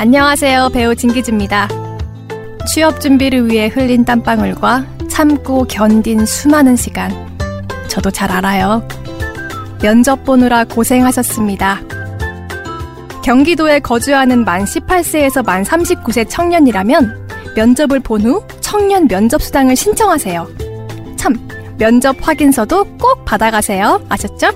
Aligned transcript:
안녕하세요. 0.00 0.70
배우 0.70 0.94
진기지입니다. 0.96 1.68
취업 2.72 3.02
준비를 3.02 3.50
위해 3.50 3.68
흘린 3.68 4.06
땀방울과 4.06 4.86
참고 5.10 5.64
견딘 5.64 6.24
수많은 6.24 6.74
시간. 6.74 7.12
저도 7.86 8.10
잘 8.10 8.32
알아요. 8.32 8.88
면접 9.82 10.24
보느라 10.24 10.64
고생하셨습니다. 10.64 11.82
경기도에 13.22 13.80
거주하는 13.80 14.42
만 14.46 14.64
18세에서 14.64 15.44
만 15.44 15.64
39세 15.64 16.26
청년이라면 16.30 17.28
면접을 17.54 18.00
본 18.00 18.22
후 18.22 18.42
청년 18.62 19.06
면접수당을 19.06 19.76
신청하세요. 19.76 20.48
참, 21.16 21.34
면접 21.76 22.16
확인서도 22.26 22.84
꼭 22.96 23.26
받아가세요. 23.26 24.00
아셨죠? 24.08 24.48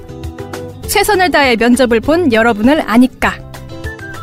최선을 0.89 1.31
다해 1.31 1.57
면접을 1.57 2.01
본 2.01 2.33
여러분을 2.33 2.83
아니까. 2.87 3.44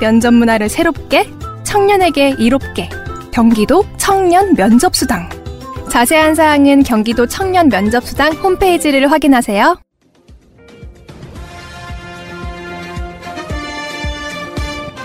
면접 0.02 0.34
문화를 0.34 0.68
새롭게, 0.68 1.30
청년에게 1.64 2.36
이롭게. 2.40 2.90
경기도 3.32 3.86
청년 3.98 4.56
면접수당. 4.56 5.30
자세한 5.92 6.34
사항은 6.34 6.82
경기도 6.82 7.28
청년 7.28 7.70
면접수당 7.70 8.34
홈페이지를 8.34 9.12
확인하세요. 9.12 9.78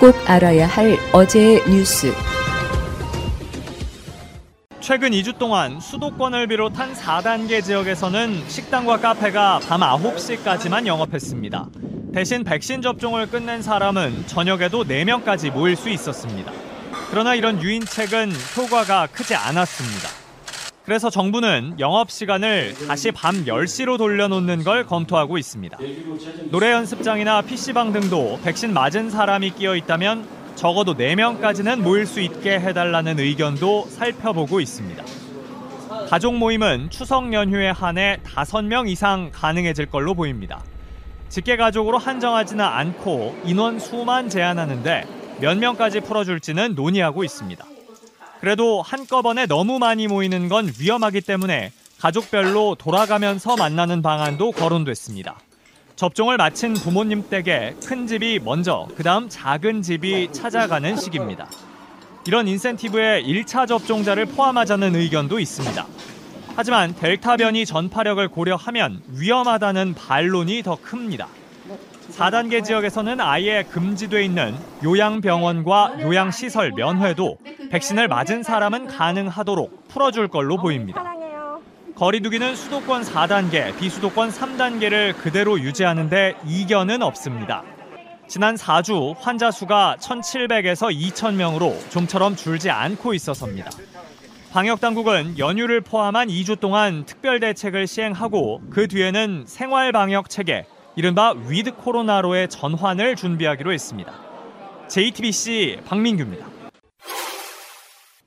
꼭 0.01 0.15
알아야 0.27 0.67
할 0.67 0.97
어제의 1.13 1.63
뉴스. 1.69 2.11
최근 4.87 5.11
2주 5.11 5.37
동안 5.37 5.81
수도권을 5.81 6.47
비롯한 6.47 6.95
4단계 6.95 7.61
지역에서는 7.65 8.49
식당과 8.49 8.99
카페가 8.99 9.59
밤 9.69 9.81
9시까지만 9.81 10.87
영업했습니다. 10.87 11.67
대신 12.15 12.45
백신 12.45 12.83
접종을 12.83 13.27
끝낸 13.27 13.63
사람은 13.63 14.29
저녁에도 14.29 14.85
4명까지 14.85 15.51
모일 15.51 15.75
수 15.75 15.91
있었습니다. 15.91 16.53
그러나 17.11 17.35
이런 17.35 17.61
유인책은 17.61 18.31
효과가 18.57 19.09
크지 19.09 19.35
않았습니다. 19.35 20.09
그래서 20.85 21.11
정부는 21.11 21.81
영업 21.81 22.13
시간을 22.13 22.77
다시 22.87 23.11
밤 23.11 23.45
10시로 23.45 23.99
돌려놓는 23.99 24.63
걸 24.63 24.87
검토하고 24.87 25.37
있습니다. 25.37 25.79
노래 26.53 26.71
연습장이나 26.71 27.43
PC방 27.43 27.93
등도 27.93 28.39
백신 28.45 28.73
맞은 28.73 29.11
사람이 29.11 29.51
끼어 29.51 29.75
있다면 29.75 30.36
적어도 30.57 30.95
4명까지는 30.95 31.81
모일 31.81 32.07
수 32.07 32.21
있게 32.21 32.59
해달라는 32.59 33.21
의견도 33.21 33.87
살펴보고 33.89 34.59
있습니다. 34.59 35.05
가족 36.09 36.35
모임은 36.37 36.89
추석 36.91 37.33
연휴에 37.33 37.69
한해 37.71 38.19
5명 38.25 38.89
이상 38.89 39.31
가능해질 39.33 39.87
걸로 39.87 40.15
보입니다. 40.15 40.65
직계 41.29 41.57
가족으로 41.57 41.99
한정하지는 41.99 42.65
않고 42.65 43.37
인원 43.45 43.79
수만 43.79 44.29
제한하는데 44.29 45.05
몇 45.41 45.59
명까지 45.59 46.01
풀어줄지는 46.01 46.75
논의하고 46.75 47.23
있습니다. 47.23 47.65
그래도 48.41 48.81
한꺼번에 48.81 49.47
너무 49.47 49.79
많이 49.79 50.07
모이는 50.07 50.49
건 50.49 50.73
위험하기 50.81 51.21
때문에 51.21 51.73
가족별로 51.99 52.77
돌아가면서 52.77 53.57
만나는 53.57 54.01
방안도 54.01 54.53
거론됐습니다. 54.53 55.37
접종을 55.97 56.37
마친 56.37 56.75
부모님 56.75 57.27
댁에 57.31 57.75
큰 57.87 58.07
집이 58.07 58.41
먼저, 58.45 58.87
그 58.97 59.03
다음 59.03 59.31
작은 59.31 59.81
집이 59.81 60.31
찾아가는 60.31 60.95
시기입니다. 60.95 61.49
이런 62.27 62.47
인센티브에 62.47 63.23
1차 63.23 63.67
접종자를 63.67 64.27
포함하자는 64.27 64.95
의견도 64.95 65.39
있습니다. 65.39 65.87
하지만 66.55 66.95
델타 66.95 67.39
변이 67.39 67.65
전파력을 67.65 68.29
고려하면 68.29 69.01
위험하다는 69.09 69.95
반론이 69.95 70.63
더 70.63 70.77
큽니다. 70.77 71.29
4단계 72.13 72.63
지역에서는 72.63 73.19
아예 73.21 73.63
금지돼 73.63 74.23
있는 74.23 74.55
요양병원과 74.85 76.03
요양시설 76.03 76.73
면회도 76.73 77.39
백신을 77.71 78.09
맞은 78.09 78.43
사람은 78.43 78.87
가능하도록 78.87 79.89
풀어줄 79.89 80.29
걸로 80.29 80.59
보입니다. 80.59 81.26
거리두기는 81.97 82.55
수도권 82.55 83.03
4단계, 83.03 83.75
비수도권 83.79 84.29
3단계를 84.29 85.17
그대로 85.17 85.59
유지하는데 85.59 86.35
이견은 86.47 87.01
없습니다. 87.01 87.65
지난 88.29 88.55
4주 88.55 89.17
환자 89.19 89.51
수가 89.51 89.97
1,700에서 89.99 90.95
2,000명으로 90.95 91.91
좀처럼 91.91 92.37
줄지 92.37 92.69
않고 92.69 93.15
있어서입니다. 93.15 93.71
방역 94.53 94.79
당국은 94.83 95.39
연휴를 95.39 95.81
포함한 95.81 96.29
2주 96.29 96.61
동안 96.61 97.07
특별 97.07 97.41
대책을 97.41 97.87
시행하고 97.87 98.61
그 98.69 98.89
뒤에는 98.89 99.45
생활 99.47 99.91
방역 99.91 100.29
체계, 100.29 100.67
이른바 100.97 101.33
with 101.47 101.77
코로나로의 101.77 102.51
전환을 102.51 103.17
준비하기로 103.17 103.73
했습니다. 103.73 104.13
JTBC 104.89 105.81
박민규입니다. 105.87 106.56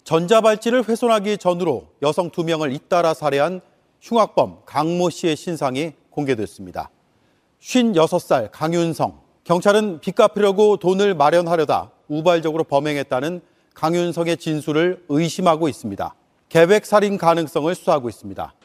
전자발찌를 0.09 0.90
훼손하기 0.90 1.38
전후로 1.38 1.86
여성 2.02 2.31
두 2.31 2.44
명을 2.44 2.74
잇따라 2.74 3.14
살해한 3.14 3.62
흉악범 4.02 4.62
강모 4.66 5.12
씨의 5.12 5.36
신상이 5.36 5.94
공개됐습니다. 6.09 6.90
56살 7.62 8.50
강윤성. 8.52 9.22
경찰은 9.44 10.00
빚 10.00 10.16
갚으려고 10.16 10.78
돈을 10.78 11.14
마련하려다 11.14 11.92
우발적으로 12.08 12.64
범행했다는 12.64 13.42
강윤성의 13.75 14.38
진술을 14.38 15.06
의심하고 15.09 15.70
있습니다. 15.70 16.16
계획 16.50 16.88
살인 16.88 17.20
가능성을 17.20 17.76
수사하고 17.76 18.09
있습니다. 18.09 18.56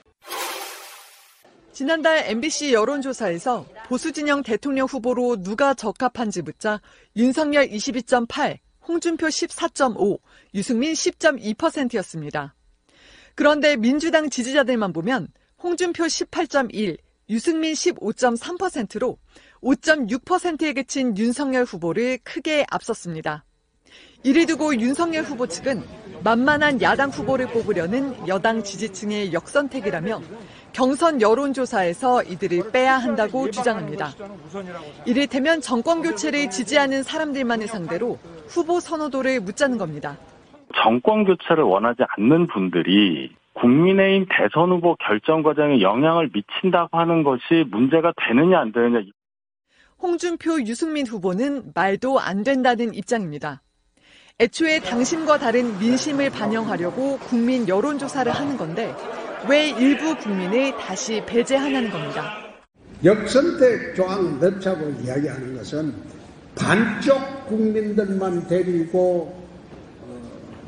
지난달 1.72 2.25
MBC 2.25 2.72
여론조사에서 2.72 3.66
보수진영 3.88 4.44
대통령 4.44 4.87
후보로 4.87 5.43
누가 5.43 5.75
적합한지 5.75 6.41
묻자 6.41 6.81
윤석열 7.16 7.69
22.8, 7.69 8.63
홍준표 8.87 9.27
14.5, 9.27 10.19
유승민 10.55 10.93
10.2%였습니다. 10.93 12.55
그런데 13.34 13.77
민주당 13.77 14.31
지지자들만 14.31 14.93
보면 14.93 15.28
홍준표 15.62 16.05
18.1, 16.05 16.99
유승민 17.31 17.73
15.3%로 17.73 19.19
5.6%에 19.62 20.75
그친 20.75 21.17
윤석열 21.17 21.65
후보를 21.65 22.19
크게 22.23 22.67
앞섰습니다. 22.71 23.44
이를 24.23 24.47
두고 24.47 24.78
윤석열 24.78 25.25
후보 25.25 25.47
측은 25.47 25.83
만만한 26.23 26.81
야당 26.81 27.11
후보를 27.11 27.47
뽑으려는 27.49 28.27
여당 28.27 28.62
지지층의 28.62 29.33
역선택이라며 29.33 30.23
경선 30.73 31.21
여론조사에서 31.21 32.25
이들을 32.25 32.73
빼야 32.73 32.97
한다고 32.97 33.50
주장합니다. 33.50 34.15
이를테면 35.05 35.61
정권 35.61 36.03
교체를 36.03 36.50
지지하는 36.50 37.03
사람들만을 37.03 37.69
상대로 37.69 38.19
후보 38.49 38.81
선호도를 38.81 39.41
묻자는 39.41 39.78
겁니다. 39.78 40.16
정권 40.82 41.25
교체를 41.25 41.65
원하지 41.65 42.03
않는 42.16 42.47
분들이 42.49 43.31
국민의힘 43.55 44.27
대선 44.31 44.71
후보 44.71 44.97
결정 44.97 45.43
과정에 45.43 45.81
영향을 45.81 46.31
미친다고 46.32 46.99
하는 46.99 47.22
것이 47.22 47.65
문제가 47.71 48.12
되느냐 48.27 48.60
안 48.60 48.72
되느냐. 48.72 49.05
홍준표, 50.03 50.60
유승민 50.62 51.06
후보는 51.06 51.72
말도 51.75 52.19
안 52.21 52.43
된다는 52.43 52.93
입장입니다. 52.94 53.62
애초에 54.41 54.81
당신과 54.81 55.38
다른 55.38 55.78
민심을 55.78 56.31
반영하려고 56.31 57.19
국민 57.19 57.69
여론조사를 57.69 58.31
하는 58.32 58.56
건데 58.56 58.93
왜 59.49 59.71
일부 59.71 60.16
국민을 60.16 60.76
다시 60.76 61.22
배제하냐는 61.25 61.91
겁니다. 61.91 62.37
역선택 63.05 63.94
조항 63.94 64.41
넣자고 64.41 64.91
이야기하는 65.03 65.56
것은 65.56 65.94
반쪽 66.56 67.47
국민들만 67.48 68.47
데리고 68.48 69.44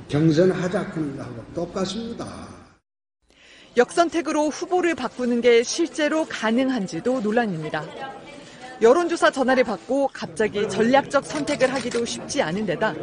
경선하자 0.09 0.93
그런 0.93 1.17
거하고 1.17 1.45
똑같습니다. 1.55 2.49
역선택으로 3.77 4.49
후보를 4.49 4.95
바꾸는 4.95 5.41
게 5.41 5.63
실제로 5.63 6.25
가능한지도 6.27 7.21
논란입니다. 7.21 7.85
여론조사 8.83 9.31
전화를 9.31 9.65
받고 9.65 10.11
갑자기 10.13 10.69
전략적 10.69 11.25
선택을 11.25 11.73
하기도 11.73 12.05
쉽지 12.05 12.43
않은 12.43 12.67
데다 12.67 12.95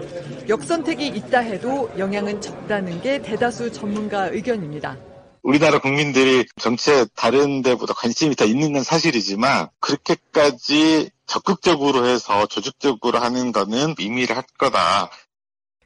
역선택이 0.48 1.08
있다 1.08 1.40
해도 1.40 1.92
영향은 1.98 2.42
적다는 2.42 3.02
게 3.02 3.22
대다수 3.22 3.72
전문가 3.72 4.28
의견입니다. 4.28 4.98
우리나라 5.42 5.80
국민들이 5.80 6.46
정치에 6.58 7.06
다른 7.16 7.62
데보다 7.64 7.94
관심이 7.94 8.36
더 8.36 8.46
있는 8.46 8.74
건 8.74 8.84
사실이지만 8.84 9.68
그렇게까지 9.80 11.10
적극적으로 11.26 12.06
해서 12.06 12.46
조직적으로 12.48 13.20
하는 13.20 13.52
거는 13.52 13.96
의미를 13.98 14.38
할 14.38 14.44
거다. 14.58 15.10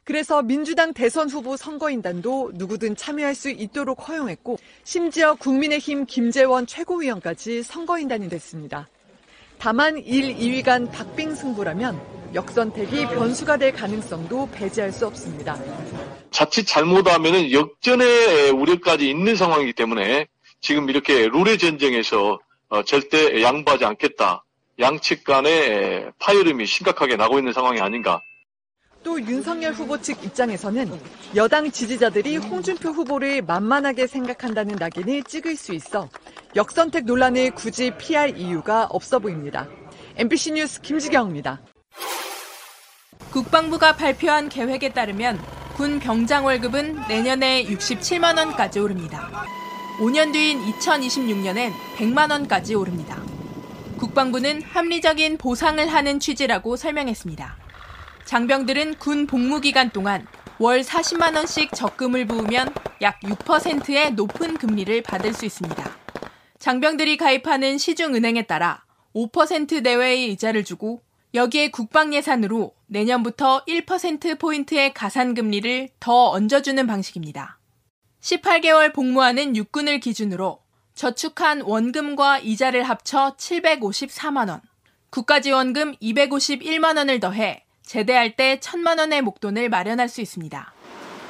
그래서 0.04 0.42
민주당 0.42 0.94
대선 0.94 1.28
후보 1.28 1.56
선거인단도 1.56 2.52
누구든 2.54 2.96
참여할 2.96 3.34
수 3.34 3.50
있도록 3.50 4.08
허용했고 4.08 4.58
심지어 4.82 5.34
국민의힘 5.34 6.06
김재원 6.06 6.66
최고위원까지 6.66 7.62
선거인단이 7.62 8.28
됐습니다. 8.30 8.88
다만 9.58 9.98
1, 9.98 10.36
2위 10.36 10.64
간 10.64 10.90
박빙 10.90 11.34
승부라면 11.34 12.00
역선택이 12.32 13.06
변수가 13.06 13.56
될 13.58 13.72
가능성도 13.72 14.48
배제할 14.50 14.92
수 14.92 15.06
없습니다. 15.06 15.58
자칫 16.30 16.64
잘못하면 16.64 17.50
역전의 17.50 18.50
우려까지 18.50 19.10
있는 19.10 19.36
상황이기 19.36 19.72
때문에 19.74 20.26
지금 20.60 20.88
이렇게 20.88 21.28
룰의 21.28 21.58
전쟁에서 21.58 22.38
절대 22.86 23.42
양보하지 23.42 23.84
않겠다. 23.84 24.44
양측 24.78 25.24
간의 25.24 26.12
파열음이 26.18 26.66
심각하게 26.66 27.16
나고 27.16 27.38
있는 27.38 27.52
상황이 27.52 27.80
아닌가. 27.80 28.20
또또 29.02 29.20
윤석열 29.20 29.72
후보 29.72 30.00
측 30.00 30.22
입장에서는 30.22 31.00
여당 31.34 31.70
지지자들이 31.70 32.36
홍준표 32.36 32.90
후보를 32.90 33.42
만만하게 33.42 34.06
생각한다는 34.06 34.76
낙인을 34.76 35.22
찍을 35.24 35.56
수 35.56 35.72
있어 35.72 36.08
역선택 36.56 37.04
논란을 37.04 37.52
굳이 37.52 37.90
피할 37.96 38.36
이유가 38.36 38.86
없어 38.90 39.18
보입니다. 39.18 39.68
MBC 40.16 40.52
뉴스 40.52 40.80
김지경입니다. 40.80 41.60
국방부가 43.30 43.96
발표한 43.96 44.48
계획에 44.48 44.92
따르면 44.92 45.40
군 45.74 46.00
병장 46.00 46.44
월급은 46.44 47.06
내년에 47.08 47.64
67만 47.64 48.36
원까지 48.36 48.80
오릅니다. 48.80 49.30
5년 50.00 50.32
뒤인 50.32 50.60
2026년엔 50.72 51.72
100만 51.96 52.30
원까지 52.30 52.74
오릅니다. 52.74 53.37
국방부는 53.98 54.62
합리적인 54.62 55.36
보상을 55.36 55.86
하는 55.86 56.18
취지라고 56.18 56.76
설명했습니다. 56.76 57.58
장병들은 58.24 58.94
군 58.94 59.26
복무 59.26 59.60
기간 59.60 59.90
동안 59.90 60.26
월 60.58 60.80
40만 60.80 61.36
원씩 61.36 61.72
적금을 61.72 62.26
부으면 62.26 62.72
약 63.02 63.20
6%의 63.20 64.14
높은 64.14 64.56
금리를 64.56 65.02
받을 65.02 65.32
수 65.32 65.44
있습니다. 65.44 65.90
장병들이 66.58 67.16
가입하는 67.16 67.78
시중은행에 67.78 68.42
따라 68.42 68.82
5% 69.14 69.82
내외의 69.82 70.32
이자를 70.32 70.64
주고 70.64 71.02
여기에 71.34 71.70
국방 71.70 72.14
예산으로 72.14 72.74
내년부터 72.86 73.64
1%포인트의 73.66 74.94
가산 74.94 75.34
금리를 75.34 75.90
더 76.00 76.30
얹어주는 76.30 76.86
방식입니다. 76.86 77.58
18개월 78.20 78.92
복무하는 78.92 79.54
육군을 79.54 80.00
기준으로 80.00 80.60
저축한 80.98 81.60
원금과 81.60 82.40
이자를 82.40 82.82
합쳐 82.82 83.36
754만 83.38 84.48
원, 84.48 84.60
국가지원금 85.10 85.94
251만 86.02 86.96
원을 86.96 87.20
더해 87.20 87.62
제대할 87.84 88.34
때 88.34 88.58
1000만원의 88.58 89.22
목돈을 89.22 89.68
마련할 89.68 90.08
수 90.08 90.20
있습니다. 90.20 90.72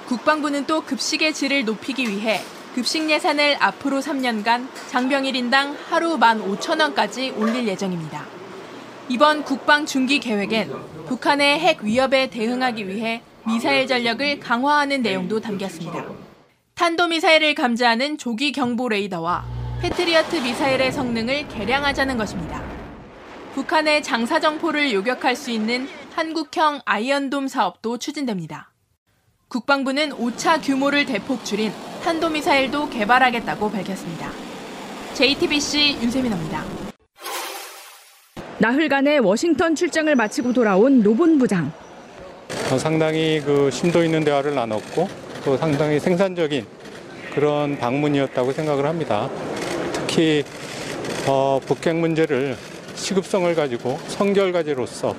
국방부는 0.06 0.65
또 0.67 0.81
급식의 0.81 1.35
질을 1.35 1.67
높이기 1.67 2.09
위해 2.09 2.41
급식 2.75 3.11
예산을 3.11 3.59
앞으로 3.61 4.00
3년간 4.00 4.69
장병 4.88 5.25
1인당 5.25 5.76
하루 5.91 6.17
15,000원까지 6.17 7.38
올릴 7.38 7.69
예정입니다. 7.69 8.25
이번 9.11 9.44
국방 9.44 9.85
중기 9.85 10.19
계획엔 10.19 10.73
북한의 11.09 11.59
핵 11.61 11.82
위협에 11.82 12.31
대응하기 12.31 12.88
위해 12.88 13.20
미사일 13.47 13.87
전력을 13.87 14.41
강화하는 14.41 15.03
내용도 15.03 15.41
담겼습니다. 15.41 16.06
탄도미사일을 16.75 17.55
감지하는 17.55 18.17
조기 18.17 18.53
경보 18.53 18.88
레이더와 18.88 19.57
패트리어트 19.80 20.36
미사일의 20.36 20.90
성능을 20.90 21.46
개량하자는 21.48 22.16
것입니다. 22.16 22.60
북한의 23.54 24.02
장사 24.02 24.40
정포를 24.40 24.92
요격할 24.92 25.36
수 25.36 25.50
있는 25.50 25.88
한국형 26.14 26.80
아이언돔 26.84 27.46
사업도 27.46 27.98
추진됩니다. 27.98 28.72
국방부는 29.46 30.10
5차 30.10 30.60
규모를 30.62 31.06
대폭 31.06 31.44
줄인 31.44 31.72
탄도미사일도 32.02 32.90
개발하겠다고 32.90 33.70
밝혔습니다. 33.70 34.30
JTBC 35.14 35.98
윤세민입니다. 36.02 36.64
나흘간의 38.58 39.20
워싱턴 39.20 39.76
출장을 39.76 40.12
마치고 40.14 40.52
돌아온 40.52 41.02
노본 41.02 41.38
부장. 41.38 41.72
어, 42.72 42.78
상당히 42.78 43.40
그 43.44 43.70
심도 43.70 44.02
있는 44.02 44.24
대화를 44.24 44.54
나눴고 44.56 45.08
또 45.44 45.56
상당히 45.56 46.00
생산적인 46.00 46.66
그런 47.32 47.78
방문이었다고 47.78 48.52
생각을 48.52 48.84
합니다. 48.84 49.31
특히 50.19 50.43
어, 51.29 51.61
북핵 51.65 51.94
문제를 51.94 52.56
시급성을 52.97 53.55
가지고 53.55 53.99
선결과제로서 54.08 55.14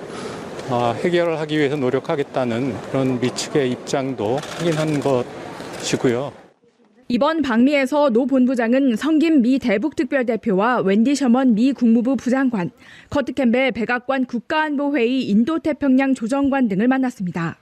어, 0.69 0.93
해결을 1.01 1.39
하기 1.39 1.57
위해서 1.57 1.77
노력하겠다는 1.77 2.75
그런 2.91 3.17
미측의 3.21 3.71
입장도 3.71 4.39
확인한 4.57 4.99
것이고요. 4.99 6.33
이번 7.07 7.41
방미에서 7.41 8.09
노 8.09 8.25
본부장은 8.25 8.97
성김 8.97 9.41
미 9.41 9.57
대북특별대표와 9.57 10.81
웬디 10.81 11.15
셔먼 11.15 11.55
미 11.55 11.71
국무부 11.71 12.17
부장관, 12.17 12.69
커트 13.09 13.31
캠벨 13.31 13.71
백악관 13.71 14.25
국가안보회의 14.25 15.29
인도태평양 15.29 16.13
조정관 16.13 16.67
등을 16.67 16.89
만났습니다. 16.89 17.57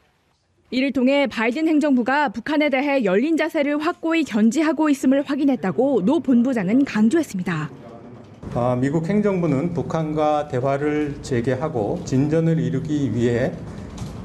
이를 0.70 0.92
통해 0.92 1.28
바이든 1.28 1.68
행정부가 1.68 2.30
북한에 2.30 2.70
대해 2.70 3.06
열린 3.06 3.38
자세를 3.38 3.80
확고히 3.80 4.26
견지하고 4.26 4.90
있음을 4.90 5.24
확인했다고 5.24 6.04
노 6.04 6.20
본부장은 6.20 6.84
강조했습니다. 6.84 7.70
아, 8.54 8.78
미국 8.80 9.08
행정부는 9.08 9.74
북한과 9.74 10.50
대화를 10.50 11.20
재개하고 11.22 12.02
진전을 12.04 12.60
이루기 12.60 13.14
위해 13.14 13.54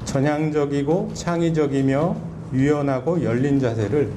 전향적이고 0.05 1.11
창의적이며 1.15 2.17
유연하고 2.53 3.23
열린 3.23 3.61
자세를 3.61 4.11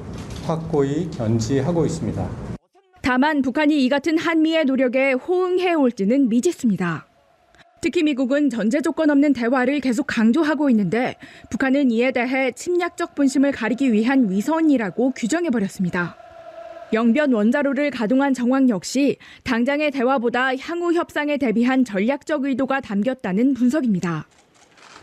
확고히 0.44 1.10
견지하고 1.10 1.86
있습니다. 1.86 2.28
다만 3.02 3.40
북한이 3.40 3.84
이 3.84 3.88
같은 3.88 4.18
한미의 4.18 4.64
노력에 4.64 5.12
호응해 5.12 5.74
올지는 5.74 6.28
미지수입니다. 6.28 7.05
특히 7.86 8.02
미국은 8.02 8.50
전제 8.50 8.80
조건 8.80 9.10
없는 9.10 9.32
대화를 9.32 9.78
계속 9.78 10.08
강조하고 10.08 10.68
있는데 10.70 11.14
북한은 11.50 11.92
이에 11.92 12.10
대해 12.10 12.50
침략적 12.50 13.14
분심을 13.14 13.52
가리기 13.52 13.92
위한 13.92 14.28
위선이라고 14.28 15.12
규정해버렸습니다. 15.12 16.16
영변 16.92 17.32
원자로를 17.32 17.92
가동한 17.92 18.34
정황 18.34 18.68
역시 18.70 19.18
당장의 19.44 19.92
대화보다 19.92 20.56
향후 20.56 20.94
협상에 20.94 21.36
대비한 21.36 21.84
전략적 21.84 22.42
의도가 22.46 22.80
담겼다는 22.80 23.54
분석입니다. 23.54 24.26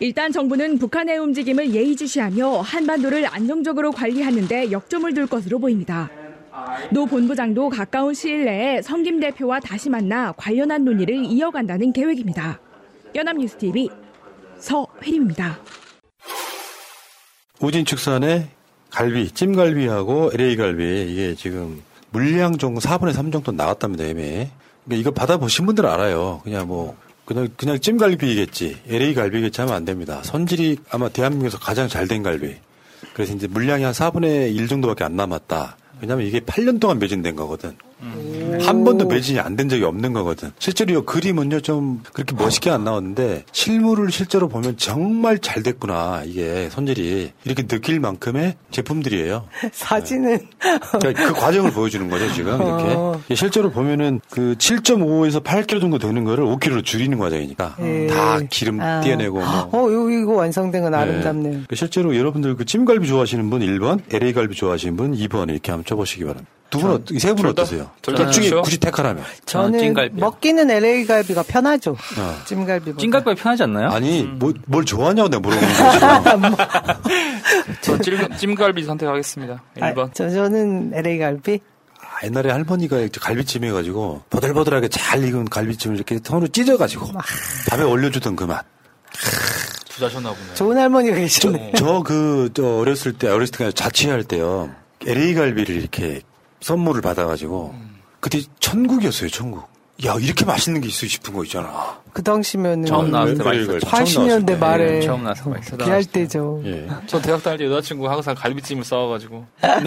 일단 0.01 0.33
정부는 0.33 0.77
북한의 0.77 1.19
움직임을 1.19 1.74
예의주시하며 1.74 2.59
한반도를 2.59 3.33
안정적으로 3.33 3.94
관리하는 3.94 4.50
데 4.50 4.74
역점을 4.74 5.13
둘 5.13 5.25
것으로 5.25 5.57
보입니다. 5.59 6.12
노 6.91 7.06
본부장도 7.06 7.69
가까운 7.69 8.13
시일 8.13 8.44
내에 8.44 8.81
성김 8.81 9.21
대표와 9.21 9.62
다시 9.62 9.89
만나 9.89 10.33
관련한 10.33 10.83
논의를 10.83 11.24
이어간다는 11.24 11.94
계획입니다. 11.94 12.59
연합뉴스TV 13.15 13.89
서혜림입니다. 14.60 15.60
우진축산의 17.60 18.48
갈비, 18.89 19.31
찜갈비하고 19.31 20.31
LA갈비 20.33 21.12
이게 21.12 21.36
지금 21.36 21.81
물량 22.12 22.57
정 22.57 22.75
4분의 22.75 23.13
3 23.13 23.31
정도 23.31 23.51
나갔답니다, 23.51 24.04
이미. 24.06 24.21
그러니까 24.86 25.00
이거 25.00 25.12
받아보신 25.12 25.65
분들은 25.65 25.89
알아요. 25.89 26.42
그냥 26.44 26.68
뭐 26.68 26.95
그냥 27.25 27.48
그냥 27.56 27.80
찜갈비겠지, 27.80 28.81
LA 28.88 29.13
갈비겠지 29.13 29.62
하면 29.62 29.75
안 29.75 29.86
됩니다. 29.86 30.21
손질이 30.24 30.77
아마 30.89 31.09
대한민국에서 31.09 31.57
가장 31.57 31.88
잘 31.88 32.07
된 32.07 32.21
갈비. 32.21 32.56
그래서 33.14 33.33
이제 33.33 33.47
물량이 33.47 33.83
한 33.83 33.94
4분의 33.94 34.56
1 34.56 34.68
정도밖에 34.68 35.04
안 35.04 35.16
남았다. 35.16 35.78
왜냐면 36.02 36.26
이게 36.28 36.40
8년 36.42 36.80
동안 36.80 36.99
매진된 36.99 37.35
거거든. 37.35 37.78
음. 38.04 38.57
한 38.62 38.83
번도 38.83 39.06
매진이 39.07 39.40
안 39.40 39.54
된 39.56 39.69
적이 39.69 39.83
없는 39.83 40.14
거거든. 40.14 40.52
실제로 40.57 41.00
이 41.00 41.06
그림은요 41.06 41.60
좀 41.62 42.02
그렇게 42.12 42.36
멋있게 42.36 42.69
안 42.72 42.83
나왔는데 42.83 43.45
실물을 43.52 44.12
실제로 44.12 44.48
보면 44.50 44.78
정말 44.78 45.38
잘 45.40 45.62
됐구나 45.64 46.24
이게 46.26 46.69
손질이 46.72 47.31
이렇게 47.45 47.68
느낄 47.68 48.00
만큼의 48.00 48.56
제품들이에요. 48.72 49.45
사진은 49.72 50.38
네. 50.40 50.80
그러니까 51.00 51.28
그 51.28 51.33
과정을 51.33 51.72
보여주는 51.72 52.10
거죠 52.10 52.31
지금 52.33 52.56
이렇게 52.56 52.83
어. 52.95 53.22
실제로 53.36 53.69
보면은 53.72 54.22
그 54.31 54.56
7.5에서 54.57 55.44
8kg 55.44 55.80
정도 55.81 55.98
되는 56.00 56.24
거를 56.24 56.45
5kg로 56.45 56.83
줄이는 56.83 57.18
과정이니까 57.19 57.76
네. 57.80 58.07
다 58.07 58.40
기름 58.50 58.81
아. 58.81 59.02
떼어내고 59.02 59.40
뭐. 59.40 59.69
어 59.72 59.90
이거 60.10 60.33
완성된 60.33 60.81
건 60.81 60.94
아름답네요. 60.95 61.54
네. 61.69 61.76
실제로 61.76 62.16
여러분들 62.18 62.56
그 62.56 62.66
찜갈비 62.66 63.07
좋아하시는 63.07 63.50
분 63.50 63.62
1번, 63.62 64.00
LA 64.12 64.33
갈비 64.33 64.56
좋아하시는 64.56 64.95
분 64.98 65.16
2번 65.16 65.50
이렇게 65.50 65.72
한번 65.72 65.86
쳐보시기 65.86 66.24
바랍니다. 66.24 66.50
두 66.73 66.80
분은 66.80 67.19
세 67.19 67.33
분은 67.33 67.51
어떠세요? 67.51 67.92
둘 68.01 68.15
중에 68.31 68.49
굳이 68.49 68.80
택하라면 68.80 69.23
저는 69.45 69.77
찜갈비 69.77 70.19
먹기는 70.19 70.71
LA 70.71 71.06
갈비가 71.06 71.44
편하죠. 71.44 71.92
어. 71.92 72.42
찜갈비 72.45 72.97
찜갈비가 72.97 73.35
편하지 73.35 73.63
않나요? 73.63 73.89
아니 73.89 74.23
음. 74.23 74.39
뭐, 74.39 74.51
뭘 74.65 74.83
좋아하냐고 74.83 75.30
내가 75.30 75.39
물어보는 75.39 75.73
거지. 76.42 76.57
저 77.81 77.97
찜, 78.37 78.56
갈비 78.56 78.83
선택하겠습니다. 78.85 79.61
1번. 79.77 79.99
아, 79.99 80.09
저, 80.15 80.27
저는 80.31 80.94
LA 80.95 81.19
갈비. 81.19 81.59
아, 81.99 82.25
옛날에 82.25 82.49
할머니가 82.49 82.97
갈비찜 83.21 83.65
해가지고 83.65 84.23
보들보들하게 84.31 84.87
잘 84.87 85.23
익은 85.23 85.45
갈비찜을 85.45 85.95
이렇게 85.95 86.18
통으로 86.18 86.47
찢어가지고 86.47 87.06
아. 87.15 87.21
밥에 87.69 87.83
올려주던 87.83 88.35
그 88.35 88.45
맛. 88.45 88.65
부자셨나 89.92 90.30
보네. 90.30 90.53
좋은 90.56 90.75
할머니가 90.75 91.18
계시네. 91.18 91.73
저그 91.77 92.49
저 92.56 92.77
어렸을 92.77 93.13
때 93.13 93.27
어렸을 93.27 93.57
때 93.59 93.71
자취할 93.71 94.23
때요. 94.23 94.71
LA 95.06 95.35
갈비를 95.35 95.75
이렇게 95.75 96.21
선물을 96.63 97.01
받아가지고 97.01 97.75
그때 98.19 98.41
천국이었어요, 98.59 99.29
천국. 99.29 99.71
야 100.05 100.15
이렇게 100.19 100.43
맛있는 100.43 100.81
게 100.81 100.87
있어 100.87 101.05
싶은 101.05 101.35
거 101.35 101.43
있잖아. 101.43 101.99
그 102.13 102.23
당시면은 102.23 102.85
처음 102.85 103.11
나왔을 103.11 103.37
때 103.37 103.43
맛있었죠. 103.43 103.87
80년대 103.87 104.57
말에 104.57 104.97
예, 104.97 105.01
처음 105.01 105.23
나왔을 105.23 105.43
때 105.43 105.49
맛있었죠. 105.51 105.85
귀할 105.85 106.03
때죠. 106.03 106.61
예. 106.65 106.87
저 107.05 107.21
대학 107.21 107.43
다닐 107.43 107.59
때 107.59 107.65
여자친구 107.65 108.09
항상 108.09 108.33
갈비찜을 108.33 108.83
싸워가지고. 108.83 109.45
아, 109.61 109.79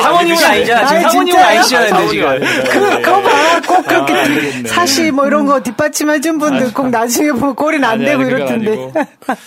사모님은 0.00 0.44
아니잖아. 0.44 0.86
지금 0.86 1.02
사모님은 1.02 1.40
아니시잖아요, 1.40 2.08
지금. 2.08 2.38
그, 2.70 3.02
그거 3.02 3.20
봐. 3.22 3.60
꼭꼭 3.62 3.86
그렇게 3.86 4.14
아, 4.14 4.68
사시 4.68 5.10
뭐 5.10 5.26
이런 5.26 5.46
거 5.46 5.60
뒷받침해준 5.60 6.38
분들 6.38 6.72
꼭 6.72 6.90
나중에 6.90 7.32
보면 7.32 7.56
꼴이 7.56 7.84
안 7.84 7.98
되고 7.98 8.22
이렇던데. 8.22 8.92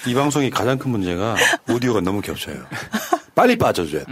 이 0.08 0.14
방송이 0.14 0.50
가장 0.50 0.78
큰 0.78 0.92
문제가 0.92 1.36
오디오가 1.70 2.02
너무 2.02 2.20
겹쳐요. 2.22 2.58
빨리 3.34 3.58
빠져줘야 3.58 4.04
돼. 4.04 4.12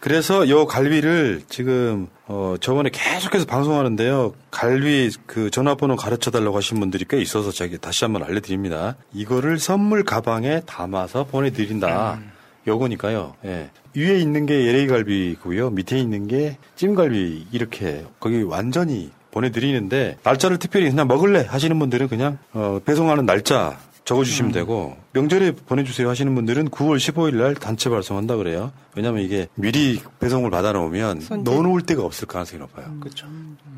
그래서 0.00 0.48
요 0.48 0.66
갈비를 0.66 1.42
지금 1.48 2.08
어 2.26 2.56
저번에 2.58 2.88
계속해서 2.90 3.44
방송하는데요. 3.44 4.32
갈비 4.50 5.10
그 5.26 5.50
전화번호 5.50 5.96
가르쳐 5.96 6.30
달라고 6.30 6.56
하신 6.56 6.80
분들이 6.80 7.04
꽤 7.08 7.20
있어서 7.20 7.52
제가 7.52 7.76
다시 7.78 8.04
한번 8.04 8.24
알려드립니다. 8.24 8.96
이거를 9.12 9.58
선물 9.58 10.02
가방에 10.02 10.62
담아서 10.66 11.24
보내드린다. 11.24 12.18
요거니까요. 12.66 13.34
예. 13.44 13.70
위에 13.94 14.18
있는 14.18 14.46
게 14.46 14.54
LA 14.54 14.86
갈비고요. 14.86 15.70
밑에 15.70 15.98
있는 15.98 16.26
게 16.28 16.56
찜갈비 16.76 17.48
이렇게 17.52 18.04
거기 18.18 18.42
완전히 18.42 19.10
보내드리는데 19.32 20.18
날짜를 20.22 20.58
특별히 20.58 20.88
그냥 20.90 21.08
먹을래 21.08 21.44
하시는 21.46 21.78
분들은 21.78 22.08
그냥 22.08 22.38
어 22.52 22.80
배송하는 22.84 23.26
날짜 23.26 23.78
적어주시면 24.04 24.52
되고 24.52 24.96
명절에 25.12 25.52
보내주세요 25.52 26.08
하시는 26.08 26.34
분들은 26.34 26.70
9월 26.70 26.96
15일 26.96 27.36
날 27.36 27.54
단체 27.54 27.88
발송한다 27.90 28.36
그래요. 28.36 28.72
왜냐하면 28.96 29.22
이게 29.22 29.46
미리 29.54 30.00
배송을 30.18 30.50
받아놓으면 30.50 31.22
넣어놓을 31.44 31.82
데가 31.82 32.02
없을 32.04 32.26
가능성이 32.26 32.60
높아요. 32.60 32.86
그렇죠. 33.00 33.26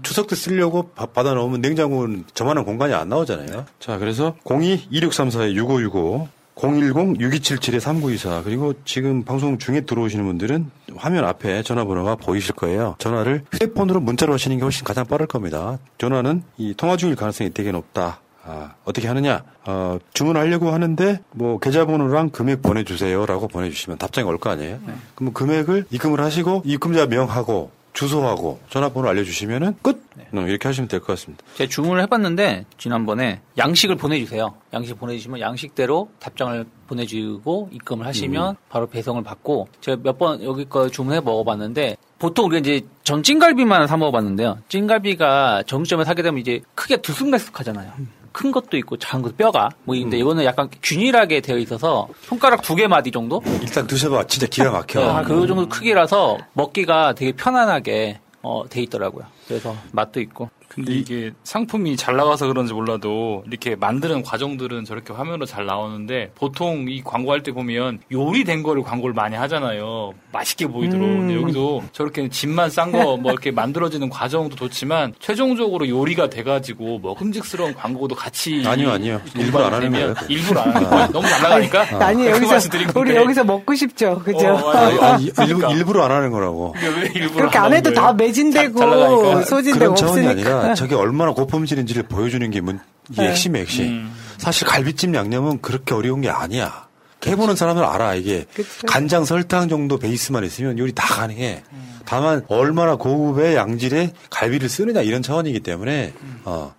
추석 0.02 0.26
때 0.28 0.34
쓰려고 0.36 0.90
바- 0.94 1.06
받아놓으면 1.06 1.60
냉장고는 1.60 2.24
저만한 2.34 2.64
공간이 2.64 2.94
안 2.94 3.08
나오잖아요. 3.08 3.66
자 3.78 3.98
그래서 3.98 4.34
02-2634-6565 4.44 6.28
010-6277-3924 6.54 8.44
그리고 8.44 8.74
지금 8.84 9.24
방송 9.24 9.58
중에 9.58 9.82
들어오시는 9.82 10.24
분들은 10.24 10.70
화면 10.96 11.24
앞에 11.24 11.62
전화번호가 11.62 12.16
보이실 12.16 12.54
거예요. 12.54 12.94
전화를 12.98 13.44
휴대폰으로 13.52 14.00
문자로 14.00 14.32
하시는 14.34 14.56
게 14.58 14.62
훨씬 14.62 14.84
가장 14.84 15.06
빠를 15.06 15.26
겁니다. 15.26 15.78
전화는 15.98 16.42
이 16.58 16.74
통화 16.76 16.96
중일 16.96 17.16
가능성이 17.16 17.50
되게 17.54 17.72
높다. 17.72 18.20
아, 18.44 18.74
어떻게 18.84 19.06
하느냐? 19.08 19.44
어, 19.66 19.98
주문하려고 20.14 20.70
하는데 20.70 21.20
뭐 21.30 21.58
계좌번호랑 21.60 22.30
금액 22.30 22.60
보내주세요라고 22.62 23.48
보내주시면 23.48 23.98
답장이 23.98 24.26
올 24.28 24.38
거 24.38 24.50
아니에요? 24.50 24.80
그럼 25.14 25.32
금액을 25.32 25.86
입금을 25.90 26.20
하시고 26.20 26.62
입금자 26.64 27.06
명하고 27.06 27.70
주소하고 27.92 28.58
전화번호 28.70 29.08
알려주시면은 29.10 29.76
끝. 29.82 30.02
어, 30.34 30.40
이렇게 30.40 30.66
하시면 30.66 30.88
될 30.88 30.98
것 31.00 31.08
같습니다. 31.08 31.44
제가 31.56 31.68
주문을 31.68 32.02
해봤는데 32.04 32.64
지난번에 32.78 33.40
양식을 33.58 33.96
보내주세요. 33.96 34.54
양식 34.72 34.98
보내주시면 34.98 35.40
양식대로 35.40 36.08
답장을 36.18 36.64
보내주고 36.88 37.68
입금을 37.70 38.06
하시면 38.06 38.56
바로 38.70 38.86
배송을 38.86 39.22
받고 39.22 39.68
제가 39.82 39.98
몇 40.02 40.18
번 40.18 40.42
여기 40.42 40.64
거 40.64 40.88
주문해 40.88 41.20
먹어봤는데 41.20 41.96
보통 42.18 42.46
우리가 42.46 42.60
이제 42.60 42.86
전 43.04 43.22
찐갈비만 43.22 43.86
사 43.86 43.96
먹어봤는데요. 43.98 44.58
찐갈비가 44.68 45.64
정육점에 45.66 46.04
사게 46.04 46.22
되면 46.22 46.40
이제 46.40 46.60
크게 46.74 46.96
두둑날쑥하잖아요. 47.02 47.92
큰 48.32 48.50
것도 48.52 48.76
있고 48.78 48.96
작은 48.96 49.22
것도 49.22 49.36
뼈가 49.36 49.70
뭐 49.84 49.94
근데 49.96 50.18
이거는 50.18 50.44
약간 50.44 50.68
균일하게 50.82 51.40
되어 51.40 51.58
있어서 51.58 52.08
손가락 52.22 52.62
두 52.62 52.74
개 52.74 52.86
마디 52.86 53.10
정도 53.10 53.42
일단 53.60 53.86
드셔봐. 53.86 54.26
진짜 54.26 54.46
기가 54.46 54.70
막혀. 54.72 55.00
네, 55.00 55.22
그 55.24 55.46
정도 55.46 55.68
크기라서 55.68 56.38
먹기가 56.54 57.14
되게 57.14 57.32
편안하게 57.32 58.20
어, 58.42 58.64
돼 58.68 58.82
있더라고요. 58.82 59.24
그래서 59.46 59.76
맛도 59.92 60.20
있고. 60.20 60.48
근데 60.74 60.92
이게 60.94 61.32
상품이 61.44 61.96
잘 61.96 62.16
나가서 62.16 62.46
그런지 62.46 62.72
몰라도 62.72 63.44
이렇게 63.46 63.76
만드는 63.76 64.22
과정들은 64.22 64.84
저렇게 64.84 65.12
화면으로 65.12 65.44
잘 65.44 65.66
나오는데 65.66 66.30
보통 66.34 66.86
이 66.88 67.02
광고할 67.02 67.42
때 67.42 67.52
보면 67.52 68.00
요리된 68.10 68.62
거를 68.62 68.82
광고를 68.82 69.14
많이 69.14 69.36
하잖아요. 69.36 70.12
맛있게 70.32 70.66
보이도록. 70.66 71.06
음. 71.06 71.18
근데 71.28 71.34
여기도 71.40 71.82
저렇게 71.92 72.28
집만 72.30 72.70
싼 72.70 72.90
거 72.90 73.16
뭐 73.16 73.32
이렇게 73.32 73.50
만들어지는 73.52 74.08
과정도 74.08 74.56
좋지만 74.56 75.12
최종적으로 75.20 75.86
요리가 75.88 76.30
돼가지고 76.30 77.00
먹음직스러운 77.00 77.74
광고도 77.74 78.14
같이 78.14 78.62
아니요, 78.66 78.90
아니요. 78.92 79.20
일부러 79.36 79.66
안 79.66 79.74
하는 79.74 79.90
거예요. 79.92 80.14
일부러 80.28 80.60
안 80.62 80.74
하는 80.74 80.88
거예요. 80.90 81.06
너무 81.12 81.28
잘 81.28 81.42
나가니까. 81.42 82.06
아니 82.06 82.24
그 82.24 82.30
여기서 82.30 82.52
말씀드린 82.52 82.88
우리. 82.94 83.14
여기서 83.14 83.44
먹고 83.44 83.74
싶죠, 83.74 84.18
그죠? 84.24 84.48
어, 84.48 84.70
아니, 84.70 84.98
아니, 85.00 85.30
그러니까. 85.32 85.44
일부, 85.68 85.72
일부러 85.78 86.04
안 86.04 86.10
하는 86.12 86.30
거라고. 86.30 86.74
왜 86.82 87.10
일부러 87.14 87.34
그렇게 87.42 87.58
안 87.58 87.72
해도 87.74 87.90
거예요? 87.90 88.00
다 88.06 88.12
매진되고 88.14 88.78
잘 88.78 88.88
나가니까. 88.90 89.42
소진되고 89.42 89.92
없으니까. 89.92 90.61
아니라 90.62 90.74
저게 90.74 90.94
얼마나 90.94 91.32
고품질인지를 91.32 92.04
보여주는 92.04 92.48
게 92.50 92.60
문, 92.60 92.80
이게 93.10 93.22
네. 93.22 93.28
핵심이 93.28 93.58
핵심. 93.58 93.86
음. 93.86 94.14
사실 94.38 94.66
갈비찜 94.66 95.14
양념은 95.14 95.60
그렇게 95.60 95.94
어려운 95.94 96.20
게 96.20 96.30
아니야. 96.30 96.86
해보는 97.26 97.56
사람은 97.56 97.82
알아 97.84 98.14
이게 98.14 98.46
간장 98.86 99.24
설탕 99.24 99.68
정도 99.68 99.98
베이스만 99.98 100.44
있으면 100.44 100.78
요리 100.78 100.92
다 100.92 101.06
가능해. 101.06 101.62
다만 102.04 102.42
얼마나 102.48 102.96
고급의 102.96 103.54
양질의 103.54 104.12
갈비를 104.28 104.68
쓰느냐 104.68 105.02
이런 105.02 105.22
차원이기 105.22 105.60
때문에 105.60 106.12
어, 106.44 106.74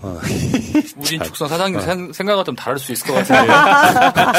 어. 0.00 0.18
우진 0.96 1.22
축성 1.22 1.46
사장님 1.46 1.78
어. 1.78 1.82
생- 1.82 2.12
생각과 2.12 2.42
좀 2.42 2.56
다를 2.56 2.78
수 2.78 2.90
있을 2.92 3.06
것 3.06 3.12
같은데. 3.14 3.52
아, 3.52 4.32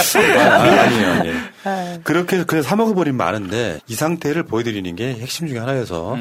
아니에요, 0.84 1.12
아니에요. 1.12 2.00
그렇게 2.04 2.36
해서 2.38 2.46
그냥 2.46 2.64
사 2.64 2.76
먹어버리면 2.76 3.16
많은데 3.16 3.80
이 3.88 3.94
상태를 3.96 4.44
보여드리는 4.44 4.96
게 4.96 5.14
핵심 5.14 5.48
중에 5.48 5.60
하나여서 5.60 6.18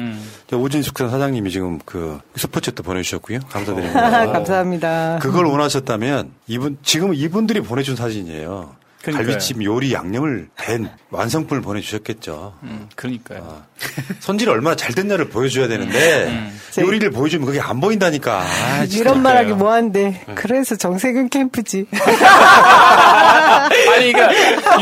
저 0.47 0.57
오진 0.57 0.83
숙성 0.83 1.09
사장님이 1.09 1.49
지금 1.49 1.79
그 1.83 2.19
스포츠도 2.35 2.83
보내주셨고요. 2.83 3.39
감사드립니다. 3.49 4.25
감사합니다. 4.31 5.19
그걸 5.21 5.45
원하셨다면 5.45 6.31
이분 6.47 6.77
지금 6.83 7.13
이분들이 7.15 7.61
보내준 7.61 7.95
사진이에요. 7.95 8.75
그러니까요. 9.03 9.27
갈비찜 9.27 9.63
요리 9.65 9.91
양념을 9.93 10.47
된 10.57 10.89
완성품을 11.09 11.61
보내주셨겠죠. 11.61 12.53
음, 12.63 12.87
그러니까요. 12.95 13.61
손질이 14.21 14.49
얼마나 14.49 14.77
잘 14.77 14.93
됐냐를 14.95 15.27
보여줘야 15.27 15.67
되는데 15.67 16.49
요리를 16.79 17.11
보여주면 17.11 17.45
그게 17.45 17.59
안 17.59 17.81
보인다니까. 17.81 18.41
아. 18.41 18.85
이런 18.89 19.21
말하기 19.21 19.51
뭐한데 19.53 20.21
그래서 20.35 20.77
정세균 20.77 21.27
캠프지. 21.29 21.85
아니, 23.93 24.11
그러니까 24.13 24.31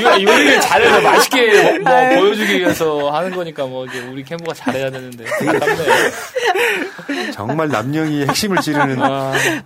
요- 0.01 0.21
요리를 0.21 0.61
잘해서 0.61 1.01
맛있게 1.01 1.79
뭐 1.79 1.91
아유. 1.91 2.19
보여주기 2.19 2.59
위해서 2.59 3.09
하는 3.09 3.31
거니까 3.31 3.65
뭐 3.65 3.85
이제 3.85 3.99
우리 4.01 4.23
캠프가 4.23 4.53
잘해야 4.53 4.91
되는데. 4.91 5.25
정말 7.33 7.69
남녀의 7.69 8.27
핵심을 8.27 8.57
찌르는 8.59 8.97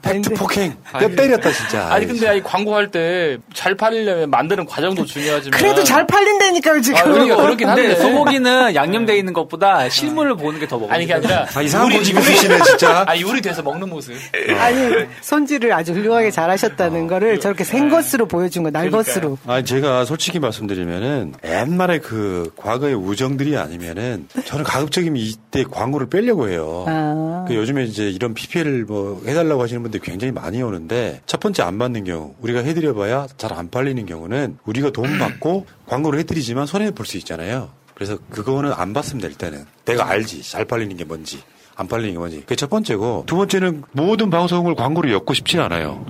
팩트 0.01 0.29
폭행. 0.35 0.75
뼈 0.93 1.09
때렸다 1.09 1.51
진짜. 1.51 1.87
아니 1.91 2.05
근데 2.07 2.37
이 2.37 2.41
광고할 2.41 2.89
때 2.91 3.37
잘 3.53 3.75
팔리려면 3.75 4.29
만 4.29 4.44
드는 4.47 4.65
과정도 4.65 5.05
중요하지만 5.05 5.57
그래도 5.59 5.83
잘 5.83 6.05
팔린다니까요 6.07 6.81
지금. 6.81 6.99
아, 6.99 7.03
그러니까 7.03 7.35
그렇긴 7.41 7.67
한데 7.69 7.95
소고기는 7.95 8.75
양념돼 8.75 9.17
있는 9.17 9.33
것보다 9.33 9.89
실물을 9.89 10.35
보는 10.37 10.59
게 10.59 10.65
더 10.67 10.77
먹어. 10.79 10.91
아니 10.93 11.03
그게 11.05 11.13
아니라 11.15 11.45
아, 11.53 11.61
이상한 11.61 11.89
요리- 11.89 11.97
고집이 11.99 12.17
요리- 12.17 12.31
있으시네, 12.31 12.59
진짜. 12.63 13.03
아 13.07 13.19
요리 13.19 13.41
돼서 13.41 13.61
먹는 13.61 13.89
모습. 13.89 14.13
아니 14.59 15.05
손질을 15.21 15.71
아주 15.73 15.93
훌륭하게 15.93 16.31
잘하셨다는 16.31 17.07
거를 17.07 17.39
저렇게 17.39 17.63
생것으로 17.63 18.27
보여준 18.27 18.63
거 18.63 18.69
날것으로. 18.71 19.37
아니 19.47 19.63
제가 19.65 20.05
솔직히 20.05 20.39
말씀드리면은 20.39 21.33
옛날에 21.45 21.99
그 21.99 22.51
과거의 22.55 22.95
우정들이 22.95 23.57
아니면은 23.57 24.27
저는 24.45 24.63
가급적이면 24.63 25.17
이때 25.21 25.63
광고를 25.69 26.07
빼려고 26.09 26.49
해요. 26.49 26.85
아. 26.87 27.45
그 27.47 27.55
요즘에 27.55 27.83
이제 27.83 28.09
이런 28.09 28.33
PPL 28.33 28.85
뭐 28.87 29.21
해달라고 29.25 29.61
하시는 29.61 29.81
분들이 29.81 30.01
굉장히 30.03 30.31
많이 30.31 30.61
오는데 30.61 31.21
첫 31.25 31.39
번째 31.39 31.63
안 31.63 31.77
받는 31.77 32.03
경우 32.05 32.33
우리가 32.41 32.59
해드려봐야 32.61 33.27
잘 33.37 33.55
안 33.55 33.69
팔리는 33.69 34.05
경우는 34.05 34.34
우리가 34.65 34.91
돈 34.91 35.17
받고 35.19 35.65
광고를 35.87 36.19
해드리지만 36.19 36.65
손해 36.65 36.91
볼 36.91 37.05
수 37.05 37.17
있잖아요. 37.17 37.69
그래서 37.93 38.17
그거는 38.29 38.73
안 38.73 38.93
받습니다 38.93 39.27
일단은. 39.29 39.65
내가 39.85 40.07
알지. 40.09 40.43
잘 40.49 40.65
팔리는 40.65 40.95
게 40.97 41.03
뭔지. 41.05 41.41
안 41.75 41.87
팔리는 41.87 42.13
게 42.13 42.17
뭔지. 42.17 42.39
그게 42.41 42.55
첫 42.55 42.69
번째고 42.69 43.23
두 43.27 43.35
번째는 43.37 43.83
모든 43.91 44.29
방송을 44.29 44.75
광고를 44.75 45.11
엮고 45.13 45.33
싶진 45.33 45.59
않아요. 45.61 46.05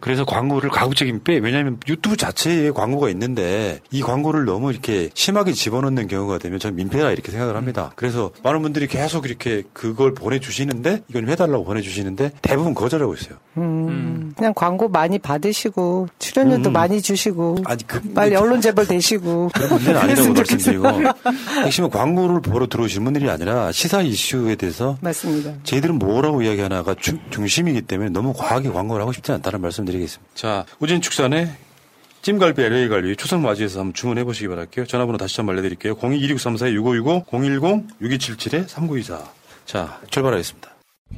그래서 0.00 0.24
광고를 0.24 0.70
가급적이면 0.70 1.22
빼. 1.24 1.38
왜냐하면 1.38 1.78
유튜브 1.88 2.16
자체에 2.16 2.70
광고가 2.70 3.08
있는데 3.10 3.80
이 3.90 4.02
광고를 4.02 4.44
너무 4.44 4.70
이렇게 4.70 5.10
심하게 5.14 5.52
집어넣는 5.52 6.06
경우가 6.08 6.38
되면 6.38 6.58
저는 6.58 6.76
민폐다 6.76 7.10
이렇게 7.12 7.30
생각을 7.32 7.56
합니다. 7.56 7.92
그래서 7.96 8.30
많은 8.42 8.62
분들이 8.62 8.86
계속 8.86 9.26
이렇게 9.26 9.62
그걸 9.72 10.14
보내주시는데 10.14 11.02
이건 11.08 11.22
좀 11.22 11.30
해달라고 11.30 11.64
보내주시는데 11.64 12.32
대부분 12.42 12.74
거절하고 12.74 13.14
있어요. 13.14 13.36
음, 13.56 14.32
그냥 14.36 14.52
광고 14.54 14.88
많이 14.88 15.18
받으시고 15.18 16.08
출연료도 16.18 16.70
음. 16.70 16.72
많이 16.72 17.02
주시고 17.02 17.58
아니, 17.64 17.86
그, 17.86 18.00
빨리 18.12 18.36
언론 18.36 18.60
재벌 18.60 18.86
되시고 18.86 19.50
그런 19.54 19.68
문제는 19.70 20.00
아니라고 20.00 20.32
말씀드리고. 20.32 20.86
핵심은 21.64 21.90
광고를 21.90 22.40
보러 22.40 22.66
들어오신 22.66 23.04
분들이 23.04 23.28
아니라 23.28 23.72
시사 23.72 24.02
이슈에 24.02 24.54
대해서 24.56 24.96
맞습니다. 25.00 25.52
저희들은 25.64 25.98
뭐라고 25.98 26.42
이야기하나가 26.42 26.94
주- 26.94 27.18
중심이기 27.30 27.82
때문에 27.82 28.10
너무 28.10 28.32
과하게 28.36 28.70
광고를 28.70 29.02
하고 29.02 29.12
싶지 29.12 29.32
않다는 29.32 29.60
말씀 29.60 29.84
드리겠습니다. 29.88 30.30
자, 30.34 30.64
우진 30.80 31.00
축산의 31.00 31.48
찜갈비, 32.22 32.62
LA 32.62 32.88
갈비 32.88 33.16
추석 33.16 33.40
맞이해서 33.40 33.80
한번 33.80 33.94
주문해 33.94 34.24
보시기 34.24 34.48
바랄게요. 34.48 34.86
전화번호 34.86 35.18
다시 35.18 35.36
한번 35.36 35.54
알려드릴게요. 35.54 35.96
02-2634-6565, 35.96 37.26
010-6277-3924. 37.26 39.22
자, 39.66 40.00
출발하겠습니다. 40.10 40.70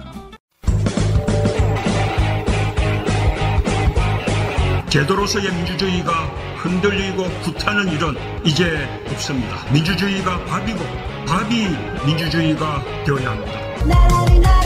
제도로서의 4.89 5.53
민주주의가 5.53 6.11
흔들리고 6.57 7.23
구타는 7.43 7.87
일은 7.93 8.15
이제 8.43 8.85
없습니다. 9.11 9.71
민주주의가 9.71 10.43
밥이고 10.45 10.79
밥이 11.27 11.67
민주주의가 12.05 12.83
되어야 13.05 13.31
합니다. 13.31 14.58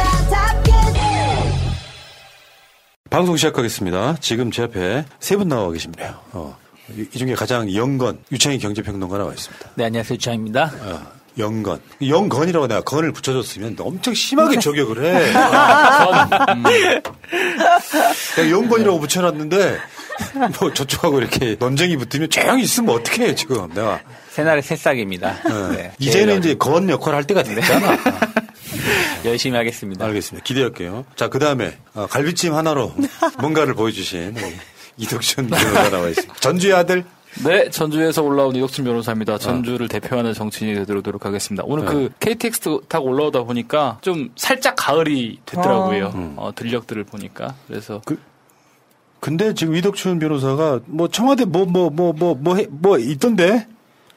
방송 3.13 3.38
시작하겠습니다. 3.38 4.17
지금 4.22 4.50
제 4.50 4.63
앞에 4.63 5.05
세 5.20 5.36
분 5.38 5.48
나와 5.48 5.72
계십니다. 5.72 6.20
어, 6.32 6.58
이, 6.98 7.05
이 7.13 7.17
중에 7.20 7.36
가장 7.36 7.72
영건 7.72 8.17
유창희 8.32 8.58
경제평론가 8.58 9.20
나와 9.20 9.32
있습니다. 9.34 9.70
네, 9.75 9.86
안녕하세요. 9.86 10.17
주장입니다. 10.17 10.72
어, 10.82 11.00
영건. 11.38 11.79
영건이라고 12.08 12.65
내가 12.67 12.82
건을 12.82 13.12
붙여줬으면 13.12 13.75
엄청 13.79 14.15
심하게 14.15 14.58
저격을 14.58 15.05
해. 15.05 15.29
음. 16.53 16.63
내가 18.36 18.50
영건이라고 18.50 19.00
붙여놨는데 19.00 19.77
뭐 20.60 20.74
저쪽하고 20.74 21.20
이렇게 21.20 21.55
논쟁이 21.60 21.96
붙으면 21.98 22.32
조용히 22.32 22.63
있으면 22.63 22.96
어떻게 22.96 23.25
해 23.27 23.36
지금 23.36 23.72
내가. 23.75 24.01
새날의 24.32 24.63
새싹입니다. 24.63 25.36
네, 25.75 25.91
이제는 26.00 26.39
이제 26.39 26.55
건 26.55 26.89
역할 26.89 27.13
할 27.13 27.24
때가 27.25 27.43
됐잖아. 27.43 27.96
열심히 29.25 29.58
하겠습니다. 29.58 30.06
알겠습니다. 30.06 30.44
기대할게요. 30.44 31.06
자, 31.15 31.30
그 31.30 31.39
다음에 31.39 31.77
어, 31.94 32.08
갈비찜 32.08 32.53
하나로 32.53 32.94
뭔가를 33.39 33.74
보여주신 33.74 34.36
이덕준 34.98 35.48
변호사 35.48 35.89
나와 35.89 36.08
있습니다. 36.10 36.36
전주의 36.36 36.74
아들. 36.74 37.03
네, 37.44 37.68
전주에서 37.72 38.22
올라온 38.22 38.56
이덕준 38.56 38.86
변호사입니다. 38.86 39.39
전주를 39.39 39.88
대표하는 39.88 40.34
정치인이 40.34 40.75
되도록 40.75 41.01
노력하겠습니다. 41.03 41.63
오늘 41.65 41.86
네. 41.86 41.92
그 41.92 42.10
KTX 42.20 42.82
타고 42.88 43.08
올라오다 43.10 43.44
보니까 43.44 43.98
좀 44.01 44.30
살짝 44.36 44.75
가을이 44.77 45.39
됐더라고요. 45.46 46.12
음. 46.13 46.34
어, 46.38 46.51
들녘들을 46.53 47.03
보니까. 47.06 47.56
그래서 47.68 48.01
근데 49.20 49.53
지금 49.56 49.74
이덕준 49.75 50.20
변호사가 50.20 50.82
뭐 50.86 51.08
청와대 51.08 51.46
뭐 51.46 51.65
뭐 51.65 51.89
뭐 51.89 52.13
뭐 52.13 52.36
뭐뭐 52.36 53.00
있던데? 53.00 53.65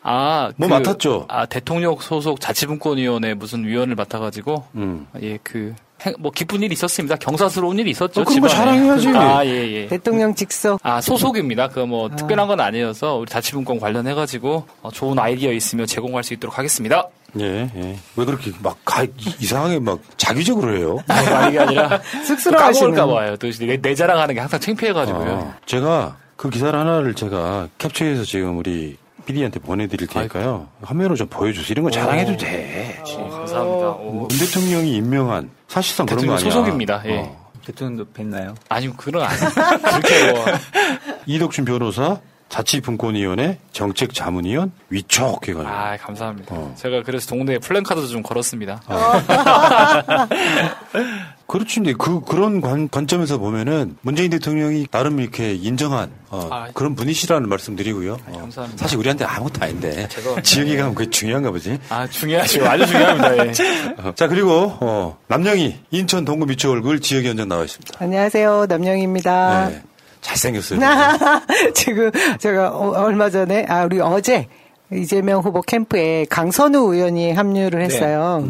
아, 0.09 0.53
뭐 0.57 0.69
맡았죠? 0.69 1.25
아, 1.29 1.47
대통령 1.47 1.97
소속 1.99 2.41
자치분권위원회 2.41 3.35
무슨 3.35 3.65
위원을 3.65 3.97
맡아가지고, 3.97 4.65
음. 4.77 5.09
예, 5.21 5.37
그, 5.43 5.75
행- 6.03 6.15
뭐, 6.21 6.31
기쁜 6.31 6.63
일이 6.63 6.75
있었습니다. 6.75 7.17
경사스러운 7.17 7.79
일이 7.81 7.91
있었죠. 7.91 8.21
어, 8.21 8.25
뭐 8.25 8.33
집안에. 8.33 8.55
자랑해야지. 8.55 9.09
아, 9.17 9.45
예, 9.45 9.51
예. 9.51 9.87
대통령 9.89 10.33
직속. 10.35 10.79
아, 10.85 11.01
소속입니다. 11.01 11.69
그 11.69 11.81
뭐, 11.81 12.09
특별한 12.15 12.47
건 12.47 12.61
아니어서, 12.61 13.17
우리 13.17 13.27
자치분권 13.29 13.81
관련해가지고, 13.81 14.65
어, 14.83 14.91
좋은 14.93 15.19
아이디어 15.19 15.51
있으면 15.53 15.87
제공할 15.87 16.23
수 16.23 16.35
있도록 16.35 16.57
하겠습니다. 16.57 17.09
예, 17.41 17.69
예. 17.75 17.97
왜 18.15 18.25
그렇게 18.25 18.53
막 18.63 18.79
가, 18.85 19.05
이상하게 19.41 19.81
막 19.81 19.99
자기적으로 20.17 20.77
해요? 20.77 20.99
아니, 21.09 21.49
이게 21.51 21.59
아니라, 21.59 22.01
쑥스러워하시는. 22.25 22.95
까먹을까봐요. 22.95 23.37
또 23.39 23.51
내, 23.51 23.77
내 23.77 23.95
자랑하는 23.97 24.35
게 24.35 24.41
항상 24.41 24.61
창피해가지고요. 24.61 25.55
아, 25.55 25.59
제가 25.67 26.17
그 26.37 26.49
기사를 26.49 26.79
하나를 26.79 27.15
제가 27.15 27.69
캡처해서 27.79 28.23
지금 28.25 28.59
우리 28.59 28.97
PD한테 29.27 29.61
보내드릴 29.61 30.07
테니까요. 30.09 30.69
화면으로 30.83 31.17
좀 31.17 31.27
보여주세요. 31.29 31.73
이런 31.73 31.85
거 31.85 31.91
자랑해도 31.91 32.37
돼. 32.37 33.03
감사합니다. 33.05 33.91
오. 33.91 34.13
문 34.13 34.29
대통령이 34.29 34.95
임명한 34.97 35.51
사실상 35.69 36.07
그런 36.07 36.27
거 36.27 36.35
아니야. 36.35 36.51
소속입니다. 36.51 37.03
예. 37.07 37.19
어. 37.19 37.47
대통령도 37.65 38.13
뵀나요? 38.13 38.55
아니, 38.69 38.97
그런 38.97 39.23
거 39.23 39.29
아니에요. 39.29 39.51
그렇게 39.83 40.33
뭐. 40.33 40.45
이덕준 41.27 41.65
변호사 41.65 42.21
자치분권위원회 42.49 43.59
정책자문위원 43.73 44.73
위촉 44.89 45.47
해가지고. 45.47 45.69
아, 45.69 45.97
감사합니다. 45.97 46.55
어. 46.55 46.75
제가 46.77 47.03
그래서 47.03 47.27
동네에 47.29 47.59
플랜카드도 47.59 48.07
좀 48.09 48.23
걸었습니다. 48.23 48.83
그렇지, 51.47 51.77
근데 51.77 51.93
그, 51.93 52.21
그런 52.23 52.61
관, 52.61 52.89
관점에서 52.89 53.39
보면은 53.39 53.97
문재인 54.03 54.31
대통령이 54.31 54.87
나름 54.91 55.21
이렇게 55.21 55.55
인정한, 55.55 56.11
어, 56.29 56.49
아, 56.51 56.69
그런 56.75 56.97
분이시라는 56.97 57.49
말씀 57.49 57.77
드리고요. 57.77 58.19
어, 58.27 58.39
감사합니다. 58.41 58.83
사실 58.83 58.99
우리한테 58.99 59.25
아무것도 59.25 59.65
아닌데. 59.65 60.09
지역에 60.43 60.77
가면 60.77 60.95
그게 60.95 61.09
중요한가 61.09 61.53
보지. 61.53 61.79
아, 61.89 62.07
중요하죠. 62.09 62.67
아주 62.67 62.87
중요합니다. 62.87 63.47
예. 63.47 63.53
어, 63.99 64.13
자, 64.17 64.27
그리고, 64.27 64.77
어, 64.81 65.19
남영희 65.29 65.83
인천 65.93 66.25
동구 66.25 66.47
미추 66.47 66.69
얼굴 66.71 67.01
지역위원장 67.01 67.49
나와 67.49 67.63
있습니다. 67.65 67.95
안녕하세요. 68.01 68.67
남영입니다. 68.69 69.69
네. 69.69 69.83
잘생겼어요. 70.27 70.81
지금 71.75 72.11
제가 72.39 72.71
어, 72.71 72.91
얼마 73.03 73.31
전에 73.31 73.65
아 73.69 73.85
우리 73.85 74.01
어제 74.01 74.49
이재명 74.93 75.41
후보 75.41 75.63
캠프에 75.63 76.27
강선우 76.29 76.95
의원이 76.95 77.33
합류를 77.33 77.83
했어요. 77.83 78.47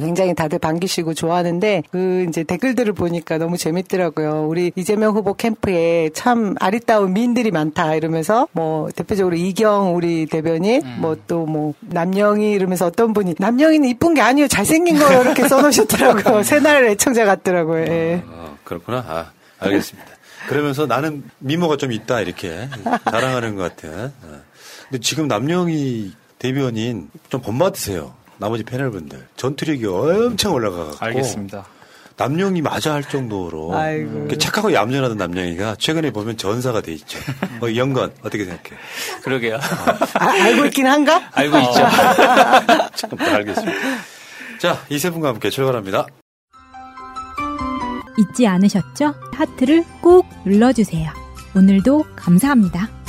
굉장히 0.00 0.34
다들 0.34 0.58
반기시고 0.58 1.12
좋아하는데 1.12 1.82
그 1.90 2.24
이제 2.26 2.42
댓글들을 2.42 2.94
보니까 2.94 3.36
너무 3.36 3.58
재밌더라고요. 3.58 4.46
우리 4.48 4.72
이재명 4.76 5.14
후보 5.14 5.34
캠프에 5.34 6.08
참 6.14 6.54
아리따운 6.58 7.12
미인들이 7.12 7.50
많다 7.50 7.94
이러면서 7.94 8.48
뭐 8.52 8.88
대표적으로 8.96 9.36
이경 9.36 9.94
우리 9.94 10.24
대변인 10.24 10.82
뭐또 11.00 11.44
뭐 11.44 11.74
남영희 11.80 12.52
이러면서 12.52 12.86
어떤 12.86 13.12
분이 13.12 13.34
남영희는 13.38 13.86
이쁜 13.90 14.14
게 14.14 14.22
아니에요 14.22 14.48
잘생긴 14.48 14.98
거 14.98 15.20
이렇게 15.20 15.46
써놓으셨더라고요. 15.46 16.42
새날 16.44 16.86
애청자 16.86 17.26
같더라고요. 17.26 17.82
예. 17.82 18.22
어, 18.26 18.56
그렇구나. 18.64 19.04
아, 19.06 19.26
알겠습니다. 19.58 20.13
그러면서 20.48 20.86
나는 20.86 21.22
미모가 21.38 21.76
좀 21.76 21.92
있다, 21.92 22.20
이렇게 22.20 22.68
자랑하는 23.10 23.56
것 23.56 23.74
같아. 23.76 23.88
어. 24.22 24.40
근데 24.88 25.00
지금 25.00 25.26
남영희 25.28 26.12
대변인 26.38 27.08
좀 27.30 27.40
본받으세요. 27.40 28.14
나머지 28.38 28.62
패널분들. 28.64 29.26
전투력이 29.36 29.86
엄청 29.86 30.52
올라가고. 30.52 30.92
알겠습니다. 30.98 31.64
남영이 32.16 32.62
맞아 32.62 32.92
할 32.94 33.02
정도로 33.02 33.74
아이고. 33.76 34.28
착하고 34.38 34.72
얌전하던 34.72 35.16
남영이가 35.16 35.76
최근에 35.80 36.12
보면 36.12 36.36
전사가 36.36 36.80
돼 36.80 36.92
있죠. 36.92 37.18
어, 37.60 37.74
영건 37.74 38.12
어떻게 38.22 38.44
생각해? 38.44 38.70
그러게요. 39.22 39.56
아, 40.14 40.24
알고 40.30 40.66
있긴 40.66 40.86
한가? 40.86 41.28
알고 41.32 41.58
있죠. 41.58 41.72
참, 42.94 43.10
네, 43.18 43.24
알겠습니다. 43.30 43.72
자, 44.58 44.80
이 44.90 44.98
세 44.98 45.10
분과 45.10 45.28
함께 45.30 45.50
출발합니다. 45.50 46.06
잊지 48.18 48.46
않으셨죠? 48.46 49.14
하트를 49.32 49.84
꼭 50.00 50.26
눌러주세요. 50.44 51.10
오늘도 51.56 52.04
감사합니다. 52.16 53.03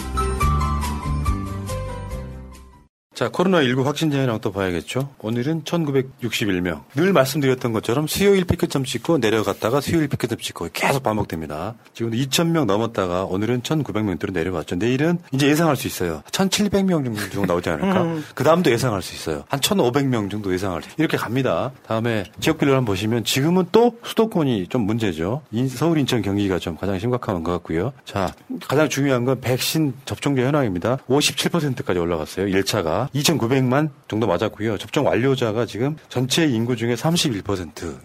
자, 3.15 3.29
코로나19 3.29 3.83
확진자 3.85 4.17
현황 4.17 4.41
또 4.41 4.51
봐야겠죠. 4.51 5.07
오늘은 5.19 5.63
1961명. 5.63 6.81
늘 6.95 7.13
말씀드렸던 7.13 7.71
것처럼 7.71 8.07
수요일 8.07 8.43
피크점 8.43 8.83
찍고 8.83 9.19
내려갔다가 9.19 9.79
수요일 9.79 10.09
피크점 10.09 10.37
찍고 10.37 10.67
계속 10.73 11.01
반복됩니다. 11.01 11.75
지금도 11.93 12.17
2,000명 12.17 12.65
넘었다가 12.65 13.23
오늘은 13.23 13.61
1,900명대로 13.61 14.33
내려왔죠. 14.33 14.75
내일은 14.75 15.19
이제 15.31 15.47
예상할 15.47 15.77
수 15.77 15.87
있어요. 15.87 16.23
1,700명 16.31 17.05
정도 17.31 17.45
나오지 17.45 17.69
않을까? 17.69 18.01
음. 18.01 18.25
그 18.35 18.43
다음도 18.43 18.69
예상할 18.69 19.01
수 19.01 19.15
있어요. 19.15 19.45
한 19.47 19.61
1,500명 19.61 20.29
정도 20.29 20.51
예상할 20.51 20.81
수 20.83 20.89
이렇게 20.97 21.15
갑니다. 21.15 21.71
다음에 21.87 22.25
지역별로 22.41 22.73
한번 22.75 22.85
보시면 22.95 23.23
지금은 23.23 23.67
또 23.71 23.97
수도권이 24.03 24.67
좀 24.67 24.81
문제죠. 24.81 25.41
인- 25.53 25.69
서울, 25.69 25.99
인천, 25.99 26.21
경기가 26.21 26.59
좀 26.59 26.75
가장 26.75 26.99
심각한 26.99 27.41
것 27.45 27.53
같고요. 27.53 27.93
자, 28.03 28.33
가장 28.67 28.89
중요한 28.89 29.23
건 29.23 29.39
백신 29.39 29.93
접종자 30.03 30.41
현황입니다. 30.41 30.97
57%까지 31.07 31.97
올라갔어요. 31.97 32.47
1차가. 32.47 33.04
2,900만 33.13 33.89
정도 34.07 34.27
맞았고요. 34.27 34.77
접종 34.77 35.05
완료자가 35.05 35.65
지금 35.65 35.97
전체 36.09 36.45
인구 36.45 36.75
중에 36.75 36.95
31% 36.95 37.97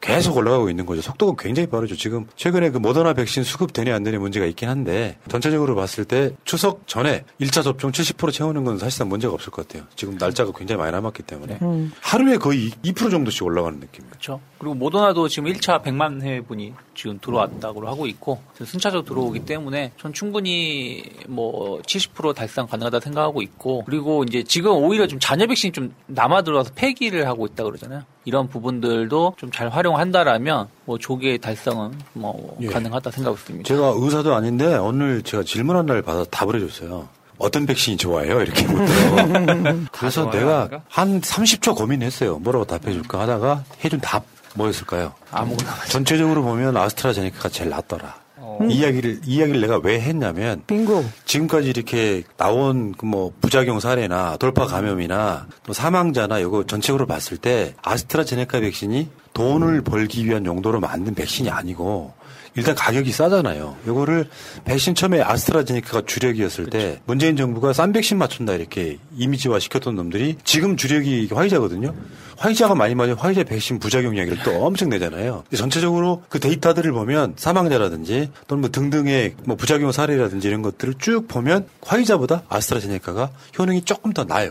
계속 0.00 0.36
올라가고 0.36 0.70
있는 0.70 0.86
거죠. 0.86 1.02
속도가 1.02 1.42
굉장히 1.42 1.68
빠르죠. 1.68 1.96
지금 1.96 2.26
최근에 2.36 2.70
그 2.70 2.78
모더나 2.78 3.14
백신 3.14 3.44
수급되냐 3.44 3.94
안 3.94 4.02
되냐 4.02 4.18
문제가 4.18 4.46
있긴 4.46 4.68
한데 4.68 5.18
전체적으로 5.28 5.74
봤을 5.74 6.04
때 6.04 6.30
추석 6.44 6.86
전에 6.86 7.24
1차 7.40 7.62
접종 7.62 7.92
70% 7.92 8.32
채우는 8.32 8.64
건 8.64 8.78
사실상 8.78 9.08
문제가 9.08 9.34
없을 9.34 9.50
것 9.50 9.66
같아요. 9.66 9.86
지금 9.96 10.16
날짜가 10.18 10.52
굉장히 10.56 10.80
많이 10.80 10.92
남았기 10.92 11.22
때문에 11.22 11.58
음. 11.62 11.92
하루에 12.00 12.36
거의 12.36 12.70
2% 12.84 13.10
정도씩 13.10 13.44
올라가는 13.44 13.78
느낌이에요. 13.78 14.10
그렇죠. 14.10 14.40
그리고 14.58 14.74
모더나도 14.74 15.28
지금 15.28 15.52
1차 15.52 15.82
100만 15.82 16.22
회분이 16.22 16.72
지금 16.94 17.18
들어왔다고 17.20 17.86
하고 17.86 18.06
있고 18.06 18.40
순차적으로 18.64 19.04
들어오기 19.04 19.40
때문에 19.40 19.92
전 19.98 20.12
충분히 20.12 21.02
뭐 21.26 21.80
70% 21.82 22.34
달성 22.34 22.66
가능하다 22.66 23.00
생각하고 23.00 23.42
있고 23.42 23.82
그리고 23.84 24.24
이제 24.24 24.41
지금 24.44 24.72
오히려 24.72 25.06
좀 25.06 25.18
잔여 25.20 25.46
백신이 25.46 25.72
좀 25.72 25.94
남아 26.06 26.42
들어와서 26.42 26.70
폐기를 26.74 27.26
하고 27.26 27.46
있다 27.46 27.64
그러잖아요. 27.64 28.02
이런 28.24 28.48
부분들도 28.48 29.34
좀 29.38 29.50
잘 29.52 29.68
활용한다라면 29.68 30.68
뭐 30.86 30.98
조기의 30.98 31.38
달성은 31.38 31.92
뭐 32.14 32.56
예. 32.60 32.66
가능하다 32.68 33.10
생각하고 33.10 33.36
있습니다. 33.38 33.66
제가 33.68 33.92
의사도 33.96 34.34
아닌데 34.34 34.76
오늘 34.76 35.22
제가 35.22 35.42
질문 35.42 35.76
한 35.76 35.86
날 35.86 36.00
받아 36.02 36.24
답을 36.24 36.56
해줬어요. 36.56 37.08
어떤 37.38 37.66
백신이 37.66 37.96
좋아요? 37.96 38.40
이렇게 38.40 38.66
묻더라고. 38.66 39.80
그래서 39.92 40.30
내가 40.30 40.68
한 40.88 41.20
30초 41.20 41.76
고민했어요. 41.76 42.38
뭐라고 42.38 42.64
답해줄까 42.64 43.20
하다가 43.20 43.64
해준 43.84 44.00
답 44.00 44.24
뭐였을까요? 44.54 45.12
아무거나. 45.32 45.72
전체적으로 45.88 46.42
보면 46.42 46.76
아스트라제네카가 46.76 47.48
제일 47.48 47.70
낫더라. 47.70 48.14
어. 48.44 48.58
이 48.68 48.74
이야기를 48.74 49.20
이 49.24 49.36
이야기를 49.36 49.60
내가 49.60 49.78
왜 49.78 50.00
했냐면 50.00 50.62
빙고. 50.66 51.04
지금까지 51.24 51.68
이렇게 51.70 52.24
나온 52.36 52.92
그 52.92 53.06
뭐 53.06 53.30
부작용 53.42 53.78
사례나 53.78 54.36
돌파 54.38 54.66
감염이나 54.66 55.46
또 55.64 55.72
사망자나 55.74 56.38
이거 56.38 56.64
전체적으로 56.64 57.06
봤을 57.06 57.36
때 57.36 57.74
아스트라제네카 57.82 58.60
백신이 58.60 59.08
돈을 59.34 59.82
벌기 59.82 60.26
위한 60.26 60.44
용도로 60.46 60.80
만든 60.80 61.14
백신이 61.14 61.50
아니고 61.50 62.12
일단 62.54 62.74
가격이 62.74 63.12
싸잖아요. 63.12 63.76
이거를 63.86 64.28
백신 64.64 64.94
처음에 64.94 65.22
아스트라제네카가 65.22 66.02
주력이었을 66.04 66.66
때 66.66 67.00
문재인 67.06 67.34
정부가 67.34 67.72
싼 67.72 67.92
백신 67.92 68.18
맞춘다 68.18 68.52
이렇게 68.52 68.98
이미지화 69.16 69.58
시켰던 69.58 69.96
놈들이 69.96 70.36
지금 70.44 70.76
주력이 70.76 71.30
화이자거든요. 71.32 71.94
화이자가 72.36 72.74
많이 72.74 72.94
맞으면 72.94 73.18
화이자 73.18 73.44
백신 73.44 73.78
부작용 73.78 74.16
이야기를 74.16 74.42
또 74.44 74.64
엄청 74.64 74.90
내잖아요. 74.90 75.44
전체적으로 75.56 76.22
그 76.28 76.40
데이터들을 76.40 76.92
보면 76.92 77.34
사망자라든지 77.36 78.30
또는 78.48 78.60
뭐 78.60 78.70
등등의 78.70 79.36
뭐 79.44 79.56
부작용 79.56 79.90
사례라든지 79.90 80.46
이런 80.48 80.60
것들을 80.60 80.94
쭉 80.98 81.26
보면 81.28 81.66
화이자보다 81.80 82.42
아스트라제네카가 82.50 83.30
효능이 83.58 83.82
조금 83.82 84.12
더 84.12 84.24
나아요. 84.24 84.50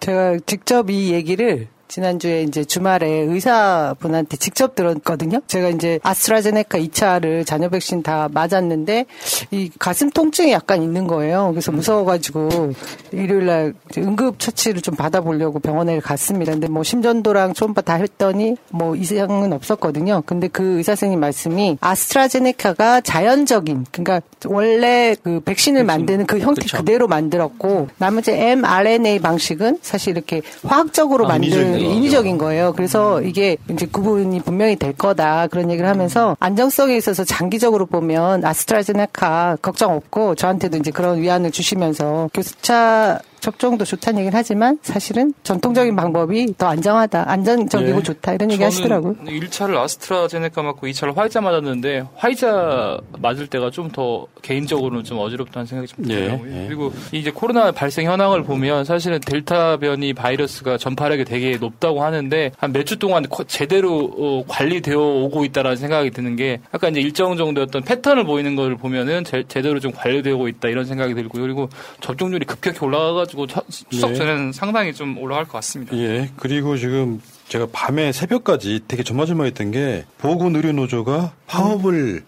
제가 0.00 0.38
직접 0.46 0.90
이 0.90 1.12
얘기를 1.12 1.68
지난주에 1.90 2.44
이제 2.44 2.64
주말에 2.64 3.08
의사분한테 3.08 4.36
직접 4.36 4.76
들었거든요. 4.76 5.40
제가 5.48 5.70
이제 5.70 5.98
아스트라제네카 6.02 6.78
2차를 6.78 7.44
자녀 7.44 7.68
백신 7.68 8.02
다 8.02 8.28
맞았는데 8.32 9.06
이 9.50 9.70
가슴 9.78 10.10
통증이 10.10 10.52
약간 10.52 10.82
있는 10.82 11.08
거예요. 11.08 11.48
그래서 11.50 11.72
무서워가지고 11.72 12.72
일요일 13.12 13.46
날 13.46 13.74
응급 13.98 14.38
처치를 14.38 14.82
좀 14.82 14.94
받아보려고 14.94 15.58
병원에 15.58 15.98
갔습니다. 15.98 16.52
근데 16.52 16.68
뭐 16.68 16.84
심전도랑 16.84 17.54
초음파 17.54 17.80
다 17.80 17.94
했더니 17.94 18.54
뭐 18.70 18.94
이상은 18.94 19.52
없었거든요. 19.52 20.22
근데 20.24 20.46
그 20.46 20.78
의사 20.78 20.92
선생님 20.92 21.18
말씀이 21.18 21.78
아스트라제네카가 21.80 23.00
자연적인 23.00 23.86
그러니까 23.90 24.20
원래 24.46 25.16
그 25.22 25.40
백신을 25.40 25.82
만드는 25.84 26.26
그 26.26 26.38
형태 26.38 26.62
그쵸. 26.62 26.76
그대로 26.78 27.08
만들었고 27.08 27.88
나머지 27.98 28.30
mRNA 28.30 29.18
방식은 29.18 29.80
사실 29.82 30.16
이렇게 30.16 30.42
화학적으로 30.62 31.24
아, 31.24 31.28
만든 31.28 31.79
인위적인 31.84 32.38
거예요. 32.38 32.72
그래서 32.74 33.20
이게 33.22 33.56
이제 33.70 33.86
구분이 33.86 34.40
분명히 34.40 34.76
될 34.76 34.92
거다 34.92 35.46
그런 35.48 35.70
얘기를 35.70 35.88
하면서 35.88 36.36
안정성에 36.40 36.96
있어서 36.96 37.24
장기적으로 37.24 37.86
보면 37.86 38.44
아스트라제네카 38.44 39.58
걱정 39.62 39.94
없고 39.94 40.34
저한테도 40.34 40.78
이제 40.78 40.90
그런 40.90 41.20
위안을 41.20 41.50
주시면서 41.50 42.30
교수차 42.32 43.20
접종도 43.40 43.84
좋다는 43.84 44.20
얘기는 44.20 44.36
하지만 44.36 44.78
사실은 44.82 45.32
전통적인 45.42 45.96
방법이 45.96 46.54
더 46.58 46.66
안정하다, 46.68 47.24
안정적이고 47.30 47.98
예. 47.98 48.02
좋다 48.02 48.34
이런 48.34 48.50
얘기 48.52 48.62
하시더라고요. 48.62 49.14
1차를 49.26 49.76
아스트라제네카 49.76 50.62
맞고 50.62 50.86
2차를 50.86 51.14
화이자 51.16 51.40
맞았는데 51.40 52.04
화이자 52.16 52.98
맞을 53.18 53.46
때가 53.46 53.70
좀 53.70 53.90
더 53.90 54.26
개인적으로는 54.42 55.02
좀 55.02 55.18
어지럽다는 55.18 55.66
생각이 55.66 55.88
좀 55.92 56.04
예, 56.10 56.14
들더라고요. 56.14 56.52
예. 56.62 56.66
그리고 56.68 56.92
이제 57.10 57.30
코로나 57.32 57.72
발생 57.72 58.06
현황을 58.06 58.44
보면 58.44 58.84
사실은 58.84 59.18
델타 59.20 59.78
변이 59.78 60.12
바이러스가 60.14 60.78
전파력이 60.78 61.24
되게 61.24 61.56
높다고 61.56 62.04
하는데 62.04 62.52
한 62.58 62.70
몇 62.72 62.84
주 62.84 62.98
동안 62.98 63.24
거- 63.28 63.42
제대로 63.44 64.10
어, 64.16 64.44
관리되어 64.46 64.96
오고 64.98 65.44
있다라는 65.46 65.76
생각이 65.76 66.10
드는 66.12 66.36
게 66.36 66.60
약간 66.72 66.92
이제 66.92 67.00
일정 67.00 67.36
정도였던 67.36 67.82
패턴을 67.82 68.24
보이는 68.24 68.54
걸 68.54 68.76
보면은 68.76 69.24
제, 69.24 69.42
제대로 69.48 69.80
좀 69.80 69.90
관리되고 69.92 70.46
있다 70.46 70.68
이런 70.68 70.84
생각이 70.84 71.14
들고요. 71.14 71.42
그리고 71.42 71.68
접종률이 72.00 72.44
급격히 72.46 72.84
올라가 72.84 73.24
가지고 73.30 73.46
처- 73.46 73.62
추석 73.90 74.10
예. 74.10 74.14
전에는 74.16 74.52
상당히 74.52 74.92
좀 74.92 75.16
올라갈 75.18 75.44
것 75.44 75.52
같습니다. 75.52 75.96
예. 75.96 76.30
그리고 76.36 76.76
지금 76.76 77.20
제가 77.48 77.68
밤에 77.72 78.12
새벽까지 78.12 78.80
되게 78.88 79.02
조마조마했던 79.02 79.70
게 79.70 80.04
보건 80.18 80.56
의료 80.56 80.72
노조가 80.72 81.32
파업을 81.46 82.24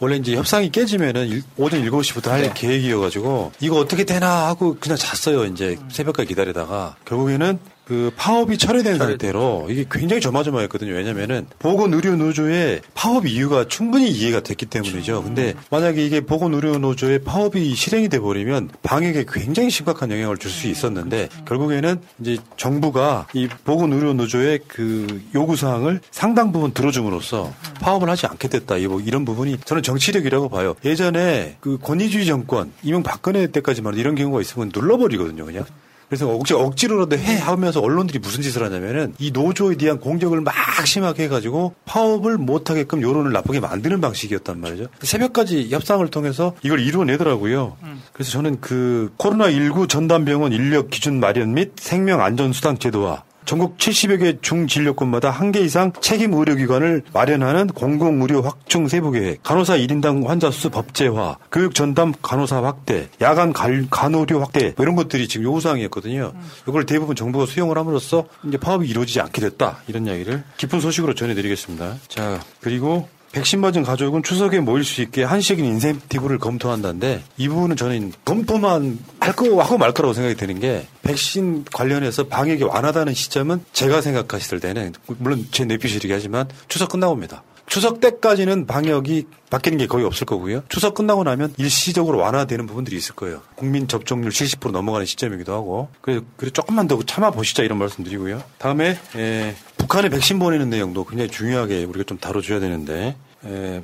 원래 0.00 0.16
이제 0.16 0.34
협상이 0.36 0.70
깨지면은 0.70 1.28
일- 1.28 1.42
오전 1.56 1.82
7시부터 1.82 2.28
할 2.28 2.54
계획이어가지고 2.54 3.52
이거 3.60 3.76
어떻게 3.76 4.04
되나 4.04 4.46
하고 4.48 4.76
그냥 4.80 4.96
잤어요. 4.96 5.44
이제 5.44 5.76
새벽까지 5.90 6.28
기다리다가 6.28 6.96
결국에는 7.04 7.58
그 7.88 8.12
파업이 8.18 8.58
철회된 8.58 8.98
상태로 8.98 9.68
이게 9.70 9.86
굉장히 9.90 10.20
조마조마했거든요. 10.20 10.92
왜냐면은 10.92 11.46
보건의료노조의 11.58 12.82
파업 12.94 13.26
이유가 13.26 13.66
충분히 13.66 14.10
이해가 14.10 14.40
됐기 14.40 14.66
때문이죠. 14.66 15.22
근데 15.22 15.54
만약에 15.70 16.04
이게 16.04 16.20
보건의료노조의 16.20 17.20
파업이 17.20 17.74
실행이 17.74 18.10
돼 18.10 18.18
버리면 18.20 18.68
방역에 18.82 19.24
굉장히 19.26 19.70
심각한 19.70 20.10
영향을 20.10 20.36
줄 20.36 20.48
수 20.48 20.66
있었는데 20.66 21.28
결국에는 21.46 22.00
이제 22.20 22.38
정부가 22.56 23.26
이 23.34 23.48
보건의료노조의 23.64 24.60
그 24.66 25.22
요구 25.34 25.56
사항을 25.56 26.00
상당 26.10 26.52
부분 26.52 26.72
들어줌으로써 26.72 27.52
파업을 27.80 28.08
하지 28.10 28.26
않게 28.26 28.48
됐다. 28.48 28.76
이뭐 28.78 29.00
이런 29.00 29.24
부분이 29.24 29.58
저는 29.64 29.82
정치력이라고 29.82 30.48
봐요. 30.48 30.74
예전에 30.84 31.56
그 31.60 31.78
권위주의 31.78 32.26
정권 32.26 32.72
이명박근혜 32.82 33.46
때까지만 33.48 33.94
이런 33.96 34.14
경우가 34.14 34.40
있으면 34.40 34.70
눌러버리거든요. 34.74 35.44
그냥. 35.44 35.64
그래서 36.08 36.28
억지, 36.28 36.54
억지로라도 36.54 37.18
해 37.18 37.36
하면서 37.36 37.80
언론들이 37.80 38.18
무슨 38.18 38.42
짓을 38.42 38.62
하냐면은 38.62 39.14
이 39.18 39.30
노조에 39.30 39.76
대한 39.76 40.00
공격을 40.00 40.40
막 40.40 40.54
심하게 40.86 41.24
해가지고 41.24 41.74
파업을 41.84 42.38
못하게끔 42.38 43.02
여론을 43.02 43.32
나쁘게 43.32 43.60
만드는 43.60 44.00
방식이었단 44.00 44.60
말이죠. 44.60 44.86
새벽까지 45.02 45.68
협상을 45.70 46.06
통해서 46.08 46.54
이걸 46.62 46.80
이루어내더라고요. 46.80 47.76
그래서 48.12 48.30
저는 48.30 48.60
그 48.60 49.12
코로나19 49.18 49.88
전담병원 49.88 50.52
인력 50.52 50.90
기준 50.90 51.20
마련 51.20 51.52
및 51.54 51.72
생명 51.76 52.22
안전 52.22 52.52
수당 52.52 52.78
제도와 52.78 53.24
전국 53.48 53.78
70여 53.78 54.18
개 54.20 54.38
중진료권마다 54.42 55.30
한 55.30 55.52
개 55.52 55.60
이상 55.60 55.92
책임 56.02 56.34
의료기관을 56.34 57.02
마련하는 57.14 57.68
공공의료 57.68 58.42
확충 58.42 58.86
세부계획, 58.88 59.42
간호사 59.42 59.78
1인당 59.78 60.26
환자 60.26 60.50
수 60.50 60.68
법제화, 60.68 61.38
교육 61.50 61.74
전담 61.74 62.12
간호사 62.20 62.62
확대, 62.62 63.08
야간 63.22 63.54
간- 63.54 63.88
간호료 63.90 64.40
확대 64.40 64.74
뭐 64.76 64.84
이런 64.84 64.94
것들이 64.94 65.26
지금 65.28 65.44
요구사항이었거든요. 65.46 66.34
이걸 66.68 66.84
대부분 66.84 67.16
정부가 67.16 67.46
수용을 67.46 67.78
함으로써 67.78 68.26
이제 68.46 68.58
파업이 68.58 68.86
이루어지지 68.86 69.20
않게 69.22 69.40
됐다 69.40 69.78
이런 69.88 70.06
이야기를 70.06 70.42
기쁜 70.58 70.80
소식으로 70.80 71.14
전해드리겠습니다. 71.14 71.96
자 72.08 72.40
그리고 72.60 73.08
백신 73.32 73.60
맞은 73.60 73.82
가족은 73.82 74.22
추석에 74.22 74.60
모일 74.60 74.84
수 74.84 75.02
있게 75.02 75.22
한식인 75.22 75.64
인센티브를 75.64 76.38
검토한다는데 76.38 77.22
이 77.36 77.48
부분은 77.48 77.76
저는 77.76 78.12
검토만 78.24 78.98
할 79.20 79.32
거 79.34 79.60
하고 79.62 79.76
말 79.78 79.92
거라고 79.92 80.14
생각이 80.14 80.34
드는 80.36 80.58
게 80.58 80.86
백신 81.02 81.64
관련해서 81.72 82.26
방역이 82.26 82.64
완화되는 82.64 83.12
시점은 83.14 83.62
제가 83.72 84.00
생각했을 84.00 84.58
때는 84.58 84.94
물론 85.18 85.46
제 85.50 85.64
내피셜이긴 85.64 86.12
하지만 86.12 86.48
추석 86.68 86.88
끝나고입니다. 86.90 87.42
추석 87.68 88.00
때까지는 88.00 88.66
방역이 88.66 89.26
바뀌는 89.50 89.78
게 89.78 89.86
거의 89.86 90.04
없을 90.04 90.26
거고요. 90.26 90.62
추석 90.68 90.94
끝나고 90.94 91.24
나면 91.24 91.54
일시적으로 91.56 92.18
완화되는 92.18 92.66
부분들이 92.66 92.96
있을 92.96 93.14
거예요. 93.14 93.42
국민 93.54 93.88
접종률 93.88 94.30
70% 94.30 94.70
넘어가는 94.70 95.06
시점이기도 95.06 95.52
하고. 95.52 95.88
그래서, 96.00 96.24
그래서 96.36 96.52
조금만 96.52 96.88
더 96.88 97.00
참아 97.02 97.30
보시자 97.30 97.62
이런 97.62 97.78
말씀 97.78 98.04
드리고요. 98.04 98.42
다음에, 98.58 98.98
에, 99.16 99.54
북한에 99.76 100.08
백신 100.08 100.38
보내는 100.38 100.70
내용도 100.70 101.04
굉장히 101.04 101.30
중요하게 101.30 101.84
우리가 101.84 102.04
좀 102.04 102.18
다뤄줘야 102.18 102.60
되는데, 102.60 103.16
에, 103.44 103.82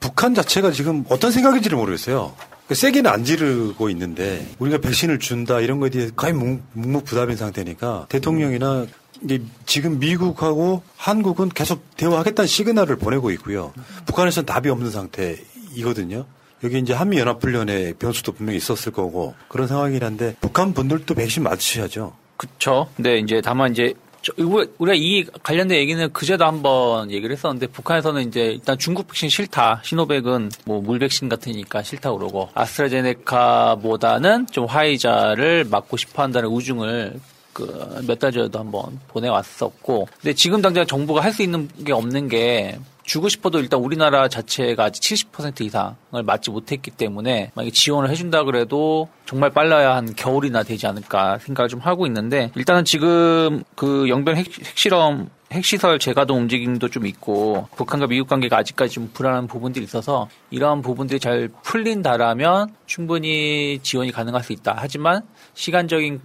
북한 0.00 0.34
자체가 0.34 0.72
지금 0.72 1.04
어떤 1.08 1.30
생각인지를 1.30 1.78
모르겠어요. 1.78 2.34
그 2.68 2.74
세게는 2.74 3.10
안 3.10 3.24
지르고 3.24 3.88
있는데 3.90 4.46
우리가 4.58 4.78
백신을 4.78 5.18
준다 5.20 5.60
이런 5.60 5.78
거에 5.78 5.90
대해 5.90 6.08
거의 6.14 6.32
묵- 6.32 6.62
묵묵부답인 6.72 7.36
상태니까 7.36 8.06
대통령이나 8.08 8.86
이게 9.22 9.40
지금 9.64 9.98
미국하고 9.98 10.82
한국은 10.96 11.48
계속 11.50 11.82
대화하겠다는 11.96 12.46
시그널을 12.46 12.96
보내고 12.96 13.30
있고요. 13.32 13.72
북한에서는 14.06 14.46
답이 14.46 14.68
없는 14.68 14.90
상태이거든요. 14.90 16.26
여기 16.64 16.78
이제 16.78 16.92
한미연합훈련의 16.92 17.94
변수도 17.98 18.32
분명히 18.32 18.56
있었을 18.58 18.92
거고 18.92 19.34
그런 19.48 19.68
상황이긴 19.68 20.02
한데 20.02 20.36
북한 20.40 20.74
분들도 20.74 21.14
백신 21.14 21.42
맞으셔야죠. 21.44 22.14
그쵸. 22.36 22.88
근데 22.96 23.18
이제 23.18 23.40
다만 23.42 23.72
이제 23.72 23.94
우리가 24.36 24.94
이 24.94 25.24
관련된 25.42 25.78
얘기는 25.78 26.12
그제도 26.12 26.44
한번 26.44 27.10
얘기를 27.10 27.34
했었는데 27.34 27.66
북한에서는 27.68 28.28
이제 28.28 28.46
일단 28.46 28.76
중국 28.78 29.06
백신 29.08 29.28
싫다. 29.28 29.80
시노백은 29.84 30.50
뭐 30.64 30.80
물 30.80 30.98
백신 30.98 31.28
같으니까 31.28 31.82
싫다 31.82 32.12
그러고 32.12 32.48
아스트라제네카보다는 32.54 34.46
좀 34.48 34.66
화이자를 34.66 35.64
맞고 35.70 35.96
싶어 35.96 36.22
한다는 36.22 36.48
우중을 36.48 37.18
그 37.52 38.02
몇 38.06 38.18
달 38.18 38.32
전에도 38.32 38.58
한번 38.58 39.00
보내왔었고 39.08 40.08
근데 40.20 40.34
지금 40.34 40.60
당장 40.60 40.86
정부가 40.86 41.22
할 41.22 41.32
수 41.32 41.42
있는 41.42 41.68
게 41.84 41.92
없는 41.92 42.28
게 42.28 42.78
주고 43.06 43.28
싶어도 43.28 43.60
일단 43.60 43.80
우리나라 43.80 44.28
자체가 44.28 44.84
아직 44.84 45.00
70% 45.00 45.62
이상을 45.62 46.22
맞지 46.24 46.50
못했기 46.50 46.90
때문에 46.90 47.52
만약에 47.54 47.70
지원을 47.70 48.10
해준다 48.10 48.42
그래도 48.42 49.08
정말 49.24 49.50
빨라야 49.50 49.94
한 49.94 50.14
겨울이나 50.14 50.64
되지 50.64 50.86
않을까 50.88 51.38
생각을 51.38 51.68
좀 51.68 51.80
하고 51.80 52.06
있는데 52.06 52.50
일단은 52.56 52.84
지금 52.84 53.62
그 53.76 54.08
영변 54.08 54.36
핵, 54.36 54.46
핵실험 54.58 55.30
핵시설 55.52 56.00
재가동 56.00 56.38
움직임도 56.38 56.88
좀 56.88 57.06
있고 57.06 57.68
북한과 57.76 58.08
미국 58.08 58.28
관계가 58.28 58.58
아직까지 58.58 58.94
좀 58.94 59.10
불안한 59.14 59.46
부분들이 59.46 59.84
있어서 59.84 60.28
이러한 60.50 60.82
부분들이 60.82 61.20
잘 61.20 61.48
풀린다라면 61.62 62.74
충분히 62.86 63.78
지원이 63.84 64.10
가능할 64.10 64.42
수 64.42 64.52
있다. 64.52 64.74
하지만 64.76 65.22
시간적인 65.54 66.20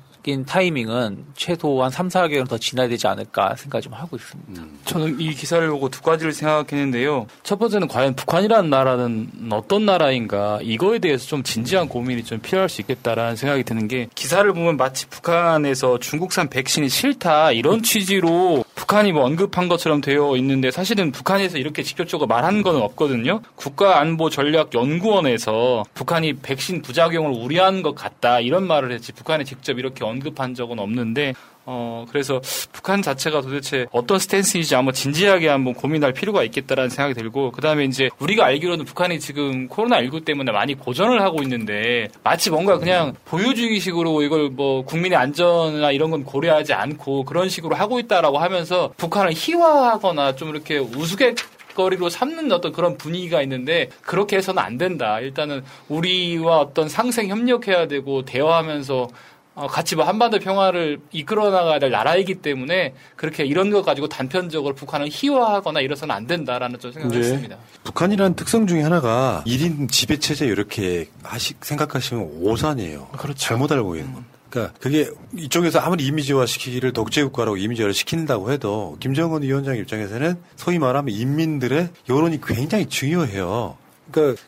타이밍은 0.45 1.25
최소 1.35 1.83
한 1.83 1.89
3, 1.89 2.09
4개월은 2.09 2.47
더 2.47 2.57
지나야 2.57 2.87
되지 2.87 3.07
않을까 3.07 3.55
생각 3.55 3.81
좀 3.81 3.93
하고 3.93 4.15
있습니다. 4.15 4.63
저는 4.85 5.19
이 5.19 5.33
기사를 5.33 5.67
보고 5.69 5.89
두 5.89 6.01
가지를 6.01 6.33
생각했는데요. 6.33 7.27
첫 7.43 7.57
번째는 7.59 7.87
과연 7.87 8.15
북한이라는 8.15 8.69
나라는 8.69 9.29
어떤 9.51 9.85
나라인가 9.85 10.59
이거에 10.61 10.99
대해서 10.99 11.25
좀 11.27 11.43
진지한 11.43 11.87
고민이 11.87 12.23
좀 12.23 12.39
필요할 12.39 12.69
수 12.69 12.81
있겠다라는 12.81 13.35
생각이 13.35 13.63
드는 13.63 13.87
게 13.87 14.07
기사를 14.15 14.51
보면 14.53 14.77
마치 14.77 15.07
북한에서 15.07 15.99
중국산 15.99 16.49
백신이 16.49 16.89
싫다 16.89 17.51
이런 17.51 17.81
취지로 17.83 18.63
북한이 18.81 19.11
뭐 19.11 19.25
언급한 19.25 19.67
것처럼 19.67 20.01
되어 20.01 20.35
있는데 20.37 20.71
사실은 20.71 21.11
북한에서 21.11 21.59
이렇게 21.59 21.83
직접적으로 21.83 22.25
말한 22.25 22.63
건 22.63 22.77
없거든요. 22.77 23.41
국가안보전략연구원에서 23.55 25.83
북한이 25.93 26.37
백신 26.37 26.81
부작용을 26.81 27.31
우려한 27.31 27.83
것 27.83 27.93
같다 27.93 28.39
이런 28.39 28.65
말을 28.65 28.91
했지 28.91 29.11
북한이 29.11 29.45
직접 29.45 29.77
이렇게 29.77 30.03
언급한 30.03 30.55
적은 30.55 30.79
없는데 30.79 31.35
어, 31.73 32.05
그래서 32.09 32.41
북한 32.73 33.01
자체가 33.01 33.39
도대체 33.39 33.85
어떤 33.91 34.19
스탠스인지 34.19 34.75
한번 34.75 34.93
진지하게 34.93 35.47
한번 35.47 35.73
고민할 35.73 36.11
필요가 36.11 36.43
있겠다라는 36.43 36.89
생각이 36.89 37.13
들고, 37.13 37.51
그 37.51 37.61
다음에 37.61 37.85
이제 37.85 38.09
우리가 38.19 38.45
알기로는 38.45 38.83
북한이 38.83 39.21
지금 39.21 39.69
코로나19 39.69 40.25
때문에 40.25 40.51
많이 40.51 40.73
고전을 40.75 41.21
하고 41.21 41.41
있는데, 41.43 42.09
마치 42.23 42.49
뭔가 42.49 42.77
그냥 42.77 43.13
보여주기식으로 43.23 44.21
이걸 44.23 44.49
뭐 44.49 44.83
국민의 44.83 45.17
안전이나 45.17 45.91
이런 45.91 46.11
건 46.11 46.25
고려하지 46.25 46.73
않고 46.73 47.23
그런 47.23 47.47
식으로 47.47 47.75
하고 47.75 47.99
있다라고 47.99 48.37
하면서 48.37 48.91
북한을 48.97 49.31
희화하거나 49.33 50.35
좀 50.35 50.49
이렇게 50.49 50.77
우스갯 50.77 51.35
거리로 51.73 52.09
삼는 52.09 52.51
어떤 52.51 52.73
그런 52.73 52.97
분위기가 52.97 53.41
있는데 53.43 53.89
그렇게 54.01 54.35
해서는 54.35 54.61
안 54.61 54.77
된다. 54.77 55.21
일단은 55.21 55.63
우리와 55.87 56.59
어떤 56.59 56.89
상생 56.89 57.29
협력해야 57.29 57.87
되고 57.87 58.25
대화하면서 58.25 59.07
어, 59.53 59.67
같이 59.67 59.95
뭐 59.95 60.05
한반도 60.05 60.39
평화를 60.39 60.99
이끌어 61.11 61.49
나가야 61.49 61.79
될 61.79 61.91
나라이기 61.91 62.35
때문에 62.35 62.93
그렇게 63.17 63.43
이런 63.43 63.69
것 63.69 63.83
가지고 63.83 64.07
단편적으로 64.07 64.73
북한을 64.75 65.09
희화하거나 65.11 65.81
이래서는 65.81 66.15
안 66.15 66.25
된다라는 66.25 66.79
좀 66.79 66.91
생각을 66.93 67.17
이제 67.17 67.31
했습니다. 67.31 67.57
북한이라는 67.83 68.35
특성 68.35 68.65
중에 68.65 68.81
하나가 68.81 69.43
1인 69.45 69.91
지배 69.91 70.17
체제 70.19 70.45
이렇게 70.45 71.09
하시, 71.23 71.53
생각하시면 71.59 72.29
오산이에요. 72.41 73.09
그렇죠. 73.17 73.37
잘못 73.37 73.71
알고 73.71 73.95
있는 73.97 74.13
건. 74.13 74.25
그러니까 74.49 74.73
그게 74.79 75.09
이쪽에서 75.35 75.79
아무리 75.79 76.05
이미지화 76.05 76.45
시키기를 76.45 76.91
독재 76.93 77.23
국가라고 77.23 77.57
이미지화를 77.57 77.93
시킨다고 77.93 78.51
해도 78.51 78.97
김정은 78.99 79.43
위원장 79.43 79.77
입장에서는 79.77 80.35
소위 80.57 80.77
말하면 80.77 81.13
인민들의 81.13 81.89
여론이 82.09 82.41
굉장히 82.41 82.85
중요해요. 82.87 83.77
그러니까 84.11 84.41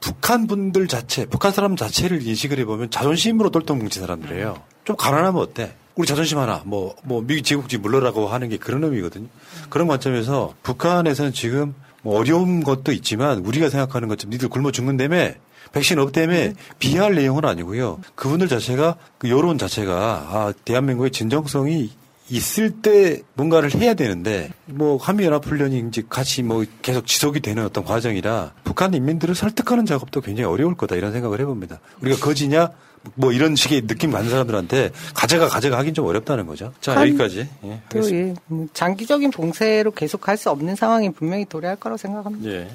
북한 0.00 0.46
분들 0.46 0.88
자체, 0.88 1.26
북한 1.26 1.52
사람 1.52 1.76
자체를 1.76 2.26
인식을 2.26 2.58
해보면 2.60 2.90
자존심으로 2.90 3.50
똘똘 3.50 3.76
뭉친 3.76 4.02
사람들이에요. 4.02 4.62
좀 4.84 4.96
가난하면 4.96 5.40
어때? 5.40 5.74
우리 5.94 6.06
자존심 6.06 6.38
하나, 6.38 6.62
뭐, 6.64 6.94
뭐, 7.04 7.20
미국 7.20 7.42
제국지 7.42 7.76
물러라고 7.76 8.28
하는 8.28 8.48
게 8.48 8.56
그런 8.56 8.82
의미거든요. 8.84 9.26
그런 9.68 9.86
관점에서 9.86 10.54
북한에서는 10.62 11.32
지금 11.32 11.74
뭐 12.02 12.18
어려운 12.18 12.62
것도 12.62 12.92
있지만 12.92 13.38
우리가 13.38 13.68
생각하는 13.68 14.08
것처럼 14.08 14.30
니들 14.32 14.48
굶어 14.48 14.70
죽는다며 14.70 15.32
백신 15.72 15.98
없다며 15.98 16.52
비하할 16.78 17.14
내용은 17.14 17.44
아니고요. 17.44 18.00
그분들 18.14 18.48
자체가 18.48 18.96
그 19.18 19.28
여론 19.28 19.58
자체가 19.58 19.94
아, 19.94 20.52
대한민국의 20.64 21.10
진정성이 21.10 21.90
있을 22.30 22.70
때 22.82 23.22
뭔가를 23.34 23.74
해야 23.74 23.94
되는데 23.94 24.50
뭐 24.66 24.96
한미연합훈련이 24.96 25.84
이제 25.88 26.02
같이 26.08 26.42
뭐 26.42 26.64
계속 26.82 27.06
지속이 27.06 27.40
되는 27.40 27.64
어떤 27.64 27.84
과정이라 27.84 28.52
북한 28.64 28.94
인민들을 28.94 29.34
설득하는 29.34 29.84
작업도 29.84 30.20
굉장히 30.20 30.48
어려울 30.48 30.76
거다 30.76 30.94
이런 30.96 31.12
생각을 31.12 31.40
해봅니다. 31.40 31.80
우리가 32.00 32.24
거지냐 32.24 32.70
뭐 33.14 33.32
이런 33.32 33.56
식의 33.56 33.86
느낌 33.86 34.10
받는 34.12 34.30
사람들한테 34.30 34.90
가져가 35.14 35.48
가져가 35.48 35.78
하긴 35.78 35.94
좀 35.94 36.06
어렵다는 36.06 36.46
거죠. 36.46 36.72
자 36.80 36.94
한- 36.96 37.08
여기까지. 37.08 37.48
예, 37.64 37.80
또 37.88 38.10
예, 38.14 38.34
뭐 38.46 38.66
장기적인 38.74 39.30
봉쇄로 39.30 39.90
계속 39.92 40.28
할수 40.28 40.50
없는 40.50 40.76
상황이 40.76 41.10
분명히 41.12 41.44
도래할 41.46 41.76
거라고 41.76 41.96
생각합니다. 41.96 42.48
예. 42.50 42.68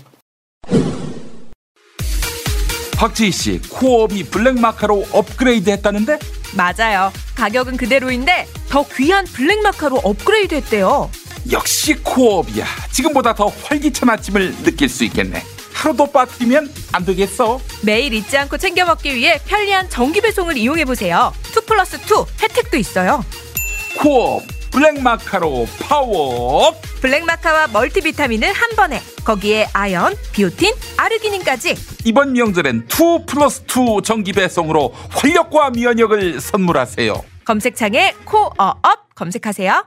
박지희 2.97 3.31
씨, 3.31 3.61
코업이 3.69 4.23
블랙마카로 4.25 5.05
업그레이드 5.11 5.69
했다는데? 5.69 6.17
맞아요. 6.55 7.11
가격은 7.35 7.77
그대로인데 7.77 8.47
더 8.69 8.85
귀한 8.95 9.25
블랙마카로 9.25 9.97
업그레이드 9.97 10.55
했대요. 10.55 11.09
역시 11.51 11.93
코업이야. 11.95 12.65
지금보다 12.91 13.35
더 13.35 13.47
활기찬 13.47 14.09
아침을 14.09 14.63
느낄 14.63 14.89
수 14.89 15.03
있겠네. 15.03 15.43
하루도 15.73 16.11
빠뜨리면 16.11 16.73
안 16.93 17.05
되겠어. 17.05 17.59
매일 17.83 18.13
잊지 18.13 18.37
않고 18.37 18.57
챙겨 18.57 18.85
먹기 18.85 19.13
위해 19.13 19.39
편리한 19.45 19.89
정기 19.89 20.21
배송을 20.21 20.57
이용해 20.57 20.85
보세요. 20.85 21.33
2 21.55 21.65
플러스 21.65 21.97
2 21.97 22.25
혜택도 22.41 22.77
있어요. 22.77 23.23
코어업 23.99 24.54
블랙마카 24.75 25.65
파워. 25.79 26.73
블랙마카와 27.01 27.67
멀티비타민을 27.67 28.51
한 28.51 28.75
번에 28.75 28.99
거기에 29.23 29.67
아연, 29.71 30.15
비오틴, 30.33 30.73
아르기닌까지 30.97 31.75
이번 32.03 32.33
명절엔 32.33 32.89
2 32.91 33.25
플러스 33.25 33.63
2 33.63 34.01
정기 34.03 34.33
배송으로 34.33 34.93
활력과 35.11 35.69
면역을 35.69 36.41
선물하세요. 36.41 37.23
검색창에 37.45 38.15
코어업 38.25 39.15
검색하세요. 39.15 39.85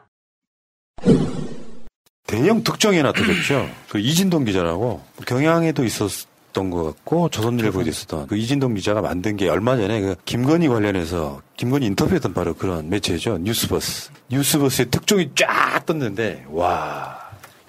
대형 2.26 2.64
특종이 2.64 2.96
하나 2.96 3.12
터졌죠. 3.12 3.68
그 3.90 3.98
이진동 3.98 4.44
기자라고 4.44 5.02
경향에도 5.26 5.84
있었 5.84 6.26
던 6.58 6.70
것 6.70 6.82
같고 6.82 7.28
조선일보에도 7.28 7.88
있었던 7.88 8.26
그 8.26 8.36
이진동 8.36 8.74
기자가 8.74 9.00
만든 9.00 9.36
게 9.36 9.48
얼마 9.48 9.76
전에 9.76 10.00
그 10.00 10.16
김건희 10.24 10.66
관련해서 10.68 11.40
김건희 11.56 11.86
인터뷰했던 11.86 12.34
바로 12.34 12.54
그런 12.54 12.88
매체죠. 12.90 13.38
뉴스버스. 13.38 14.10
뉴스버스의 14.30 14.88
특종이 14.90 15.30
쫙 15.36 15.86
떴는데 15.86 16.46
와. 16.50 17.16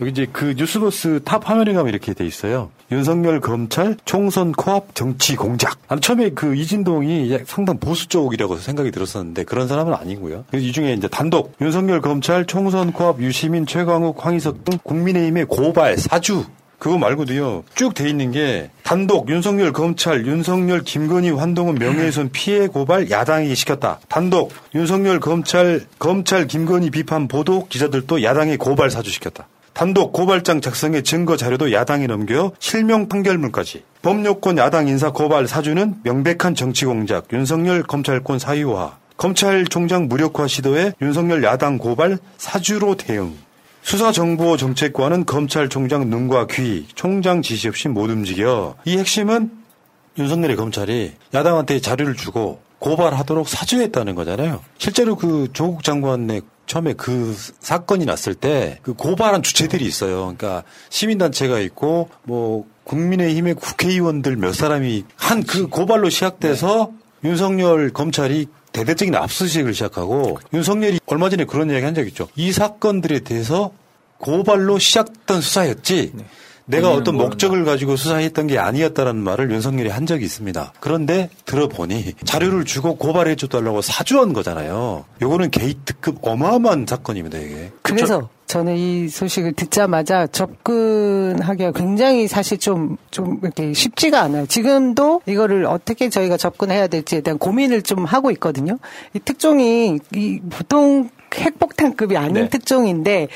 여기 0.01 0.11
이제 0.11 0.25
그 0.31 0.55
뉴스버스 0.57 1.19
탑 1.25 1.47
화면에 1.49 1.73
가면 1.73 1.89
이렇게 1.89 2.13
돼 2.13 2.25
있어요. 2.25 2.71
윤석열 2.91 3.41
검찰 3.41 3.97
총선 4.05 4.53
코앞 4.53 4.95
정치 4.95 5.35
공작. 5.35 5.77
나는 5.87 6.01
처음에 6.01 6.29
그 6.29 6.55
이진동이 6.55 7.37
상당 7.45 7.77
보수 7.79 8.07
쪽이라고 8.07 8.55
생각이 8.57 8.91
들었었는데 8.91 9.43
그런 9.43 9.67
사람은 9.67 9.93
아니고요. 9.93 10.45
그래서 10.49 10.65
이 10.65 10.71
중에 10.71 10.93
이제 10.93 11.07
단독 11.09 11.53
윤석열 11.61 12.01
검찰 12.01 12.45
총선 12.45 12.91
코앞 12.93 13.19
유시민 13.19 13.65
최강욱 13.65 14.25
황희석 14.25 14.63
등 14.63 14.79
국민의힘의 14.83 15.45
고발 15.45 15.97
사주 15.97 16.45
그거 16.79 16.97
말고도요 16.97 17.63
쭉 17.75 17.93
돼 17.93 18.09
있는 18.09 18.31
게 18.31 18.69
단독 18.83 19.29
윤석열 19.29 19.73
검찰 19.73 20.25
윤석열 20.25 20.81
김건희 20.81 21.29
한동훈 21.31 21.75
명예훼손 21.75 22.29
피해 22.31 22.67
고발 22.67 23.11
야당이 23.11 23.53
시켰다. 23.53 23.99
단독 24.07 24.53
윤석열 24.73 25.19
검찰 25.19 25.85
검찰 25.99 26.47
김건희 26.47 26.89
비판 26.89 27.27
보도 27.27 27.67
기자들도 27.67 28.23
야당에 28.23 28.57
고발 28.57 28.89
사주 28.89 29.11
시켰다. 29.11 29.47
단독 29.73 30.11
고발장 30.11 30.61
작성의 30.61 31.03
증거 31.03 31.37
자료도 31.37 31.71
야당에 31.71 32.07
넘겨 32.07 32.51
실명 32.59 33.07
판결문까지. 33.07 33.83
법요건 34.01 34.57
야당 34.57 34.87
인사 34.87 35.11
고발 35.11 35.47
사주는 35.47 35.95
명백한 36.03 36.55
정치 36.55 36.85
공작 36.85 37.31
윤석열 37.31 37.83
검찰권 37.83 38.39
사유화. 38.39 38.97
검찰총장 39.17 40.07
무력화 40.07 40.47
시도에 40.47 40.93
윤석열 41.01 41.43
야당 41.43 41.77
고발 41.77 42.17
사주로 42.37 42.95
대응 42.95 43.35
수사정보 43.83 44.57
정책과는 44.57 45.25
검찰총장 45.25 46.09
눈과 46.09 46.47
귀, 46.47 46.87
총장 46.95 47.41
지시 47.41 47.67
없이 47.67 47.87
못 47.87 48.09
움직여. 48.09 48.75
이 48.85 48.97
핵심은 48.97 49.51
윤석열의 50.17 50.55
검찰이 50.57 51.13
야당한테 51.33 51.79
자료를 51.79 52.15
주고 52.15 52.61
고발하도록 52.79 53.47
사주했다는 53.47 54.15
거잖아요. 54.15 54.61
실제로 54.77 55.15
그 55.15 55.47
조국 55.53 55.83
장관의 55.83 56.41
처음에 56.65 56.93
그 56.93 57.35
사건이 57.59 58.05
났을 58.05 58.35
때 58.35 58.77
그 58.83 58.93
고발한 58.93 59.41
주체들이 59.43 59.85
있어요. 59.85 60.17
그러니까 60.37 60.63
시민단체가 60.89 61.59
있고 61.59 62.09
뭐 62.23 62.65
국민의힘의 62.83 63.55
국회의원들 63.55 64.35
몇 64.37 64.53
사람이 64.53 65.03
한 65.15 65.43
그 65.43 65.67
고발로 65.67 66.09
시작돼서 66.09 66.91
윤석열 67.23 67.89
검찰이 67.91 68.47
대대적인 68.79 69.13
압수수색을 69.15 69.73
시작하고 69.73 70.39
윤석열이 70.53 70.99
얼마 71.05 71.29
전에 71.29 71.43
그런 71.45 71.69
이야기 71.69 71.83
한 71.83 71.93
적 71.93 72.07
있죠. 72.07 72.29
이 72.35 72.51
사건들에 72.53 73.19
대해서 73.21 73.71
고발로 74.19 74.79
시작된 74.79 75.41
수사였지. 75.41 76.13
내가 76.65 76.91
어떤 76.91 77.15
목적을 77.15 77.65
가지고 77.65 77.95
수사했던 77.95 78.45
게 78.47 78.59
아니었다라는 78.59 79.21
말을 79.23 79.51
윤석열이 79.51 79.89
한 79.89 80.05
적이 80.05 80.25
있습니다. 80.25 80.73
그런데 80.79 81.29
들어보니 81.45 82.13
자료를 82.23 82.63
주고 82.63 82.95
고발해 82.95 83.35
줘달라고 83.35 83.81
사주한 83.81 84.33
거잖아요. 84.33 85.03
요거는 85.21 85.49
게이트급 85.49 86.19
어마어마한 86.21 86.85
사건입니다, 86.87 87.39
이게. 87.39 87.71
그래서 87.81 88.29
저는 88.49 88.77
이 88.77 89.09
소식을 89.09 89.53
듣자마자 89.53 90.25
접근하기가 90.25 91.71
굉장히 91.71 92.27
사실 92.27 92.57
좀, 92.57 92.97
좀 93.11 93.39
이렇게 93.43 93.73
쉽지가 93.73 94.21
않아요. 94.23 94.47
지금도 94.47 95.21
이거를 95.27 95.67
어떻게 95.67 96.09
저희가 96.09 96.35
접근해야 96.35 96.87
될지에 96.87 97.21
대한 97.21 97.37
고민을 97.37 97.83
좀 97.83 98.05
하고 98.05 98.31
있거든요. 98.31 98.79
이 99.13 99.19
특종이 99.19 99.99
이 100.15 100.41
보통 100.49 101.11
핵폭탄급이 101.35 102.15
아닌 102.17 102.33
네. 102.33 102.49
특종인데 102.49 103.27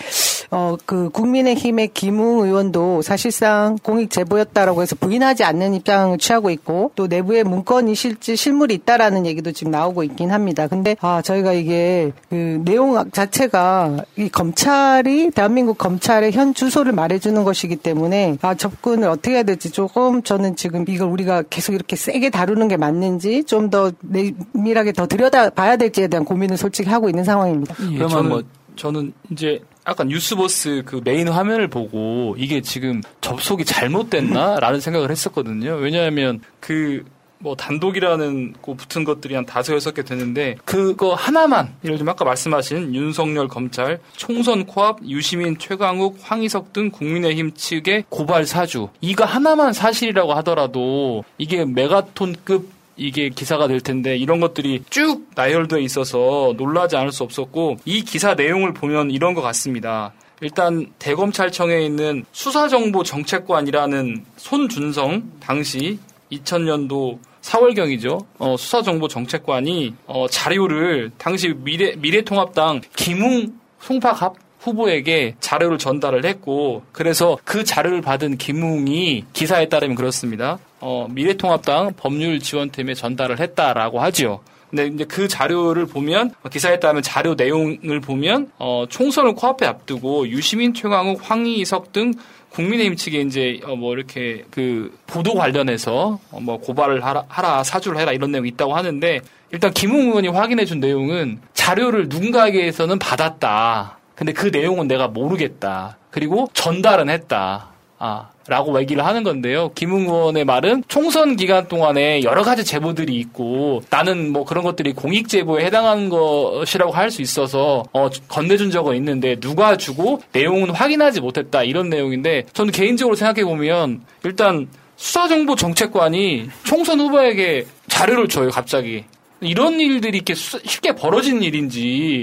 어 0.51 0.77
그 0.85 1.09
국민의힘의 1.09 1.89
김웅 1.93 2.39
의원도 2.45 3.01
사실상 3.01 3.77
공익 3.81 4.09
제보였다라고 4.09 4.81
해서 4.81 4.95
부인하지 4.95 5.43
않는 5.43 5.73
입장을 5.73 6.17
취하고 6.17 6.49
있고 6.51 6.91
또 6.95 7.07
내부에 7.07 7.43
문건이 7.43 7.95
실제 7.95 8.35
실물이 8.35 8.73
있다라는 8.75 9.25
얘기도 9.25 9.51
지금 9.51 9.71
나오고 9.71 10.03
있긴 10.03 10.31
합니다. 10.31 10.67
근데 10.67 10.95
아 11.01 11.21
저희가 11.21 11.53
이게 11.53 12.11
그 12.29 12.61
내용 12.65 13.09
자체가 13.11 14.05
이 14.17 14.29
검찰이 14.29 15.31
대한민국 15.31 15.77
검찰의 15.77 16.31
현 16.31 16.53
주소를 16.53 16.91
말해주는 16.91 17.43
것이기 17.43 17.77
때문에 17.77 18.37
아 18.41 18.53
접근을 18.55 19.07
어떻게 19.09 19.31
해야 19.35 19.43
될지 19.43 19.71
조금 19.71 20.21
저는 20.23 20.55
지금 20.55 20.85
이걸 20.87 21.07
우리가 21.09 21.43
계속 21.49 21.73
이렇게 21.73 21.95
세게 21.95 22.29
다루는 22.29 22.67
게 22.67 22.77
맞는지 22.77 23.43
좀 23.45 23.63
더 23.73 23.91
내밀하게 24.01 24.91
더 24.91 25.07
들여다 25.07 25.49
봐야 25.51 25.77
될지에 25.77 26.07
대한 26.07 26.25
고민을 26.25 26.57
솔직히 26.57 26.89
하고 26.89 27.09
있는 27.09 27.23
상황입니다. 27.23 27.73
예, 27.91 27.95
그러면 27.97 28.09
저는, 28.09 28.29
뭐- 28.29 28.43
저는 28.75 29.13
이제 29.31 29.59
약간 29.87 30.07
뉴스버스 30.07 30.83
그 30.85 31.01
메인 31.03 31.27
화면을 31.27 31.67
보고 31.67 32.35
이게 32.37 32.61
지금 32.61 33.01
접속이 33.21 33.65
잘못됐나라는 33.65 34.79
생각을 34.81 35.11
했었거든요. 35.11 35.75
왜냐하면 35.75 36.41
그 36.59 37.03
뭐 37.39 37.57
단독이라는 37.57 38.53
거 38.61 38.73
붙은 38.73 39.03
것들이 39.03 39.35
한 39.35 39.45
다섯 39.45 39.73
여섯 39.73 39.93
개 39.93 40.01
되는데 40.05 40.55
그거 40.63 41.13
하나만 41.13 41.73
예를 41.83 41.97
들면 41.97 42.13
아까 42.13 42.23
말씀하신 42.23 42.95
윤석열 42.95 43.49
검찰 43.49 43.99
총선 44.15 44.65
코앞 44.65 44.99
유시민 45.05 45.57
최강욱 45.57 46.19
황희석 46.21 46.71
등 46.71 46.89
국민의힘 46.89 47.51
측의 47.53 48.05
고발 48.07 48.45
사주 48.45 48.87
이거 49.01 49.25
하나만 49.25 49.73
사실이라고 49.73 50.33
하더라도 50.35 51.25
이게 51.37 51.65
메가톤급 51.65 52.69
이게 52.95 53.29
기사가 53.29 53.67
될 53.67 53.81
텐데 53.81 54.15
이런 54.15 54.39
것들이 54.39 54.83
쭉 54.89 55.27
나열돼 55.35 55.81
있어서 55.81 56.53
놀라지 56.57 56.95
않을 56.95 57.11
수 57.11 57.23
없었고 57.23 57.77
이 57.85 58.03
기사 58.03 58.35
내용을 58.35 58.73
보면 58.73 59.11
이런 59.11 59.33
것 59.33 59.41
같습니다. 59.41 60.13
일단 60.41 60.87
대검찰청에 60.99 61.85
있는 61.85 62.25
수사정보정책관이라는 62.31 64.25
손준성 64.37 65.31
당시 65.39 65.99
2000년도 66.31 67.19
4월경이죠. 67.41 68.25
어, 68.39 68.55
수사정보정책관이 68.57 69.95
어, 70.07 70.27
자료를 70.27 71.11
당시 71.17 71.53
미래 71.53 71.95
미래통합당 71.95 72.81
김웅 72.95 73.59
송파갑 73.79 74.35
후보에게 74.63 75.35
자료를 75.39 75.77
전달을 75.77 76.25
했고 76.25 76.83
그래서 76.91 77.37
그 77.43 77.63
자료를 77.63 78.01
받은 78.01 78.37
김웅이 78.37 79.25
기사에 79.33 79.67
따르면 79.69 79.95
그렇습니다. 79.95 80.59
어, 80.79 81.07
미래통합당 81.09 81.93
법률 81.97 82.39
지원팀에 82.39 82.93
전달을 82.93 83.39
했다라고 83.39 83.99
하지요. 84.01 84.39
근데 84.69 84.87
이제 84.87 85.05
그 85.05 85.27
자료를 85.27 85.85
보면 85.85 86.33
어, 86.41 86.49
기사에 86.49 86.79
따르면 86.79 87.03
자료 87.03 87.35
내용을 87.35 87.99
보면 87.99 88.51
어, 88.57 88.85
총선을 88.89 89.35
코앞에 89.35 89.65
앞두고 89.65 90.29
유시민, 90.29 90.73
최강욱, 90.73 91.19
황희석 91.21 91.91
등 91.91 92.13
국민의힘 92.49 92.95
측에 92.95 93.21
이제 93.21 93.59
어, 93.65 93.75
뭐 93.75 93.93
이렇게 93.93 94.45
그 94.49 94.97
보도 95.05 95.33
관련해서 95.35 96.19
어, 96.31 96.39
뭐 96.39 96.57
고발을 96.57 97.03
하라, 97.03 97.25
하라, 97.27 97.63
사주를 97.63 97.99
해라 97.99 98.13
이런 98.13 98.31
내용이 98.31 98.49
있다고 98.49 98.75
하는데 98.75 99.21
일단 99.51 99.71
김웅 99.71 100.07
의원이 100.07 100.29
확인해 100.29 100.65
준 100.65 100.79
내용은 100.79 101.39
자료를 101.53 102.09
누군가에게서는 102.09 102.97
받았다. 102.97 103.99
근데 104.15 104.33
그 104.33 104.47
내용은 104.47 104.87
내가 104.87 105.07
모르겠다. 105.07 105.97
그리고 106.11 106.49
전달은 106.53 107.09
했다. 107.09 107.67
아, 107.99 108.29
라고 108.47 108.77
얘기를 108.81 109.05
하는 109.05 109.23
건데요. 109.23 109.71
김웅 109.73 110.01
의원의 110.01 110.43
말은 110.43 110.83
총선 110.89 111.37
기간 111.37 111.69
동안에 111.69 112.23
여러 112.23 112.43
가지 112.43 112.65
제보들이 112.65 113.15
있고 113.15 113.81
나는 113.89 114.33
뭐 114.33 114.43
그런 114.43 114.65
것들이 114.65 114.91
공익 114.93 115.29
제보에 115.29 115.63
해당하는 115.63 116.09
것이라고 116.09 116.91
할 116.91 117.09
수 117.09 117.21
있어서 117.21 117.83
어, 117.93 118.09
건네준 118.27 118.71
적은 118.71 118.95
있는데 118.97 119.39
누가 119.39 119.77
주고 119.77 120.21
내용은 120.33 120.71
확인하지 120.71 121.21
못했다 121.21 121.63
이런 121.63 121.89
내용인데 121.89 122.43
저는 122.51 122.73
개인적으로 122.73 123.15
생각해 123.15 123.45
보면 123.45 124.01
일단 124.25 124.67
수사정보 124.97 125.55
정책관이 125.55 126.49
총선 126.65 126.99
후보에게 126.99 127.65
자료를 127.87 128.27
줘요 128.27 128.49
갑자기 128.49 129.05
이런 129.45 129.79
일들이 129.79 130.17
이렇게 130.17 130.33
수- 130.35 130.59
쉽게 130.65 130.93
벌어진 130.95 131.41
일인지 131.43 131.81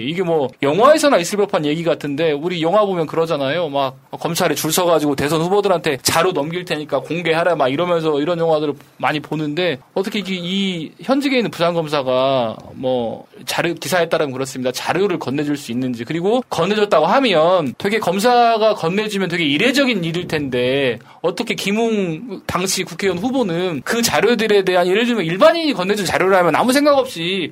이게 0.09 0.23
뭐 0.23 0.49
영화에서나 0.63 1.19
있을 1.19 1.39
법한 1.39 1.65
얘기 1.67 1.83
같은데 1.85 2.33
우리 2.33 2.63
영화 2.63 2.85
보면 2.85 3.07
그러잖아요. 3.07 3.69
막 3.69 3.97
검찰에 4.11 4.55
줄 4.55 4.73
서가지고 4.73 5.17
대선 5.17 5.41
후보들한테 5.41 5.99
자료 6.03 6.33
넘길 6.33 6.65
테니까 6.65 7.01
공개하라 7.01 7.57
막 7.57 7.69
이러면서 7.69 8.21
이런 8.21 8.39
영화들을 8.39 8.75
많이 8.99 9.21
보는데 9.21 9.79
어떻게 9.95 10.21
이게 10.21 10.35
이 10.37 10.93
현직에 11.03 11.37
있는 11.39 11.51
부장검사가 11.51 12.57
뭐 12.75 13.27
자료 13.47 13.75
기사에 13.75 14.09
따르면 14.09 14.33
그렇습니다. 14.33 14.71
자료를 14.73 15.19
건네줄 15.19 15.57
수 15.57 15.73
있는지 15.73 16.05
그리고 16.05 16.43
건네줬다고 16.51 17.07
하면 17.07 17.75
되게 17.79 17.99
검사가 17.99 18.75
건네주면 18.75 19.29
되게 19.29 19.45
이례적인 19.45 20.05
일일 20.05 20.29
텐데 20.29 20.99
어떻게 21.23 21.55
김웅 21.55 22.43
당시 22.47 22.85
국회의원 22.85 23.19
후보는 23.19 23.83
그 23.85 24.03
자료들에 24.03 24.63
대한 24.65 24.87
예를 24.87 25.07
들면 25.07 25.25
일반인이 25.25 25.73
건네준 25.73 26.05
자료라면 26.07 26.55
아무 26.55 26.73
생각 26.73 26.97
없이 26.99 27.10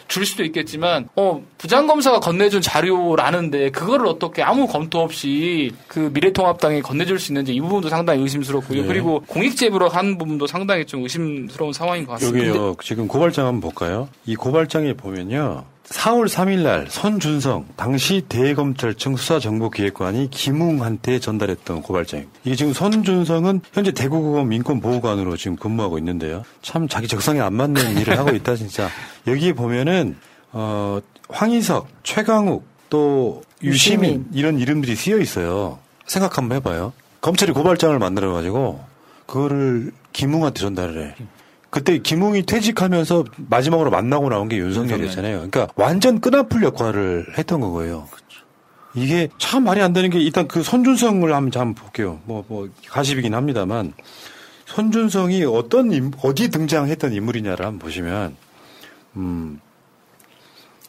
줄 0.09 0.27
수도 0.27 0.45
있겠지만 0.45 1.09
어 1.17 1.43
부장검사가 1.59 2.21
건네준 2.21 2.63
자료라는데 2.63 3.71
그거를 3.71 4.07
어떻게 4.07 4.43
아무 4.43 4.67
검토 4.67 5.01
없이 5.01 5.73
그 5.89 6.11
미래통합당에 6.13 6.81
건네줄 6.81 7.19
수 7.19 7.33
있는지 7.33 7.55
이 7.55 7.61
부분도 7.61 7.89
상당히 7.89 8.23
의심스럽고요. 8.23 8.83
네. 8.83 8.87
그리고 8.89 9.21
공익제보로 9.27 9.89
하는 9.89 10.19
부분도 10.19 10.47
상당히 10.47 10.85
좀 10.85 11.03
의심스러운 11.03 11.73
상황인 11.73 12.07
것 12.07 12.13
같습니다. 12.13 12.49
여기요. 12.49 12.77
지금 12.83 13.09
고발장 13.09 13.47
한번 13.47 13.61
볼까요? 13.61 14.09
이 14.27 14.37
고발장에 14.37 14.95
보면요. 14.95 15.65
4월 15.91 16.27
3일 16.29 16.63
날 16.63 16.87
손준성 16.91 17.67
당시 17.77 18.23
대검찰청 18.29 19.17
수사정보기획관이 19.17 20.29
김웅한테 20.31 21.19
전달했던 21.19 21.83
고발장입니다. 21.83 22.39
이게 22.45 22.57
지금 22.57 22.73
손준성은 22.73 23.63
현재 23.73 23.93
대구고검 23.93 24.49
민권보호관으로 24.49 25.37
지금 25.37 25.57
근무하고 25.57 25.99
있는데요. 25.99 26.43
참 26.61 26.89
자기 26.89 27.09
적성에 27.09 27.41
안 27.41 27.55
맞는 27.55 27.99
일을 27.99 28.19
하고 28.19 28.35
있다 28.35 28.55
진짜. 28.57 28.89
여기에 29.27 29.55
보면은 29.55 30.17
어 30.53 31.01
황희석, 31.31 31.89
최강욱 32.03 32.67
또 32.91 33.43
유시민 33.63 34.11
유시민. 34.11 34.27
이런 34.33 34.59
이름들이 34.59 34.95
쓰여 34.95 35.19
있어요. 35.19 35.79
생각 36.07 36.37
한번 36.39 36.57
해봐요. 36.57 36.93
검찰이 37.21 37.53
고발장을 37.53 37.99
만들어 37.99 38.33
가지고 38.33 38.85
그거를 39.27 39.93
김웅한테 40.13 40.61
전달을 40.61 41.07
해. 41.07 41.15
그때 41.71 41.99
김웅이 41.99 42.45
퇴직하면서 42.45 43.25
마지막으로 43.49 43.91
만나고 43.91 44.31
나온 44.31 44.49
게 44.49 44.57
윤석열이었잖아요. 44.59 45.37
그러니까 45.37 45.69
완전 45.77 46.21
끈아풀 46.21 46.63
역할을 46.63 47.27
했던 47.37 47.61
거고요. 47.61 48.09
이게 48.95 49.29
참 49.39 49.65
말이 49.65 49.83
안 49.83 49.93
되는 49.93 50.09
게 50.11 50.19
일단 50.19 50.49
그 50.49 50.63
손준성을 50.63 51.33
한번 51.35 51.61
한번 51.61 51.75
볼게요. 51.75 52.21
뭐, 52.25 52.45
뭐, 52.49 52.69
가십이긴 52.89 53.35
합니다만 53.35 53.93
손준성이 54.65 55.45
어떤, 55.45 55.93
인- 55.93 56.13
어디 56.23 56.49
등장했던 56.51 57.13
인물이냐를 57.13 57.65
한번 57.67 57.79
보시면, 57.81 58.35
음, 59.17 59.61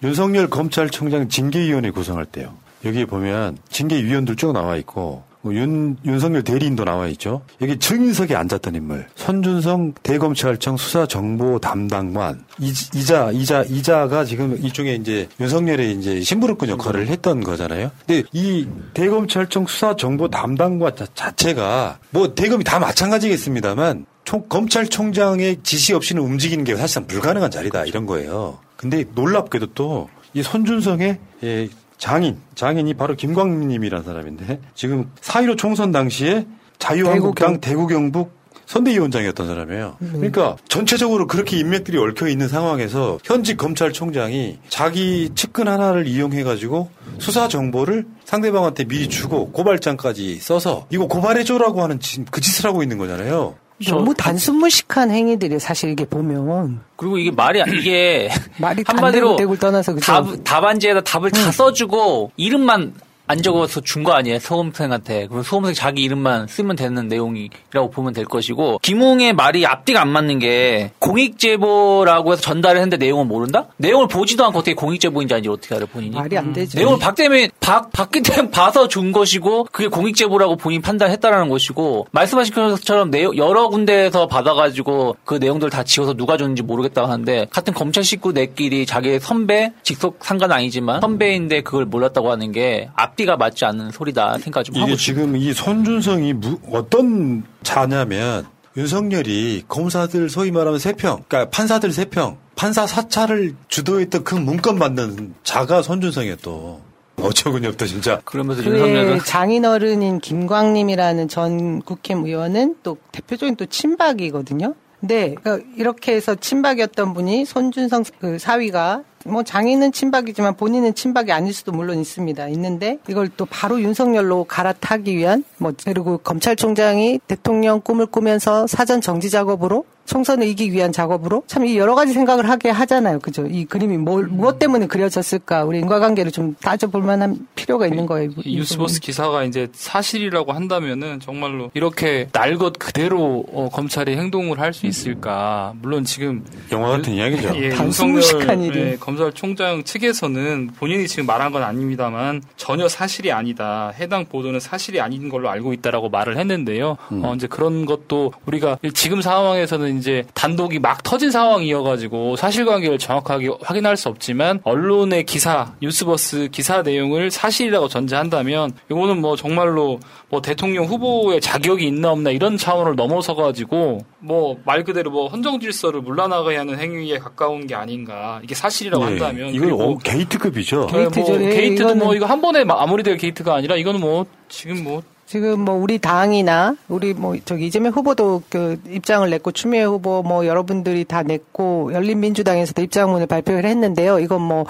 윤석열 0.02 0.50
검찰총장 0.50 1.28
징계위원회 1.28 1.92
구성할 1.92 2.26
때요. 2.26 2.56
여기에 2.86 3.06
보면 3.06 3.58
징계위원들 3.70 4.38
쭉 4.38 4.54
나와 4.54 4.78
있고 4.78 5.02
뭐 5.02 5.29
윤, 5.45 5.95
윤석열 6.06 6.43
대리인도 6.43 6.84
나와 6.84 7.08
있죠. 7.08 7.41
여기 7.62 7.80
증인석에 7.80 8.36
앉았던 8.36 8.75
인물. 8.75 9.08
손준성 9.15 9.93
대검찰청 10.04 10.75
수사정보 10.75 11.60
담당관. 11.60 12.43
이, 12.60 12.73
이자, 12.93 13.32
이자, 13.32 13.63
이자가 13.63 14.25
지금 14.25 14.58
이중에 14.62 14.95
이제 14.95 15.30
윤석열의 15.39 15.93
이제 15.93 16.19
심부름꾼 16.21 16.67
역할을 16.69 17.08
했던 17.08 17.41
거잖아요. 17.41 17.89
근데 18.06 18.28
이 18.34 18.67
대검찰청 18.93 19.65
수사정보 19.65 20.28
담당관 20.30 20.95
자- 20.97 21.08
자체가 21.15 21.99
뭐 22.10 22.36
대검이 22.36 22.65
다 22.65 22.80
마찬가지겠습니다만 22.80 24.06
총, 24.25 24.43
검찰총장의 24.49 25.60
지시 25.63 25.93
없이는 25.93 26.21
움직이는 26.21 26.63
게 26.65 26.75
사실상 26.75 27.08
불가능한 27.08 27.49
자리다 27.49 27.86
이런 27.86 28.06
거예요. 28.06 28.60
근데 28.75 29.06
놀랍게도 29.15 29.67
또이 29.73 30.43
손준성의 30.43 31.17
예, 31.43 31.69
장인, 32.00 32.38
장인이 32.56 32.94
바로 32.96 33.16
김광민님이라는 33.16 34.04
사람인데 34.04 34.60
지금 34.74 35.12
4.15 35.22 35.58
총선 35.58 35.92
당시에 35.92 36.48
자유한국당 36.80 37.60
대구 37.62 37.86
경 37.88 38.12
북 38.12 38.40
선대위원장이었던 38.66 39.48
사람이에요. 39.48 39.98
그러니까 40.00 40.56
전체적으로 40.68 41.26
그렇게 41.26 41.58
인맥들이 41.58 41.98
얽혀 41.98 42.28
있는 42.28 42.48
상황에서 42.48 43.18
현직 43.24 43.58
검찰총장이 43.58 44.60
자기 44.70 45.32
측근 45.34 45.68
하나를 45.68 46.06
이용해가지고 46.06 46.88
수사 47.18 47.48
정보를 47.48 48.06
상대방한테 48.26 48.86
미리 48.86 49.10
주고 49.10 49.52
고발장까지 49.52 50.36
써서 50.40 50.86
이거 50.92 51.08
고발해줘라고 51.08 51.82
하는 51.82 52.00
지- 52.00 52.23
그 52.30 52.42
짓을 52.42 52.67
하고 52.69 52.84
있는 52.84 53.00
거잖아요. 53.00 53.56
너무 53.88 54.13
단순무식한 54.13 55.12
행위들이 55.12 55.60
사실 55.60 55.90
이게 55.92 56.06
보면 56.06 56.82
그리고 56.96 57.17
이게 57.17 57.32
말이 57.32 57.62
안- 57.62 57.69
이게 57.73 58.30
말이 58.58 58.84
한마디로 58.86 59.36
대굴 59.38 59.58
떠나서 59.58 59.94
그죠? 59.94 60.06
답, 60.12 60.44
답안지에다 60.44 61.02
답을 61.02 61.32
다 61.32 61.52
써주고 61.52 62.32
이름만 62.36 62.94
안 63.30 63.44
적어서 63.44 63.80
준 63.82 64.00
거 64.00 64.13
아니에요 64.13 64.40
수험생한테 64.40 65.27
그럼 65.27 65.44
수험생 65.44 65.75
자기 65.75 66.02
이름만 66.02 66.48
쓰면 66.48 66.75
되는 66.75 67.08
내용이라고 67.08 67.92
보면 67.92 68.13
될 68.13 68.25
것이고 68.25 68.80
김웅의 68.82 69.34
말이 69.34 69.65
앞뒤가 69.67 70.02
안 70.02 70.08
맞는 70.10 70.40
게 70.40 70.92
공익 70.98 71.38
제보라고 71.38 72.32
해서 72.32 72.42
전달을 72.42 72.77
했는데 72.82 72.98
내용을 72.98 73.25
모른다? 73.25 73.67
내용을 73.77 74.08
보지도 74.08 74.46
않고 74.46 74.60
어떻게 74.60 74.73
공익 74.73 75.00
제보인지 75.00 75.34
아닌지 75.34 75.50
어떻게 75.50 75.75
알아 75.75 75.86
본인이? 75.86 76.15
말이 76.15 76.38
안 76.38 76.54
되죠. 76.54 76.80
내용을 76.80 76.98
때문에 77.15 77.50
박 77.60 77.92
봤기 77.92 78.21
때문에 78.23 78.50
봐서 78.52 78.88
준 78.88 79.12
것이고 79.12 79.65
그게 79.71 79.90
공익 79.90 80.15
제보라고 80.15 80.56
본인 80.56 80.80
이 80.80 80.82
판단했다라는 80.82 81.50
것이고 81.50 82.08
말씀하신 82.12 82.54
것처럼 82.54 83.12
내용 83.12 83.36
여러 83.38 83.67
군데에서 83.67 84.27
받아가지고 84.27 85.17
그 85.25 85.36
내용들 85.36 85.69
다 85.69 85.84
지워서 85.84 86.13
누가 86.13 86.38
줬는지 86.38 86.63
모르겠다고 86.63 87.08
하는데 87.08 87.48
같은 87.52 87.73
검찰 87.73 88.04
식구내끼리 88.04 88.86
자기 88.86 89.19
선배 89.19 89.73
직속 89.84 90.19
상관 90.21 90.52
아니지만 90.52 91.02
선배인데 91.02 91.62
그걸 91.62 91.86
몰랐다고 91.86 92.32
하는 92.32 92.52
게 92.52 92.90
앞 92.96 93.19
뒤가 93.20 93.36
맞지 93.36 93.65
않는 93.65 93.92
소리다 93.92 94.38
생각 94.40 94.63
좀 94.63 94.76
하고 94.76 94.86
이게 94.86 94.94
있습니다. 94.94 95.22
지금 95.22 95.36
이 95.36 95.54
손준성이 95.54 96.32
무- 96.34 96.58
어떤 96.72 97.44
자냐면 97.63 98.46
윤석열이 98.78 99.63
검사들 99.67 100.30
소위 100.30 100.52
말하면 100.52 100.80
세 100.80 100.94
평, 100.94 101.24
그러니까 101.28 101.50
판사들 101.50 101.92
세 101.92 102.06
평, 102.06 102.38
판사 102.56 102.88
사찰을 102.88 103.56
주도했던 103.67 104.24
그 104.24 104.36
문건 104.36 104.78
만든 104.78 105.34
자가 105.44 105.82
손준성이에요 105.82 106.38
또. 106.42 106.82
어처구니 107.22 107.67
없다 107.67 107.86
진짜. 107.86 108.22
그러면서 108.24 108.63
그의 108.63 109.20
장인어른인 109.26 110.20
김광림이라는 110.20 111.28
전 111.28 111.82
국힘 111.82 112.24
의원은 112.26 112.78
또 112.82 112.96
대표적인 113.12 113.58
또 113.58 113.65
친박이거든요. 113.65 114.74
근데 115.00 115.35
그러니까 115.35 115.65
이렇게 115.77 116.13
해서 116.13 116.35
친박이었던 116.35 117.13
분이 117.13 117.45
손준성 117.45 118.04
그 118.19 118.37
사위가 118.37 119.04
뭐 119.25 119.43
장인은 119.43 119.91
친박이지만 119.91 120.56
본인은 120.56 120.93
친박이 120.95 121.31
아닐 121.31 121.54
수도 121.54 121.71
물론 121.71 122.00
있습니다. 122.00 122.47
있는데 122.50 123.00
이걸 123.08 123.29
또 123.35 123.45
바로 123.45 123.81
윤석열로 123.81 124.45
갈아타기 124.45 125.15
위한 125.15 125.43
뭐 125.58 125.73
그리고 125.85 126.17
검찰총장이 126.17 127.19
대통령 127.27 127.81
꿈을 127.81 128.06
꾸면서 128.06 128.67
사전 128.67 129.02
정지 129.02 129.29
작업으로 129.29 129.85
총선을 130.10 130.48
이기기 130.48 130.74
위한 130.74 130.92
작업으로 130.92 131.44
참이 131.46 131.78
여러 131.78 131.94
가지 131.94 132.14
생각을 132.14 132.50
하게 132.50 132.70
하잖아요. 132.72 133.20
그죠? 133.20 133.46
이 133.46 133.64
그림이 133.66 133.98
뭘 133.98 134.26
무엇 134.26 134.58
때문에 134.58 134.88
그려졌을까? 134.88 135.64
우리 135.66 135.78
인과관계를 135.80 136.32
좀 136.32 136.56
따져볼 136.62 137.04
만한 137.04 137.48
필요가 137.56 137.86
있는 137.86 138.08
거예요. 138.08 138.32
뉴스버스 138.46 139.00
기사가 139.02 139.44
이제 139.44 139.68
사실이라고 139.72 140.52
한다면은 140.52 141.20
정말로 141.20 141.70
이렇게 141.76 142.28
날 142.34 142.50
것 142.60 142.74
그대로 142.80 143.46
어, 143.54 143.70
검찰이 143.72 144.18
행동을 144.18 144.60
할 144.60 144.74
수 144.74 144.86
있을까? 144.88 145.74
물론 145.82 146.04
지금 146.04 146.44
영화 146.72 146.90
같은 146.90 147.14
이야기죠. 147.14 147.54
예, 147.62 147.70
단순 147.70 148.10
윤석열 148.10 148.14
무식한 148.16 148.62
일이. 148.64 148.80
예, 148.80 148.98
검찰총장 149.00 149.84
측에서는 149.84 150.72
본인이 150.78 151.08
지금 151.08 151.26
말한 151.28 151.52
건 151.52 151.64
아닙니다만 151.64 152.42
전혀 152.58 152.88
사실이 152.90 153.32
아니다. 153.32 153.94
해당 154.00 154.26
보도는 154.26 154.60
사실이 154.60 155.00
아닌 155.00 155.30
걸로 155.30 155.50
알고 155.50 155.74
있다라고 155.74 156.10
말을 156.10 156.38
했는데요. 156.38 156.98
음. 157.12 157.24
어, 157.24 157.36
이제 157.36 157.46
그런 157.48 157.86
것도 157.86 158.34
우리가 158.46 158.78
지금 158.94 159.22
상황에서는 159.22 159.98
이제 160.00 160.23
단독이 160.33 160.79
막 160.79 161.04
터진 161.04 161.29
상황이어가지고 161.31 162.35
사실관계를 162.37 162.97
정확하게 162.97 163.50
확인할 163.62 163.95
수 163.97 164.10
없지만 164.10 164.60
언론의 164.63 165.25
기사, 165.25 165.73
뉴스버스 165.81 166.50
기사 166.52 166.81
내용을 166.81 167.29
사실이라고 167.29 167.87
전제한다면 167.87 168.71
이거는 168.89 169.21
뭐 169.21 169.35
정말로 169.35 170.00
뭐 170.29 170.41
대통령 170.41 170.85
후보의 170.85 171.41
자격이 171.41 171.85
있나 171.85 172.12
없나 172.12 172.31
이런 172.31 172.58
차원을 172.58 172.95
넘어서 172.95 173.35
가지고 173.35 174.00
뭐 174.19 174.58
말 174.65 174.83
그대로 174.83 175.12
뭐 175.12 175.27
헌정 175.27 175.60
질서를 175.60 176.02
문란하게 176.02 176.56
하는 176.58 176.77
행위에 176.79 177.17
가까운 177.19 177.67
게 177.67 177.75
아닌가 177.75 178.39
이게 178.43 178.56
사실이라고 178.56 179.04
네, 179.06 179.12
한다면 179.12 179.54
이건 179.54 179.71
어, 179.73 179.97
게이트급이죠. 179.97 180.87
네, 180.91 181.00
뭐 181.04 181.10
게이트죠. 181.10 181.43
예, 181.43 181.50
게이트도 181.50 181.95
뭐 181.95 182.10
이거는- 182.12 182.15
이거 182.15 182.25
한 182.25 182.41
번에 182.41 182.63
마무리될 182.63 183.17
게이트가 183.17 183.56
아니라 183.56 183.75
이거는 183.75 184.00
뭐 184.00 184.25
지금 184.47 184.83
뭐 184.83 185.02
지금 185.30 185.60
뭐 185.60 185.75
우리 185.75 186.00
당이나 186.00 186.75
우리 186.88 187.13
뭐 187.13 187.36
저기 187.46 187.67
이재명 187.67 187.94
후보도 187.94 188.42
그 188.50 188.82
입장을 188.90 189.30
냈고 189.30 189.52
추미애 189.52 189.84
후보 189.84 190.23
뭐 190.23 190.48
여러분들이 190.48 191.06
다 191.06 191.21
냈고 191.21 191.94
열린민주당에서도 191.94 192.82
입장문을 192.82 193.27
발표를 193.27 193.63
했는데요. 193.63 194.17
이건 194.17 194.42
뭐 194.42 194.65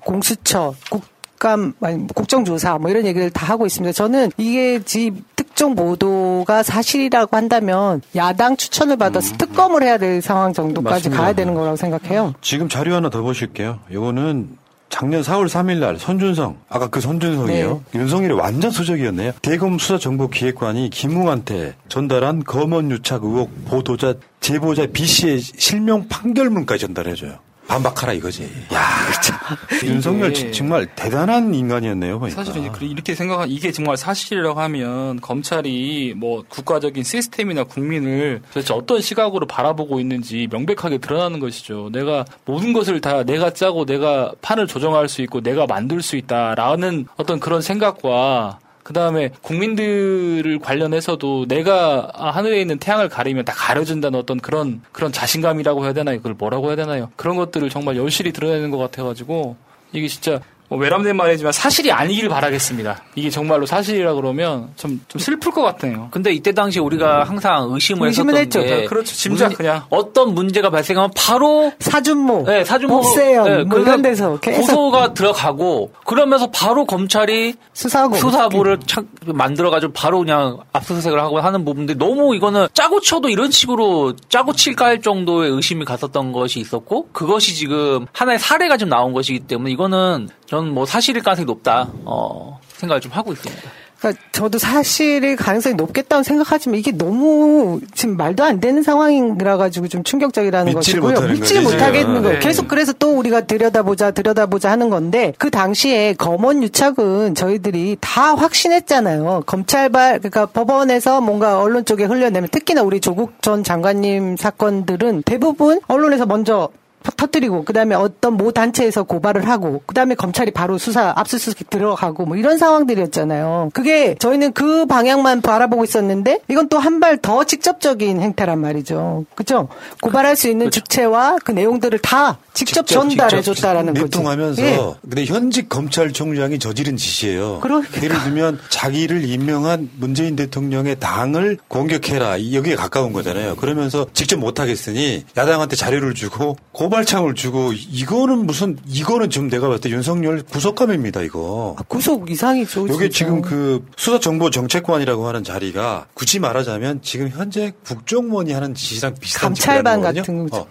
공수처 0.00 0.72
국감 0.88 1.74
아니 1.82 2.06
국정조사 2.06 2.78
뭐 2.78 2.90
이런 2.90 3.04
얘기를 3.04 3.28
다 3.28 3.44
하고 3.44 3.66
있습니다. 3.66 3.92
저는 3.92 4.30
이게 4.38 4.82
지 4.82 5.12
특정 5.36 5.74
보도가 5.74 6.62
사실이라고 6.62 7.36
한다면 7.36 8.00
야당 8.16 8.56
추천을 8.56 8.96
받아서 8.96 9.36
특검을 9.36 9.82
해야 9.82 9.98
될 9.98 10.22
상황 10.22 10.54
정도까지 10.54 11.10
맞습니다. 11.10 11.22
가야 11.22 11.34
되는 11.34 11.52
거라고 11.52 11.76
생각해요. 11.76 12.32
지금 12.40 12.70
자료 12.70 12.94
하나 12.94 13.10
더 13.10 13.20
보실게요. 13.20 13.80
요거는 13.92 14.56
작년 14.90 15.22
4월 15.22 15.48
3일 15.48 15.78
날 15.78 15.98
손준성, 15.98 16.58
아까 16.68 16.88
그 16.88 17.00
손준성이에요. 17.00 17.82
윤석열이 17.94 18.34
완전 18.34 18.70
수적이었네요. 18.70 19.32
대검 19.42 19.78
수사정보기획관이 19.78 20.90
김웅한테 20.90 21.74
전달한 21.88 22.42
검언 22.42 22.90
유착 22.90 23.22
의혹 23.24 23.50
보도자 23.66 24.14
제보자 24.40 24.86
B 24.86 25.04
씨의 25.04 25.40
실명 25.40 26.08
판결문까지 26.08 26.86
전달해줘요. 26.86 27.38
반박하라 27.68 28.14
이거지. 28.14 28.44
야, 28.72 28.80
참. 29.22 29.38
윤석열 29.84 30.32
정말 30.52 30.86
대단한 30.96 31.54
인간이었네요. 31.54 32.18
보니까. 32.18 32.42
사실은 32.42 32.68
이렇게 32.80 33.14
생각한 33.14 33.50
이게 33.50 33.70
정말 33.70 33.96
사실이라고 33.96 34.58
하면 34.58 35.20
검찰이 35.20 36.14
뭐 36.16 36.44
국가적인 36.48 37.04
시스템이나 37.04 37.64
국민을 37.64 38.40
도대체 38.52 38.72
어떤 38.72 39.00
시각으로 39.00 39.46
바라보고 39.46 40.00
있는지 40.00 40.48
명백하게 40.50 40.98
드러나는 40.98 41.40
것이죠. 41.40 41.90
내가 41.92 42.24
모든 42.46 42.72
것을 42.72 43.00
다 43.02 43.22
내가 43.22 43.52
짜고 43.52 43.84
내가 43.84 44.32
판을 44.40 44.66
조정할 44.66 45.08
수 45.08 45.20
있고 45.22 45.42
내가 45.42 45.66
만들 45.66 46.00
수 46.00 46.16
있다라는 46.16 47.06
어떤 47.16 47.38
그런 47.38 47.60
생각과 47.60 48.58
그 48.88 48.94
다음에 48.94 49.28
국민들을 49.42 50.60
관련해서도 50.60 51.44
내가 51.46 52.10
하늘에 52.14 52.58
있는 52.58 52.78
태양을 52.78 53.10
가리면 53.10 53.44
다 53.44 53.52
가려진다는 53.54 54.18
어떤 54.18 54.38
그런 54.40 54.80
그런 54.92 55.12
자신감이라고 55.12 55.84
해야 55.84 55.92
되나요? 55.92 56.16
그걸 56.16 56.32
뭐라고 56.32 56.68
해야 56.68 56.76
되나요? 56.76 57.10
그런 57.14 57.36
것들을 57.36 57.68
정말 57.68 57.98
여실히 57.98 58.32
드러내는 58.32 58.70
것 58.70 58.78
같아가지고 58.78 59.56
이게 59.92 60.08
진짜 60.08 60.40
뭐 60.68 60.78
외람된 60.78 61.16
말이지만 61.16 61.52
사실이 61.52 61.90
아니길 61.90 62.28
바라겠습니다. 62.28 63.02
이게 63.14 63.30
정말로 63.30 63.64
사실이라 63.64 64.14
그러면 64.14 64.70
좀, 64.76 65.00
좀 65.08 65.18
슬플 65.18 65.50
것 65.50 65.62
같아요. 65.62 66.08
근데 66.10 66.32
이때 66.32 66.52
당시 66.52 66.78
우리가 66.78 67.24
항상 67.24 67.68
의심을 67.72 68.08
의심을 68.08 68.34
했었던 68.34 68.62
했죠. 68.62 68.76
게 68.76 68.84
그렇죠. 68.86 69.14
짐작 69.14 69.54
그냥. 69.56 69.84
어떤 69.88 70.34
문제가 70.34 70.68
발생하면 70.70 71.10
바로 71.16 71.72
사준모, 71.80 72.44
네, 72.46 72.64
사준모, 72.64 73.00
법세연 73.00 73.44
네, 73.44 73.64
뭐 73.64 73.78
이런 73.78 74.02
데서 74.02 74.38
계속 74.40 74.60
고소가 74.60 75.14
들어가고 75.14 75.92
그러면서 76.04 76.50
바로 76.50 76.84
검찰이 76.84 77.54
수사하고 77.72 78.16
수사부를 78.16 78.80
착 78.86 79.06
만들어가지고 79.24 79.92
바로 79.94 80.18
그냥 80.18 80.58
압수수색을 80.72 81.18
하고 81.18 81.40
하는 81.40 81.64
부분들이 81.64 81.98
너무 81.98 82.36
이거는 82.36 82.68
짜고 82.74 83.00
쳐도 83.00 83.30
이런 83.30 83.50
식으로 83.50 84.14
짜고 84.28 84.52
칠까 84.52 84.86
할 84.86 85.00
정도의 85.00 85.50
의심이 85.50 85.84
갔었던 85.84 86.32
것이 86.32 86.60
있었고 86.60 87.08
그것이 87.12 87.54
지금 87.54 88.06
하나의 88.12 88.38
사례가 88.38 88.76
좀 88.76 88.88
나온 88.88 89.12
것이기 89.12 89.40
때문에 89.40 89.70
이거는 89.70 90.28
저는 90.48 90.72
뭐 90.72 90.86
사실일 90.86 91.22
가능성이 91.22 91.44
높다 91.46 91.88
어, 92.04 92.58
생각을 92.78 93.00
좀 93.00 93.12
하고 93.12 93.32
있습니다. 93.32 93.62
그러니까 93.98 94.22
저도 94.30 94.58
사실의 94.58 95.34
가능성이 95.36 95.74
높겠다고 95.74 96.22
생각하지만 96.22 96.78
이게 96.78 96.92
너무 96.92 97.80
지금 97.94 98.16
말도 98.16 98.44
안 98.44 98.60
되는 98.60 98.82
상황이라 98.82 99.56
가지고 99.56 99.88
좀 99.88 100.04
충격적이라는 100.04 100.72
믿지를 100.72 101.00
것이고요. 101.02 101.20
못하는 101.20 101.34
믿지를 101.34 101.64
거지, 101.64 101.74
못하겠는. 101.76 102.22
거예요. 102.22 102.38
네. 102.38 102.38
계속 102.38 102.68
그래서 102.68 102.92
또 102.92 103.18
우리가 103.18 103.42
들여다보자 103.42 104.12
들여다보자 104.12 104.70
하는 104.70 104.88
건데 104.88 105.34
그 105.36 105.50
당시에 105.50 106.14
검언 106.14 106.62
유착은 106.62 107.34
저희들이 107.34 107.96
다 108.00 108.36
확신했잖아요. 108.36 109.42
검찰발 109.46 110.20
그러니까 110.20 110.46
법원에서 110.46 111.20
뭔가 111.20 111.60
언론 111.60 111.84
쪽에 111.84 112.04
흘려내면 112.04 112.48
특히나 112.50 112.82
우리 112.82 113.00
조국 113.00 113.42
전 113.42 113.64
장관님 113.64 114.36
사건들은 114.36 115.24
대부분 115.24 115.80
언론에서 115.88 116.24
먼저 116.24 116.68
터뜨리고 117.16 117.64
그다음에 117.64 117.94
어떤 117.94 118.34
모 118.34 118.52
단체에서 118.52 119.02
고발을 119.04 119.48
하고 119.48 119.82
그다음에 119.86 120.14
검찰이 120.14 120.50
바로 120.50 120.78
수사 120.78 121.12
압수수색 121.16 121.70
들어가고 121.70 122.26
뭐 122.26 122.36
이런 122.36 122.58
상황들이었잖아요. 122.58 123.70
그게 123.72 124.14
저희는 124.18 124.52
그 124.52 124.86
방향만 124.86 125.40
바라보고 125.42 125.84
있었는데 125.84 126.40
이건 126.48 126.68
또 126.68 126.78
한 126.78 127.00
발 127.00 127.18
더 127.20 127.44
직접적인 127.44 128.20
행태란 128.20 128.58
말이죠. 128.60 129.24
그렇죠? 129.34 129.68
고발할 130.02 130.36
수 130.36 130.48
있는 130.48 130.70
직체와 130.70 131.38
그 131.44 131.52
내용들을 131.52 131.98
다 132.00 132.38
직접, 132.54 132.86
전달해 132.86 133.40
줬다라는 133.40 133.94
거죠. 133.94 134.04
내통하면서 134.06 134.62
예. 134.62 134.78
근데 135.02 135.24
현직 135.24 135.68
검찰총장이 135.68 136.58
저지른 136.58 136.96
짓이에요. 136.96 137.58
그러니까. 137.60 138.02
예를 138.02 138.18
들면 138.24 138.58
자기를 138.68 139.24
임명한 139.28 139.90
문재인 139.96 140.34
대통령의 140.36 140.96
당을 140.98 141.58
공격해라 141.68 142.36
이- 142.38 142.54
여기에 142.56 142.74
가까운 142.76 143.12
거잖아요. 143.12 143.56
그러면서 143.56 144.06
직접 144.12 144.38
못 144.38 144.58
하겠으니 144.60 145.24
야당한테 145.36 145.76
자료를 145.76 146.14
주고 146.14 146.56
고 146.72 146.87
발장을 146.88 147.34
주고 147.34 147.72
이거는 147.72 148.46
무슨 148.46 148.78
이거는 148.86 149.30
지금 149.30 149.48
내가 149.48 149.68
봤을 149.68 149.80
때 149.80 149.90
윤석열 149.90 150.42
구속감입니다 150.42 151.22
이거. 151.22 151.76
구속 151.88 152.30
이상이죠. 152.30 152.86
이게. 152.88 153.08
지금 153.08 153.42
그 153.42 153.84
수사정보정책관이라고 153.96 155.26
하는 155.26 155.44
자리가 155.44 156.06
굳이 156.14 156.38
말하자면 156.38 157.02
지금 157.02 157.28
현재 157.28 157.72
국정원이 157.84 158.52
하는 158.52 158.74
짓이랑 158.74 159.14
비슷한 159.20 159.48
감찰반 159.50 160.00
같은. 160.00 160.48
거죠. 160.48 160.62
어. 160.62 160.68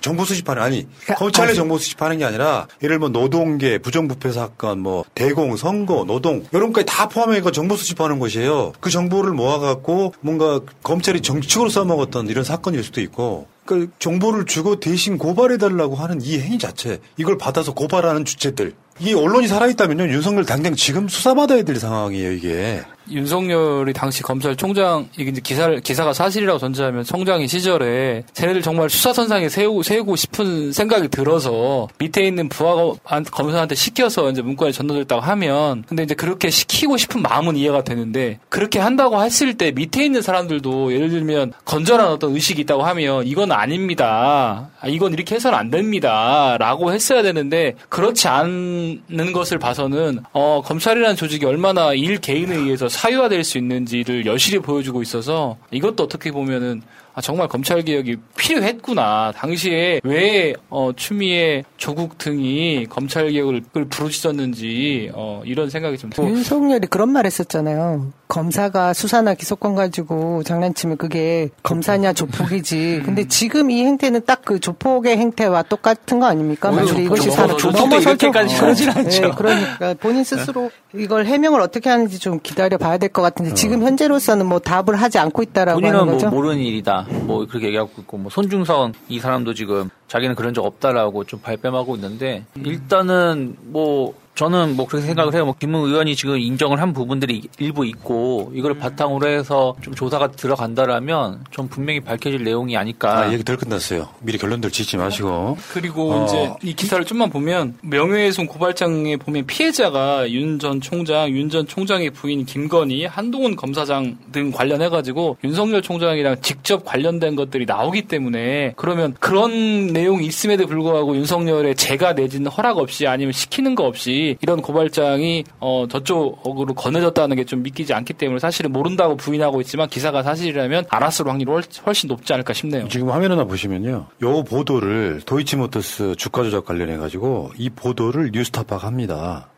정보 0.00 0.24
수집하는 0.24 0.62
아니 0.62 0.86
검찰의 1.16 1.54
정보 1.54 1.78
수집하는 1.78 2.18
게 2.18 2.24
아니라 2.24 2.66
예를 2.82 2.96
들면 2.96 3.12
노동계 3.12 3.78
부정부패 3.78 4.32
사건 4.32 4.80
뭐 4.80 5.04
대공 5.14 5.56
선거 5.56 6.04
노동 6.04 6.44
이런 6.52 6.72
것까지 6.72 6.86
다 6.86 7.08
포함해 7.08 7.40
서 7.42 7.50
정보 7.50 7.76
수집하는 7.76 8.18
것이에요. 8.18 8.72
그 8.80 8.90
정보를 8.90 9.32
모아갖고 9.32 10.14
뭔가 10.20 10.60
검찰이 10.82 11.20
정치적으로 11.20 11.70
써먹었던 11.70 12.28
이런 12.28 12.44
사건일 12.44 12.82
수도 12.82 13.00
있고 13.00 13.46
그 13.70 13.88
정보를 14.00 14.46
주고 14.46 14.80
대신 14.80 15.16
고발해달라고 15.16 15.94
하는 15.94 16.20
이 16.20 16.40
행위 16.40 16.58
자체 16.58 16.98
이걸 17.16 17.38
받아서 17.38 17.72
고발하는 17.72 18.24
주체들. 18.24 18.74
이게 18.98 19.14
언론이 19.14 19.46
살아있다면요. 19.46 20.12
윤석열 20.12 20.44
당장 20.44 20.74
지금 20.74 21.08
수사받아야 21.08 21.62
될 21.62 21.76
상황이에요 21.76 22.32
이게. 22.32 22.82
윤석열이 23.10 23.92
당시 23.92 24.22
검찰총장 24.22 25.08
이게 25.16 25.30
이제 25.30 25.40
기사를 25.40 25.80
기사가 25.80 26.12
사실이라고 26.12 26.58
전제하면 26.58 27.02
총장이 27.02 27.48
시절에 27.48 28.22
쟤네들 28.34 28.62
정말 28.62 28.88
수사선상에 28.88 29.48
세우고 29.48 29.82
세우고 29.82 30.14
싶은 30.14 30.72
생각이 30.72 31.08
들어서 31.08 31.88
밑에 31.98 32.24
있는 32.24 32.48
부하 32.48 32.94
검사한테 33.32 33.74
시켜서 33.74 34.30
이제 34.30 34.42
문건에 34.42 34.70
전달됐다고 34.70 35.22
하면 35.22 35.82
근데 35.88 36.04
이제 36.04 36.14
그렇게 36.14 36.50
시키고 36.50 36.98
싶은 36.98 37.22
마음은 37.22 37.56
이해가 37.56 37.82
되는데 37.82 38.38
그렇게 38.48 38.78
한다고 38.78 39.20
했을 39.20 39.54
때 39.54 39.72
밑에 39.72 40.04
있는 40.04 40.22
사람들도 40.22 40.92
예를 40.92 41.10
들면 41.10 41.52
건전한 41.64 42.08
어떤 42.08 42.34
의식이 42.34 42.60
있다고 42.62 42.84
하면 42.84 43.26
이건 43.26 43.50
아닙니다. 43.60 44.70
아, 44.80 44.88
이건 44.88 45.12
이렇게 45.12 45.34
해서는 45.34 45.58
안 45.58 45.70
됩니다.라고 45.70 46.92
했어야 46.92 47.22
되는데 47.22 47.74
그렇지 47.88 48.28
않는 48.28 49.32
것을 49.32 49.58
봐서는 49.58 50.20
어, 50.32 50.62
검찰이라는 50.64 51.16
조직이 51.16 51.44
얼마나 51.44 51.92
일 51.92 52.18
개인에 52.18 52.56
의해서 52.56 52.88
사유화될 52.88 53.44
수 53.44 53.58
있는지를 53.58 54.26
여실히 54.26 54.60
보여주고 54.60 55.02
있어서 55.02 55.56
이것도 55.70 56.04
어떻게 56.04 56.32
보면은 56.32 56.82
아, 57.20 57.22
정말 57.22 57.48
검찰 57.48 57.82
개혁이 57.82 58.16
필요했구나. 58.34 59.32
당시에 59.36 60.00
왜 60.04 60.54
어, 60.70 60.90
추미애 60.96 61.64
조국 61.76 62.16
등이 62.16 62.86
검찰 62.88 63.30
개혁을 63.30 63.60
부르짖었는지 63.90 65.10
어, 65.14 65.42
이런 65.44 65.68
생각이 65.68 65.98
좀 65.98 66.08
들어요. 66.08 66.30
윤석열이 66.30 66.86
그런 66.86 67.10
말 67.10 67.26
했었잖아요. 67.26 68.12
검사가 68.28 68.94
수사나 68.94 69.34
기소권 69.34 69.74
가지고 69.74 70.42
장난치면 70.44 70.96
그게 70.96 71.50
검사냐 71.62 72.12
조폭이지. 72.14 73.02
근데 73.04 73.26
지금 73.28 73.70
이 73.70 73.84
행태는 73.84 74.22
딱 74.26 74.40
그 74.42 74.58
조폭의 74.58 75.18
행태와 75.18 75.62
똑같은 75.64 76.18
거 76.18 76.26
아닙니까? 76.26 76.70
만약에 76.72 77.04
이것이 77.04 77.30
사람 77.30 77.56
조폭도 77.58 77.96
이렇게까지 78.00 78.56
그러진 78.58 78.88
않죠. 78.90 79.20
네, 79.22 79.30
그러니까 79.36 79.94
본인 80.00 80.24
스스로 80.24 80.70
이걸 80.94 81.26
해명을 81.26 81.60
어떻게 81.60 81.90
하는지 81.90 82.18
좀 82.18 82.40
기다려 82.42 82.78
봐야 82.78 82.96
될 82.96 83.10
것 83.10 83.20
같은데 83.22 83.52
지금 83.54 83.82
현재로서는 83.82 84.46
뭐 84.46 84.58
답을 84.60 84.96
하지 84.96 85.18
않고 85.18 85.42
있다라고 85.42 85.78
본인은 85.80 86.00
하는 86.00 86.06
뭐 86.12 86.14
거죠. 86.14 86.30
모르는 86.30 86.58
일이다. 86.58 87.06
뭐 87.24 87.46
그렇게 87.46 87.66
얘기하고 87.68 87.90
있고 87.98 88.18
뭐 88.18 88.30
손중성 88.30 88.92
이 89.08 89.18
사람도 89.18 89.54
지금 89.54 89.90
자기는 90.08 90.34
그런 90.34 90.54
적 90.54 90.64
없다라고 90.64 91.24
좀 91.24 91.40
발뺌하고 91.40 91.94
있는데 91.96 92.44
일단은 92.56 93.56
뭐 93.62 94.14
저는 94.34 94.76
뭐 94.76 94.86
그렇게 94.86 95.06
생각을 95.06 95.34
해요. 95.34 95.44
뭐 95.44 95.54
김문 95.58 95.88
의원이 95.88 96.16
지금 96.16 96.38
인정을 96.38 96.80
한 96.80 96.92
부분들이 96.94 97.42
일부 97.58 97.84
있고 97.84 98.50
이걸 98.54 98.74
바탕으로 98.78 99.28
해서 99.28 99.74
좀 99.82 99.94
조사가 99.94 100.30
들어간다라면 100.32 101.44
좀 101.50 101.68
분명히 101.68 102.00
밝혀질 102.00 102.42
내용이 102.44 102.76
아닐까. 102.76 103.18
아, 103.18 103.32
얘기 103.32 103.44
덜 103.44 103.56
끝났어요. 103.58 104.08
미리 104.20 104.38
결론들 104.38 104.70
짓지 104.70 104.96
마시고. 104.96 105.58
그리고 105.72 106.12
어. 106.12 106.24
이제 106.24 106.52
이 106.62 106.72
기사를 106.74 107.04
좀만 107.04 107.28
보면 107.30 107.76
명예훼손 107.82 108.46
고발장에 108.46 109.16
보면 109.16 109.46
피해자가 109.46 110.30
윤 110.30 110.58
전 110.58 110.80
총장, 110.80 111.30
윤 111.30 111.48
전 111.50 111.66
총장의 111.66 112.10
부인 112.10 112.44
김건희, 112.44 113.06
한동훈 113.06 113.56
검사장 113.56 114.16
등 114.30 114.50
관련해가지고 114.52 115.38
윤석열 115.42 115.82
총장이랑 115.82 116.36
직접 116.42 116.84
관련된 116.84 117.34
것들이 117.34 117.66
나오기 117.66 118.02
때문에 118.02 118.74
그러면 118.76 119.14
그런 119.18 119.88
내용이 119.88 120.26
있음에도 120.26 120.66
불구하고 120.66 121.16
윤석열의 121.16 121.74
재가 121.76 122.12
내지는 122.12 122.50
허락 122.50 122.78
없이 122.78 123.06
아니면 123.06 123.32
시키는 123.32 123.74
거 123.74 123.84
없이 123.84 124.19
이런 124.40 124.60
고발장이 124.62 125.44
어 125.60 125.86
저쪽으로 125.90 126.74
건네졌다는 126.74 127.36
게 127.36 127.44
좀 127.44 127.62
믿기지 127.62 127.92
않기 127.94 128.12
때문에 128.14 128.38
사실은 128.38 128.70
모른다고 128.72 129.16
부인하고 129.16 129.60
있지만 129.62 129.88
기사가 129.88 130.22
사실이라면 130.22 130.84
알았을 130.88 131.26
확률이 131.26 131.50
훨- 131.50 131.62
훨씬 131.86 132.08
높지 132.08 132.32
않을까 132.32 132.52
싶네요. 132.52 132.88
지금 132.88 133.10
화면 133.10 133.32
하나 133.32 133.44
보시면요. 133.44 134.06
요 134.22 134.44
보도를 134.44 135.22
도이치모터스 135.26 136.14
주가 136.16 136.42
조작 136.44 136.64
관련해 136.66 136.96
가지고 136.96 137.50
이 137.56 137.70
보도를 137.70 138.30
뉴스타파가 138.32 138.86
합니다. 138.86 139.48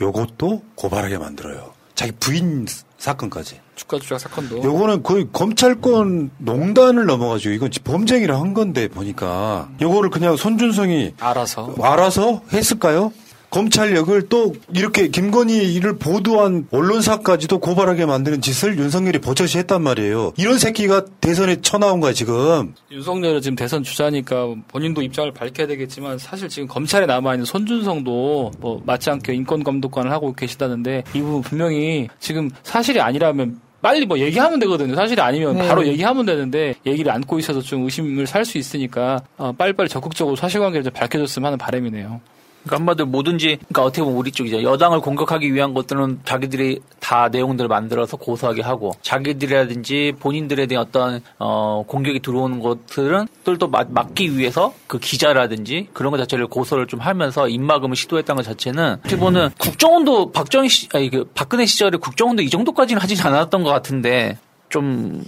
요것도 0.00 0.62
고발하게 0.76 1.18
만들어요. 1.18 1.72
자기 1.94 2.12
부인 2.20 2.66
사건까지. 2.98 3.60
주가 3.74 3.98
조작 3.98 4.18
사건도. 4.20 4.62
요거는 4.62 5.02
거의 5.02 5.26
검찰권 5.32 6.30
농단을 6.38 7.06
넘어가지고 7.06 7.54
이건 7.54 7.70
범죄행위를 7.82 8.34
한 8.36 8.54
건데 8.54 8.86
보니까 8.88 9.68
요거를 9.80 10.10
그냥 10.10 10.36
손준성이 10.36 11.14
알아서 11.18 11.74
알아서 11.80 12.42
했을까요? 12.52 13.12
검찰력을 13.50 14.28
또 14.28 14.54
이렇게 14.74 15.08
김건희 15.08 15.74
일을 15.74 15.96
보도한 15.98 16.68
언론사까지도 16.70 17.58
고발하게 17.60 18.06
만드는 18.06 18.40
짓을 18.42 18.78
윤석열이 18.78 19.18
버젓이 19.20 19.58
했단 19.58 19.82
말이에요. 19.82 20.32
이런 20.36 20.58
새끼가 20.58 21.06
대선에 21.20 21.60
쳐나온 21.62 22.00
거야 22.00 22.12
지금. 22.12 22.74
윤석열은 22.90 23.40
지금 23.40 23.56
대선 23.56 23.82
주자니까 23.82 24.54
본인도 24.68 25.02
입장을 25.02 25.32
밝혀야 25.32 25.66
되겠지만 25.66 26.18
사실 26.18 26.48
지금 26.48 26.68
검찰에 26.68 27.06
남아 27.06 27.34
있는 27.34 27.46
손준성도 27.46 28.52
뭐 28.58 28.82
맞지 28.84 29.10
않게 29.10 29.32
인권 29.34 29.64
감독관을 29.64 30.10
하고 30.10 30.32
계시다는데 30.34 31.04
이 31.14 31.20
부분 31.20 31.40
분명히 31.42 32.08
지금 32.20 32.50
사실이 32.62 33.00
아니라면 33.00 33.60
빨리 33.80 34.04
뭐 34.06 34.18
얘기하면 34.18 34.58
되거든요. 34.58 34.94
사실이 34.96 35.20
아니면 35.20 35.56
네. 35.56 35.68
바로 35.68 35.86
얘기하면 35.86 36.26
되는데 36.26 36.74
얘기를 36.84 37.12
안고 37.12 37.38
있어서 37.38 37.60
좀 37.62 37.84
의심을 37.84 38.26
살 38.26 38.44
수 38.44 38.58
있으니까 38.58 39.22
어, 39.36 39.52
빨리빨리 39.52 39.88
적극적으로 39.88 40.34
사실관계를 40.36 40.84
좀 40.84 40.92
밝혀줬으면 40.92 41.46
하는 41.46 41.58
바람이네요. 41.58 42.20
그러니까 42.68 42.76
한마디로 42.76 43.06
뭐든지 43.06 43.56
그러니까 43.68 43.82
어떻게 43.84 44.02
보면 44.02 44.18
우리 44.18 44.30
쪽이죠. 44.30 44.62
여당을 44.62 45.00
공격하기 45.00 45.52
위한 45.52 45.74
것들은 45.74 46.20
자기들이 46.24 46.80
다 47.00 47.28
내용들을 47.28 47.66
만들어서 47.68 48.16
고소하게 48.16 48.62
하고 48.62 48.92
자기들이라든지 49.02 50.14
본인들에 50.20 50.66
대한 50.66 50.84
어떤 50.86 51.20
어 51.38 51.82
공격이 51.86 52.20
들어오는 52.20 52.60
것들은 52.60 53.26
또 53.58 53.68
막- 53.68 53.90
막기 53.92 54.36
위해서 54.36 54.74
그 54.86 54.98
기자라든지 54.98 55.88
그런 55.94 56.10
것 56.10 56.18
자체를 56.18 56.46
고소를 56.46 56.86
좀 56.86 57.00
하면서 57.00 57.48
입막음을 57.48 57.96
시도했다는 57.96 58.42
것 58.42 58.48
자체는 58.48 58.92
어떻게 59.00 59.16
보면 59.16 59.50
국정원도 59.58 60.32
박정희 60.32 60.68
시 60.68 60.88
아니 60.94 61.08
그 61.10 61.24
박근혜 61.34 61.64
시절에 61.64 61.96
국정원도 61.98 62.42
이 62.42 62.50
정도까지는 62.50 63.00
하진 63.00 63.18
않았던 63.20 63.62
것 63.62 63.70
같은데 63.70 64.36
좀 64.68 65.24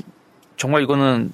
정말 0.59 0.83
이거는 0.83 1.33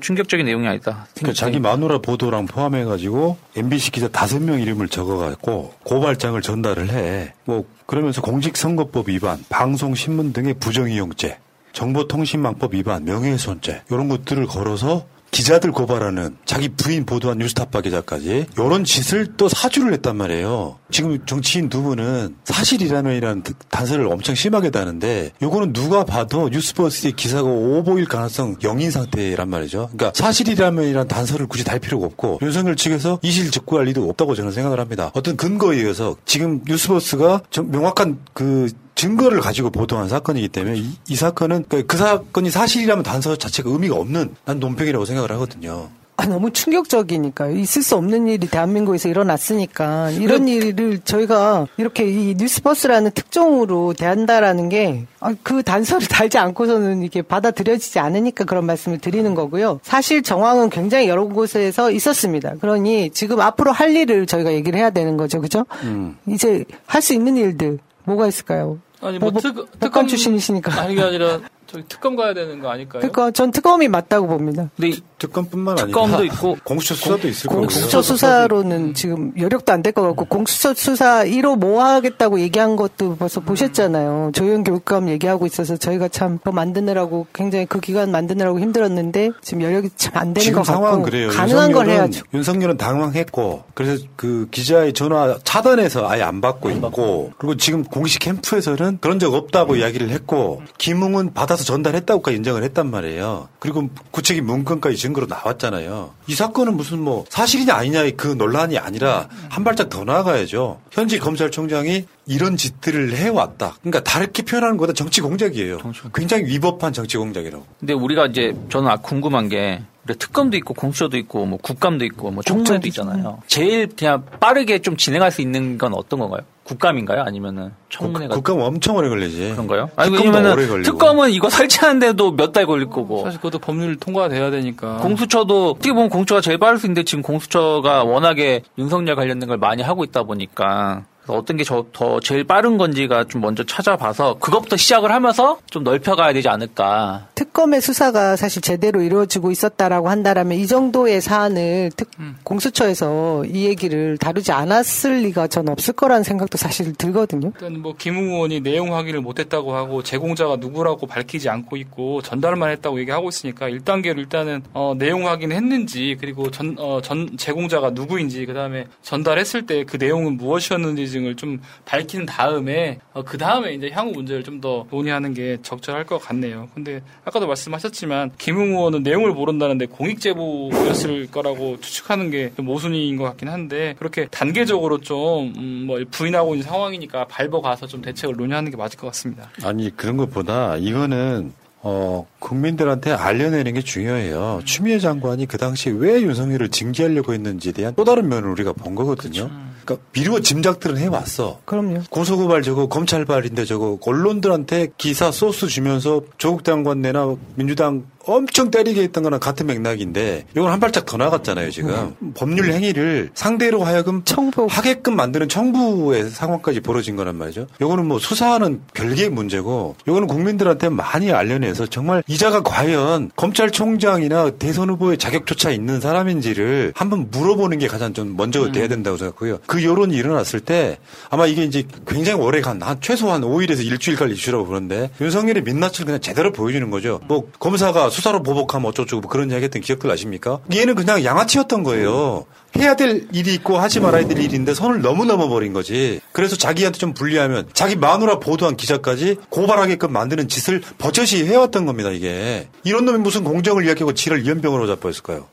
충격적인 0.00 0.46
내용이 0.46 0.66
아니다. 0.66 1.06
그러니까 1.14 1.32
자기 1.34 1.60
마누라 1.60 1.98
보도랑 1.98 2.46
포함해가지고 2.46 3.36
MBC 3.56 3.90
기자 3.90 4.08
다섯 4.08 4.40
명 4.40 4.60
이름을 4.60 4.88
적어갖고 4.88 5.74
고발장을 5.84 6.40
전달을 6.40 6.90
해. 6.90 7.32
뭐 7.44 7.64
그러면서 7.86 8.22
공직선거법 8.22 9.08
위반, 9.08 9.44
방송 9.48 9.94
신문 9.94 10.32
등의 10.32 10.54
부정이용죄, 10.54 11.38
정보통신망법 11.72 12.74
위반, 12.74 13.04
명예훼손죄 13.04 13.82
이런 13.90 14.08
것들을 14.08 14.46
걸어서 14.46 15.06
기자들 15.40 15.72
고발하는 15.72 16.36
자기 16.44 16.68
부인 16.68 17.06
보도한 17.06 17.38
뉴스타파 17.38 17.80
기자까지 17.80 18.44
이런 18.58 18.84
짓을 18.84 19.26
또 19.38 19.48
사주를 19.48 19.94
했단 19.94 20.14
말이에요. 20.14 20.78
지금 20.90 21.18
정치인 21.24 21.70
두 21.70 21.80
분은 21.80 22.36
사실이라면이라는 22.44 23.44
단서를 23.70 24.06
엄청 24.08 24.34
심하게 24.34 24.68
다는데 24.68 25.30
요거는 25.40 25.72
누가 25.72 26.04
봐도 26.04 26.50
뉴스버스의 26.50 27.14
기사가 27.14 27.48
오보일 27.48 28.04
가능성 28.04 28.56
영인 28.64 28.90
상태란 28.90 29.48
말이죠. 29.48 29.88
그러니까 29.94 30.12
사실이라면이라는 30.14 31.08
단서를 31.08 31.46
굳이 31.46 31.64
달 31.64 31.78
필요가 31.78 32.04
없고 32.04 32.40
윤석열 32.42 32.76
측에서 32.76 33.18
이실 33.22 33.50
직구할 33.50 33.86
리도 33.86 34.06
없다고 34.10 34.34
저는 34.34 34.52
생각을 34.52 34.78
합니다. 34.78 35.10
어떤 35.14 35.38
근거에 35.38 35.78
의해서 35.78 36.16
지금 36.26 36.60
뉴스버스가 36.66 37.44
좀 37.48 37.70
명확한 37.70 38.18
그 38.34 38.68
증거를 39.00 39.40
가지고 39.40 39.70
보도한 39.70 40.08
사건이기 40.10 40.48
때문에 40.48 40.76
이, 40.76 40.90
이 41.08 41.16
사건은 41.16 41.64
그, 41.68 41.86
그 41.86 41.96
사건이 41.96 42.50
사실이라면 42.50 43.02
단서 43.02 43.36
자체가 43.36 43.70
의미가 43.70 43.96
없는 43.96 44.34
난 44.44 44.60
논평이라고 44.60 45.06
생각을 45.06 45.32
하거든요. 45.32 45.88
아, 46.18 46.26
너무 46.26 46.50
충격적이니까 46.52 47.48
있을 47.48 47.82
수 47.82 47.96
없는 47.96 48.28
일이 48.28 48.46
대한민국에서 48.46 49.08
일어났으니까 49.08 50.10
이런 50.10 50.46
일을 50.48 50.98
저희가 50.98 51.66
이렇게 51.78 52.04
이 52.04 52.34
뉴스버스라는 52.36 53.12
특종으로 53.12 53.94
대한다라는 53.94 54.68
게 54.68 55.06
그 55.42 55.62
단서를 55.62 56.06
달지 56.08 56.36
않고서는 56.36 57.02
이게 57.02 57.22
받아들여지지 57.22 57.98
않으니까 57.98 58.44
그런 58.44 58.66
말씀을 58.66 58.98
드리는 58.98 59.34
거고요. 59.34 59.80
사실 59.82 60.22
정황은 60.22 60.68
굉장히 60.70 61.08
여러 61.08 61.24
곳에서 61.24 61.90
있었습니다. 61.90 62.54
그러니 62.60 63.10
지금 63.10 63.40
앞으로 63.40 63.72
할 63.72 63.96
일을 63.96 64.26
저희가 64.26 64.52
얘기를 64.52 64.78
해야 64.78 64.90
되는 64.90 65.16
거죠, 65.16 65.40
그죠? 65.40 65.64
음. 65.84 66.18
이제 66.26 66.64
할 66.86 67.00
수 67.00 67.14
있는 67.14 67.38
일들 67.38 67.78
뭐가 68.04 68.26
있을까요? 68.26 68.78
아니 69.02 69.18
뭐 69.18 69.30
뭐, 69.30 69.40
특, 69.40 69.80
특검 69.80 70.06
출신이시니까. 70.06 70.80
아니 70.80 70.94
게 70.94 71.02
아니라 71.02 71.40
저기 71.70 71.84
특검 71.88 72.16
가야 72.16 72.34
되는 72.34 72.58
거 72.60 72.68
아닐까요? 72.70 73.00
그러니까 73.00 73.30
전 73.30 73.52
특검이 73.52 73.86
맞다고 73.88 74.26
봅니다. 74.26 74.68
근데 74.76 74.96
특검뿐만 75.18 75.78
아니라 75.78 75.86
특검도 75.86 76.24
있고 76.24 76.56
공수처 76.64 76.94
수사도 76.94 77.28
있을 77.28 77.48
거고요. 77.48 77.66
공수처 77.68 78.02
수사로는 78.02 78.94
지금 78.94 79.32
여력도 79.38 79.72
안 79.72 79.82
될 79.82 79.92
것 79.92 80.02
같고 80.02 80.24
공수처 80.24 80.74
수사 80.74 81.24
1호 81.24 81.58
뭐 81.58 81.82
하겠다고 81.84 82.40
얘기한 82.40 82.76
것도 82.76 83.16
벌써 83.16 83.40
보셨잖아요. 83.40 84.32
조영 84.34 84.64
교육감 84.64 85.08
얘기하고 85.08 85.46
있어서 85.46 85.76
저희가 85.76 86.08
참 86.08 86.38
그거 86.38 86.52
만드느라고 86.52 87.26
굉장히 87.32 87.66
그 87.66 87.80
기간 87.80 88.10
만드느라고 88.10 88.60
힘들었는데 88.60 89.30
지금 89.42 89.62
여력이 89.62 89.90
참 89.96 90.10
안 90.16 90.34
되는 90.34 90.40
지금 90.44 90.58
것 90.60 90.64
상황은 90.66 90.90
같고 90.98 91.04
그래요. 91.04 91.28
가능한 91.30 91.72
걸 91.72 91.86
윤석열은- 91.86 91.90
해야죠. 91.90 92.24
윤석열은 92.34 92.76
당황했고 92.76 93.62
그래서 93.74 94.04
그 94.16 94.48
기자의 94.50 94.92
전화 94.92 95.38
차단해서 95.44 96.08
아예 96.08 96.22
안 96.22 96.40
받고 96.40 96.70
있고 96.70 97.32
그리고 97.38 97.56
지금 97.56 97.84
공식 97.84 98.18
캠프에서는 98.20 98.98
그런 99.00 99.18
적 99.18 99.32
없다고 99.34 99.76
이야기를 99.76 100.10
했고 100.10 100.62
김웅은 100.78 101.32
받아서 101.32 101.59
전달했다고까지 101.64 102.36
인정을 102.36 102.62
했단 102.64 102.90
말이에요. 102.90 103.48
그리고 103.58 103.88
구체적인 104.10 104.44
문건까지 104.46 104.96
증거로 104.96 105.26
나왔잖아요. 105.26 106.12
이 106.26 106.34
사건은 106.34 106.76
무슨 106.76 107.00
뭐 107.00 107.24
사실이냐 107.28 107.74
아니냐의 107.74 108.12
그 108.12 108.28
논란이 108.28 108.78
아니라 108.78 109.28
한 109.48 109.64
발짝 109.64 109.88
더 109.88 110.04
나아가야죠. 110.04 110.80
현지 110.90 111.18
검찰총장이 111.18 112.04
이런 112.26 112.56
짓들을 112.56 113.14
해왔다. 113.16 113.76
그러니까 113.80 114.00
다르게 114.02 114.42
표현하는 114.42 114.76
것보다 114.76 114.92
정치 114.92 115.20
공작이에요. 115.20 115.78
굉장히 116.14 116.44
위법한 116.44 116.92
정치 116.92 117.16
공작이라고. 117.18 117.64
근데 117.80 117.92
우리가 117.92 118.26
이제 118.26 118.54
저는 118.70 118.88
아- 118.90 118.96
궁금한 118.96 119.48
게 119.48 119.82
특검도 120.14 120.56
있고 120.58 120.74
공수처도 120.74 121.16
있고 121.18 121.46
뭐 121.46 121.58
국감도 121.60 122.04
있고 122.04 122.30
뭐 122.30 122.42
청문회도 122.42 122.86
있잖아요. 122.88 123.38
제일 123.46 123.88
그냥 123.88 124.24
빠르게 124.40 124.80
좀 124.80 124.96
진행할 124.96 125.30
수 125.30 125.40
있는 125.42 125.78
건 125.78 125.94
어떤 125.94 126.20
건가요? 126.20 126.42
국감인가요? 126.64 127.22
아니면은 127.22 127.72
청문회가 127.88 128.34
국감 128.34 128.60
엄청 128.60 128.94
오래 128.96 129.08
걸리지. 129.08 129.50
그런가요? 129.52 129.90
아니 129.96 130.10
걸리고. 130.16 130.82
특검은 130.82 131.30
이거 131.30 131.50
설치하는데도 131.50 132.32
몇 132.32 132.52
달 132.52 132.66
걸릴 132.66 132.86
거고. 132.86 133.24
사실 133.24 133.38
그것도 133.40 133.58
법률 133.58 133.96
통과돼야 133.96 134.50
되니까. 134.50 134.98
공수처도 134.98 135.70
어떻게 135.70 135.92
보면 135.92 136.08
공수처가 136.10 136.40
제일 136.40 136.58
빠를 136.58 136.78
수 136.78 136.86
있는데 136.86 137.02
지금 137.02 137.22
공수처가 137.22 138.04
워낙에 138.04 138.62
윤석열 138.78 139.16
관련된 139.16 139.48
걸 139.48 139.58
많이 139.58 139.82
하고 139.82 140.04
있다 140.04 140.22
보니까 140.22 141.04
어떤 141.32 141.56
게 141.56 141.64
더 141.92 142.20
제일 142.20 142.44
빠른 142.44 142.78
건지가 142.78 143.24
좀 143.24 143.40
먼저 143.40 143.64
찾아봐서 143.64 144.38
그것부터 144.40 144.76
시작을 144.76 145.12
하면서 145.12 145.58
좀 145.70 145.84
넓혀가야 145.84 146.32
되지 146.32 146.48
않을까. 146.48 147.28
특검의 147.34 147.80
수사가 147.80 148.36
사실 148.36 148.60
제대로 148.62 149.02
이루어지고 149.02 149.50
있었다라고 149.50 150.08
한다라면 150.08 150.58
이 150.58 150.66
정도의 150.66 151.20
사안을 151.20 151.90
특, 151.96 152.10
음. 152.18 152.36
공수처에서 152.42 153.44
이 153.46 153.64
얘기를 153.66 154.18
다루지 154.18 154.52
않았을 154.52 155.22
리가 155.22 155.46
전 155.46 155.68
없을 155.68 155.94
거라는 155.94 156.22
생각도 156.22 156.58
사실 156.58 156.92
들거든요. 156.94 157.52
일단 157.54 157.80
뭐 157.80 157.94
김웅 157.96 158.32
의원이 158.32 158.60
내용 158.60 158.94
확인을 158.94 159.20
못했다고 159.20 159.74
하고 159.74 160.02
제공자가 160.02 160.56
누구라고 160.56 161.06
밝히지 161.06 161.48
않고 161.48 161.76
있고 161.76 162.22
전달만 162.22 162.70
했다고 162.70 163.00
얘기하고 163.00 163.28
있으니까 163.28 163.68
1단계로 163.68 164.18
일단은 164.18 164.62
어, 164.72 164.94
내용 164.98 165.26
확인을 165.26 165.56
했는지 165.56 166.16
그리고 166.20 166.50
전, 166.50 166.76
어, 166.78 167.00
전 167.00 167.36
제공자가 167.36 167.90
누구인지 167.90 168.44
그다음에 168.46 168.86
전달했을 169.02 169.66
때 169.66 169.84
그 169.90 169.96
내용은 169.96 170.36
무엇이었는지 170.36 171.06
등을 171.20 171.36
좀 171.36 171.60
밝힌 171.84 172.26
다음에 172.26 172.98
어, 173.12 173.22
그 173.22 173.36
다음에 173.38 173.74
이제 173.74 173.90
향후 173.92 174.12
문제를 174.12 174.42
좀 174.44 174.60
더 174.60 174.84
논의하는 174.90 175.32
게 175.32 175.56
적절할 175.62 176.04
것 176.04 176.18
같네요. 176.18 176.68
근데 176.74 177.00
아까도 177.24 177.46
말씀하셨지만 177.46 178.32
김웅 178.36 178.72
의원은 178.72 179.02
내용을 179.02 179.32
모른다는데 179.32 179.86
공익 179.86 180.20
제보였을 180.20 181.30
거라고 181.30 181.80
추측하는 181.80 182.30
게좀 182.30 182.66
모순인 182.66 183.16
것 183.16 183.24
같긴 183.24 183.48
한데 183.48 183.94
그렇게 183.98 184.26
단계적으로 184.30 184.98
좀 185.00 185.54
음, 185.56 185.84
뭐 185.86 185.98
부인하고 186.10 186.54
있는 186.54 186.66
상황이니까 186.68 187.26
밟아 187.26 187.62
가서 187.62 187.86
좀 187.86 188.02
대책을 188.02 188.36
논의하는 188.36 188.70
게 188.70 188.76
맞을 188.76 188.98
것 188.98 189.06
같습니다. 189.06 189.48
아니 189.64 189.96
그런 189.96 190.18
것보다 190.18 190.76
이거는 190.76 191.52
어 191.82 192.26
국민들한테 192.38 193.12
알려내는 193.12 193.72
게 193.72 193.80
중요해요. 193.80 194.60
추미애 194.66 194.98
장관이 194.98 195.46
그 195.46 195.56
당시에 195.56 195.94
왜 195.96 196.20
윤석열을 196.20 196.68
징계하려고 196.68 197.32
했는지에 197.32 197.72
대한 197.72 197.94
또 197.96 198.04
다른 198.04 198.28
면을 198.28 198.50
우리가 198.50 198.74
본 198.74 198.94
거거든요. 198.94 199.48
그 199.48 199.69
러니까 199.86 199.96
미루어 200.12 200.40
짐작들은 200.40 200.98
해왔어. 200.98 201.60
그럼요. 201.64 202.02
고소고발 202.10 202.62
저거 202.62 202.88
검찰발인데 202.88 203.64
저거 203.64 203.98
언론들한테 204.04 204.88
기사 204.98 205.30
소스 205.30 205.66
주면서 205.66 206.22
조국 206.38 206.64
장관 206.64 207.02
내나 207.02 207.36
민주당 207.54 208.04
엄청 208.26 208.70
때리게 208.70 209.02
했던 209.02 209.22
거랑 209.22 209.40
같은 209.40 209.66
맥락인데 209.66 210.46
이건 210.56 210.70
한 210.70 210.80
발짝 210.80 211.06
더 211.06 211.16
나갔잖아요 211.16 211.70
지금 211.70 212.14
법률 212.34 212.72
행위를 212.72 213.30
상대로 213.34 213.84
하여금 213.84 214.22
하게끔 214.68 215.16
만드는 215.16 215.48
청부의 215.48 216.30
상황까지 216.30 216.80
벌어진 216.80 217.16
거란 217.16 217.36
말이죠. 217.36 217.66
이거는 217.80 218.06
뭐 218.06 218.18
수사하는 218.18 218.80
별개의 218.94 219.30
문제고 219.30 219.96
이거는 220.06 220.26
국민들한테 220.26 220.88
많이 220.88 221.32
알려내서 221.32 221.86
정말 221.86 222.22
이자가 222.26 222.62
과연 222.62 223.30
검찰총장이나 223.36 224.50
대선 224.58 224.90
후보의 224.90 225.18
자격조차 225.18 225.70
있는 225.70 226.00
사람인지를 226.00 226.92
한번 226.96 227.28
물어보는 227.30 227.78
게 227.78 227.86
가장 227.88 228.12
좀 228.14 228.36
먼저 228.36 228.70
돼야 228.72 228.88
된다고 228.88 229.16
생각하고요. 229.16 229.58
그 229.66 229.84
여론이 229.84 230.14
일어났을 230.14 230.60
때 230.60 230.98
아마 231.30 231.46
이게 231.46 231.64
이제 231.64 231.84
굉장히 232.06 232.40
오래 232.42 232.60
간 232.60 232.80
한 232.82 232.98
최소한 233.00 233.42
5일에서 233.42 233.84
일주일간 233.84 234.30
이슈라고 234.30 234.66
그러는데 234.66 235.10
윤석열의 235.20 235.62
민낯을 235.64 236.04
그냥 236.06 236.20
제대로 236.20 236.50
보여주는 236.52 236.88
거죠. 236.90 237.20
뭐 237.26 237.48
검사가 237.58 238.09
수사로 238.10 238.42
보복하면 238.42 238.88
어쩌고저쩌고 238.90 239.20
뭐 239.22 239.30
그런 239.30 239.50
이야기 239.50 239.64
했던 239.64 239.80
기억들 239.82 240.10
아십니까? 240.10 240.58
얘는 240.72 240.94
그냥 240.94 241.24
양아치였던 241.24 241.82
거예요. 241.84 242.44
해야 242.76 242.94
될 242.94 243.26
일이 243.32 243.54
있고 243.54 243.78
하지 243.78 244.00
말아야 244.00 244.26
될 244.28 244.38
일인데 244.38 244.74
선을 244.74 245.00
너무 245.02 245.24
넘어버린 245.24 245.72
거지. 245.72 246.20
그래서 246.32 246.56
자기한테 246.56 246.98
좀 246.98 247.14
불리하면 247.14 247.68
자기 247.72 247.96
마누라 247.96 248.38
보도한 248.38 248.76
기자까지 248.76 249.36
고발하게끔 249.48 250.12
만드는 250.12 250.48
짓을 250.48 250.80
버젓이 250.98 251.46
해왔던 251.46 251.86
겁니다, 251.86 252.10
이게. 252.10 252.68
이런 252.84 253.04
놈이 253.06 253.18
무슨 253.18 253.42
공정을 253.44 253.86
이야기하고 253.86 254.12
지랄 254.14 254.46
염병을 254.46 254.86
잡아했을까요? 254.86 255.46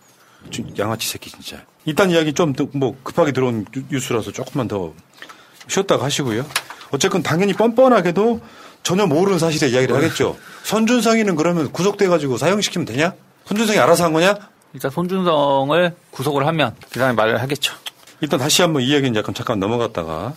양아치 0.77 1.07
새끼 1.09 1.31
진짜. 1.31 1.63
일단 1.85 2.11
이야기 2.11 2.33
좀 2.33 2.53
뭐 2.73 2.95
급하게 3.03 3.31
들어온 3.31 3.65
뉴- 3.73 3.83
뉴스라서 3.91 4.31
조금만 4.31 4.67
더 4.67 4.93
쉬었다가 5.67 6.05
하시고요. 6.05 6.45
어쨌건 6.91 7.21
당연히 7.23 7.53
뻔뻔하게도 7.53 8.39
전혀 8.87 9.05
모르는 9.05 9.37
사실에 9.37 9.67
이야기를 9.67 9.93
하겠죠. 9.97 10.37
손준성이는 10.63 11.35
그러면 11.35 11.69
구속돼가지고 11.73 12.37
사형시키면 12.37 12.85
되냐? 12.85 13.13
손준성이 13.43 13.79
알아서 13.79 14.05
한 14.05 14.13
거냐? 14.13 14.37
일단 14.73 14.89
손준성을 14.89 15.93
구속을 16.11 16.47
하면 16.47 16.73
그 16.89 16.97
다음에 16.97 17.13
말을 17.13 17.41
하겠죠. 17.41 17.73
일단 18.21 18.39
다시 18.39 18.61
한번 18.61 18.81
이 18.81 18.87
이야기는 18.87 19.13
약간 19.17 19.35
잠깐 19.35 19.59
넘어갔다가 19.59 20.35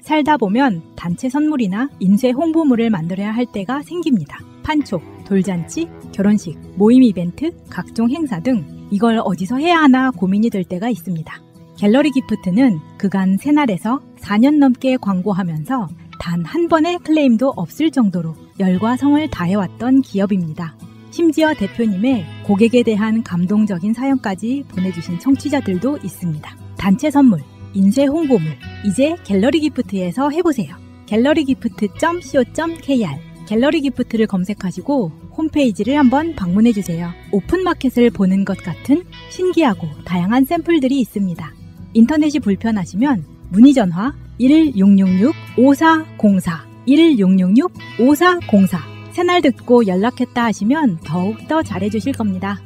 살다 0.00 0.38
보면 0.38 0.82
단체 0.96 1.28
선물이나 1.28 1.90
인쇄 2.00 2.30
홍보물을 2.30 2.88
만들어야 2.88 3.30
할 3.30 3.44
때가 3.44 3.82
생깁니다. 3.82 4.38
판촉, 4.62 5.02
돌잔치, 5.26 5.90
결혼식, 6.12 6.56
모임 6.76 7.02
이벤트, 7.02 7.50
각종 7.68 8.08
행사 8.08 8.40
등 8.40 8.88
이걸 8.90 9.20
어디서 9.22 9.58
해야 9.58 9.76
하나 9.76 10.10
고민이 10.10 10.48
될 10.48 10.64
때가 10.64 10.88
있습니다. 10.88 11.38
갤러리 11.76 12.10
기프트는 12.12 12.78
그간 12.96 13.36
새날에서 13.36 14.00
4년 14.24 14.58
넘게 14.58 14.96
광고하면서 14.96 15.88
단 16.20 16.42
한 16.44 16.68
번의 16.68 16.98
클레임도 17.00 17.52
없을 17.56 17.90
정도로 17.90 18.34
열과 18.58 18.96
성을 18.96 19.28
다해왔던 19.28 20.02
기업입니다. 20.02 20.76
심지어 21.10 21.52
대표님의 21.54 22.24
고객에 22.44 22.82
대한 22.82 23.22
감동적인 23.22 23.92
사연까지 23.92 24.64
보내주신 24.68 25.18
청취자들도 25.18 25.98
있습니다. 26.02 26.56
단체 26.76 27.10
선물, 27.10 27.40
인쇄 27.72 28.06
홍보물, 28.06 28.56
이제 28.84 29.16
갤러리 29.24 29.60
기프트에서 29.60 30.30
해보세요. 30.30 30.74
갤러리 31.06 31.44
기프트.co.kr 31.44 33.06
갤러리 33.46 33.80
기프트를 33.82 34.26
검색하시고 34.26 35.12
홈페이지를 35.36 35.98
한번 35.98 36.34
방문해주세요. 36.34 37.10
오픈마켓을 37.32 38.10
보는 38.10 38.44
것 38.44 38.56
같은 38.58 39.02
신기하고 39.30 39.86
다양한 40.04 40.44
샘플들이 40.46 40.98
있습니다. 41.00 41.52
인터넷이 41.92 42.40
불편하시면 42.40 43.33
문의 43.54 43.72
전화 43.72 44.12
1666-5404 44.40 46.58
1666-5404 46.88 48.78
새날 49.12 49.40
듣고 49.42 49.86
연락했다 49.86 50.46
하시면 50.46 50.98
더욱더 51.06 51.62
잘해주실 51.62 52.14
겁니다. 52.14 52.60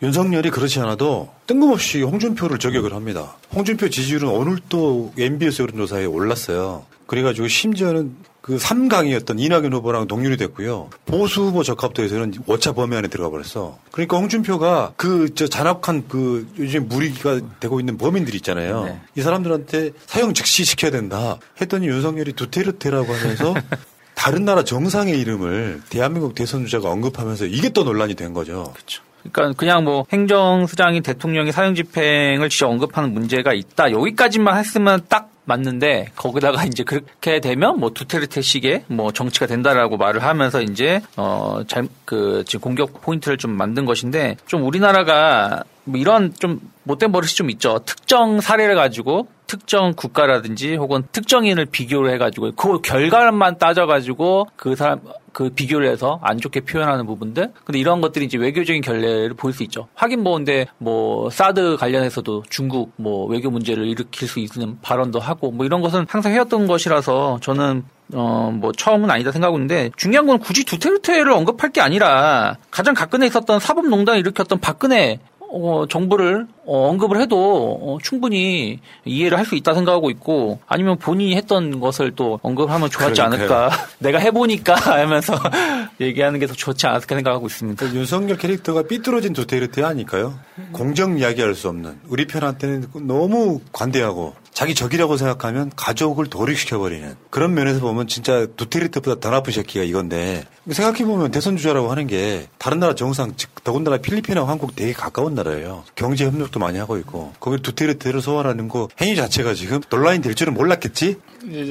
윤석열이 0.00 0.50
그렇지 0.50 0.78
않아도 0.78 1.30
뜬금없이 1.48 2.02
홍준표를 2.02 2.60
저격을 2.60 2.94
합니다. 2.94 3.36
홍준표 3.52 3.90
지지율은 3.90 4.28
오늘 4.28 4.58
또 4.68 5.12
MBS 5.18 5.62
여론조사에 5.62 6.04
올랐어요. 6.04 6.86
그래가지고 7.06 7.48
심지어는 7.48 8.14
그 8.48 8.56
3강이었던 8.56 9.38
이낙연 9.38 9.74
후보랑 9.74 10.06
동률이 10.08 10.38
됐고요. 10.38 10.88
보수 11.04 11.42
후보 11.42 11.62
적합도에서는 11.62 12.32
오차 12.46 12.72
범위 12.72 12.96
안에 12.96 13.08
들어가 13.08 13.28
버렸어. 13.28 13.76
그러니까 13.92 14.16
홍준표가 14.16 14.94
그 14.96 15.28
저 15.34 15.46
잔악한 15.46 16.08
그 16.08 16.48
요즘 16.58 16.88
무리가 16.88 17.40
되고 17.60 17.78
있는 17.78 17.98
범인들 17.98 18.34
있잖아요. 18.36 18.84
네. 18.84 19.00
이 19.16 19.20
사람들한테 19.20 19.90
사형 20.06 20.32
즉시 20.32 20.64
시켜야 20.64 20.90
된다. 20.90 21.38
했더니 21.60 21.88
윤석열이 21.88 22.32
두테르테라고 22.32 23.12
하면서 23.12 23.54
다른 24.16 24.46
나라 24.46 24.64
정상의 24.64 25.20
이름을 25.20 25.82
대한민국 25.90 26.34
대선 26.34 26.64
주자가 26.64 26.90
언급하면서 26.90 27.44
이게 27.44 27.68
또 27.68 27.84
논란이 27.84 28.14
된 28.14 28.32
거죠. 28.32 28.72
그 28.74 28.82
러니까 29.24 29.52
그냥 29.56 29.84
뭐 29.84 30.04
행정수장이 30.12 31.00
대통령이 31.00 31.52
사형 31.52 31.74
집행을 31.74 32.48
진짜 32.48 32.68
언급하는 32.68 33.12
문제가 33.12 33.52
있다. 33.52 33.92
여기까지만 33.92 34.56
했으면 34.58 35.00
딱 35.08 35.30
맞는데 35.44 36.10
거기다가 36.14 36.64
이제 36.64 36.84
그렇게 36.84 37.40
되면 37.40 37.80
뭐 37.80 37.90
두테르테식의 37.90 38.84
뭐 38.88 39.12
정치가 39.12 39.46
된다라고 39.46 39.96
말을 39.96 40.22
하면서 40.22 40.60
이제 40.60 41.00
어잘그 41.16 42.44
지금 42.46 42.60
공격 42.60 43.00
포인트를 43.00 43.38
좀 43.38 43.52
만든 43.52 43.86
것인데 43.86 44.36
좀 44.46 44.64
우리나라가 44.64 45.64
뭐 45.84 45.98
이런 45.98 46.34
좀 46.38 46.60
못된 46.82 47.12
버릇이 47.12 47.30
좀 47.30 47.48
있죠. 47.50 47.80
특정 47.86 48.42
사례를 48.42 48.74
가지고 48.74 49.26
특정 49.48 49.94
국가라든지 49.94 50.76
혹은 50.76 51.02
특정인을 51.10 51.66
비교를 51.66 52.12
해가지고 52.12 52.52
그 52.52 52.80
결과만 52.80 53.58
따져가지고 53.58 54.46
그 54.54 54.76
사람 54.76 55.00
그 55.32 55.50
비교를 55.50 55.88
해서 55.88 56.20
안 56.22 56.38
좋게 56.38 56.60
표현하는 56.60 57.06
부분들. 57.06 57.52
근데 57.64 57.78
이런 57.78 58.00
것들이 58.00 58.24
이제 58.24 58.38
외교적인 58.38 58.82
결례를 58.82 59.34
보일 59.34 59.54
수 59.54 59.62
있죠. 59.64 59.88
하긴 59.94 60.22
뭐 60.22 60.34
근데 60.34 60.66
뭐 60.78 61.30
사드 61.30 61.76
관련해서도 61.76 62.44
중국 62.50 62.92
뭐 62.96 63.26
외교 63.26 63.50
문제를 63.50 63.86
일으킬 63.86 64.28
수 64.28 64.40
있는 64.40 64.78
발언도 64.82 65.18
하고 65.18 65.50
뭐 65.50 65.64
이런 65.64 65.80
것은 65.80 66.06
항상 66.08 66.32
해왔던 66.32 66.66
것이라서 66.66 67.38
저는 67.40 67.84
어, 68.14 68.50
뭐, 68.54 68.72
처음은 68.72 69.10
아니다 69.10 69.32
생각하는데, 69.32 69.90
중요한 69.96 70.26
건 70.26 70.38
굳이 70.38 70.64
두테르테를 70.64 71.30
언급할 71.30 71.72
게 71.72 71.82
아니라, 71.82 72.56
가장 72.70 72.94
가끔에 72.94 73.26
있었던 73.26 73.60
사법농단을 73.60 74.20
일으켰던 74.20 74.60
박근혜 74.60 75.20
어, 75.50 75.86
정부를 75.88 76.46
어, 76.66 76.88
언급을 76.90 77.20
해도 77.20 77.78
어, 77.82 77.98
충분히 78.02 78.80
이해를 79.04 79.38
할 79.38 79.46
수 79.48 79.54
있다 79.54 79.72
생각하고 79.72 80.10
있고 80.10 80.60
아니면 80.66 80.98
본인이 80.98 81.34
했던 81.36 81.80
것을 81.80 82.12
또 82.14 82.38
언급하면 82.42 82.90
좋았지 82.90 83.20
그러니까요. 83.22 83.48
않을까 83.62 83.70
내가 83.98 84.18
해보니까 84.18 84.74
하면서 85.00 85.34
얘기하는 86.00 86.38
게 86.38 86.46
더 86.46 86.52
좋지 86.54 86.86
않을까 86.86 87.06
생각하고 87.16 87.46
있습니다. 87.46 87.86
그 87.88 87.94
윤석열 87.96 88.36
캐릭터가 88.36 88.82
삐뚤어진 88.82 89.32
두테르테 89.32 89.82
아닐까요? 89.84 90.38
공정 90.72 91.18
이야기할 91.18 91.54
수 91.54 91.68
없는 91.68 91.98
우리 92.08 92.26
편한테는 92.26 92.88
너무 93.06 93.60
관대하고 93.72 94.34
자기 94.58 94.74
적이라고 94.74 95.16
생각하면 95.16 95.70
가족을 95.76 96.26
도륙시켜버리는 96.26 97.14
그런 97.30 97.54
면에서 97.54 97.78
보면 97.78 98.08
진짜 98.08 98.44
두테르테보다 98.56 99.20
더 99.20 99.30
나쁜 99.30 99.52
새끼가 99.52 99.84
이건데 99.84 100.42
생각해보면 100.68 101.30
대선 101.30 101.56
주자라고 101.56 101.92
하는 101.92 102.08
게 102.08 102.48
다른 102.58 102.80
나라 102.80 102.96
정상 102.96 103.34
즉 103.36 103.62
더군다나 103.62 103.98
필리핀하고 103.98 104.48
한국 104.48 104.74
되게 104.74 104.92
가까운 104.92 105.36
나라예요. 105.36 105.84
경제 105.94 106.24
협력도 106.24 106.58
많이 106.58 106.76
하고 106.76 106.98
있고 106.98 107.32
거기 107.38 107.62
두테르테를 107.62 108.20
소환하는 108.20 108.66
거 108.66 108.88
행위 109.00 109.14
자체가 109.14 109.54
지금 109.54 109.80
논란이 109.90 110.22
될 110.22 110.34
줄은 110.34 110.54
몰랐겠지? 110.54 111.14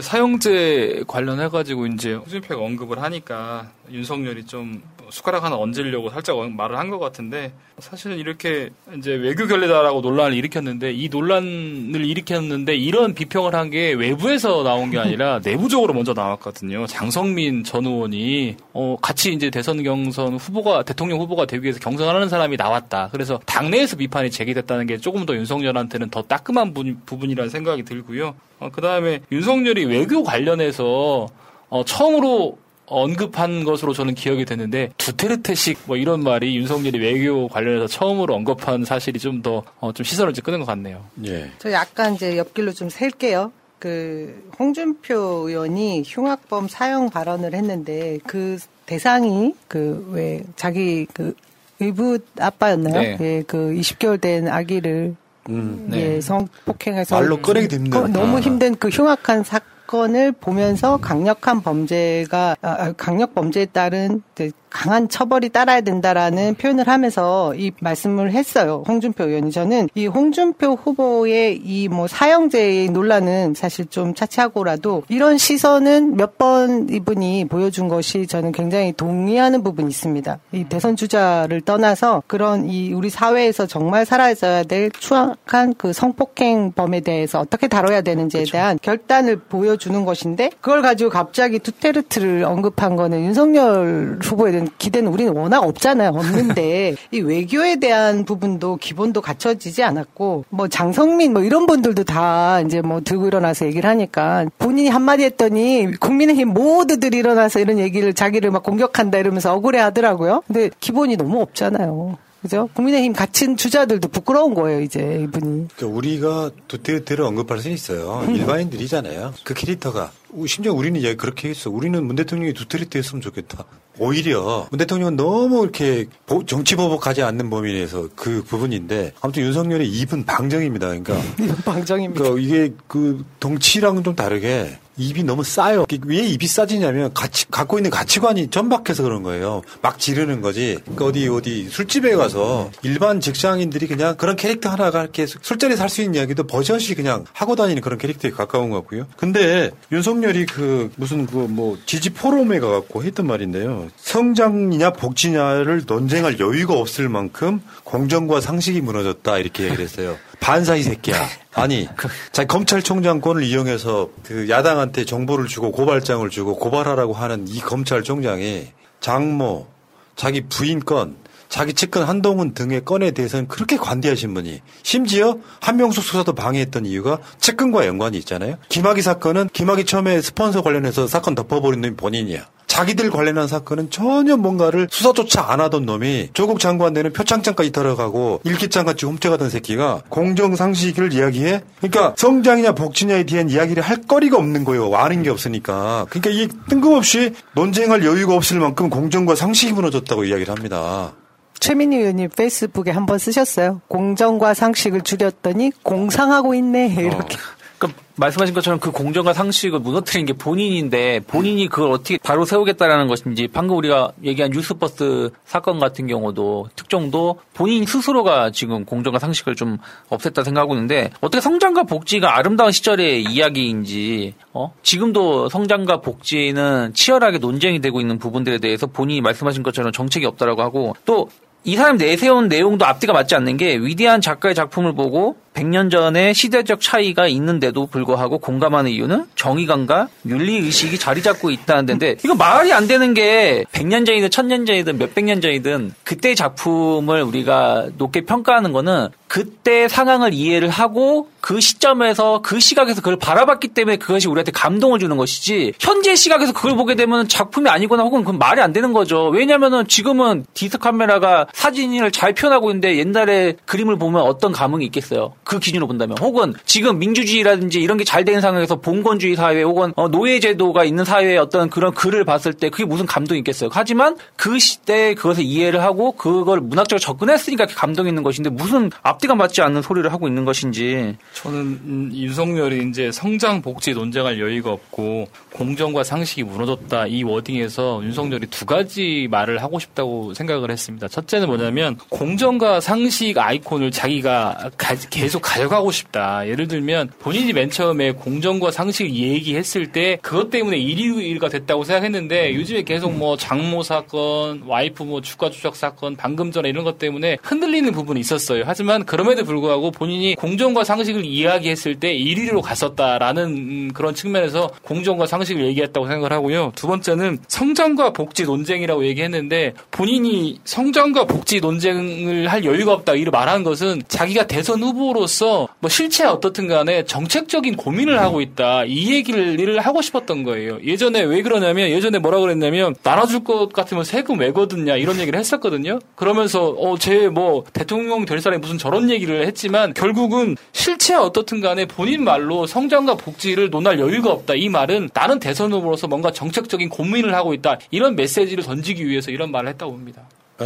사형제 0.01 1.03
관련해가지고 1.07 1.87
이제 1.87 2.13
홍준표가 2.13 2.63
언급을 2.63 3.01
하니까 3.01 3.69
윤석열이 3.91 4.45
좀 4.45 4.81
숟가락 5.11 5.43
하나 5.43 5.55
얹으려고 5.57 6.09
살짝 6.09 6.37
말을 6.51 6.77
한 6.77 6.89
것 6.89 6.99
같은데 6.99 7.51
사실은 7.79 8.17
이렇게 8.17 8.69
이제 8.97 9.11
외교 9.13 9.45
결례다라고 9.47 10.01
논란을 10.01 10.33
일으켰는데 10.33 10.91
이 10.93 11.09
논란을 11.09 12.05
일으켰는데 12.05 12.75
이런 12.75 13.13
비평을 13.13 13.53
한 13.55 13.69
게 13.69 13.91
외부에서 13.93 14.63
나온 14.63 14.89
게 14.91 14.97
아니라 14.99 15.39
내부적으로 15.45 15.93
먼저 15.93 16.13
나왔거든요. 16.13 16.87
장성민 16.87 17.63
전 17.63 17.85
의원이 17.85 18.55
어 18.73 18.95
같이 19.01 19.33
이제 19.33 19.49
대선 19.49 19.83
경선 19.83 20.35
후보가 20.37 20.83
대통령 20.83 21.19
후보가 21.19 21.45
되기 21.45 21.63
위해서 21.63 21.79
경선하는 21.79 22.29
사람이 22.29 22.55
나왔다. 22.57 23.09
그래서 23.11 23.39
당내에서 23.45 23.97
비판이 23.97 24.31
제기됐다는 24.31 24.87
게 24.87 24.97
조금 24.97 25.25
더 25.25 25.35
윤석열한테는 25.35 26.09
더 26.09 26.21
따끔한 26.21 26.73
부- 26.73 26.95
부분이라는 27.05 27.49
생각이 27.49 27.83
들고요. 27.83 28.35
어, 28.59 28.69
그 28.71 28.81
다음에 28.81 29.19
윤석열이 29.31 29.85
외교 29.85 30.23
관련해서 30.23 31.27
어, 31.69 31.83
처음으로 31.83 32.57
언급한 32.87 33.63
것으로 33.63 33.93
저는 33.93 34.15
기억이 34.15 34.45
됐는데 34.45 34.91
두테르테식 34.97 35.79
뭐 35.85 35.97
이런 35.97 36.23
말이 36.23 36.55
윤석열이 36.57 36.99
외교 36.99 37.47
관련해서 37.47 37.87
처음으로 37.87 38.33
언급한 38.35 38.85
사실이 38.85 39.19
좀더 39.19 39.63
어, 39.79 39.91
좀 39.91 40.03
시선을 40.03 40.33
좀 40.33 40.43
끄는 40.43 40.59
것 40.59 40.65
같네요. 40.65 41.03
예. 41.25 41.51
저 41.59 41.71
약간 41.71 42.15
이제 42.15 42.37
옆길로 42.37 42.71
좀 42.73 42.89
셀게요. 42.89 43.51
그 43.79 44.49
홍준표 44.57 45.15
의원이 45.47 46.03
흉악범 46.05 46.67
사형 46.67 47.09
발언을 47.11 47.53
했는데 47.53 48.17
그 48.25 48.57
대상이 48.87 49.53
그 49.67 50.07
왜 50.11 50.41
자기 50.55 51.05
그 51.13 51.35
의붓 51.79 52.25
아빠였나요? 52.39 53.01
네. 53.01 53.17
예, 53.21 53.43
그 53.45 53.71
20개월 53.73 54.19
된 54.19 54.47
아기를 54.47 55.15
음, 55.49 55.89
예, 55.93 56.19
성폭행해서 56.19 57.15
말로 57.15 57.39
꺼내기도 57.39 57.75
힘든. 57.75 57.91
그 57.91 58.07
너무 58.07 58.37
아. 58.37 58.39
힘든 58.39 58.75
그 58.75 58.89
흉악한 58.89 59.43
사건 59.43 59.76
을 59.93 60.31
보면서 60.33 60.97
강력한 60.97 61.61
범죄가 61.61 62.57
아, 62.61 62.69
아, 62.69 62.93
강력 62.93 63.33
범죄에 63.33 63.65
따른 63.65 64.21
강한 64.69 65.07
처벌이 65.09 65.49
따라야 65.49 65.81
된다라는 65.81 66.55
표현을 66.55 66.87
하면서 66.87 67.55
이 67.55 67.71
말씀을 67.79 68.31
했어요. 68.31 68.83
홍준표 68.87 69.23
의원이 69.23 69.51
저는 69.51 69.89
이 69.95 70.05
홍준표 70.07 70.77
후보의 70.83 71.61
이 71.63 71.87
뭐 71.87 72.05
사형제의 72.07 72.89
논란은 72.89 73.53
사실 73.55 73.85
좀 73.87 74.13
차치하고라도 74.13 75.03
이런 75.09 75.37
시선은 75.37 76.15
몇 76.17 76.37
번 76.37 76.87
이분이 76.89 77.45
보여준 77.45 77.87
것이 77.87 78.27
저는 78.27 78.51
굉장히 78.51 78.93
동의하는 78.93 79.63
부분이 79.63 79.87
있습니다. 79.89 80.37
이 80.51 80.65
대선 80.65 80.95
주자를 80.95 81.61
떠나서 81.61 82.21
그런 82.27 82.69
이 82.69 82.93
우리 82.93 83.09
사회에서 83.09 83.65
정말 83.65 84.05
사라져야 84.05 84.63
될 84.63 84.91
추악한 84.91 85.73
그 85.79 85.93
성폭행범에 85.93 86.99
대해서 86.99 87.39
어떻게 87.39 87.67
다뤄야 87.67 88.01
되는지에 88.01 88.43
대한 88.51 88.77
결단을 88.81 89.37
보여주는 89.37 90.05
것인데 90.05 90.51
그걸 90.61 90.83
가지고 90.83 91.09
갑자기 91.09 91.57
두테르트를 91.57 92.43
언급한 92.43 92.95
거는 92.95 93.23
윤석열 93.23 94.19
후보에 94.27 94.51
대한 94.51 94.69
기대는 94.77 95.11
우리는 95.11 95.35
워낙 95.35 95.59
없잖아요. 95.59 96.09
없는데 96.09 96.95
이 97.11 97.19
외교에 97.19 97.77
대한 97.77 98.25
부분도 98.25 98.77
기본도 98.77 99.21
갖춰지지 99.21 99.83
않았고 99.83 100.45
뭐 100.49 100.67
장성민 100.67 101.33
뭐 101.33 101.43
이런 101.43 101.65
분들도 101.65 102.03
다 102.03 102.61
이제 102.61 102.81
뭐 102.81 103.01
들고 103.01 103.27
일어나서 103.27 103.65
얘기를 103.65 103.89
하니까 103.89 104.45
본인이 104.57 104.89
한마디 104.89 105.23
했더니 105.23 105.91
국민의힘 105.99 106.49
모두들 106.49 107.13
일어나서 107.13 107.59
이런 107.59 107.79
얘기를 107.79 108.13
자기를 108.13 108.51
막 108.51 108.63
공격한다 108.63 109.17
이러면서 109.17 109.53
억울해 109.53 109.79
하더라고요. 109.79 110.43
근데 110.47 110.69
기본이 110.79 111.17
너무 111.17 111.41
없잖아요. 111.41 112.17
그죠? 112.41 112.69
국민의힘 112.73 113.13
갇힌 113.13 113.57
주자들도 113.57 114.07
부끄러운 114.09 114.53
거예요, 114.53 114.81
이제 114.81 114.99
이분이. 115.23 115.67
그러니까 115.75 115.97
우리가 115.97 116.51
두테르테를 116.67 117.25
언급할 117.25 117.59
수는 117.59 117.73
있어요. 117.73 118.23
일반인들이잖아요. 118.29 119.33
그 119.43 119.53
캐릭터가 119.53 120.11
심지어 120.45 120.73
우리는 120.73 120.99
이제 120.99 121.15
그렇게 121.15 121.49
했어. 121.49 121.69
우리는 121.69 122.01
문 122.05 122.15
대통령이 122.15 122.53
두테르테였으면 122.53 123.21
좋겠다. 123.21 123.65
오히려 123.99 124.67
문 124.71 124.77
대통령은 124.77 125.15
너무 125.15 125.63
이렇게 125.63 126.05
보- 126.25 126.45
정치 126.45 126.75
보복하지 126.75 127.23
않는 127.23 127.49
범위에서 127.49 128.09
그 128.15 128.43
부분인데 128.43 129.13
아무튼 129.21 129.43
윤석열의 129.43 129.87
입은 129.89 130.25
방정입니다. 130.25 130.87
그러니까 130.87 131.15
방정입니다. 131.65 132.23
그러니까 132.23 132.41
이게 132.45 132.73
그 132.87 133.25
덩치랑은 133.39 134.03
좀 134.03 134.15
다르게 134.15 134.77
입이 134.97 135.23
너무 135.23 135.43
싸요. 135.43 135.85
왜 136.05 136.17
입이 136.17 136.47
싸지냐면 136.47 137.13
가치, 137.13 137.45
갖고 137.49 137.77
있는 137.77 137.91
가치관이 137.91 138.49
전박해서 138.49 139.03
그런 139.03 139.23
거예요. 139.23 139.61
막 139.81 139.99
지르는 139.99 140.41
거지. 140.41 140.79
그러니까 140.83 141.05
어디 141.05 141.27
어디 141.27 141.69
술집에 141.69 142.15
가서 142.15 142.69
일반 142.83 143.19
직장인들이 143.19 143.87
그냥 143.87 144.15
그런 144.17 144.35
캐릭터 144.35 144.69
하나가 144.69 145.01
이렇게 145.01 145.25
술자리에서 145.25 145.83
할 145.83 145.87
수 145.87 146.01
있는 146.01 146.15
이야기도 146.19 146.43
버젓이 146.45 146.95
그냥 146.95 147.23
하고 147.31 147.55
다니는 147.55 147.81
그런 147.81 147.97
캐릭터에 147.97 148.29
가까운 148.31 148.69
것 148.69 148.77
같고요. 148.81 149.07
근데 149.15 149.71
윤석열이 149.91 150.45
그 150.47 150.91
무슨 150.97 151.25
그 151.25 151.47
뭐 151.47 151.77
지지 151.85 152.09
포럼에 152.09 152.59
가갖고 152.59 153.03
했던 153.03 153.25
말인데요. 153.25 153.87
성장이냐 153.95 154.91
복지냐를 154.93 155.83
논쟁할 155.87 156.39
여유가 156.39 156.73
없을 156.73 157.07
만큼 157.09 157.61
공정과 157.85 158.41
상식이 158.41 158.81
무너졌다 158.81 159.37
이렇게 159.37 159.63
얘기를 159.63 159.83
했어요. 159.83 160.17
반사 160.39 160.75
이 160.75 160.83
새끼야. 160.83 161.27
아니, 161.53 161.87
자기 162.31 162.47
검찰총장권을 162.47 163.43
이용해서 163.43 164.09
그 164.23 164.49
야당한테 164.49 165.05
정보를 165.05 165.47
주고 165.47 165.71
고발장을 165.71 166.29
주고 166.29 166.55
고발하라고 166.57 167.13
하는 167.13 167.47
이 167.47 167.59
검찰총장이 167.59 168.67
장모, 168.99 169.67
자기 170.15 170.41
부인 170.41 170.79
건, 170.79 171.15
자기 171.49 171.73
측근 171.73 172.03
한동훈 172.03 172.53
등의 172.53 172.83
건에 172.83 173.11
대해서는 173.11 173.47
그렇게 173.47 173.77
관대하신 173.77 174.33
분이 174.33 174.61
심지어 174.83 175.37
한명숙 175.61 176.03
수사도 176.03 176.33
방해했던 176.33 176.85
이유가 176.85 177.19
측근과 177.39 177.87
연관이 177.87 178.17
있잖아요. 178.19 178.57
김학의 178.69 179.01
사건은 179.01 179.49
김학의 179.53 179.85
처음에 179.85 180.21
스폰서 180.21 180.61
관련해서 180.61 181.07
사건 181.07 181.35
덮어버린 181.35 181.81
놈이 181.81 181.95
본인이야. 181.95 182.47
자기들 182.77 183.09
관련한 183.09 183.47
사건은 183.47 183.89
전혀 183.89 184.37
뭔가를 184.37 184.87
수사조차 184.91 185.51
안 185.51 185.61
하던 185.61 185.87
놈이 185.87 186.29
조국 186.33 186.59
장관 186.59 186.93
되는 186.93 187.11
표창장까지 187.11 187.71
들어가고 187.71 188.41
일기장같이 188.43 189.07
훔쳐가던 189.07 189.49
새끼가 189.49 190.03
공정상식을 190.09 191.11
이야기해? 191.11 191.63
그러니까 191.79 192.13
성장이냐 192.15 192.73
복지냐에 192.73 193.23
대한 193.23 193.49
이야기를 193.49 193.81
할 193.81 194.03
거리가 194.03 194.37
없는 194.37 194.63
거예요. 194.63 194.93
아는 194.93 195.23
게 195.23 195.31
없으니까. 195.31 196.05
그러니까 196.11 196.29
이게 196.29 196.53
뜬금없이 196.69 197.33
논쟁할 197.55 198.05
여유가 198.05 198.35
없을 198.35 198.59
만큼 198.59 198.91
공정과 198.91 199.33
상식이 199.33 199.73
무너졌다고 199.73 200.25
이야기를 200.25 200.53
합니다. 200.53 201.13
최민희 201.59 201.97
의원님 201.97 202.29
페이스북에 202.29 202.91
한번 202.91 203.17
쓰셨어요. 203.17 203.81
공정과 203.87 204.53
상식을 204.53 205.01
줄였더니 205.01 205.71
공상하고 205.81 206.53
있네. 206.53 206.93
이렇게. 207.01 207.37
그러니까 207.77 208.01
말씀하신 208.15 208.55
것처럼 208.55 208.79
그 208.79 208.91
공정과 208.91 209.33
상식을 209.33 209.79
무너뜨린 209.79 210.25
게 210.25 210.33
본인인데 210.33 211.19
본인이 211.21 211.67
그걸 211.67 211.91
어떻게 211.91 212.17
바로 212.17 212.45
세우겠다라는 212.45 213.07
것인지 213.07 213.47
방금 213.47 213.77
우리가 213.77 214.11
얘기한 214.23 214.51
뉴스버스 214.51 215.29
사건 215.45 215.79
같은 215.79 216.07
경우도 216.07 216.69
특정도 216.75 217.39
본인 217.53 217.85
스스로가 217.85 218.51
지금 218.51 218.85
공정과 218.85 219.19
상식을 219.19 219.55
좀 219.55 219.77
없앴다 220.09 220.43
생각하고 220.43 220.73
있는데 220.73 221.11
어떻게 221.21 221.39
성장과 221.41 221.83
복지가 221.83 222.35
아름다운 222.35 222.71
시절의 222.71 223.23
이야기인지 223.23 224.33
어? 224.53 224.73
지금도 224.81 225.49
성장과 225.49 226.01
복지는 226.01 226.93
치열하게 226.93 227.37
논쟁이 227.37 227.79
되고 227.79 228.01
있는 228.01 228.17
부분들에 228.17 228.57
대해서 228.57 228.87
본인이 228.87 229.21
말씀하신 229.21 229.61
것처럼 229.61 229.91
정책이 229.91 230.25
없다라고 230.25 230.61
하고 230.61 230.95
또 231.05 231.27
이 231.67 231.75
사람이 231.75 231.97
내세운 231.97 232.47
내용도 232.47 232.85
앞뒤가 232.85 233.11
맞지 233.11 233.35
않는 233.35 233.57
게 233.57 233.75
위대한 233.75 234.21
작가의 234.21 234.55
작품을 234.55 234.93
보고 234.93 235.35
100년 235.57 235.89
전에 235.89 236.33
시대적 236.33 236.81
차이가 236.81 237.27
있는데도 237.27 237.87
불구하고 237.87 238.37
공감하는 238.37 238.91
이유는 238.91 239.25
정의감과 239.35 240.07
윤리의식이 240.25 240.99
자리 240.99 241.23
잡고 241.23 241.49
있다는 241.49 241.87
데인데 241.87 242.17
이거 242.23 242.35
말이 242.35 242.71
안 242.71 242.87
되는 242.87 243.15
게 243.15 243.65
100년 243.71 244.05
전이든 244.05 244.29
1000년 244.29 244.67
전이든 244.67 244.99
몇백 244.99 245.25
년 245.25 245.41
전이든 245.41 245.93
그때의 246.03 246.35
작품을 246.35 247.23
우리가 247.23 247.87
높게 247.97 248.21
평가하는 248.21 248.71
거는 248.71 249.09
그때 249.27 249.87
상황을 249.87 250.33
이해를 250.33 250.69
하고 250.69 251.29
그 251.41 251.59
시점에서 251.59 252.41
그 252.41 252.59
시각에서 252.59 253.01
그걸 253.01 253.17
바라봤기 253.17 253.69
때문에 253.69 253.97
그것이 253.97 254.27
우리한테 254.27 254.51
감동을 254.51 254.99
주는 254.99 255.17
것이지 255.17 255.73
현재 255.79 256.15
시각에서 256.15 256.53
그걸 256.53 256.75
보게 256.75 256.95
되면 256.95 257.27
작품이 257.27 257.69
아니거나 257.69 258.03
혹은 258.03 258.21
그건 258.21 258.37
말이 258.37 258.61
안 258.61 258.73
되는 258.73 258.93
거죠. 258.93 259.27
왜냐면은 259.27 259.87
지금은 259.87 260.45
디지털 260.53 260.77
카메라가 260.77 261.47
사진을 261.53 262.11
잘 262.11 262.33
표현하고 262.33 262.69
있는데 262.69 262.97
옛날에 262.97 263.55
그림을 263.65 263.97
보면 263.97 264.21
어떤 264.21 264.51
감흥이 264.51 264.85
있겠어요. 264.85 265.33
그 265.47 265.59
기준으로 265.59 265.87
본다면 265.87 266.17
혹은 266.19 266.53
지금 266.65 266.97
민주주의라든지 266.99 267.79
이런 267.79 267.97
게 267.97 268.07
잘 268.07 268.23
되는 268.23 268.39
상황에서 268.39 268.77
봉건주의 268.77 269.35
사회 269.35 269.61
혹은 269.63 269.91
어, 269.97 270.07
노예제도가 270.07 270.85
있는 270.85 271.03
사회의 271.03 271.37
어떤 271.37 271.69
그런 271.69 271.93
글을 271.93 272.23
봤을 272.23 272.53
때 272.53 272.69
그게 272.69 272.85
무슨 272.85 273.05
감동이 273.05 273.39
있겠어요. 273.39 273.69
하지만 273.73 274.15
그 274.37 274.57
시대에 274.59 275.13
그것을 275.13 275.43
이해를 275.43 275.83
하고 275.83 276.13
그걸 276.13 276.61
문학적으로 276.61 276.99
접근했으니까 276.99 277.65
감동이 277.65 278.07
있는 278.07 278.23
것인데 278.23 278.49
무슨 278.49 278.89
앞뒤가 279.03 279.35
맞지 279.35 279.61
않는 279.61 279.81
소리를 279.81 280.09
하고 280.13 280.29
있는 280.29 280.45
것인지 280.45 281.17
저는 281.33 281.59
음, 281.59 282.11
윤석열이 282.13 282.87
이제 282.89 283.11
성장 283.11 283.61
복지 283.61 283.91
논쟁할 283.91 284.39
여유가 284.39 284.71
없고 284.71 285.27
공정과 285.51 286.05
상식이 286.05 286.43
무너졌다 286.43 287.07
이 287.07 287.23
워딩에서 287.23 288.01
윤석열이 288.05 288.47
두 288.47 288.65
가지 288.65 289.27
말을 289.29 289.61
하고 289.61 289.79
싶다고 289.79 290.33
생각을 290.33 290.71
했습니다. 290.71 291.09
첫째는 291.09 291.47
뭐냐면 291.47 291.97
공정과 292.07 292.79
상식 292.79 293.37
아이콘을 293.37 293.91
자기가 293.91 294.69
가, 294.77 294.95
계속 295.37 295.41
가져가고 295.41 295.91
싶다. 295.91 296.47
예를 296.47 296.67
들면 296.67 297.11
본인이 297.19 297.53
맨 297.53 297.69
처음에 297.69 298.11
공정과 298.11 298.71
상식을 298.71 299.13
얘기했을 299.13 299.91
때 299.91 300.17
그것 300.21 300.49
때문에 300.49 300.77
1위가 300.77 301.49
됐다고 301.49 301.83
생각했는데 301.83 302.55
요즘에 302.55 302.83
계속 302.83 303.13
뭐 303.13 303.37
장모 303.37 303.83
사건, 303.83 304.63
와이프 304.65 305.03
뭐 305.03 305.21
주가 305.21 305.49
조작 305.49 305.75
사건, 305.75 306.15
방금 306.15 306.51
전에 306.51 306.69
이런 306.69 306.83
것 306.83 306.97
때문에 306.97 307.37
흔들리는 307.43 307.91
부분이 307.91 308.19
있었어요. 308.19 308.63
하지만 308.65 309.05
그럼에도 309.05 309.43
불구하고 309.43 309.91
본인이 309.91 310.35
공정과 310.35 310.83
상식을 310.83 311.25
이야기했을 311.25 311.99
때 311.99 312.15
1위로 312.17 312.61
갔었다라는 312.61 313.43
음, 313.43 313.91
그런 313.93 314.15
측면에서 314.15 314.71
공정과 314.83 315.25
상식을 315.27 315.65
얘기했다고 315.67 316.07
생각을 316.07 316.31
하고요. 316.33 316.71
두 316.75 316.87
번째는 316.87 317.39
성장과 317.47 318.13
복지 318.13 318.43
논쟁이라고 318.43 319.05
얘기했는데 319.05 319.73
본인이 319.91 320.59
성장과 320.63 321.25
복지 321.25 321.59
논쟁을 321.59 322.47
할 322.47 322.63
여유가 322.65 322.93
없다 322.93 323.13
이를 323.13 323.31
말한 323.31 323.63
것은 323.63 324.01
자기가 324.07 324.47
대선 324.47 324.81
후보로 324.81 325.26
서 325.27 325.67
뭐 325.79 325.89
실체 325.89 326.25
어떻든 326.25 326.67
간에 326.67 327.05
정책적인 327.05 327.75
고민을 327.75 328.19
하고 328.19 328.41
있다 328.41 328.85
이 328.85 329.13
얘기를 329.13 329.79
하고 329.79 330.01
싶었던 330.01 330.43
거예요. 330.43 330.79
예전에 330.83 331.21
왜 331.21 331.41
그러냐면 331.41 331.89
예전에 331.89 332.19
뭐라 332.19 332.39
그랬냐면 332.39 332.95
나눠줄 333.03 333.43
것 333.43 333.71
같으면 333.71 334.03
세금 334.03 334.39
왜 334.39 334.51
거든냐 334.51 334.95
이런 334.95 335.19
얘기를 335.19 335.39
했었거든요. 335.39 335.99
그러면서 336.15 336.69
어제 336.69 337.29
뭐 337.29 337.63
대통령 337.73 338.25
될 338.25 338.41
사람이 338.41 338.59
무슨 338.59 338.77
저런 338.77 339.09
얘기를 339.09 339.45
했지만 339.45 339.93
결국은 339.93 340.57
실체 340.71 341.13
어떻든 341.13 341.61
간에 341.61 341.85
본인 341.85 342.23
말로 342.23 342.65
성장과 342.65 343.15
복지를 343.15 343.69
논할 343.69 343.99
여유가 343.99 344.31
없다 344.31 344.55
이 344.55 344.69
말은 344.69 345.09
나는 345.13 345.39
대선 345.39 345.71
후보로서 345.71 346.07
뭔가 346.07 346.31
정책적인 346.31 346.89
고민을 346.89 347.35
하고 347.35 347.53
있다 347.53 347.77
이런 347.91 348.15
메시지를 348.15 348.63
던지기 348.63 349.07
위해서 349.07 349.29
이런 349.31 349.51
말을 349.51 349.69
했다고 349.69 349.91
봅니다. 349.91 350.23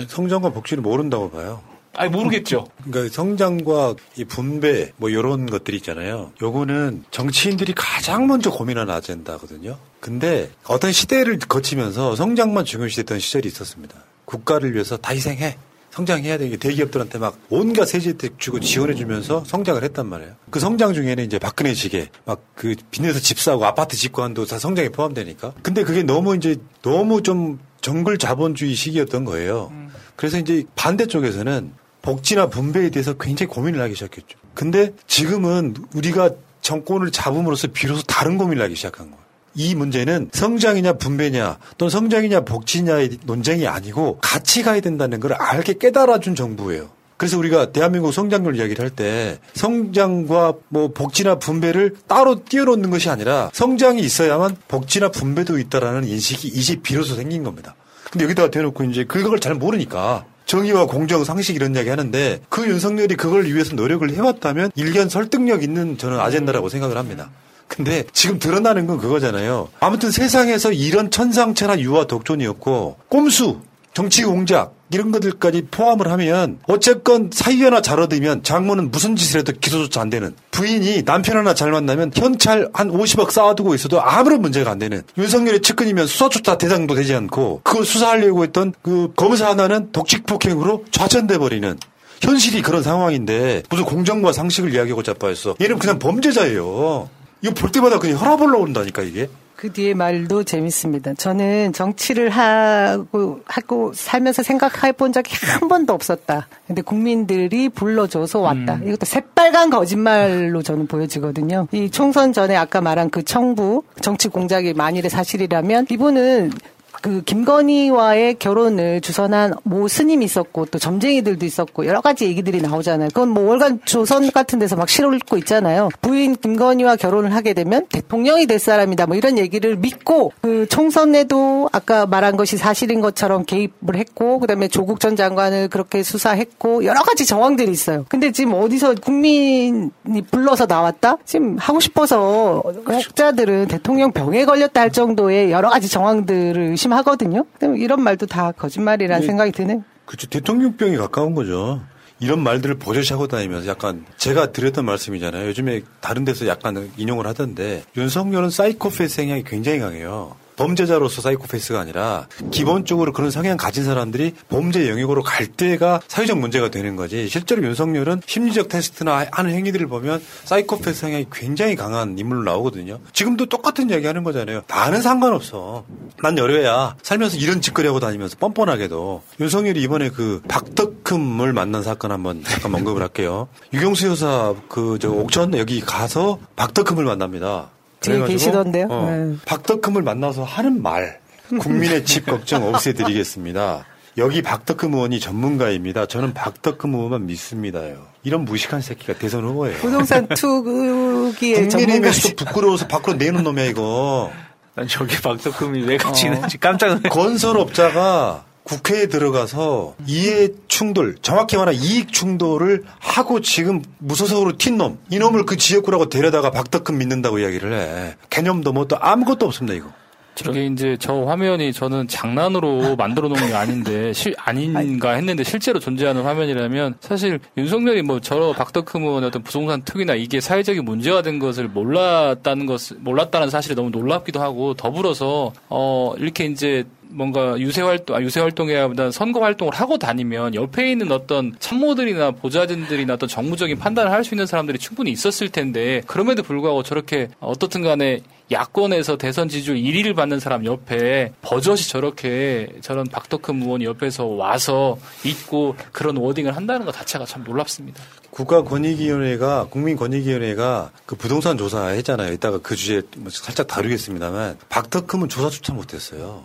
성장과 0.07 0.51
복지를 0.51 0.81
모른다고 0.81 1.29
봐요. 1.29 1.61
아니 1.93 2.09
모르겠죠. 2.09 2.67
그러니까 2.83 3.13
성장과 3.13 3.95
이 4.15 4.23
분배 4.23 4.91
뭐 4.97 5.09
이런 5.09 5.45
것들이 5.45 5.77
있잖아요. 5.77 6.31
요거는 6.41 7.03
정치인들이 7.11 7.73
가장 7.75 8.27
먼저 8.27 8.49
고민하는 8.49 8.93
아젠다거든요. 8.93 9.77
근데 9.99 10.49
어떤 10.65 10.91
시대를 10.91 11.39
거치면서 11.39 12.15
성장만 12.15 12.65
중요시됐던 12.65 13.19
시절이 13.19 13.47
있었습니다. 13.49 13.95
국가를 14.25 14.73
위해서 14.73 14.97
다 14.97 15.13
희생해. 15.13 15.57
성장해야 15.91 16.37
되게 16.37 16.55
대기업들한테 16.55 17.19
막 17.19 17.37
온갖 17.49 17.83
세제 17.85 18.11
혜택 18.11 18.39
주고 18.39 18.61
지원해주면서 18.61 19.43
성장을 19.45 19.83
했단 19.83 20.07
말이에요. 20.07 20.31
그 20.49 20.61
성장 20.61 20.93
중에는 20.93 21.25
이제 21.25 21.37
박근혜 21.37 21.73
시계 21.73 22.09
막그 22.23 22.75
빚내서 22.91 23.19
집 23.19 23.39
사고 23.39 23.65
아파트 23.65 23.97
집구한도 23.97 24.45
다 24.45 24.57
성장에 24.57 24.87
포함되니까. 24.87 25.53
근데 25.61 25.83
그게 25.83 26.03
너무 26.03 26.37
이제 26.37 26.55
너무 26.81 27.21
좀 27.21 27.59
정글 27.81 28.19
자본주의 28.19 28.73
시기였던 28.73 29.25
거예요. 29.25 29.73
그래서 30.15 30.37
이제 30.37 30.63
반대쪽에서는 30.75 31.73
복지나 32.01 32.47
분배에 32.47 32.89
대해서 32.89 33.13
굉장히 33.13 33.51
고민을 33.51 33.81
하기 33.81 33.93
시작했죠. 33.95 34.37
근데 34.53 34.93
지금은 35.07 35.75
우리가 35.93 36.31
정권을 36.61 37.11
잡음으로써 37.11 37.67
비로소 37.69 38.01
다른 38.03 38.37
고민을 38.37 38.63
하기 38.63 38.75
시작한 38.75 39.07
거예요. 39.11 39.21
이 39.53 39.75
문제는 39.75 40.29
성장이냐 40.31 40.93
분배냐 40.93 41.57
또는 41.77 41.89
성장이냐 41.89 42.41
복지냐의 42.41 43.17
논쟁이 43.25 43.67
아니고 43.67 44.19
같이 44.21 44.63
가야 44.63 44.79
된다는 44.79 45.19
걸 45.19 45.33
알게 45.33 45.73
깨달아준 45.79 46.35
정부예요. 46.35 46.89
그래서 47.17 47.37
우리가 47.37 47.71
대한민국 47.71 48.13
성장률 48.13 48.55
이야기를 48.55 48.83
할 48.83 48.89
때 48.89 49.39
성장과 49.53 50.53
뭐 50.69 50.87
복지나 50.91 51.35
분배를 51.35 51.95
따로 52.07 52.43
띄워놓는 52.43 52.89
것이 52.89 53.09
아니라 53.09 53.51
성장이 53.53 54.01
있어야만 54.01 54.57
복지나 54.67 55.09
분배도 55.09 55.59
있다라는 55.59 56.05
인식이 56.07 56.47
이제 56.47 56.77
비로소 56.81 57.15
생긴 57.15 57.43
겁니다. 57.43 57.75
근데 58.09 58.25
여기다가 58.25 58.49
대놓고 58.49 58.85
이제 58.85 59.03
그걸 59.03 59.39
잘 59.39 59.53
모르니까 59.53 60.25
정의와 60.51 60.85
공정, 60.85 61.23
상식 61.23 61.55
이런 61.55 61.73
이야기 61.75 61.87
하는데 61.87 62.41
그 62.49 62.67
윤석열이 62.67 63.15
그걸 63.15 63.45
위해서 63.45 63.73
노력을 63.73 64.07
해왔다면 64.11 64.71
일견 64.75 65.07
설득력 65.07 65.63
있는 65.63 65.97
저는 65.97 66.19
아젠다라고 66.19 66.67
생각을 66.67 66.97
합니다. 66.97 67.29
근데 67.69 68.03
지금 68.11 68.37
드러나는 68.37 68.85
건 68.85 68.97
그거잖아요. 68.97 69.69
아무튼 69.79 70.11
세상에서 70.11 70.73
이런 70.73 71.09
천상체나 71.09 71.79
유아 71.79 72.07
독존이었고 72.07 72.97
꼼수, 73.07 73.61
정치 73.93 74.25
공작 74.25 74.73
이런 74.93 75.11
것들까지 75.11 75.67
포함을 75.71 76.11
하면 76.11 76.59
어쨌건 76.67 77.29
사위 77.33 77.63
하나 77.63 77.81
잘 77.81 77.99
얻으면 77.99 78.43
장모는 78.43 78.91
무슨 78.91 79.15
짓을 79.15 79.39
해도 79.39 79.53
기소조차 79.59 80.01
안 80.01 80.09
되는 80.09 80.35
부인이 80.51 81.03
남편 81.05 81.37
하나 81.37 81.53
잘 81.53 81.71
만나면 81.71 82.11
현찰 82.13 82.69
한 82.73 82.91
50억 82.91 83.31
쌓아두고 83.31 83.73
있어도 83.75 84.01
아무런 84.01 84.41
문제가 84.41 84.71
안 84.71 84.79
되는 84.79 85.01
윤석열의 85.17 85.61
측근이면 85.61 86.07
수사조차 86.07 86.57
대상도 86.57 86.95
되지 86.95 87.15
않고 87.15 87.61
그걸 87.63 87.85
수사하려고 87.85 88.43
했던 88.43 88.73
그 88.81 89.13
검사 89.15 89.49
하나는 89.49 89.91
독직 89.91 90.25
폭행으로 90.25 90.85
좌천돼 90.91 91.37
버리는 91.37 91.77
현실이 92.21 92.61
그런 92.61 92.83
상황인데 92.83 93.63
무슨 93.69 93.85
공정과 93.85 94.33
상식을 94.33 94.73
이야기하고 94.73 95.03
자빠했어. 95.03 95.55
얘는 95.59 95.79
그냥 95.79 95.99
범죄자예요. 95.99 97.09
이거 97.41 97.53
볼 97.55 97.71
때마다 97.71 97.97
그냥 97.97 98.19
혈압 98.19 98.41
올라온다니까 98.41 99.01
이게 99.01 99.27
그 99.61 99.71
뒤에 99.71 99.93
말도 99.93 100.43
재밌습니다. 100.43 101.13
저는 101.13 101.71
정치를 101.73 102.31
하고 102.31 103.41
하고 103.45 103.93
살면서 103.93 104.41
생각해 104.41 104.93
본 104.93 105.13
적이 105.13 105.35
한 105.45 105.67
번도 105.67 105.93
없었다. 105.93 106.47
근데 106.65 106.81
국민들이 106.81 107.69
불러줘서 107.69 108.39
왔다. 108.39 108.77
음. 108.77 108.87
이것도 108.87 109.05
새빨간 109.05 109.69
거짓말로 109.69 110.63
저는 110.63 110.87
보여지거든요. 110.87 111.67
이 111.73 111.91
총선 111.91 112.33
전에 112.33 112.55
아까 112.55 112.81
말한 112.81 113.11
그 113.11 113.21
청부 113.21 113.83
정치 114.01 114.29
공작이 114.29 114.73
만일의 114.73 115.11
사실이라면 115.11 115.85
이분은 115.91 116.53
그 117.01 117.23
김건희와의 117.23 118.35
결혼을 118.35 119.01
주선한 119.01 119.55
모 119.63 119.87
스님이 119.87 120.25
있었고 120.25 120.65
또 120.67 120.77
점쟁이들도 120.77 121.45
있었고 121.45 121.87
여러 121.87 121.99
가지 122.01 122.25
얘기들이 122.25 122.61
나오잖아요. 122.61 123.09
그건 123.09 123.29
뭐 123.29 123.43
월간 123.45 123.81
조선 123.85 124.31
같은 124.31 124.59
데서 124.59 124.75
막 124.75 124.87
실을고 124.87 125.37
있잖아요. 125.37 125.89
부인 126.01 126.35
김건희와 126.35 126.97
결혼을 126.97 127.33
하게 127.33 127.53
되면 127.53 127.87
대통령이 127.87 128.45
될 128.45 128.59
사람이다. 128.59 129.07
뭐 129.07 129.15
이런 129.15 129.37
얘기를 129.39 129.75
믿고 129.75 130.31
그 130.41 130.67
총선에도 130.69 131.69
아까 131.71 132.05
말한 132.05 132.37
것이 132.37 132.57
사실인 132.57 133.01
것처럼 133.01 133.45
개입을 133.45 133.95
했고 133.95 134.39
그다음에 134.39 134.67
조국 134.67 134.99
전 134.99 135.15
장관을 135.15 135.69
그렇게 135.69 136.03
수사했고 136.03 136.85
여러 136.85 137.01
가지 137.01 137.25
정황들이 137.25 137.71
있어요. 137.71 138.05
근데 138.09 138.31
지금 138.31 138.53
어디서 138.53 138.95
국민이 138.95 139.89
불러서 140.29 140.67
나왔다? 140.67 141.17
지금 141.25 141.57
하고 141.57 141.79
싶어서 141.79 142.63
학자들은 142.85 143.67
대통령 143.67 144.11
병에 144.11 144.45
걸렸다 144.45 144.81
할 144.81 144.91
정도의 144.91 145.51
여러 145.51 145.69
가지 145.69 145.89
정황들을 145.89 146.61
의심 146.61 146.90
하거든요. 146.97 147.45
근데 147.59 147.81
이런 147.81 148.01
말도 148.01 148.25
다 148.25 148.51
거짓말이라는 148.51 149.21
네. 149.21 149.27
생각이 149.27 149.51
드네요. 149.51 149.83
그렇죠. 150.05 150.27
대통령병이 150.27 150.97
가까운 150.97 151.35
거죠. 151.35 151.81
이런 152.19 152.43
말들을 152.43 152.75
버젓이하고 152.75 153.27
다니면서 153.27 153.67
약간 153.67 154.05
제가 154.17 154.51
드렸던 154.51 154.85
말씀이잖아요. 154.85 155.47
요즘에 155.47 155.81
다른 156.01 156.23
데서 156.23 156.45
약간 156.47 156.91
인용을 156.95 157.25
하던데 157.25 157.83
윤석열은 157.97 158.51
사이코패스 158.51 159.15
성향이 159.15 159.43
굉장히 159.43 159.79
강해요. 159.79 160.35
범죄자로서 160.55 161.21
사이코패스가 161.21 161.79
아니라 161.79 162.27
기본적으로 162.51 163.11
그런 163.13 163.31
성향 163.31 163.57
가진 163.57 163.83
사람들이 163.83 164.33
범죄 164.49 164.89
영역으로 164.89 165.23
갈 165.23 165.47
때가 165.47 166.01
사회적 166.07 166.37
문제가 166.39 166.69
되는 166.69 166.95
거지. 166.95 167.27
실제로 167.27 167.63
윤석열은 167.63 168.21
심리적 168.25 168.69
테스트나 168.69 169.27
하는 169.31 169.51
행위들을 169.51 169.87
보면 169.87 170.21
사이코패스 170.45 170.99
성향이 171.01 171.27
굉장히 171.31 171.75
강한 171.75 172.17
인물로 172.17 172.43
나오거든요. 172.43 172.99
지금도 173.13 173.47
똑같은 173.47 173.89
이야기 173.89 174.05
하는 174.07 174.23
거잖아요. 174.23 174.61
나는 174.67 175.01
상관없어. 175.01 175.83
난 176.21 176.37
여려야 176.37 176.95
살면서 177.01 177.37
이런 177.37 177.61
짓거리 177.61 177.87
하고 177.87 177.99
다니면서 177.99 178.37
뻔뻔하게도 178.37 179.23
윤석열이 179.39 179.81
이번에 179.81 180.09
그 180.09 180.41
박덕흠을 180.47 181.53
만난 181.53 181.83
사건 181.83 182.11
한번 182.11 182.43
잠깐 182.43 182.75
언급을 182.75 183.01
할게요. 183.01 183.47
유경수 183.73 184.07
여사 184.07 184.53
그 184.69 184.91
저 185.01 185.09
옥천 185.09 185.57
여기 185.57 185.81
가서 185.81 186.37
박덕흠을 186.55 187.05
만납니다. 187.05 187.69
뒤에 188.01 188.25
계시던데요? 188.25 188.87
어, 188.89 189.09
네. 189.09 189.35
박덕흠을 189.45 190.01
만나서 190.01 190.43
하는 190.43 190.81
말. 190.81 191.19
국민의 191.59 192.03
집 192.05 192.25
걱정 192.25 192.67
없애드리겠습니다. 192.67 193.85
여기 194.17 194.41
박덕흠 194.41 194.93
의원이 194.93 195.19
전문가입니다. 195.19 196.05
저는 196.05 196.33
박덕흠 196.33 196.93
의원만 196.93 197.25
믿습니다요. 197.27 198.07
이런 198.23 198.43
무식한 198.45 198.81
새끼가 198.81 199.13
대선 199.13 199.43
후보예요. 199.45 199.77
부동산 199.77 200.27
투기의 200.35 201.69
전문가. 201.69 201.77
국민의힘에서도 201.77 202.45
부끄러워서 202.45 202.87
밖으로 202.87 203.15
내놓은 203.15 203.43
놈이야 203.43 203.65
이거. 203.65 204.31
난 204.75 204.87
저기 204.87 205.21
박덕흠이 205.21 205.81
왜 205.83 205.97
같이 205.97 206.25
있는지 206.27 206.57
깜짝 206.57 206.87
놀랐 206.89 207.09
건설업자가 207.09 208.45
국회에 208.63 209.07
들어가서 209.07 209.95
이해 210.05 210.49
충돌, 210.67 211.15
정확히 211.21 211.57
말하면 211.57 211.81
이익 211.81 212.13
충돌을 212.13 212.83
하고 212.99 213.41
지금 213.41 213.81
무소속으로 213.99 214.53
튄 214.53 214.75
놈, 214.75 214.99
이 215.09 215.17
놈을 215.17 215.45
그 215.45 215.57
지역구라고 215.57 216.09
데려다가 216.09 216.51
박덕흠 216.51 216.97
믿는다고 216.97 217.39
이야기를 217.39 217.73
해. 217.73 218.15
개념도 218.29 218.73
뭐 218.73 218.85
또 218.91 218.97
아무것도 218.99 219.45
없습니다 219.45 219.73
이거. 219.75 219.87
저게 220.33 220.65
이제 220.65 220.95
저 220.99 221.23
화면이 221.23 221.71
저는 221.73 222.07
장난으로 222.07 222.95
만들어 222.97 223.27
놓은 223.27 223.47
게 223.47 223.53
아닌데 223.53 224.11
실 224.13 224.33
아닌가 224.37 225.11
했는데 225.11 225.43
실제로 225.43 225.79
존재하는 225.79 226.23
화면이라면 226.23 226.95
사실 227.01 227.39
윤석열이 227.57 228.01
뭐저 228.03 228.53
박덕흠 228.57 229.03
의원의 229.03 229.27
어떤 229.27 229.43
부동산 229.43 229.81
투기나 229.83 230.15
이게 230.15 230.39
사회적인 230.39 230.83
문제가 230.85 231.21
된 231.21 231.37
것을 231.37 231.67
몰랐다는 231.67 232.65
것을 232.65 232.97
몰랐다는 233.01 233.49
사실이 233.49 233.75
너무 233.75 233.89
놀랍기도 233.89 234.41
하고 234.41 234.73
더불어서 234.73 235.51
어 235.69 236.13
이렇게 236.17 236.45
이제 236.45 236.85
뭔가 237.11 237.59
유세 237.59 237.81
활동, 237.81 238.15
아, 238.15 238.21
유세 238.21 238.39
활동이라보다 238.39 239.11
선거 239.11 239.41
활동을 239.41 239.73
하고 239.73 239.97
다니면 239.97 240.55
옆에 240.55 240.91
있는 240.91 241.11
어떤 241.11 241.53
참모들이나 241.59 242.31
보좌진들이나 242.31 243.13
어떤 243.13 243.27
정무적인 243.29 243.77
판단을 243.77 244.11
할 244.11 244.21
수 244.21 244.35
있는 244.35 244.45
사람들이 244.45 244.77
충분히 244.77 245.11
있었을 245.11 245.49
텐데 245.49 246.01
그럼에도 246.05 246.43
불구하고 246.43 246.83
저렇게 246.83 247.27
어떻든 247.39 247.81
간에 247.81 248.21
야권에서 248.51 249.17
대선 249.17 249.47
지지율 249.49 249.77
1위를 249.77 250.15
받는 250.15 250.39
사람 250.39 250.65
옆에 250.65 251.31
버젓이 251.41 251.89
저렇게 251.89 252.67
저런 252.81 253.05
박덕흠 253.07 253.63
의원이 253.63 253.85
옆에서 253.85 254.25
와서 254.25 254.97
있고 255.23 255.75
그런 255.91 256.17
워딩을 256.17 256.55
한다는 256.55 256.85
것 256.85 256.91
자체가 256.93 257.25
참 257.25 257.43
놀랍습니다. 257.43 258.03
국가권익위원회가 258.31 259.67
국민권익위원회가 259.69 260.91
그 261.05 261.15
부동산 261.15 261.57
조사 261.57 261.87
했잖아요. 261.87 262.33
이따가 262.33 262.57
그 262.57 262.75
주제 262.75 263.01
뭐 263.17 263.29
살짝 263.31 263.67
다루겠습니다만 263.67 264.57
박덕흠은 264.69 265.29
조사조차 265.29 265.73
못했어요. 265.73 266.43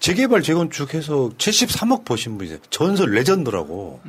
재개발 0.00 0.42
재건축해서 0.42 1.30
73억 1.38 2.04
버신 2.04 2.36
분이세요. 2.36 2.58
전설 2.70 3.12
레전드라고. 3.12 4.00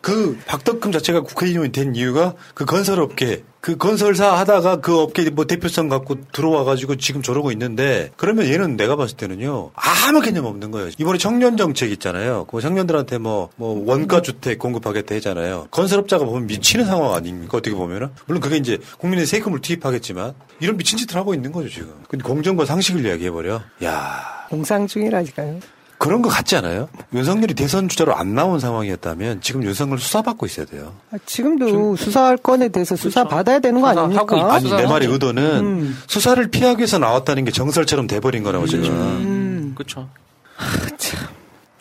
그 0.00 0.38
박덕흠 0.46 0.90
자체가 0.92 1.22
국회의원이 1.22 1.70
된 1.70 1.94
이유가 1.94 2.34
그 2.54 2.64
건설업계 2.64 3.44
그 3.64 3.78
건설사 3.78 4.34
하다가 4.36 4.82
그 4.82 5.00
업계 5.00 5.30
뭐 5.30 5.46
대표성 5.46 5.88
갖고 5.88 6.16
들어와 6.32 6.64
가지고 6.64 6.96
지금 6.96 7.22
저러고 7.22 7.50
있는데 7.50 8.10
그러면 8.18 8.44
얘는 8.44 8.76
내가 8.76 8.94
봤을 8.94 9.16
때는요 9.16 9.70
아무 9.74 10.20
개념 10.20 10.44
없는 10.44 10.70
거예요. 10.70 10.90
이번에 10.98 11.16
청년 11.16 11.56
정책 11.56 11.90
있잖아요. 11.92 12.44
그 12.44 12.60
청년들한테 12.60 13.16
뭐 13.16 13.48
뭐 13.56 13.82
원가 13.86 14.20
주택 14.20 14.58
공급하겠다 14.58 15.14
했잖아요. 15.14 15.68
건설업자가 15.70 16.26
보면 16.26 16.46
미치는 16.46 16.84
상황 16.84 17.14
아닙니까? 17.14 17.56
어떻게 17.56 17.74
보면은 17.74 18.08
물론 18.26 18.42
그게 18.42 18.56
이제 18.58 18.78
국민의 18.98 19.24
세금을 19.24 19.60
투입하겠지만 19.60 20.34
이런 20.60 20.76
미친 20.76 20.98
짓을 20.98 21.16
하고 21.16 21.32
있는 21.32 21.50
거죠 21.50 21.70
지금. 21.70 21.88
근데 22.06 22.22
공정과 22.22 22.66
상식을 22.66 23.06
이야기해 23.06 23.30
버려. 23.30 23.62
야 23.82 24.46
공상 24.50 24.86
중이라니까요. 24.86 25.60
그런 25.98 26.22
거 26.22 26.28
같지 26.28 26.56
않아요? 26.56 26.88
윤석열이 27.12 27.54
대선 27.54 27.88
주자로 27.88 28.14
안 28.14 28.34
나온 28.34 28.60
상황이었다면 28.60 29.40
지금 29.40 29.62
윤석열 29.64 29.98
수사받고 29.98 30.46
있어야 30.46 30.66
돼요. 30.66 30.94
아, 31.10 31.16
지금도 31.24 31.96
수사할 31.96 32.36
건에 32.36 32.68
대해서 32.68 32.96
수사 32.96 33.24
받아야 33.24 33.58
되는 33.58 33.80
거 33.80 33.88
아닙니까? 33.88 34.54
아니 34.54 34.70
내 34.70 34.86
말의 34.86 35.08
의도는 35.08 35.42
음. 35.60 36.02
수사를 36.06 36.46
피하기 36.50 36.78
위해서 36.78 36.98
나왔다는 36.98 37.44
게 37.44 37.50
정설처럼 37.50 38.06
돼버린 38.06 38.42
거라고 38.42 38.66
지금. 38.66 38.86
음. 38.90 39.72
그렇죠. 39.74 40.08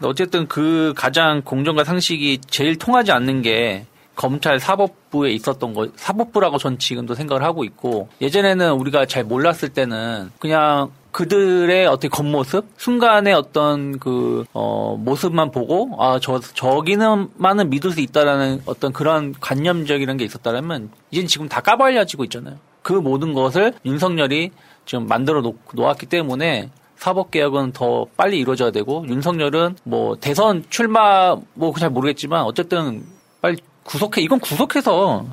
어쨌든 0.01 0.47
그 0.47 0.93
가장 0.95 1.41
공정과 1.43 1.83
상식이 1.83 2.41
제일 2.49 2.77
통하지 2.77 3.11
않는 3.11 3.41
게 3.41 3.85
검찰 4.15 4.59
사법부에 4.59 5.31
있었던 5.31 5.73
거 5.73 5.89
사법부라고 5.95 6.57
전 6.57 6.77
지금도 6.77 7.15
생각을 7.15 7.43
하고 7.43 7.63
있고 7.63 8.09
예전에는 8.21 8.73
우리가 8.73 9.05
잘 9.05 9.23
몰랐을 9.23 9.69
때는 9.73 10.31
그냥 10.39 10.91
그들의 11.13 11.85
어떤 11.85 12.09
겉모습 12.09 12.65
순간의 12.75 13.33
어떤 13.33 13.99
그 13.99 14.43
어, 14.51 14.97
모습만 14.99 15.51
보고 15.51 15.95
아저 15.99 16.39
저기는만은 16.39 17.69
믿을 17.69 17.91
수 17.91 18.01
있다라는 18.01 18.63
어떤 18.65 18.91
그런 18.91 19.33
관념적이라는 19.39 20.17
게 20.17 20.25
있었다면 20.25 20.89
이젠 21.11 21.27
지금 21.27 21.47
다 21.47 21.61
까발려지고 21.61 22.25
있잖아요. 22.25 22.57
그 22.81 22.93
모든 22.93 23.33
것을 23.33 23.73
윤석열이 23.85 24.51
지금 24.85 25.07
만들어 25.07 25.41
놓, 25.41 25.57
놓았기 25.73 26.07
때문에 26.07 26.69
사법 26.97 27.31
개혁은 27.31 27.73
더 27.73 28.07
빨리 28.17 28.39
이루어져야 28.39 28.71
되고 28.71 29.05
윤석열은 29.07 29.77
뭐 29.83 30.15
대선 30.15 30.63
출마 30.69 31.37
뭐 31.53 31.73
잘 31.77 31.89
모르겠지만 31.89 32.43
어쨌든 32.43 33.05
빨리 33.41 33.57
구속해 33.83 34.21
이건 34.21 34.39
구속해서 34.39 35.25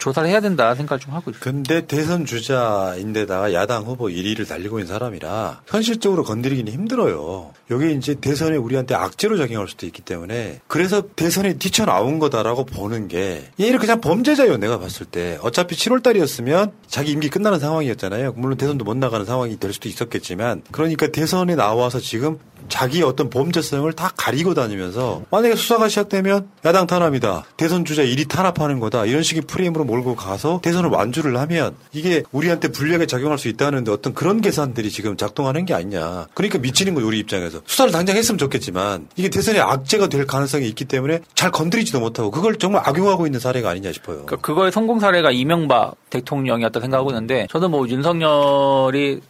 조사를 0.00 0.28
해야 0.28 0.40
된다 0.40 0.74
생각을 0.74 0.98
좀 0.98 1.14
하고 1.14 1.30
있어요. 1.30 1.40
근데 1.40 1.86
대선 1.86 2.24
주자인데다가 2.24 3.52
야당 3.52 3.84
후보 3.84 4.06
1위를 4.06 4.48
달리고 4.48 4.80
있는 4.80 4.92
사람이라 4.92 5.62
현실적으로 5.66 6.24
건드리기는 6.24 6.72
힘들어요. 6.72 7.52
여기 7.70 7.94
이제 7.94 8.14
대선에 8.14 8.56
우리한테 8.56 8.94
악재로 8.94 9.36
작용할 9.36 9.68
수도 9.68 9.86
있기 9.86 10.02
때문에 10.02 10.60
그래서 10.66 11.02
대선에 11.14 11.58
뛰쳐나온 11.58 12.18
거다라고 12.18 12.64
보는 12.64 13.08
게 13.08 13.44
얘는 13.60 13.78
그냥 13.78 14.00
범죄자예요. 14.00 14.56
내가 14.56 14.78
봤을 14.80 15.06
때 15.06 15.38
어차피 15.42 15.76
7월 15.76 16.02
달이었으면 16.02 16.72
자기 16.88 17.12
임기 17.12 17.28
끝나는 17.28 17.60
상황이었잖아요. 17.60 18.32
물론 18.36 18.56
대선도 18.56 18.84
못 18.84 18.96
나가는 18.96 19.24
상황이 19.24 19.60
될 19.60 19.72
수도 19.72 19.88
있었겠지만 19.88 20.62
그러니까 20.72 21.08
대선에 21.08 21.54
나와서 21.54 22.00
지금 22.00 22.38
자기의 22.68 23.02
어떤 23.02 23.28
범죄성을 23.30 23.92
다 23.92 24.12
가리고 24.16 24.54
다니면서 24.54 25.22
만약에 25.30 25.56
수사가 25.56 25.88
시작되면 25.88 26.48
야당 26.64 26.86
탄압이다. 26.86 27.44
대선 27.56 27.84
주자 27.84 28.02
1위 28.02 28.28
탄압하는 28.28 28.80
거다. 28.80 29.06
이런 29.06 29.22
식의 29.22 29.42
프레임으로 29.42 29.84
몰고 29.90 30.14
가서 30.14 30.60
대선을 30.62 30.90
완주를 30.90 31.36
하면 31.36 31.74
이게 31.92 32.22
우리한테 32.30 32.68
불리하게 32.68 33.06
작용할 33.06 33.38
수 33.38 33.48
있다는데 33.48 33.90
어떤 33.90 34.14
그런 34.14 34.40
계산들이 34.40 34.90
지금 34.90 35.16
작동하는 35.16 35.64
게 35.64 35.74
아니냐. 35.74 36.28
그러니까 36.34 36.58
미치는 36.58 36.94
거예요. 36.94 37.08
우리 37.08 37.18
입장에서. 37.18 37.60
수사를 37.66 37.90
당장 37.90 38.16
했으면 38.16 38.38
좋겠지만 38.38 39.08
이게 39.16 39.28
대선의 39.28 39.60
악재가 39.60 40.08
될 40.08 40.26
가능성이 40.26 40.68
있기 40.68 40.84
때문에 40.84 41.20
잘 41.34 41.50
건드리지도 41.50 41.98
못하고 41.98 42.30
그걸 42.30 42.56
정말 42.56 42.82
악용하고 42.84 43.26
있는 43.26 43.40
사례가 43.40 43.70
아니냐 43.70 43.92
싶어요. 43.92 44.24
그러니까 44.26 44.36
그거의 44.36 44.70
성공 44.70 45.00
사례가 45.00 45.32
이명박 45.32 45.96
대통령이었다 46.10 46.80
생각하고 46.80 47.10
있는데 47.10 47.48
저는 47.50 47.70
뭐 47.72 47.88
윤석열이 47.88 49.20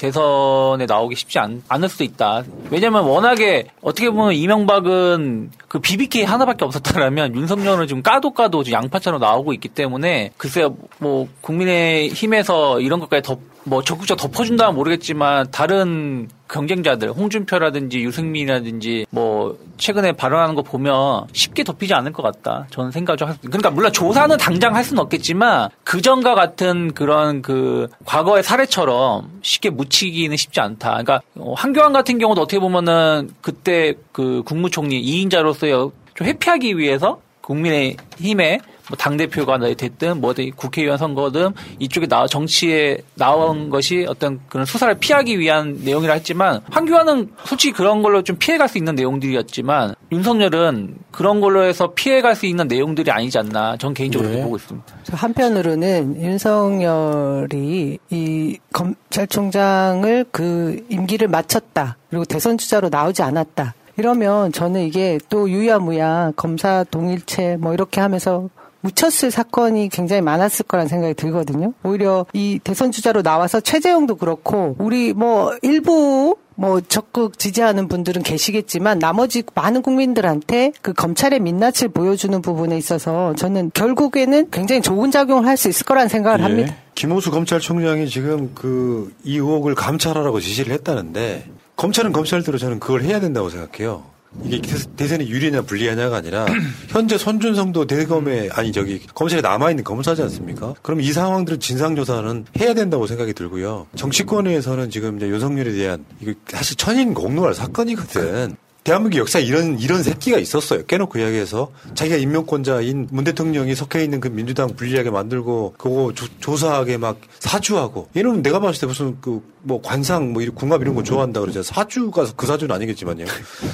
대선에 0.00 0.86
나오기 0.86 1.14
쉽지 1.14 1.38
않, 1.38 1.62
않을 1.68 1.90
수도 1.90 2.04
있다. 2.04 2.42
왜냐면 2.70 3.04
워낙에 3.04 3.66
어떻게 3.82 4.08
보면 4.08 4.32
이명박은 4.32 5.50
그 5.68 5.78
BBK 5.78 6.24
하나밖에 6.24 6.64
없었다라면 6.64 7.36
윤석열은 7.36 7.86
지금 7.86 8.02
까도 8.02 8.30
까도 8.30 8.62
지금 8.62 8.78
양파처럼 8.78 9.20
나오고 9.20 9.52
있기 9.52 9.68
때문에 9.68 10.32
글쎄요 10.38 10.74
뭐 10.98 11.28
국민의 11.42 12.08
힘에서 12.08 12.80
이런 12.80 12.98
것까지 12.98 13.22
더 13.22 13.38
뭐 13.70 13.84
적극적 13.84 14.18
덮어준다면 14.18 14.74
모르겠지만 14.74 15.46
다른 15.52 16.28
경쟁자들 16.48 17.10
홍준표라든지 17.10 18.00
유승민이라든지 18.00 19.06
뭐 19.10 19.56
최근에 19.78 20.10
발언하는 20.12 20.56
거 20.56 20.62
보면 20.62 21.28
쉽게 21.32 21.62
덮이지 21.62 21.94
않을 21.94 22.12
것 22.12 22.24
같다. 22.24 22.66
저는 22.70 22.90
생각을 22.90 23.16
좀 23.16 23.28
했습니다. 23.28 23.48
그러니까 23.48 23.70
물론 23.70 23.92
조사는 23.92 24.36
당장 24.38 24.74
할 24.74 24.82
수는 24.82 25.00
없겠지만 25.04 25.68
그전과 25.84 26.34
같은 26.34 26.92
그런 26.94 27.42
그 27.42 27.86
과거의 28.04 28.42
사례처럼 28.42 29.38
쉽게 29.42 29.70
묻히기는 29.70 30.36
쉽지 30.36 30.58
않다. 30.58 30.90
그러니까 30.90 31.20
어, 31.36 31.54
한교안 31.56 31.92
같은 31.92 32.18
경우도 32.18 32.42
어떻게 32.42 32.58
보면은 32.58 33.30
그때 33.40 33.94
그 34.10 34.42
국무총리 34.44 35.00
2인자로서의 35.00 35.92
좀 36.14 36.26
회피하기 36.26 36.76
위해서 36.76 37.20
국민의 37.42 37.96
힘에 38.18 38.58
뭐 38.90 38.96
당 38.98 39.16
대표가 39.16 39.58
됐든 39.58 40.20
뭐 40.20 40.34
국회의원 40.56 40.98
선거든 40.98 41.52
이쪽에 41.78 42.06
나와 42.06 42.26
정치에 42.26 42.98
나온 43.14 43.70
것이 43.70 44.04
어떤 44.08 44.40
그런 44.48 44.66
수사를 44.66 44.92
피하기 44.94 45.38
위한 45.38 45.78
내용이라 45.82 46.14
했지만 46.14 46.60
황교안은 46.70 47.30
솔직히 47.44 47.72
그런 47.72 48.02
걸로 48.02 48.22
좀 48.22 48.36
피해갈 48.36 48.68
수 48.68 48.78
있는 48.78 48.94
내용들이었지만 48.96 49.94
윤석열은 50.12 50.96
그런 51.12 51.40
걸로 51.40 51.62
해서 51.62 51.92
피해갈 51.94 52.34
수 52.34 52.46
있는 52.46 52.66
내용들이 52.68 53.10
아니지 53.10 53.38
않나 53.38 53.76
전 53.76 53.94
개인적으로 53.94 54.28
네. 54.28 54.42
보고 54.42 54.56
있습니다. 54.56 54.86
저 55.04 55.16
한편으로는 55.16 56.20
윤석열이 56.20 57.98
이 58.10 58.58
검찰총장을 58.72 60.26
그 60.32 60.84
임기를 60.88 61.28
마쳤다. 61.28 61.96
그리고 62.10 62.24
대선 62.24 62.58
주자로 62.58 62.88
나오지 62.88 63.22
않았다. 63.22 63.74
이러면 63.96 64.52
저는 64.52 64.82
이게 64.82 65.18
또 65.28 65.48
유야무야 65.50 66.32
검사 66.34 66.84
동일체 66.84 67.56
뭐 67.58 67.74
이렇게 67.74 68.00
하면서 68.00 68.48
묻혔을 68.82 69.30
사건이 69.30 69.88
굉장히 69.90 70.22
많았을 70.22 70.64
거란 70.66 70.88
생각이 70.88 71.14
들거든요. 71.14 71.72
오히려 71.82 72.26
이 72.32 72.58
대선 72.62 72.92
주자로 72.92 73.22
나와서 73.22 73.60
최재형도 73.60 74.16
그렇고 74.16 74.76
우리 74.78 75.12
뭐 75.12 75.52
일부 75.62 76.36
뭐 76.54 76.80
적극 76.82 77.38
지지하는 77.38 77.88
분들은 77.88 78.22
계시겠지만 78.22 78.98
나머지 78.98 79.42
많은 79.54 79.80
국민들한테 79.80 80.72
그 80.82 80.92
검찰의 80.92 81.40
민낯을 81.40 81.88
보여주는 81.94 82.42
부분에 82.42 82.76
있어서 82.76 83.34
저는 83.34 83.70
결국에는 83.72 84.50
굉장히 84.50 84.82
좋은 84.82 85.10
작용을 85.10 85.46
할 85.46 85.56
수 85.56 85.68
있을 85.68 85.86
거라는 85.86 86.08
생각을 86.08 86.40
예. 86.40 86.42
합니다. 86.42 86.74
김호수 86.94 87.30
검찰총장이 87.30 88.08
지금 88.08 88.52
그 88.54 89.10
이 89.24 89.36
의혹을 89.36 89.74
감찰하라고 89.74 90.40
지시를 90.40 90.72
했다는데 90.74 91.46
검찰은 91.76 92.12
검찰대로 92.12 92.58
저는 92.58 92.78
그걸 92.80 93.02
해야 93.02 93.20
된다고 93.20 93.48
생각해요. 93.48 94.04
이게 94.44 94.60
대- 94.60 94.76
대선이 94.96 95.28
유리냐 95.28 95.62
불리하냐가 95.62 96.16
아니라 96.18 96.46
현재 96.88 97.18
손준성도 97.18 97.86
대검에 97.86 98.48
아니 98.52 98.70
저기 98.72 99.04
검찰에 99.14 99.40
남아 99.40 99.70
있는 99.70 99.82
검사지 99.84 100.22
않습니까? 100.22 100.74
그럼 100.82 101.00
이 101.00 101.12
상황들은 101.12 101.58
진상 101.60 101.96
조사는 101.96 102.46
해야 102.60 102.72
된다고 102.74 103.06
생각이 103.06 103.32
들고요. 103.34 103.88
정치권에서는 103.96 104.90
지금 104.90 105.16
이제 105.16 105.26
윤석열에 105.28 105.72
대한 105.72 106.04
이거 106.20 106.32
사실 106.48 106.76
천인 106.76 107.12
공노할 107.14 107.54
사건이거든. 107.54 108.56
대한민국 108.84 109.18
역사에 109.18 109.42
이런 109.42 109.78
이런 109.78 110.02
새끼가 110.02 110.38
있었어요. 110.38 110.84
깨놓고 110.86 111.18
이야기해서 111.18 111.70
자기가 111.94 112.16
임명권자인 112.16 113.08
문 113.10 113.24
대통령이 113.24 113.74
속해 113.74 114.02
있는 114.02 114.20
그 114.20 114.28
민주당 114.28 114.74
불리하게 114.74 115.10
만들고 115.10 115.74
그거 115.76 116.12
조, 116.14 116.26
조사하게 116.40 116.96
막 116.96 117.20
사주하고 117.38 118.08
얘는 118.16 118.42
내가 118.42 118.58
봤을 118.60 118.80
때 118.80 118.86
무슨 118.86 119.20
그 119.20 119.50
뭐 119.62 119.80
관상 119.82 120.32
뭐 120.32 120.42
궁합 120.54 120.80
이런 120.80 120.94
거 120.94 121.02
좋아한다 121.02 121.40
그러죠. 121.40 121.62
사주가 121.62 122.26
그 122.36 122.46
사주는 122.46 122.74
아니겠지만요. 122.74 123.26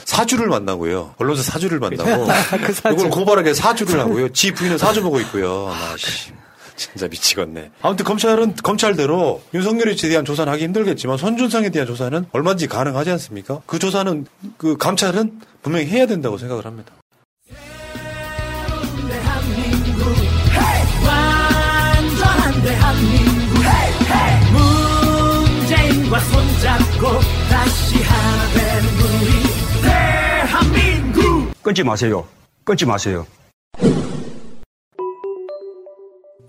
사주를 0.04 0.48
만나고요. 0.48 1.14
언론사 1.18 1.42
사주를 1.42 1.78
만나고 1.78 2.26
그 2.66 2.72
사주. 2.72 2.94
이걸 2.96 3.10
고발하게 3.10 3.54
사주를 3.54 4.00
하고요. 4.00 4.32
지 4.32 4.52
부인은 4.52 4.78
사주 4.78 5.02
보고 5.02 5.20
있고요. 5.20 5.68
나 5.68 5.96
씨. 5.96 6.32
진짜 6.76 7.08
미치겠네. 7.08 7.70
아무튼 7.82 8.04
검찰은 8.04 8.56
검찰대로 8.62 9.42
윤석열에 9.54 9.96
대한 9.96 10.24
조사는 10.24 10.52
하기 10.52 10.64
힘들겠지만 10.64 11.16
손준성에 11.16 11.70
대한 11.70 11.86
조사는 11.86 12.26
얼마든지 12.32 12.68
가능하지 12.68 13.10
않습니까? 13.12 13.60
그 13.66 13.78
조사는 13.78 14.26
그 14.56 14.76
감찰은 14.76 15.40
분명히 15.62 15.86
해야 15.86 16.06
된다고 16.06 16.38
생각을 16.38 16.64
합니다. 16.64 16.92
완전한 21.04 22.62
대한민국 22.62 23.56
문재인과 25.56 26.20
손잡고 26.20 27.20
다시 27.50 28.02
하나 28.02 28.48
되는 28.54 28.88
우리 29.00 29.82
대한민국 29.82 31.62
끊지 31.62 31.82
마세요. 31.82 32.26
끊지 32.64 32.84
마세요. 32.84 33.26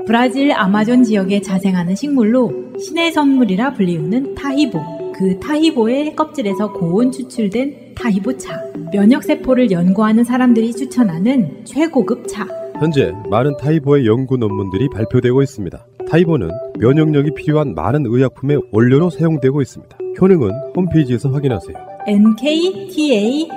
브라질 0.08 0.54
아마존 0.54 1.04
지역에 1.04 1.42
자생하는 1.42 1.94
식물로 1.94 2.78
신의 2.80 3.12
선물이라 3.12 3.74
불리우는 3.74 4.36
타히보. 4.36 4.80
그 5.14 5.38
타히보의 5.42 6.16
껍질에서 6.16 6.72
고온 6.72 7.12
추출된 7.12 7.94
타히보차. 7.94 8.58
면역세포를 8.94 9.70
연구하는 9.70 10.24
사람들이 10.24 10.72
추천하는 10.72 11.66
최고급 11.66 12.26
차. 12.30 12.48
현재 12.80 13.12
많은 13.30 13.58
타이보의 13.58 14.06
연구 14.06 14.38
논문들이 14.38 14.88
발표되고 14.94 15.42
있습니다. 15.42 15.86
타이보는 16.10 16.52
면역력이 16.80 17.32
필요한 17.36 17.76
많은 17.76 18.06
의약품의 18.06 18.62
원료로 18.72 19.10
사용되고 19.10 19.62
있습니다. 19.62 19.98
효능은 20.20 20.52
홈페이지에서 20.76 21.30
확인하세요. 21.30 21.76
nktaheebo.com 22.08 23.48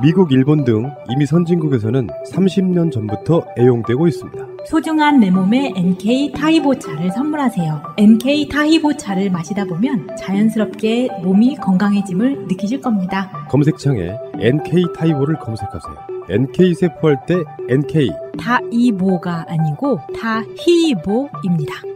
미국, 0.00 0.30
일본 0.32 0.64
등 0.64 0.90
이미 1.10 1.26
선진국에서는 1.26 2.06
30년 2.32 2.92
전부터 2.92 3.44
애용되고 3.58 4.06
있습니다. 4.06 4.46
소중한 4.66 5.18
내 5.20 5.30
몸에 5.30 5.72
NK 5.76 6.32
타히보차를 6.32 7.10
선물하세요. 7.10 7.82
NK 7.96 8.48
타히보차를 8.48 9.30
마시다 9.30 9.64
보면 9.64 10.16
자연스럽게 10.16 11.08
몸이 11.22 11.56
건강해짐을 11.56 12.46
느끼실 12.46 12.80
겁니다. 12.80 13.30
검색창에 13.50 14.16
NK 14.40 14.84
타이보를 14.94 15.38
검색하세요. 15.40 15.96
NK 16.28 16.74
세포할 16.74 17.18
때 17.26 17.36
NK 17.68 18.10
타이보가 18.38 19.46
아니고 19.48 20.00
타히보입니다. 20.18 21.95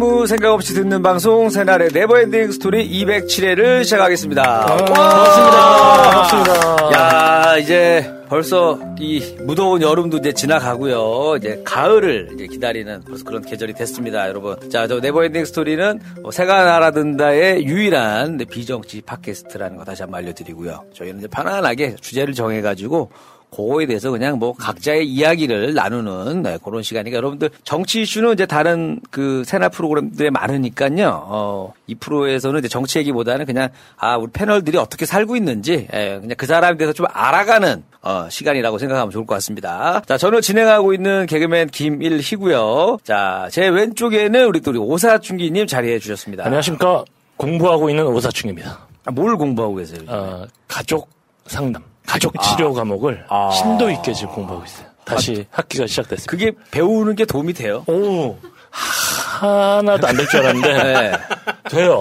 아무 0.00 0.28
생각 0.28 0.52
없이 0.52 0.74
듣는 0.74 1.02
방송 1.02 1.50
새날의 1.50 1.88
never 1.92 2.19
ending 2.19 2.52
story 2.52 2.88
207회를 2.88 3.82
시작하겠습니다. 3.82 4.66
반갑습니다. 4.66 6.02
반갑습니다. 6.02 6.92
야 6.92 7.56
이제 7.56 8.08
벌써 8.28 8.78
이 9.00 9.20
무더운 9.40 9.82
여름도 9.82 10.18
이제 10.18 10.32
지나가고요. 10.32 11.34
이제 11.38 11.60
가을을 11.64 12.28
이제 12.32 12.46
기다리는 12.46 13.02
벌써 13.08 13.24
그런 13.24 13.42
계절이 13.42 13.72
됐습니다, 13.72 14.28
여러분. 14.28 14.70
자, 14.70 14.86
저 14.86 15.00
never 15.00 15.20
ending 15.20 15.44
story는 15.44 15.98
뭐 16.22 16.30
새가 16.30 16.64
날아든다의 16.64 17.66
유일한 17.66 18.36
네, 18.36 18.44
비정치 18.44 19.00
팟캐스트라는 19.00 19.78
거 19.78 19.84
다시 19.84 20.02
한번 20.02 20.22
알려드리고요. 20.22 20.84
저희는 20.94 21.18
이제 21.18 21.26
편안하게 21.26 21.96
주제를 21.96 22.34
정해가지고 22.34 23.10
그거에 23.50 23.86
대해서 23.86 24.10
그냥 24.10 24.38
뭐 24.38 24.52
각자의 24.54 25.06
이야기를 25.06 25.74
나누는 25.74 26.42
네, 26.42 26.58
그런 26.62 26.82
시간이니까 26.82 27.16
여러분들 27.16 27.50
정치 27.64 28.02
이슈는 28.02 28.34
이제 28.34 28.46
다른 28.46 29.00
그 29.10 29.42
새날 29.44 29.68
프로그램들에 29.68 30.30
많으니까요. 30.30 31.24
어, 31.26 31.72
이 31.86 31.94
프로에서는 31.94 32.58
이제 32.60 32.68
정치 32.68 32.98
얘기보다는 32.98 33.46
그냥 33.46 33.68
아 33.96 34.16
우리 34.16 34.30
패널들이 34.30 34.76
어떻게 34.78 35.06
살고 35.06 35.36
있는지 35.36 35.88
예, 35.92 36.18
그냥 36.20 36.34
그 36.36 36.46
사람에 36.46 36.76
대해서 36.76 36.92
좀 36.92 37.06
알아가는 37.10 37.82
어, 38.02 38.28
시간이라고 38.30 38.78
생각하면 38.78 39.10
좋을 39.10 39.26
것 39.26 39.34
같습니다. 39.34 40.02
자, 40.06 40.16
저는 40.16 40.40
진행하고 40.40 40.94
있는 40.94 41.26
개그맨 41.26 41.68
김일희고요. 41.68 42.98
자, 43.02 43.48
제 43.50 43.68
왼쪽에는 43.68 44.46
우리 44.46 44.60
또 44.60 44.70
우리 44.70 44.78
오사춘기님 44.78 45.66
자리해 45.66 45.98
주셨습니다. 45.98 46.44
안녕하십니까. 46.44 47.04
공부하고 47.36 47.90
있는 47.90 48.06
오사충입니다. 48.06 48.78
아, 49.04 49.10
뭘 49.10 49.36
공부하고 49.36 49.76
계세요? 49.76 50.00
어, 50.06 50.44
가족 50.66 51.08
상담, 51.46 51.82
가족 52.08 52.32
치료 52.42 52.72
과목을 52.72 53.24
아. 53.28 53.50
심도 53.50 53.90
있게 53.90 54.12
지금 54.12 54.32
공부하고 54.34 54.64
있어요. 54.64 54.86
다시 55.04 55.46
학기가 55.50 55.86
시작됐습니다. 55.86 56.30
그게 56.30 56.52
배우는 56.70 57.14
게 57.16 57.24
도움이 57.24 57.52
돼요? 57.54 57.84
오, 57.86 58.36
하나도 58.70 60.06
안 60.06 60.16
될 60.16 60.26
줄 60.28 60.40
알았는데 60.40 60.72
네. 60.82 61.12
돼요. 61.70 62.00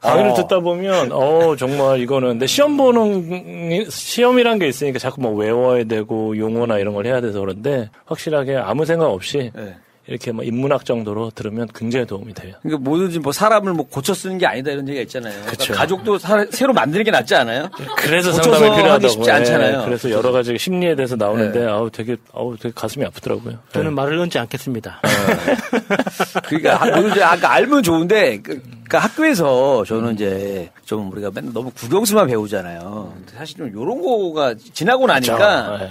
강의를 0.00 0.30
어. 0.32 0.34
듣다 0.34 0.60
보면 0.60 1.12
어 1.12 1.54
정말 1.56 2.00
이거는 2.00 2.28
근데 2.30 2.46
시험 2.46 2.76
보는 2.76 3.88
시험이란 3.88 4.58
게 4.58 4.66
있으니까 4.68 4.98
자꾸 4.98 5.20
뭐 5.20 5.32
외워야 5.32 5.84
되고 5.84 6.36
용어나 6.36 6.78
이런 6.78 6.92
걸 6.94 7.06
해야 7.06 7.20
돼서 7.20 7.40
그런데 7.40 7.88
확실하게 8.06 8.56
아무 8.56 8.84
생각 8.84 9.06
없이 9.06 9.50
네. 9.54 9.76
이렇게 10.08 10.32
뭐 10.32 10.44
인문학 10.44 10.84
정도로 10.84 11.30
들으면 11.30 11.68
굉장히 11.72 12.06
도움이 12.06 12.34
돼요. 12.34 12.54
그러니까 12.62 12.82
뭐든지 12.90 13.20
뭐 13.20 13.30
사람을 13.32 13.72
뭐 13.72 13.86
고쳐 13.88 14.12
쓰는 14.14 14.36
게 14.36 14.46
아니다 14.46 14.72
이런 14.72 14.88
얘기가 14.88 15.02
있잖아요. 15.02 15.32
그러니까. 15.46 15.74
가족도 15.74 16.18
사- 16.18 16.44
새로 16.50 16.72
만드는 16.72 17.04
게 17.04 17.12
낫지 17.12 17.34
않아요? 17.36 17.70
그래서 17.98 18.32
상담이 18.32 18.74
필요하다고. 18.76 19.08
쉽지 19.08 19.30
않잖아요. 19.30 19.80
예, 19.80 19.84
그래서 19.84 20.10
여러 20.10 20.32
가지 20.32 20.58
심리에 20.58 20.96
대해서 20.96 21.14
나오는데 21.14 21.60
네. 21.60 21.66
아우 21.66 21.88
되게 21.88 22.16
아우 22.34 22.56
되게 22.56 22.72
가슴이 22.74 23.04
아프더라고요. 23.06 23.58
저는 23.72 23.92
예. 23.92 23.94
말을 23.94 24.18
얹지 24.18 24.38
않겠습니다. 24.40 25.00
그러니까 26.46 26.76
하- 26.76 26.86
뭐든지 26.90 27.22
아까 27.22 27.52
알면 27.52 27.82
좋은데 27.84 28.38
그, 28.42 28.60
그러니까 28.60 28.98
학교에서 28.98 29.84
저는 29.84 30.14
이제 30.14 30.70
좀 30.84 31.12
우리가 31.12 31.30
맨날 31.34 31.52
너무 31.52 31.70
국영수만 31.70 32.26
배우잖아요. 32.26 33.14
사실 33.36 33.56
좀 33.56 33.68
이런 33.68 34.02
거가 34.02 34.54
지나고 34.72 35.06
나니까. 35.06 35.78
예. 35.82 35.90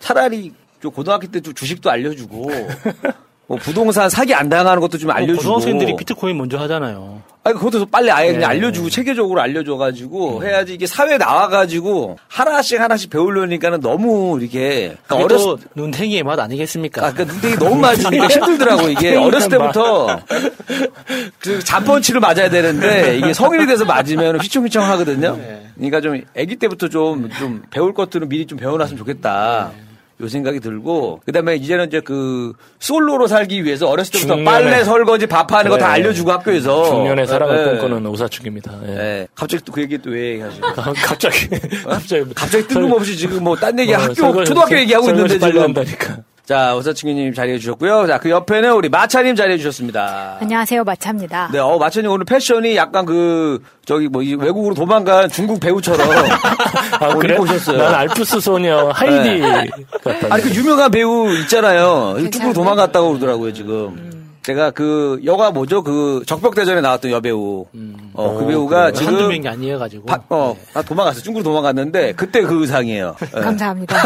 차라리 0.00 0.52
좀 0.82 0.90
고등학교 0.90 1.26
때 1.28 1.40
좀 1.40 1.54
주식도 1.54 1.90
알려주고 1.90 2.50
뭐 3.48 3.56
부동산 3.58 4.10
사기 4.10 4.34
안 4.34 4.48
당하는 4.48 4.80
것도 4.80 4.98
좀 4.98 5.10
알려주고. 5.10 5.38
고등학생들이 5.38 5.94
비트코인 5.96 6.36
먼저 6.36 6.58
하잖아요. 6.58 7.22
아니 7.44 7.54
그것도 7.56 7.86
빨리 7.86 8.10
아예 8.10 8.32
그냥 8.32 8.40
네. 8.40 8.46
알려주고 8.46 8.90
체계적으로 8.90 9.40
알려줘가지고 9.40 10.44
해야지 10.44 10.74
이게 10.74 10.88
사회 10.88 11.16
나와가지고 11.16 12.18
하나씩 12.26 12.80
하나씩 12.80 13.08
배우려니까는 13.08 13.78
너무 13.78 14.36
이렇게 14.40 14.96
그게 15.06 15.22
어렸 15.22 15.38
또 15.38 15.56
눈탱이의 15.76 16.24
맛 16.24 16.40
아니겠습니까? 16.40 17.06
아, 17.06 17.12
그러니까 17.12 17.34
눈탱이 17.34 17.54
너무 17.56 17.76
맞으니까 17.76 18.26
힘들더라고 18.26 18.88
이게 18.88 19.14
어렸을 19.14 19.48
때부터 19.48 20.22
그 21.38 21.62
잔펀치를 21.62 22.20
맞아야 22.20 22.50
되는데 22.50 23.16
이게 23.18 23.32
성인이 23.32 23.68
돼서 23.68 23.84
맞으면 23.84 24.40
휘청휘청 24.40 24.82
하거든요. 24.82 25.38
그러니까 25.76 26.00
좀 26.00 26.20
아기 26.36 26.56
때부터 26.56 26.88
좀좀 26.88 27.62
배울 27.70 27.94
것들은 27.94 28.28
미리 28.28 28.46
좀 28.46 28.58
배워놨으면 28.58 28.98
좋겠다. 28.98 29.70
요 30.20 30.28
생각이 30.28 30.60
들고 30.60 31.20
그다음에 31.26 31.56
이제는 31.56 31.88
이제 31.88 32.00
그 32.00 32.52
솔로로 32.78 33.26
살기 33.26 33.64
위해서 33.64 33.86
어렸을 33.88 34.12
때부터 34.12 34.42
빨래 34.44 34.82
설거지 34.82 35.26
밥하는 35.26 35.70
거다 35.70 35.84
그래. 35.88 35.94
알려주고 35.94 36.32
학교에서 36.32 36.84
중년의 36.86 37.26
사랑을 37.26 37.58
예. 37.58 37.70
꿈꾸는 37.78 38.06
오사축입니다. 38.06 38.72
예. 38.86 38.90
예. 38.96 39.28
갑자기 39.34 39.62
또 39.64 39.72
그 39.72 39.82
얘기 39.82 39.98
또왜 39.98 40.30
얘기하시죠? 40.32 40.62
갑자기 41.04 41.48
갑자기 41.84 42.24
갑자기 42.34 42.66
뜬금없이 42.66 43.14
지금 43.16 43.44
뭐 43.44 43.54
딴 43.56 43.78
얘기 43.78 43.92
어, 43.92 43.98
학교 43.98 44.14
설거지- 44.14 44.46
초등학교 44.46 44.78
얘기하고 44.78 45.10
있는데 45.10 45.38
지금 45.38 45.60
한다니까. 45.60 46.16
자 46.46 46.76
오사친구님 46.76 47.34
자리해 47.34 47.58
주셨고요. 47.58 48.06
자 48.06 48.18
그 48.18 48.30
옆에는 48.30 48.72
우리 48.72 48.88
마차님 48.88 49.34
자리해 49.36 49.58
주셨습니다. 49.58 50.38
안녕하세요, 50.40 50.84
마차입니다. 50.84 51.50
네, 51.52 51.58
어 51.58 51.76
마차님 51.78 52.10
오늘 52.10 52.24
패션이 52.24 52.76
약간 52.76 53.04
그 53.04 53.60
저기 53.84 54.08
뭐이 54.08 54.34
외국으로 54.36 54.74
도망간 54.74 55.28
중국 55.28 55.58
배우처럼 55.60 56.08
아, 57.00 57.08
옷 57.08 57.18
그래? 57.18 57.36
오셨어요. 57.36 57.78
난 57.78 57.94
알프스 57.94 58.40
소녀 58.40 58.90
하이디 58.90 59.40
네. 59.40 59.68
아니 60.30 60.42
그 60.44 60.54
유명한 60.54 60.90
배우 60.90 61.32
있잖아요. 61.42 62.14
중국으로 62.18 62.52
도망갔다고 62.52 63.08
그러더라고요 63.10 63.52
지금. 63.52 64.12
제가 64.42 64.70
그 64.70 65.20
여가 65.24 65.50
뭐죠? 65.50 65.82
그 65.82 66.22
적벽대전에 66.26 66.80
나왔던 66.80 67.10
여배우. 67.10 67.66
어, 68.14 68.36
그 68.38 68.44
어, 68.44 68.46
배우가 68.46 68.76
그래요? 68.86 68.92
지금 68.92 69.14
한두 69.14 69.28
명이 69.28 69.48
아니어가지고. 69.48 70.06
바- 70.06 70.20
어, 70.30 70.56
아, 70.74 70.82
도망갔어요. 70.82 71.22
중국으로 71.24 71.42
도망갔는데 71.50 72.12
그때 72.12 72.42
그 72.42 72.60
의상이에요. 72.60 73.16
예. 73.20 73.26
감사합니다. 73.42 73.96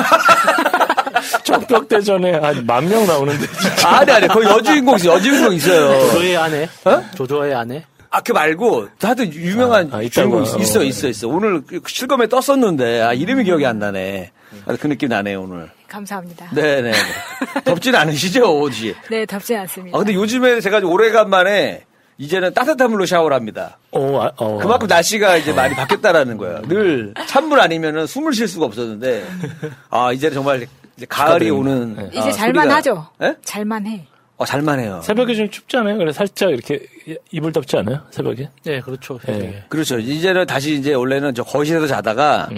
적벽대전에 1.45 2.33
한 2.39 2.67
만 2.67 2.89
명 2.89 3.07
나오는데. 3.07 3.47
아니 3.85 4.11
아니 4.13 4.29
거기 4.29 4.47
여주인공 4.47 4.97
있어요. 4.97 5.13
여주인공 5.15 5.55
있어요. 5.55 6.01
조조의 6.09 6.37
아내? 6.37 6.69
어? 6.85 7.03
조조의 7.17 7.55
아내? 7.55 7.85
아, 8.13 8.21
그 8.21 8.33
말고, 8.33 8.89
하여튼 9.01 9.33
유명한 9.33 9.89
아, 9.93 9.99
아, 9.99 10.09
주인공? 10.11 10.43
있- 10.43 10.61
있어, 10.61 10.81
어. 10.81 10.83
있어, 10.83 11.07
있어. 11.09 11.29
오늘 11.29 11.63
그 11.65 11.81
실검에 11.87 12.27
떴었는데, 12.27 13.03
아, 13.03 13.13
이름이 13.13 13.45
기억이 13.45 13.65
안 13.65 13.79
나네. 13.79 14.33
아, 14.67 14.75
그 14.81 14.89
느낌 14.89 15.11
나네요, 15.11 15.43
오늘. 15.43 15.71
감사합니다. 15.87 16.51
네네. 16.53 16.91
덥진 17.65 17.95
않으시죠, 17.95 18.61
옷이? 18.63 18.95
네, 19.11 19.25
덥지 19.27 19.55
않습니다. 19.55 19.97
아, 19.97 20.01
근데 20.01 20.15
요즘에 20.15 20.61
제가 20.61 20.79
오래간만에, 20.79 21.85
이제는 22.19 22.53
따뜻한 22.53 22.91
물로 22.91 23.07
샤워를 23.07 23.35
합니다. 23.37 23.79
어, 23.93 24.21
아, 24.21 24.33
어. 24.39 24.59
그만큼 24.59 24.89
날씨가 24.89 25.37
이제 25.37 25.53
많이 25.53 25.77
바뀌었다라는 25.77 26.37
거예요. 26.37 26.63
늘 26.63 27.15
찬물 27.29 27.61
아니면은 27.61 28.09
숨을 28.09 28.33
쉴 28.35 28.49
수가 28.49 28.67
없었는데, 28.67 29.25
아, 29.89 30.13
이제는 30.13 30.35
정말 30.35 30.67
이제 31.01 31.07
가을이 31.09 31.49
오는. 31.49 31.97
네. 31.97 32.09
이제 32.13 32.29
아, 32.29 32.31
잘만 32.33 32.69
소리가- 32.69 32.73
하죠. 32.73 33.07
예? 33.23 33.35
잘만 33.43 33.87
해. 33.87 34.07
어, 34.37 34.45
잘만 34.45 34.81
해요. 34.81 35.01
새벽에 35.03 35.35
좀 35.35 35.49
춥지 35.51 35.79
않아요? 35.79 35.97
그래 35.99 36.13
살짝 36.13 36.51
이렇게 36.51 36.81
이불 37.31 37.53
덮지 37.53 37.77
않아요? 37.79 38.03
새벽에? 38.11 38.51
네, 38.65 38.81
그렇죠. 38.81 39.19
예. 39.29 39.65
그렇죠. 39.71 39.99
이제는 39.99 40.47
다시 40.47 40.75
이제 40.75 40.93
원래는 40.95 41.35
저 41.35 41.43
거실에서 41.43 41.87
자다가 41.87 42.49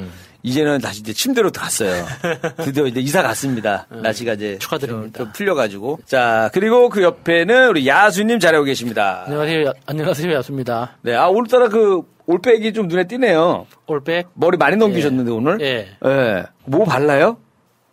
이제는 0.44 0.78
다시 0.80 1.00
이제 1.00 1.12
침대로 1.12 1.50
들어갔어요. 1.50 2.04
드디어 2.64 2.86
이제 2.86 3.00
이사 3.00 3.22
갔습니다. 3.22 3.86
날씨가 3.90 4.34
이제 4.34 4.58
축하드립니다. 4.58 5.18
좀, 5.18 5.26
좀 5.26 5.32
풀려가지고. 5.32 6.00
자 6.04 6.50
그리고 6.52 6.88
그 6.88 7.02
옆에는 7.02 7.68
우리 7.70 7.86
야수님 7.88 8.38
잘하고 8.40 8.64
계십니다. 8.64 9.22
안녕하세요. 9.26 9.66
야- 9.68 9.72
안녕하세요. 9.86 10.32
야수입니다. 10.34 10.98
네, 11.02 11.14
아 11.16 11.26
오늘따라 11.28 11.68
그 11.68 12.02
올백이 12.26 12.72
좀 12.74 12.86
눈에 12.86 13.08
띄네요. 13.08 13.66
올백? 13.88 14.28
머리 14.34 14.56
많이 14.56 14.76
넘기셨는데 14.76 15.32
오늘? 15.32 15.60
예. 15.60 15.88
예. 16.06 16.44
뭐 16.64 16.84
발라요? 16.84 17.38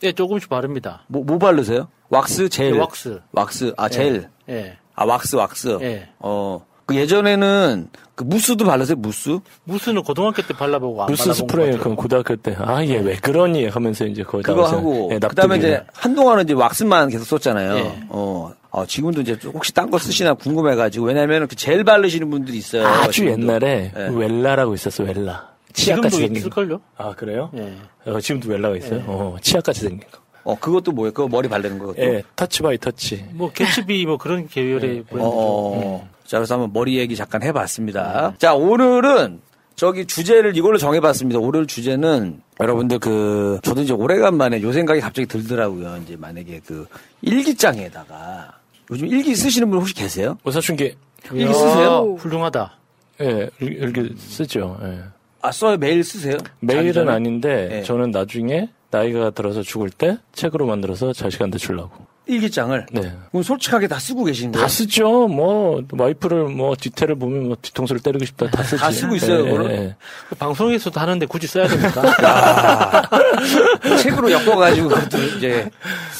예, 0.03 0.11
조금씩 0.11 0.49
바릅니다. 0.49 1.03
뭐, 1.07 1.23
뭐 1.23 1.37
바르세요? 1.37 1.87
왁스, 2.09 2.49
젤. 2.49 2.75
예, 2.75 2.79
왁스. 2.79 3.19
왁스. 3.31 3.73
아 3.77 3.89
젤. 3.89 4.29
예. 4.49 4.77
아 4.95 5.05
왁스, 5.05 5.35
왁스. 5.35 5.77
예. 5.81 6.09
어. 6.19 6.65
그 6.85 6.95
예전에는 6.95 7.87
그 8.15 8.23
무스도 8.23 8.65
발랐어요, 8.65 8.95
무스? 8.97 9.37
무스는 9.65 10.01
고등학교 10.01 10.41
때 10.41 10.55
발라보고 10.55 11.03
안 11.03 11.07
무스 11.11 11.31
스프레이 11.33 11.73
같아요. 11.73 11.83
그 11.83 11.95
고등학교 11.95 12.35
때 12.35 12.55
아 12.57 12.83
얘 12.83 12.97
왜 12.97 13.15
그러니 13.17 13.67
하면서 13.67 14.05
이제 14.07 14.23
그거 14.23 14.63
하고 14.65 15.09
예, 15.13 15.19
그다음에. 15.19 15.57
이제 15.57 15.83
한동안은 15.93 16.45
이제 16.45 16.53
왁스만 16.53 17.09
계속 17.09 17.25
썼잖아요. 17.25 17.75
예. 17.75 17.99
어. 18.09 18.51
어, 18.71 18.85
지금도 18.87 19.21
이제 19.21 19.37
혹시 19.45 19.71
딴 19.73 19.89
거 19.91 19.97
쓰시나 19.99 20.33
궁금해가지고 20.33 21.05
왜냐면 21.05 21.47
그 21.47 21.55
젤 21.55 21.83
바르시는 21.83 22.29
분들이 22.31 22.57
있어요. 22.57 22.87
아주 22.87 23.11
지금도. 23.11 23.41
옛날에 23.43 23.91
예. 23.95 24.07
웰라라고 24.11 24.73
있었어 24.73 25.03
웰라 25.03 25.49
지금도 25.73 26.09
생긴 26.09 26.33
거. 26.33 26.39
있을걸요? 26.39 26.81
아 26.97 27.13
그래요? 27.15 27.51
예. 27.55 27.75
어, 28.11 28.19
지금도 28.19 28.49
웰라가 28.49 28.75
있어요. 28.77 29.03
어, 29.07 29.37
치아같이 29.41 29.81
생긴 29.81 29.99
거. 30.11 30.19
어, 30.43 30.57
그것도 30.57 30.91
뭐예요? 30.93 31.11
그거 31.13 31.27
머리 31.27 31.47
바르는 31.47 31.77
거. 31.79 31.93
예, 31.97 32.23
touch 32.35 32.61
by 32.63 32.77
touch. 32.77 33.25
뭐 33.31 33.51
개츠비 33.51 34.05
뭐 34.05 34.17
그런 34.17 34.47
계열의 34.47 34.79
브랜드죠. 35.03 35.19
어, 35.21 36.09
자, 36.25 36.37
그래서 36.37 36.55
한번 36.55 36.71
머리 36.73 36.97
얘기 36.97 37.15
잠깐 37.15 37.43
해봤습니다. 37.43 38.33
자, 38.37 38.55
오늘은 38.55 39.41
저기 39.75 40.05
주제를 40.05 40.57
이걸로 40.57 40.77
정해봤습니다. 40.77 41.39
오늘 41.39 41.65
주제는 41.67 42.41
여러분들 42.59 42.99
그, 42.99 43.59
저도 43.63 43.81
이제 43.83 43.93
오래간만에 43.93 44.61
요 44.61 44.71
생각이 44.73 44.99
갑자기 44.99 45.25
들더라고요. 45.27 45.99
이제 46.03 46.15
만약에 46.17 46.61
그 46.65 46.85
일기장에다가 47.21 48.53
요즘 48.91 49.07
일기 49.07 49.35
쓰시는 49.35 49.69
분 49.69 49.79
혹시 49.79 49.93
계세요? 49.93 50.37
오사춘기 50.43 50.95
일기 51.31 51.53
쓰세요? 51.53 52.15
훌륭하다. 52.19 52.73
예, 53.21 53.49
일- 53.59 53.73
일기 53.83 54.15
쓰죠. 54.17 54.77
예. 54.83 54.99
아, 55.41 55.51
써요? 55.51 55.77
매일 55.77 56.03
쓰세요? 56.03 56.37
매일은? 56.59 57.09
아닌데 57.09 57.69
예. 57.79 57.83
저는 57.83 58.11
나중에 58.11 58.69
나이가 58.91 59.29
들어서 59.29 59.61
죽을 59.61 59.89
때 59.89 60.17
책으로 60.33 60.65
만들어서 60.65 61.13
자식한테 61.13 61.57
주려고. 61.57 62.07
일기장을? 62.25 62.85
네. 62.91 63.11
그럼 63.31 63.41
솔직하게 63.41 63.87
다 63.87 63.97
쓰고 63.97 64.23
계신 64.25 64.51
거예요? 64.51 64.63
다 64.63 64.69
쓰죠. 64.69 65.27
뭐 65.27 65.81
와이프를 65.91 66.43
뭐 66.49 66.75
뒤태를 66.75 67.15
보면 67.15 67.47
뭐 67.47 67.57
뒤통수를 67.59 68.01
때리고 68.01 68.23
싶다 68.23 68.51
다 68.51 68.61
쓰지. 68.61 68.79
다 68.81 68.91
쓰고 68.91 69.15
있어요, 69.15 69.47
예, 69.47 69.49
그거를? 69.49 69.71
예. 69.71 69.95
방송에서도 70.37 70.99
하는데 70.99 71.25
굳이 71.25 71.47
써야 71.47 71.67
됩니까? 71.67 73.01
책으로 74.03 74.29
엮어가지고 74.31 74.89
그것도 74.89 75.17
이제 75.37 75.69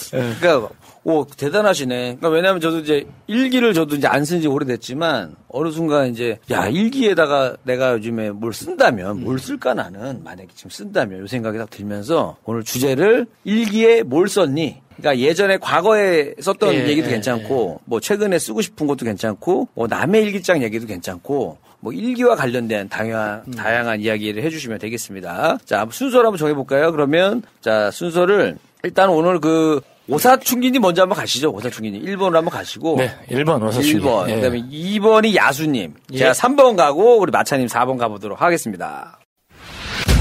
그러니까 0.09 0.69
오 1.05 1.25
대단하시네. 1.25 1.95
그러니까 2.19 2.29
왜냐하면 2.29 2.59
저도 2.61 2.79
이제 2.79 3.05
일기를 3.27 3.73
저도 3.73 3.95
이제 3.95 4.07
안 4.07 4.23
쓴 4.23 4.41
지 4.41 4.47
오래됐지만 4.47 5.35
어느 5.47 5.71
순간 5.71 6.09
이제 6.09 6.37
야 6.51 6.67
일기에다가 6.67 7.55
내가 7.63 7.93
요즘에 7.93 8.31
뭘 8.31 8.53
쓴다면 8.53 9.23
뭘 9.23 9.39
쓸까 9.39 9.73
나는 9.73 10.23
만약에 10.23 10.49
지금 10.55 10.69
쓴다면 10.69 11.21
요 11.21 11.27
생각이 11.27 11.57
딱 11.57 11.69
들면서 11.69 12.37
오늘 12.45 12.63
주제를 12.63 13.25
일기에 13.43 14.03
뭘 14.03 14.27
썼니? 14.27 14.81
그러니까 14.97 15.25
예전에 15.25 15.57
과거에 15.57 16.33
썼던 16.41 16.73
예, 16.75 16.87
얘기도 16.89 17.07
예, 17.07 17.13
괜찮고 17.13 17.79
뭐 17.85 17.99
최근에 18.01 18.37
쓰고 18.37 18.61
싶은 18.61 18.85
것도 18.85 19.05
괜찮고 19.05 19.69
뭐 19.73 19.87
남의 19.87 20.23
일기장 20.25 20.61
얘기도 20.61 20.85
괜찮고 20.85 21.57
뭐 21.79 21.93
일기와 21.93 22.35
관련된 22.35 22.89
다양한 22.89 23.49
다양한 23.51 24.01
이야기를 24.01 24.43
해주시면 24.43 24.77
되겠습니다. 24.79 25.59
자 25.63 25.87
순서를 25.89 26.25
한번 26.25 26.37
정해볼까요? 26.37 26.91
그러면 26.91 27.41
자 27.61 27.89
순서를 27.91 28.57
일단 28.83 29.09
오늘 29.09 29.39
그 29.39 29.79
오사충기님 30.09 30.81
먼저 30.81 31.03
한번 31.03 31.17
가시죠. 31.17 31.51
오사충기님 31.51 32.03
1번으로 32.03 32.33
한번 32.33 32.49
가시고 32.49 32.95
네, 32.97 33.15
1번 33.29 33.61
오사충기. 33.61 33.99
1번 33.99 34.29
예. 34.29 34.35
그다음에 34.35 34.61
2번이 34.63 35.35
야수님 35.35 35.93
예. 36.13 36.17
제가 36.17 36.31
3번 36.31 36.75
가고 36.75 37.19
우리 37.19 37.31
마차님 37.31 37.67
4번 37.67 37.97
가보도록 37.97 38.41
하겠습니다. 38.41 39.19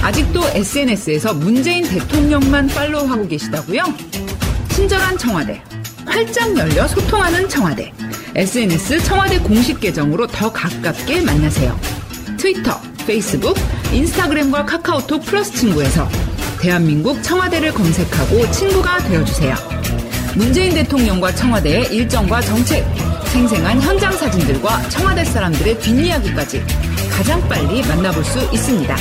아직도 0.02 0.40
SNS에서 0.54 1.34
문재인 1.34 1.84
대통령만 1.88 2.68
팔로우하고 2.68 3.26
계시다고요? 3.26 3.82
친절한 4.70 5.18
청와대. 5.18 5.60
활짝 6.06 6.56
열려 6.56 6.86
소통하는 6.86 7.48
청와대. 7.48 7.92
SNS 8.36 9.02
청와대 9.04 9.38
공식 9.40 9.80
계정으로 9.80 10.26
더 10.28 10.52
가깝게 10.52 11.22
만나세요. 11.22 11.78
트위터, 12.38 12.80
페이스북, 13.06 13.56
인스타그램과 13.92 14.64
카카오톡 14.66 15.24
플러스 15.24 15.52
친구에서 15.52 16.08
대한민국 16.60 17.20
청와대를 17.22 17.72
검색하고 17.72 18.50
친구가 18.52 18.98
되어주세요. 18.98 19.77
문재인 20.38 20.72
대통령과 20.72 21.34
청와대의 21.34 21.92
일정과 21.92 22.40
정책, 22.40 22.84
생생한 23.32 23.80
현장 23.80 24.12
사진들과 24.12 24.88
청와대 24.88 25.24
사람들의 25.24 25.80
뒷이야기까지 25.80 26.62
가장 27.10 27.40
빨리 27.48 27.82
만나볼 27.82 28.22
수 28.24 28.38
있습니다. 28.54 28.96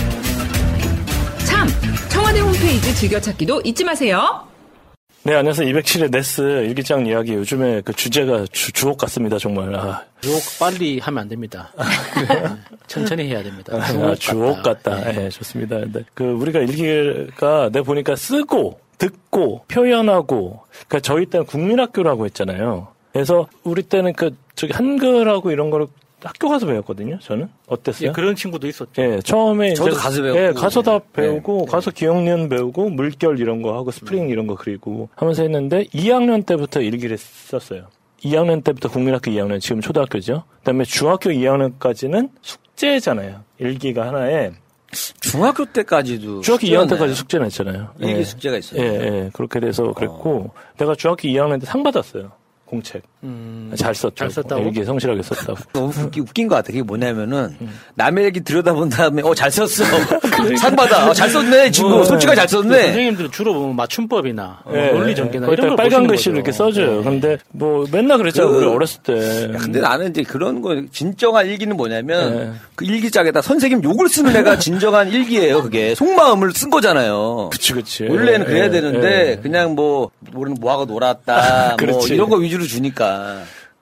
참! 1.45 1.67
청와대 2.09 2.39
홈페이지 2.39 2.95
즐겨찾기도 2.95 3.61
잊지 3.63 3.83
마세요. 3.83 4.47
네, 5.21 5.35
안녕하세요. 5.35 5.71
207의 5.71 6.09
네스 6.09 6.41
일기장 6.41 7.05
이야기. 7.05 7.33
요즘에 7.33 7.81
그 7.81 7.93
주제가 7.93 8.45
주, 8.51 8.71
주옥 8.71 8.97
같습니다, 8.97 9.37
정말. 9.37 9.75
아, 9.75 10.03
유혹 10.23 10.41
빨리 10.59 10.97
하면 10.97 11.21
안 11.21 11.27
됩니다. 11.27 11.71
천천히 12.87 13.27
해야 13.27 13.43
됩니다. 13.43 13.77
아, 13.77 14.15
주옥 14.15 14.63
같다. 14.63 15.13
예, 15.13 15.29
좋습니다. 15.29 15.81
근데 15.81 16.03
그 16.15 16.23
우리가 16.23 16.61
일기가 16.61 17.69
내가 17.71 17.83
보니까 17.83 18.15
쓰고 18.15 18.86
듣고 18.97 19.63
표현하고 19.67 20.61
그러니까 20.87 20.99
저희 21.01 21.25
때는 21.25 21.45
국민학교라고 21.45 22.25
했잖아요. 22.25 22.87
그래서 23.13 23.47
우리 23.63 23.83
때는 23.83 24.13
그 24.13 24.35
저기 24.55 24.73
한글하고 24.73 25.51
이런 25.51 25.69
거를 25.69 25.87
학교 26.23 26.49
가서 26.49 26.65
배웠거든요. 26.65 27.19
저는 27.19 27.47
어땠어요? 27.67 28.09
예, 28.09 28.11
그런 28.11 28.35
친구도 28.35 28.67
있었죠. 28.67 29.01
예, 29.01 29.19
처음에 29.23 29.75
저도 29.75 29.91
이제- 29.91 29.99
가서 29.99 30.21
배웠고. 30.23 30.39
예, 30.41 30.51
가서 30.51 30.81
다 30.81 30.99
네. 30.99 31.05
배우고 31.13 31.65
가서 31.65 31.91
기억년 31.91 32.49
배우고 32.49 32.89
물결 32.89 33.39
이런 33.39 33.61
거 33.61 33.75
하고 33.75 33.91
스프링 33.91 34.29
이런 34.29 34.47
거 34.47 34.55
그리고 34.55 35.09
하면서 35.15 35.43
했는데 35.43 35.83
2학년 35.93 36.43
때부터 36.45 36.81
일기를 36.81 37.17
썼어요. 37.19 37.87
2학년 38.23 38.63
때부터 38.63 38.89
국민학교 38.89 39.29
2학년 39.29 39.61
지금 39.61 39.79
초등학교죠. 39.79 40.43
그다음에 40.59 40.83
중학교 40.85 41.29
2학년까지는 41.29 42.29
숙제잖아요. 42.41 43.41
일기가 43.59 44.07
하나에 44.07 44.51
중학교 44.91 45.65
때까지도 45.65 46.41
중학교 46.41 46.61
숙제였나요? 46.61 46.85
2학년 46.87 46.89
때까지 46.89 47.13
숙제는 47.15 47.45
했잖아요. 47.47 47.89
일기 47.99 48.19
예. 48.19 48.23
숙제가 48.23 48.57
있어요. 48.57 48.81
어. 48.81 48.83
예, 48.85 48.89
예. 49.25 49.29
그렇게 49.33 49.59
돼서 49.59 49.91
그랬고 49.93 50.51
내가 50.77 50.95
중학교 50.95 51.27
2학년 51.27 51.59
때 51.59 51.65
상 51.65 51.83
받았어요. 51.83 52.31
공책. 52.65 53.03
잘 53.75 53.93
썼죠. 53.95 54.13
음. 54.13 54.15
잘 54.15 54.31
썼다고? 54.31 54.61
일기 54.63 54.83
성실하게 54.83 55.21
썼다고. 55.23 55.57
너무 55.73 55.91
웃기, 56.05 56.21
웃긴 56.21 56.47
것 56.47 56.55
같아. 56.55 56.67
그게 56.67 56.81
뭐냐면은 56.81 57.55
남의 57.95 58.25
얘기 58.25 58.41
들여다본 58.41 58.89
다음에 58.89 59.21
어 59.23 59.33
잘 59.35 59.51
썼어 59.51 59.67
상 60.59 60.75
받아 60.75 61.09
어, 61.09 61.13
잘 61.13 61.29
썼네 61.29 61.71
친구 61.71 61.89
뭐, 61.91 62.03
솔직하게 62.03 62.35
잘그 62.37 62.51
썼네. 62.51 62.81
선생님들은 62.85 63.31
주로 63.31 63.53
보면 63.53 63.75
맞춤법이나 63.75 64.59
어, 64.65 64.71
예, 64.75 64.91
논리 64.91 65.11
예. 65.11 65.15
전개나 65.15 65.47
이런 65.47 65.55
다걸 65.69 65.75
빨간 65.75 66.07
글씨로. 66.07 66.35
이렇게 66.35 66.51
써줘요. 66.51 66.99
예. 66.99 67.03
근데 67.03 67.37
뭐 67.51 67.85
맨날 67.91 68.17
그랬잖아요. 68.17 68.51
그- 68.51 68.57
우리 68.57 68.65
어렸을 68.67 69.01
때. 69.03 69.13
근데 69.59 69.79
나는 69.81 70.09
이제 70.11 70.23
그런 70.23 70.61
거 70.61 70.81
진정한 70.91 71.45
일기는 71.47 71.75
뭐냐면 71.77 72.35
네. 72.35 72.51
그 72.75 72.85
일기장에다 72.85 73.41
선생님 73.41 73.83
욕을 73.83 74.09
쓰는 74.09 74.35
애가 74.35 74.57
진정한 74.59 75.09
일기예요. 75.09 75.61
그게 75.63 75.93
속마음을 75.95 76.51
쓴 76.53 76.69
거잖아요. 76.69 77.49
그치 77.51 77.73
그치. 77.73 78.03
원래는 78.03 78.45
그래야 78.45 78.65
예, 78.65 78.69
되는데 78.69 79.31
예. 79.31 79.35
그냥 79.41 79.75
뭐 79.75 80.11
모르는 80.31 80.57
뭐하고 80.59 80.85
놀았다 80.85 81.67
뭐 81.69 81.75
그렇지. 81.77 82.13
이런 82.13 82.29
거 82.29 82.37
위주로 82.37 82.63
주니까 82.65 83.16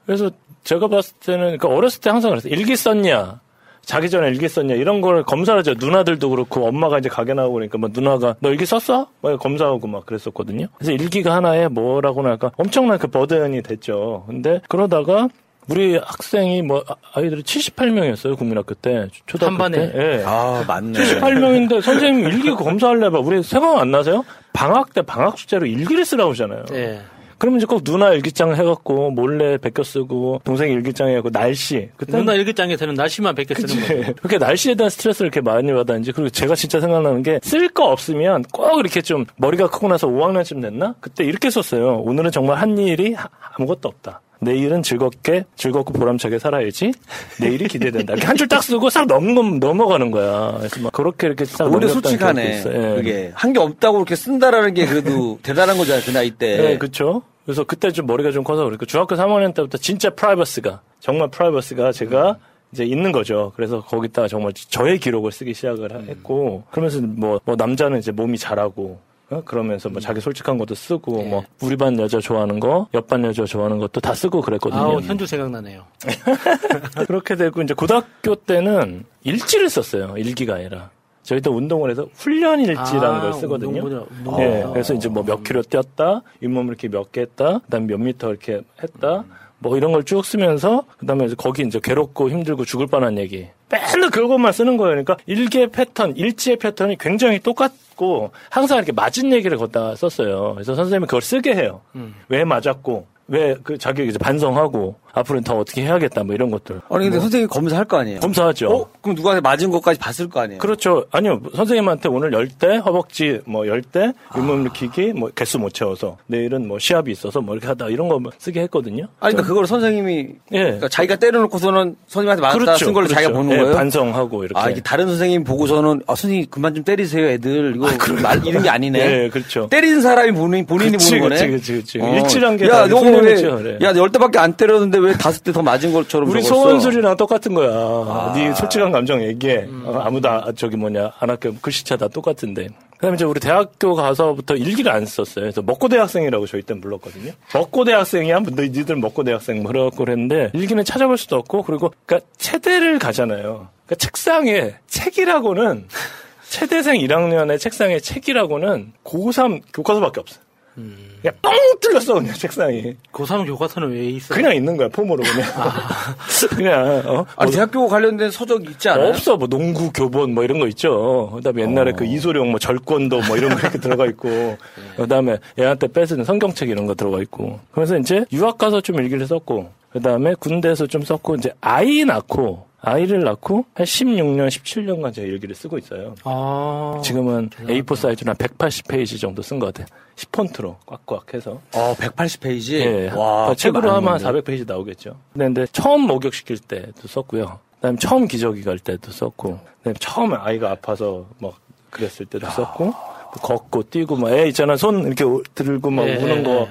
그래서 0.06 0.30
제가 0.64 0.88
봤을 0.88 1.14
때는 1.26 1.40
그러니까 1.58 1.68
어렸을 1.70 2.02
때 2.02 2.10
항상 2.10 2.32
그랬어요. 2.32 2.54
일기 2.54 2.76
썼냐? 2.76 3.40
자기 3.84 4.10
전에 4.10 4.30
일기 4.30 4.48
썼냐? 4.48 4.74
이런 4.76 5.00
걸 5.02 5.24
검사를 5.24 5.58
하죠. 5.60 5.74
누나들도 5.76 6.30
그렇고 6.30 6.68
엄마가 6.68 6.98
이제 6.98 7.08
가게 7.10 7.34
나오고 7.36 7.54
그러니까 7.54 7.78
뭐 7.78 7.90
누나가 7.94 8.36
너 8.40 8.50
일기 8.50 8.66
썼어? 8.66 9.08
막 9.22 9.40
검사하고 9.40 9.86
막 9.88 10.06
그랬었거든요. 10.08 10.68
그래서 10.78 10.92
일기가 10.92 11.36
하나에 11.36 11.68
뭐라고나 11.68 12.30
할까 12.30 12.52
엄청난 12.58 12.98
그 12.98 13.08
버든이 13.08 13.62
됐죠. 13.62 14.24
근데 14.28 14.62
그러다가 14.70 15.28
우리 15.68 15.98
학생이 15.98 16.62
뭐 16.64 16.84
아- 16.88 16.96
아이들이 17.14 17.42
78명이었어요 17.42 18.38
국민학교 18.38 18.74
때 18.76 19.08
초등학교 19.26 19.64
한 19.64 19.72
반에? 19.72 19.92
때. 19.92 19.98
예. 20.20 20.24
아 20.26 20.64
맞네. 20.68 21.00
78명인데 21.00 21.82
선생님 21.82 22.26
일기 22.26 22.50
검사할래 22.52 23.10
봐. 23.12 23.20
우리 23.20 23.42
생각 23.44 23.80
안 23.80 23.92
나세요? 23.92 24.24
방학 24.54 24.94
때 24.94 25.02
방학 25.04 25.38
숙제로 25.38 25.66
일기를 25.66 26.06
쓰라고 26.06 26.32
하잖아요. 26.32 26.66
예. 26.74 27.02
그러면 27.38 27.58
이제 27.58 27.66
꼭 27.66 27.84
누나 27.84 28.12
일기장 28.14 28.56
해갖고 28.56 29.12
몰래 29.12 29.58
베껴 29.58 29.84
쓰고 29.84 30.42
동생 30.44 30.72
일기장 30.72 31.10
해갖고 31.10 31.30
날씨 31.32 31.90
그때 31.98 32.18
누나 32.18 32.34
일기장에서는 32.34 32.94
날씨만 32.94 33.36
베껴 33.36 33.56
쓰는 33.56 33.76
거죠. 34.04 34.14
그렇게 34.22 34.38
날씨에 34.38 34.76
대한 34.76 34.90
스트레스를 34.90 35.28
이렇게 35.28 35.42
많이 35.42 35.72
받았는지 35.74 36.12
그리고 36.14 36.30
제가 36.30 36.56
진짜 36.56 36.80
생각나는 36.80 37.24
게 37.24 37.40
쓸 37.44 37.70
거 37.70 37.86
없으면 37.92 38.44
꼭 38.54 38.80
이렇게 38.80 39.02
좀 39.02 39.26
머리가 39.38 39.70
크고 39.70 39.88
나서 39.90 40.08
5학년쯤 40.08 40.62
됐나? 40.62 40.96
그때 41.02 41.24
이렇게 41.26 41.50
썼어요. 41.50 41.98
오늘은 42.06 42.32
정말 42.32 42.58
한 42.58 42.78
일이 42.78 43.14
하- 43.14 43.28
아무것도 43.58 43.90
없다 43.90 44.22
내일은 44.40 44.84
즐겁게 44.84 45.46
즐겁고 45.56 45.94
보람차게 45.94 46.40
살아야지 46.40 46.92
내일이 47.40 47.68
기대된다 47.68 48.14
이렇게 48.14 48.28
한 48.28 48.36
줄 48.38 48.48
딱 48.48 48.62
쓰고 48.64 48.90
싹 48.90 49.08
넘, 49.08 49.60
넘어가는 49.60 50.12
거야 50.12 50.56
그래서 50.58 50.80
막 50.82 50.92
그렇게 50.92 51.28
이렇게 51.28 51.46
싹 51.46 51.66
오히려 51.72 51.88
솔직하네. 51.88 52.64
예. 52.68 52.96
그게 52.96 53.32
한 53.34 53.54
게 53.54 53.60
없다고 53.60 53.98
그렇게 54.00 54.16
쓴다라는 54.16 54.74
게 54.74 54.86
그래도 54.86 55.40
대단한 55.44 55.78
거잖아요. 55.78 56.04
그 56.06 56.12
나이 56.12 56.32
때. 56.32 56.58
네, 56.58 56.78
그렇죠. 56.78 57.22
그래서 57.46 57.64
그때 57.64 57.92
좀 57.92 58.06
머리가 58.08 58.32
좀 58.32 58.44
커서 58.44 58.64
그러니까 58.64 58.86
중학교 58.86 59.16
3학년 59.16 59.54
때부터 59.54 59.78
진짜 59.78 60.10
프라이버시가 60.10 60.82
정말 61.00 61.30
프라이버시가 61.30 61.92
제가 61.92 62.38
이제 62.72 62.84
있는 62.84 63.12
거죠. 63.12 63.54
그래서 63.56 63.82
거기다가 63.82 64.28
정말 64.28 64.52
저의 64.54 64.98
기록을 65.00 65.32
쓰기 65.32 65.54
시작을 65.54 65.94
하- 65.94 66.00
했고 66.00 66.64
그러면서 66.72 67.00
뭐, 67.02 67.40
뭐 67.46 67.56
남자는 67.56 68.00
이제 68.00 68.12
몸이 68.12 68.38
자라고 68.38 69.00
어? 69.00 69.15
그러면서 69.46 69.90
뭐 69.90 70.00
자기 70.00 70.22
솔직한 70.22 70.58
것도 70.58 70.76
쓰고 70.76 71.24
뭐 71.24 71.44
우리 71.62 71.76
반 71.76 71.98
여자 72.00 72.20
좋아하는 72.20 72.60
거, 72.60 72.88
옆 72.94 73.08
반 73.08 73.24
여자 73.26 73.44
좋아하는 73.46 73.80
것도 73.80 74.00
다 74.02 74.14
쓰고 74.14 74.42
그랬거든요. 74.42 74.80
아우 74.82 75.02
현주 75.02 75.26
생각나네요. 75.26 75.84
그렇게 77.08 77.36
되고 77.36 77.62
이제 77.62 77.74
고등학교 77.74 78.36
때는 78.36 79.06
일지를 79.24 79.70
썼어요. 79.70 80.16
일기가 80.18 80.56
아니라. 80.56 80.90
저희 81.24 81.42
때 81.42 81.50
운동을 81.50 81.90
해서 81.90 82.08
훈련 82.14 82.60
일지라는 82.60 83.08
아, 83.18 83.22
걸 83.22 83.34
쓰거든요. 83.34 83.82
운동보다- 83.82 84.08
운동보다. 84.12 84.44
예, 84.44 84.64
그래서 84.72 84.94
이제 84.94 85.10
뭐 85.10 85.24
몇 85.24 85.44
킬로 85.44 85.64
뛰었다, 85.64 86.22
잇몸을 86.42 86.68
이렇게 86.74 86.88
몇 86.88 87.12
개 87.12 87.22
했다, 87.22 87.60
그다음 87.66 87.88
몇 87.88 87.98
미터 88.00 88.30
이렇게 88.30 88.62
했다, 88.84 89.24
뭐 89.58 89.76
이런 89.76 89.92
걸 89.92 90.04
쭉 90.04 90.24
쓰면서 90.24 90.84
그다음에 91.00 91.26
이제 91.26 91.34
거기 91.36 91.64
이제 91.64 91.80
괴롭고 91.84 92.30
힘들고 92.30 92.66
죽을 92.66 92.86
뻔한 92.86 93.18
얘기. 93.18 93.48
맨날 93.70 94.10
그것만 94.10 94.52
쓰는 94.54 94.78
거예요. 94.78 94.92
그러니까 94.92 95.18
일기의 95.26 95.68
패턴, 95.68 96.16
일지의 96.16 96.58
패턴이 96.58 96.98
굉장히 97.00 97.40
똑같고 97.40 98.32
항상 98.50 98.78
이렇게 98.78 98.92
맞은 98.92 99.32
얘기를 99.32 99.58
걷다 99.58 99.96
썼어요. 99.96 100.54
그래서 100.54 100.76
선생님이 100.76 101.08
그걸 101.08 101.22
쓰게 101.22 101.56
해요. 101.56 101.82
음. 101.96 102.16
왜 102.30 102.44
맞았고 102.44 103.08
왜 103.28 103.56
그 103.64 103.78
자기 103.78 104.06
이제 104.08 104.18
반성하고 104.20 104.96
앞으로는 105.14 105.44
더 105.44 105.58
어떻게 105.58 105.82
해야겠다 105.84 106.24
뭐 106.24 106.36
이런 106.36 106.52
것들. 106.52 106.82
아니 106.90 107.06
근데 107.06 107.12
뭐 107.12 107.22
선생님 107.22 107.48
검사할 107.48 107.86
거 107.86 107.98
아니에요. 107.98 108.20
검사하죠. 108.20 108.68
어? 108.70 108.90
그럼 109.02 109.16
누가 109.16 109.40
맞은 109.40 109.72
것까지 109.72 109.98
봤을 110.00 110.30
거 110.30 110.42
아니에요. 110.42 110.60
그렇죠. 110.60 111.06
아니요. 111.12 111.40
선생님한테 111.56 112.10
오늘 112.10 112.34
열 112.34 112.48
대, 112.50 112.76
허벅지 112.78 113.40
뭐 113.46 113.66
열 113.66 113.82
대, 113.82 114.12
윗몸 114.36 114.62
일으키기, 114.62 115.14
뭐 115.14 115.30
개수 115.34 115.58
못 115.58 115.74
채워서 115.74 116.18
내일은 116.28 116.68
뭐 116.68 116.78
시합이 116.80 117.12
있어서 117.12 117.40
뭐 117.42 117.56
이렇게 117.56 117.68
하다 117.68 117.88
이런 117.90 118.10
거 118.10 118.20
쓰게 118.38 118.62
했거든요. 118.64 119.08
아니 119.20 119.34
그러니까 119.34 119.44
그걸 119.48 119.66
선생님이 119.68 120.28
예. 120.52 120.60
그러니까 120.64 120.90
자기가 120.90 121.16
때려놓고서는 121.16 121.96
선생님한테 122.08 122.42
맞았다 122.42 122.60
그렇죠, 122.60 122.86
쓴걸 122.86 123.08
자기가 123.08 123.32
그렇죠. 123.32 123.34
보는 123.42 123.56
예, 123.58 123.62
거예요. 123.62 123.76
반성하고 123.76 124.44
이렇게. 124.44 124.60
아 124.60 124.70
이게 124.70 124.82
다른 124.82 125.08
선생님 125.08 125.46
보고서는 125.46 126.02
아 126.08 126.14
선생님 126.16 126.48
그만 126.50 126.76
좀 126.76 126.84
때리세요 126.84 127.26
애들 127.30 127.74
이거 127.78 127.88
말 128.22 128.46
이런 128.46 128.62
게 128.62 128.70
아니네. 128.70 129.24
예, 129.24 129.30
그렇죠. 129.30 129.68
때리는 129.70 130.02
사람이 130.02 130.34
본인 130.34 130.66
본인이 130.66 130.92
그치, 130.92 131.18
보는 131.20 131.30
거네. 131.30 131.48
그치, 131.48 131.74
그치, 131.74 131.74
그치. 131.98 132.02
어. 132.02 132.16
일치란 132.18 132.58
게 132.58 132.68
야, 132.68 132.88
너 132.88 133.00
왜, 133.22 133.36
그래. 133.64 133.78
야, 133.82 133.94
열 133.96 134.12
대밖에 134.12 134.40
안 134.40 134.54
때렸는데 134.54 134.98
왜 135.00 135.14
다섯 135.14 135.44
대 135.44 135.52
더 135.52 135.62
맞은 135.62 135.94
것처럼 135.94 136.30
우리 136.30 136.44
적었어? 136.44 136.64
소원술이랑 136.64 137.16
똑같은 137.18 137.54
거야. 137.54 138.34
네 138.36 138.54
솔직한 138.54 138.92
감정 138.92 139.24
얘기해. 139.24 139.68
어, 139.86 140.02
아무도 140.04 140.30
아- 140.30 140.52
저기 140.56 140.76
뭐냐 140.78 141.12
안 141.20 141.30
학교 141.30 141.54
글씨체 141.56 141.96
다 141.98 142.08
똑같은데. 142.08 142.68
그다음에 142.96 143.16
이제 143.16 143.26
우리 143.26 143.40
대학교 143.40 143.94
가서부터 143.94 144.56
일기를 144.56 144.92
안 144.92 145.06
썼어요. 145.06 145.44
그래서 145.44 145.62
먹고 145.62 145.90
대학생이라고 145.90 146.48
저희 146.48 146.62
땐 146.62 146.80
불렀거든요. 146.82 147.32
먹고 147.54 147.84
대학생이야? 147.84 148.40
뭐 148.40 148.52
너, 148.56 148.62
니들 148.64 148.96
먹고 148.96 149.24
대학생 149.24 149.62
뭐 149.64 149.72
그래갖고 149.72 149.98
그랬는데 150.06 150.52
일기는 150.54 150.84
찾아볼 150.86 151.18
수도 151.18 151.36
없고 151.38 151.64
그리고 151.64 151.94
그러니까 152.06 152.28
체대를 152.38 153.00
가잖아요. 153.00 153.68
그러니까 153.86 153.96
책상에 153.98 154.76
책이라고는 154.88 155.88
체대생 156.50 156.96
1학년의 157.02 157.60
책상에 157.60 158.00
책이라고는 158.00 158.94
고3 159.04 159.62
교과서밖에 159.74 160.22
없어요. 160.22 160.45
그냥 160.76 161.36
뻥 161.42 161.54
뚫렸어 161.80 162.16
그냥 162.16 162.34
책상이. 162.34 162.96
고3 163.12 163.46
교과서는 163.48 163.92
왜 163.92 164.06
있어요? 164.10 164.36
그냥 164.36 164.56
있는 164.56 164.76
거야 164.78 164.90
폼으로 164.90 165.24
그냥. 165.24 165.48
그냥 166.50 167.04
어? 167.06 167.26
아니, 167.38 167.52
대학교 167.52 167.88
관련된 167.88 168.30
서적 168.30 168.70
있지 168.70 168.90
않아요? 168.90 169.10
없어 169.10 169.38
뭐 169.38 169.48
농구 169.48 169.92
교본 169.92 170.34
뭐 170.34 170.44
이런 170.44 170.60
거 170.60 170.68
있죠. 170.68 171.32
그다음에 171.36 171.64
옛날에 171.64 171.94
그 171.94 172.06
이소룡 172.06 172.52
뭐 172.52 172.60
절권도 172.60 173.22
뭐 173.28 173.38
이런 173.38 173.52
거 173.52 173.60
이렇게 173.60 173.80
들어가 173.80 174.06
있고 174.08 174.58
그다음에 174.98 175.38
애한테 175.58 175.88
뺏은 175.88 176.24
성경책 176.24 176.70
이런 176.70 176.86
거 176.86 176.94
들어가 176.96 177.22
있고 177.22 177.60
그래서 177.72 177.98
이제 177.98 178.26
유학 178.34 178.58
가서 178.58 178.82
좀 178.82 179.00
일기를 179.00 179.26
썼고 179.28 179.70
그다음에 179.92 180.34
군대에서 180.38 180.88
좀 180.88 181.04
썼고 181.04 181.36
이제 181.36 181.54
아이 181.62 182.04
낳고 182.04 182.68
아이를 182.86 183.24
낳고 183.24 183.66
한 183.74 183.86
16년 183.86 184.48
17년간 184.48 185.14
제가 185.14 185.28
일기를 185.28 185.56
쓰고 185.56 185.78
있어요. 185.78 186.16
아. 186.24 187.02
지금은 187.04 187.50
A4 187.62 187.96
사이즈로 187.96 188.30
한 188.30 188.36
180페이지 188.38 189.20
정도 189.20 189.42
쓴 189.42 189.60
것 189.60 189.74
같아요. 189.74 189.88
10폰트로 190.16 190.76
꽉꽉 190.86 191.34
해서. 191.34 191.60
어, 191.74 191.96
180페이지? 192.00 192.74
예. 192.80 193.10
와, 193.10 193.50
그 193.50 193.56
책으로 193.56 193.82
꽤 193.82 193.88
하면 193.90 194.14
한 194.14 194.22
많은데. 194.22 194.42
400페이지 194.42 194.68
나오겠죠. 194.68 195.18
근데, 195.34 195.46
근데 195.46 195.66
처음 195.72 196.02
목욕시킬 196.02 196.60
때도 196.60 197.08
썼고요. 197.08 197.60
그다음에 197.76 197.98
처음 198.00 198.28
기저귀 198.28 198.64
갈 198.64 198.80
때도 198.80 199.12
썼고, 199.12 199.60
그다음에 199.80 199.96
처음에 200.00 200.36
아이가 200.40 200.72
아파서 200.72 201.26
막 201.40 201.56
그랬을 201.90 202.26
때도 202.28 202.48
썼고, 202.50 202.86
뭐 202.86 202.94
걷고 203.42 203.84
뛰고 203.90 204.16
막 204.16 204.32
애 204.32 204.48
있잖아 204.48 204.78
손 204.78 205.06
이렇게 205.12 205.26
들고 205.56 205.90
막 205.92 206.08
예, 206.08 206.16
우는 206.16 206.38
예, 206.40 206.44
거. 206.44 206.68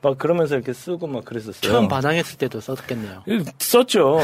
막 0.00 0.16
그러면서 0.16 0.54
이렇게 0.54 0.72
쓰고 0.72 1.08
막 1.08 1.24
그랬었어요. 1.24 1.60
처음 1.60 1.88
반항했을 1.88 2.38
때도 2.38 2.60
썼겠네요. 2.60 3.24
예, 3.28 3.40
썼죠. 3.58 4.20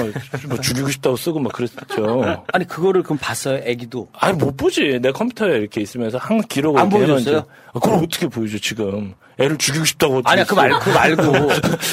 뭐 0.48 0.60
죽이고 0.60 0.88
싶다고 0.88 1.16
쓰고 1.16 1.40
막 1.40 1.52
그랬었죠. 1.52 2.44
아니 2.52 2.64
그거를 2.66 3.02
그럼 3.02 3.18
봤어요 3.20 3.60
애기도? 3.64 4.06
아니 4.12 4.36
못 4.38 4.56
보지. 4.56 5.00
내 5.02 5.10
컴퓨터에 5.10 5.58
이렇게 5.58 5.80
있으면서 5.80 6.18
항상 6.18 6.46
기록을 6.48 6.80
안 6.80 6.88
보여줬어요? 6.88 7.38
아, 7.72 7.72
그걸 7.80 7.94
어떻게 7.94 8.28
보여줘 8.28 8.58
지금? 8.58 9.14
애를 9.40 9.58
죽이고 9.58 9.84
싶다고. 9.84 10.18
어떻게 10.18 10.30
아니야 10.30 10.44
그 10.44 10.50
써? 10.54 10.60
말고 10.60 10.78
그 10.78 10.90
말고 10.90 11.22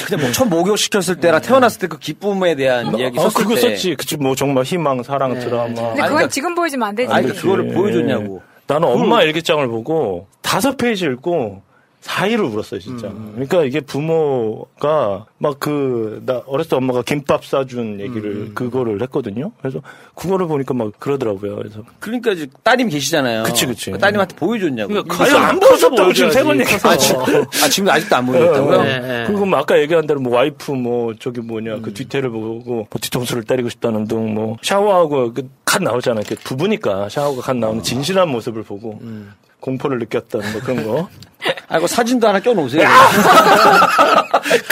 그냥 0.06 0.20
뭐 0.20 0.30
처음 0.32 0.48
목욕 0.50 0.78
시켰을 0.78 1.16
때랑 1.16 1.40
태어났을 1.40 1.80
때 1.80 1.86
그 1.88 1.98
기쁨에 1.98 2.54
대한 2.54 2.96
이야기 2.96 3.18
아, 3.18 3.22
썼을 3.22 3.34
그거 3.34 3.54
때 3.56 3.60
썼지. 3.62 3.96
그치, 3.96 4.16
뭐 4.16 4.36
정말 4.36 4.62
희망, 4.62 5.02
사랑, 5.02 5.36
드라마. 5.40 5.64
근데 5.66 5.80
아니, 5.80 5.90
그건 5.96 6.08
그러니까- 6.10 6.28
지금 6.28 6.54
보여주면 6.54 6.88
안 6.88 6.94
되지. 6.94 7.12
아니, 7.12 7.26
그거를 7.34 7.72
보여줬냐고. 7.74 8.42
나는 8.68 8.86
엄마 8.86 9.22
일기장을 9.24 9.66
보고 9.66 10.28
다섯 10.40 10.76
페이지 10.76 11.04
읽고 11.04 11.62
사이를 12.02 12.44
울었어요, 12.44 12.80
진짜. 12.80 13.08
그러니까 13.34 13.62
이게 13.64 13.80
부모가 13.80 15.26
막 15.38 15.58
그, 15.60 16.20
나 16.26 16.42
어렸을 16.46 16.70
때 16.70 16.76
엄마가 16.76 17.02
김밥 17.02 17.44
싸준 17.44 18.00
얘기를 18.00 18.50
그거를 18.54 19.00
했거든요. 19.02 19.52
그래서 19.60 19.80
그거를 20.14 20.46
보니까 20.46 20.74
막 20.74 20.92
그러더라고요. 20.98 21.56
그래서. 21.56 21.82
그러니까 22.00 22.32
이제 22.32 22.48
따님 22.62 22.88
계시잖아요. 22.88 23.44
그치, 23.44 23.66
그치. 23.66 23.90
그 23.92 23.98
따님한테 23.98 24.36
보여줬냐고. 24.36 24.88
그러니까 24.92 25.24
아유, 25.24 25.36
안 25.36 25.60
보여줬다고 25.60 26.12
지금 26.12 26.30
세 26.30 26.42
번 26.42 26.58
얘기했어. 26.60 26.88
아, 26.90 26.96
지- 26.96 27.14
아, 27.14 27.68
지금 27.70 27.88
아직도 27.88 28.16
안 28.16 28.26
보여줬다고요? 28.26 28.82
네. 28.82 29.24
그리고 29.28 29.46
뭐 29.46 29.58
아까 29.58 29.80
얘기한 29.80 30.06
대로 30.06 30.20
뭐 30.20 30.34
와이프 30.36 30.72
뭐 30.72 31.14
저기 31.18 31.40
뭐냐 31.40 31.74
음. 31.76 31.82
그 31.82 31.94
뒤태를 31.94 32.30
보고 32.30 32.62
뭐 32.64 32.86
뒤통수를 33.00 33.44
때리고 33.44 33.68
싶다는 33.68 34.06
등뭐 34.06 34.56
샤워하고 34.62 35.32
그 35.32 35.48
갓 35.64 35.82
나오잖아요. 35.82 36.20
이렇게 36.28 36.34
부부니까 36.44 37.08
샤워가 37.08 37.40
갓 37.40 37.56
나오는 37.56 37.82
진실한 37.82 38.28
모습을 38.28 38.62
보고 38.62 38.98
음. 39.00 39.32
공포를 39.62 39.98
느꼈던 40.00 40.42
뭐 40.52 40.60
그런 40.60 40.84
거. 40.86 41.08
아이고 41.68 41.86
사진도 41.86 42.28
하나 42.28 42.38
껴놓으세요. 42.38 42.82
나. 42.86 43.08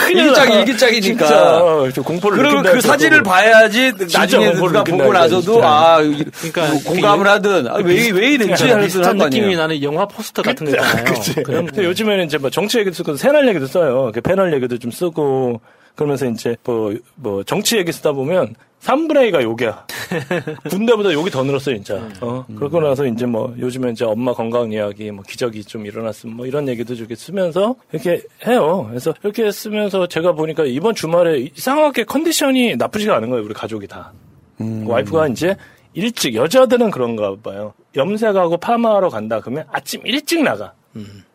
일기장이니까. 0.09 1.01
진짜 1.01 1.63
저 1.95 2.03
공포를 2.03 2.37
그러면 2.39 2.63
느낀다 2.63 2.73
그 2.73 2.81
사진을 2.81 3.23
봐야지 3.23 3.93
나중에 4.13 4.53
누가 4.53 4.85
보고 4.85 5.13
나서도 5.13 5.65
아 5.65 6.01
이- 6.03 6.25
그러니까 6.25 6.69
뭐 6.73 6.83
공감을 6.85 7.27
하든 7.27 7.69
아, 7.69 7.77
왜, 7.77 8.11
왜 8.11 8.29
이랬지 8.33 8.69
하는 8.69 8.85
비슷한 8.85 9.17
느낌이. 9.17 9.57
나는 9.57 9.83
영화 9.83 10.07
포스터 10.07 10.43
같은 10.43 10.67
거 10.67 10.73
있잖아요. 10.77 11.05
그치. 11.05 11.35
그런 11.43 11.69
요즘에는 11.75 12.27
이제 12.27 12.39
뭐 12.39 12.51
정치 12.51 12.79
얘기도 12.79 12.95
쓰고 12.95 13.17
새날 13.17 13.49
얘기도 13.49 13.67
써요. 13.67 14.11
그 14.15 14.21
패널 14.21 14.53
얘기도 14.53 14.79
좀 14.79 14.91
쓰고 14.91 15.61
그러면서 15.95 16.27
이제 16.27 16.57
뭐, 16.65 16.95
뭐 17.17 17.43
정치 17.45 17.77
얘기 17.77 17.93
쓰다 17.93 18.13
보면 18.13 18.55
3분의 18.81 19.31
2가 19.31 19.43
욕이야. 19.43 19.87
군대보다 20.71 21.13
욕이 21.13 21.31
더 21.31 21.45
늘었어, 21.45 21.73
진짜. 21.73 22.01
어. 22.23 22.45
그러고 22.57 22.81
나서 22.81 23.05
이제 23.05 23.27
뭐 23.27 23.55
요즘에 23.59 23.91
이제 23.91 24.07
엄마 24.07 24.33
건강 24.33 24.73
이야기, 24.73 25.11
뭐 25.11 25.23
기적이 25.23 25.65
좀 25.65 25.85
일어났으면 25.85 26.37
뭐 26.37 26.47
이런 26.47 26.67
얘기도 26.67 26.95
이렇게 26.95 27.15
쓰면서 27.15 27.77
이렇게 27.93 28.23
해요. 28.47 28.87
그래서 28.89 29.13
이렇게 29.23 29.51
쓰면서 29.53 30.07
제가 30.07 30.33
보니까 30.33 30.65
이번 30.65 30.95
주말에 30.95 31.51
이상하게 31.55 32.05
컨디션이 32.05 32.77
나쁘지가 32.77 33.17
않은 33.17 33.29
거예요, 33.29 33.45
우리 33.45 33.53
가족이 33.53 33.87
다. 33.87 34.13
와이프가 34.87 35.29
이제 35.29 35.57
일찍, 35.93 36.35
여자들은 36.35 36.91
그런가 36.91 37.35
봐요. 37.43 37.75
염색하고 37.97 38.57
파마하러 38.59 39.11
간다 39.11 39.41
그러면 39.41 39.65
아침 39.71 40.01
일찍 40.07 40.43
나가. 40.43 40.73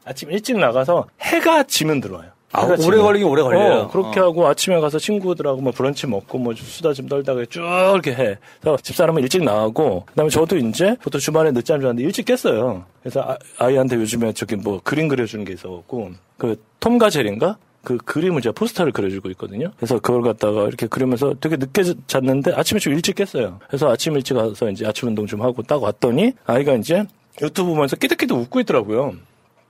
아침 0.04 0.32
일찍 0.32 0.58
나가서 0.58 1.08
해가 1.22 1.64
지면 1.64 2.00
들어와요. 2.02 2.32
아, 2.52 2.64
오래. 2.66 2.98
걸리긴 2.98 3.28
오래 3.28 3.44
걸려요. 3.44 3.82
어, 3.82 3.88
그렇게 3.90 4.20
하고 4.20 4.48
아침에 4.48 4.80
가서 4.80 4.98
친구들하고 4.98 5.62
뭐 5.62 5.74
브런치 5.74 6.08
먹고 6.08 6.38
뭐 6.38 6.54
수다 6.56 6.94
좀 6.94 7.08
떨다가 7.08 7.44
쭉 7.50 7.60
이렇게 7.62 8.12
해. 8.12 8.38
그래서 8.62 8.78
집사람은 8.82 9.22
일찍 9.24 9.44
나가고 9.44 10.06
그다음에 10.06 10.30
저도 10.30 10.58
이제 10.58 10.96
보통 11.02 11.20
주말에 11.20 11.52
늦잠 11.52 11.82
자는데 11.82 12.04
일찍 12.04 12.26
깼어요. 12.26 12.86
그래서 13.02 13.38
아, 13.58 13.70
이한테 13.70 13.98
요즘에 13.98 14.32
저기 14.34 14.56
뭐 14.56 14.80
그림 14.84 15.08
그려주는 15.10 15.44
게 15.44 15.54
있어갖고 15.54 16.12
그 16.38 16.62
톰과 16.80 17.10
제리인가? 17.10 17.58
그 17.84 17.98
그림을 17.98 18.42
제가 18.42 18.54
포스터를 18.54 18.92
그려주고 18.92 19.30
있거든요. 19.32 19.72
그래서 19.78 20.00
그걸 20.00 20.24
갖다가 20.24 20.64
이렇게 20.68 20.88
그리면서 20.88 21.36
되게 21.40 21.56
늦게 21.58 21.84
잤는데 22.08 22.54
아침에 22.54 22.80
좀 22.80 22.94
일찍 22.94 23.16
깼어요. 23.16 23.60
그래서 23.68 23.92
아침 23.92 24.16
일찍 24.16 24.34
가서 24.34 24.70
이제 24.72 24.88
아침 24.88 25.10
운동 25.10 25.28
좀 25.28 25.42
하고 25.42 25.62
딱 25.62 25.84
왔더니 25.84 26.32
아이가 26.46 26.74
이제 26.74 27.06
유튜브 27.42 27.70
보면서 27.72 27.96
끼득끼득 27.96 28.36
웃고 28.38 28.62
있더라고요. 28.62 29.14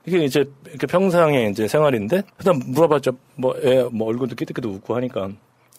이게 0.06 0.23
이제 0.23 0.45
이렇게 0.69 0.88
평상의 0.88 1.52
이제 1.52 1.68
생활인데 1.68 2.22
그다음 2.38 2.60
물어봤죠. 2.65 3.11
뭐, 3.36 3.56
애, 3.64 3.84
뭐 3.91 4.07
얼굴도 4.10 4.36
끼득끼득 4.36 4.69
웃고 4.72 4.95
하니까 4.95 5.30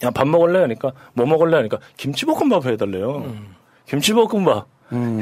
야 0.03 0.11
밥 0.11 0.27
먹을래 0.27 0.59
하니까 0.59 0.91
뭐 1.13 1.25
먹을래 1.25 1.57
하니까 1.57 1.77
김치볶음밥 1.97 2.65
해달래요. 2.65 3.33
김치볶음밥. 3.87 4.67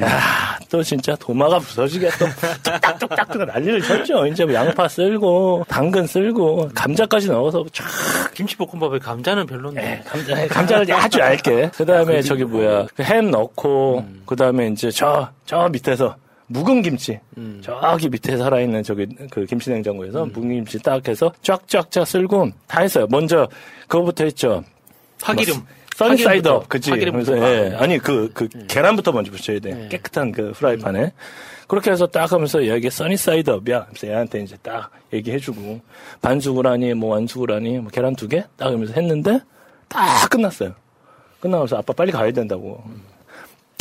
야, 0.02 0.60
또 0.70 0.84
진짜 0.84 1.16
도마가 1.16 1.58
부서지게 1.58 2.10
또 2.20 2.26
뚝딱뚝딱 2.62 3.32
또 3.32 3.46
난리를 3.46 3.82
쳤죠. 3.82 4.28
이제 4.28 4.46
뭐 4.46 4.54
양파 4.54 4.88
쓸고 4.88 5.66
당근 5.68 6.06
쓸고 6.06 6.70
감자까지 6.76 7.30
넣어서 7.30 7.66
쫙 7.74 7.86
김치볶음밥에 8.36 9.00
감자는 9.00 9.48
별론데. 9.48 10.04
감자, 10.06 10.48
감자를 10.50 10.94
아주 10.94 11.20
얇게. 11.20 11.72
그 11.76 11.84
다음에 11.86 12.22
저기 12.22 12.44
뭐야, 12.44 12.86
그햄 12.96 13.32
넣고, 13.32 14.06
그 14.28 14.36
다음에 14.36 14.68
이제 14.68 14.92
저, 14.92 15.30
저 15.46 15.68
밑에서 15.70 16.16
묵은 16.48 16.82
김치. 16.82 17.20
저기 17.62 18.10
밑에 18.10 18.38
살아있는 18.38 18.84
저기 18.84 19.08
그 19.32 19.46
김치 19.46 19.70
냉장고에서 19.72 20.26
묵은 20.26 20.50
김치 20.50 20.80
딱 20.80 21.08
해서 21.08 21.32
쫙쫙쫙 21.42 22.08
쓸고 22.08 22.52
다 22.68 22.82
했어요. 22.82 23.08
먼저 23.10 23.48
그거부터 23.88 24.24
했죠. 24.26 24.64
파기름. 25.22 25.56
뭐, 25.56 25.66
파기름부터. 25.98 26.66
그치. 26.68 26.92
그래서, 26.92 27.38
예. 27.38 27.74
아, 27.76 27.84
아니, 27.84 27.98
그, 27.98 28.30
그, 28.34 28.50
계란부터 28.68 29.14
먼저 29.14 29.32
붙여야 29.32 29.60
돼. 29.60 29.88
깨끗한 29.90 30.34
그 30.34 30.52
프라이팬에. 30.52 31.14
그렇게 31.68 31.90
해서 31.90 32.06
딱 32.06 32.32
하면서 32.32 32.68
여기 32.68 32.90
써니사이드업이야. 32.90 33.86
그래서 33.90 34.08
얘한테 34.08 34.42
이제 34.42 34.58
딱 34.62 34.92
얘기해주고, 35.14 35.80
반숙을 36.22 36.68
하니, 36.68 36.94
뭐 36.94 37.12
완숙을 37.12 37.50
하니, 37.52 37.80
뭐 37.80 37.90
계란 37.90 38.16
두 38.16 38.28
개? 38.28 38.44
딱 38.58 38.68
하면서 38.68 38.94
했는데, 38.94 39.40
딱 39.88 40.30
끝났어요. 40.30 40.74
끝나면서 41.40 41.78
아빠 41.78 41.94
빨리 41.94 42.12
가야 42.12 42.30
된다고. 42.32 42.84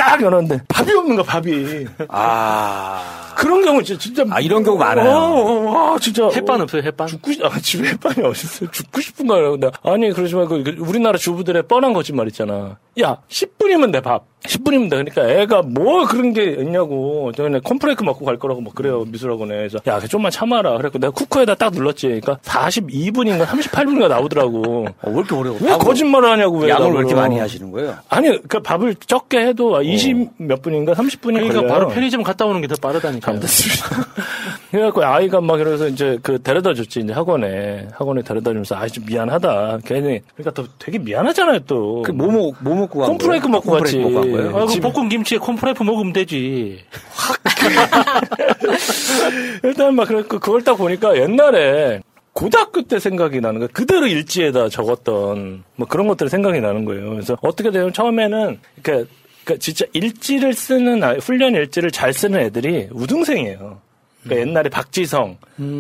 딱 0.07 0.23
열었는데, 0.23 0.65
밥이 0.69 0.93
없는 0.93 1.17
거야, 1.17 1.25
밥이. 1.25 1.87
아. 2.09 3.33
그런 3.37 3.65
경우 3.65 3.83
진짜, 3.83 4.01
진짜. 4.01 4.25
아, 4.31 4.41
이런 4.41 4.63
경우 4.63 4.79
많아요. 4.79 5.09
와, 5.09 5.91
와, 5.93 5.99
진짜. 5.99 6.29
햇반 6.29 6.61
없어요, 6.61 6.83
햇반? 6.83 7.07
죽고 7.07 7.33
싶, 7.33 7.45
아, 7.45 7.59
집에 7.59 7.89
햇반이 7.89 8.25
어딨어요? 8.25 8.71
죽고 8.71 9.01
싶은가요? 9.01 9.53
근데, 9.53 9.71
아니, 9.83 10.13
그러지 10.13 10.35
말고, 10.35 10.63
그 10.63 10.77
우리나라 10.79 11.19
주부들의 11.19 11.65
뻔한 11.65 11.93
거짓말 11.93 12.27
있잖아. 12.29 12.77
야, 13.01 13.17
10분이면 13.29 13.93
돼, 13.93 14.01
밥. 14.01 14.25
10분이면 14.49 14.91
돼. 14.91 15.03
그러니까 15.05 15.29
애가 15.29 15.63
뭐 15.63 16.05
그런 16.07 16.33
게 16.33 16.45
있냐고. 16.45 17.33
저는 17.35 17.61
콤프레이크 17.63 18.05
먹고 18.05 18.25
갈 18.25 18.37
거라고 18.39 18.61
막 18.61 18.75
그래요, 18.75 19.05
미술학원에. 19.09 19.55
그래서, 19.57 19.79
야, 19.87 19.99
좀만 20.01 20.31
참아라. 20.31 20.73
그래갖고 20.77 20.99
내가 20.99 21.11
쿠커에다 21.13 21.55
딱 21.55 21.73
눌렀지. 21.73 22.09
그러니까 22.09 22.37
42분인가 22.43 23.45
38분인가 23.47 24.09
나오더라고. 24.09 24.87
왜 25.07 25.13
이렇게 25.13 25.35
오래 25.35 25.51
왜 25.61 25.77
거짓말을 25.79 26.31
하냐고, 26.31 26.59
왜. 26.59 26.69
양을 26.69 26.93
왜. 26.93 26.99
이렇게 26.99 27.15
많이 27.15 27.39
하시는 27.39 27.71
거예요? 27.71 27.97
아니, 28.09 28.41
그 28.47 28.61
밥을 28.61 28.97
적게 29.07 29.39
해도 29.47 29.81
20몇 29.81 30.61
분인가 30.63 30.93
30분이 30.93 31.35
그러니까 31.35 31.55
걸려요. 31.55 31.69
바로 31.73 31.89
편의점 31.89 32.23
갔다 32.23 32.45
오는 32.47 32.61
게 32.61 32.65
더 32.67 32.75
빠르다니까요. 32.81 33.41
그래갖고 34.71 35.05
아이가 35.05 35.41
막 35.41 35.61
이러면서 35.61 35.87
이제 35.87 36.19
그 36.23 36.43
데려다 36.43 36.75
줬지 36.75 37.01
이제 37.01 37.13
학원에 37.13 37.87
학원에 37.93 38.23
데려다 38.23 38.51
주면서 38.51 38.75
아이 38.75 38.89
좀 38.91 39.05
미안하다 39.07 39.79
괜히 39.85 40.21
그러니까 40.35 40.51
또 40.61 40.67
되게 40.79 40.99
미안하잖아요 40.99 41.61
또. 41.67 42.05
뭐, 42.13 42.27
먹, 42.31 42.55
뭐 42.61 42.75
먹고 42.75 43.01
간 43.01 43.11
콤프레이크 43.11 43.47
거예요? 43.47 43.53
먹고 43.53 43.71
갔지. 43.71 43.99
거예요? 44.37 44.57
아, 44.57 44.67
그 44.67 44.81
볶음 44.81 45.09
김치에 45.09 45.39
콤프레이프 45.39 45.83
먹으면 45.83 46.13
되지. 46.13 46.85
일단 49.63 49.95
막 49.95 50.09
그랬고 50.09 50.39
그걸 50.39 50.63
딱 50.63 50.77
보니까 50.77 51.17
옛날에 51.17 52.01
고등학교 52.33 52.83
때 52.83 52.99
생각이 52.99 53.41
나는 53.41 53.61
거야. 53.61 53.69
그대로 53.73 54.07
일지에다 54.07 54.69
적었던 54.69 55.65
뭐 55.77 55.87
그런 55.87 56.09
것들이 56.09 56.29
생각이 56.29 56.61
나는 56.61 56.85
거예요. 56.85 57.11
그래서 57.11 57.37
어떻게 57.43 57.71
되면 57.71 57.93
처음에는 57.93 58.59
그러니까, 58.83 59.11
그러니까 59.45 59.61
진짜 59.61 59.85
일지를 59.93 60.53
쓰는 60.53 61.03
훈련 61.21 61.55
일지를 61.55 61.91
잘 61.91 62.13
쓰는 62.13 62.41
애들이 62.41 62.89
우등생이에요. 62.93 63.79
그러니까 64.25 64.49
옛날에 64.49 64.69
박지성, 64.71 65.37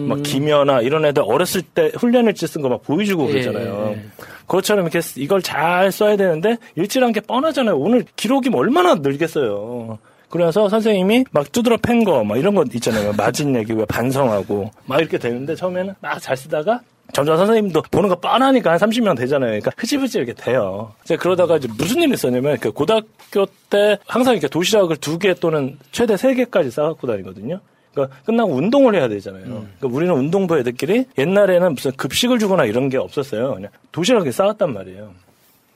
막 0.08 0.22
김연아 0.22 0.82
이런 0.82 1.04
애들 1.04 1.22
어렸을 1.26 1.62
때 1.62 1.90
훈련 1.96 2.26
일지 2.26 2.46
쓴 2.46 2.62
거 2.62 2.68
막 2.68 2.82
보여주고 2.82 3.26
그러잖아요. 3.26 3.94
예. 3.96 4.04
그것처럼 4.46 4.84
이렇게 4.84 5.00
쓰- 5.00 5.18
이걸 5.20 5.42
잘 5.42 5.90
써야 5.90 6.16
되는데 6.16 6.58
일지란 6.76 7.12
게 7.12 7.20
뻔하잖아요. 7.20 7.76
오늘 7.76 8.04
기록이 8.16 8.50
뭐 8.50 8.60
얼마나 8.60 8.94
늘겠어요. 8.94 9.98
그래서 10.30 10.68
선생님이 10.68 11.24
막 11.30 11.50
두드러 11.52 11.76
팬 11.78 12.04
거 12.04 12.22
막 12.24 12.36
이런 12.38 12.54
거 12.54 12.64
있잖아요. 12.74 13.12
맞은 13.16 13.54
얘기 13.56 13.72
왜 13.72 13.84
반성하고 13.86 14.70
막 14.86 15.00
이렇게 15.00 15.16
되는데 15.18 15.54
처음에는 15.54 15.94
막 16.00 16.20
잘 16.20 16.36
쓰다가 16.36 16.80
점점 17.12 17.36
선생님도 17.36 17.82
보는 17.90 18.08
거 18.08 18.16
뻔하니까 18.16 18.72
한 18.72 18.78
30명 18.78 19.16
되잖아요. 19.16 19.50
그러니까 19.50 19.70
흐지부지 19.76 20.18
이렇게 20.18 20.32
돼요. 20.32 20.92
이제 21.04 21.16
그러다가 21.16 21.56
이제 21.58 21.68
무슨 21.78 22.02
일이 22.02 22.12
있었냐면 22.14 22.56
그 22.58 22.72
고등학교 22.72 23.46
때 23.70 23.98
항상 24.06 24.32
이렇게 24.34 24.48
도시락을 24.48 24.96
두 24.96 25.18
개 25.18 25.34
또는 25.34 25.78
최대 25.92 26.16
세 26.16 26.34
개까지 26.34 26.70
싸갖고 26.70 27.06
다니거든요. 27.06 27.60
그러니까 27.94 28.16
끝나고 28.24 28.52
운동을 28.52 28.94
해야 28.94 29.08
되잖아요. 29.08 29.44
그러니까 29.44 29.88
우리는 29.88 30.12
운동부 30.14 30.58
애들끼리 30.58 31.06
옛날에는 31.16 31.74
무슨 31.74 31.92
급식을 31.92 32.38
주거나 32.38 32.64
이런 32.64 32.88
게 32.88 32.98
없었어요. 32.98 33.54
그냥 33.54 33.70
도시락에 33.92 34.30
싸왔단 34.30 34.72
말이에요. 34.72 35.12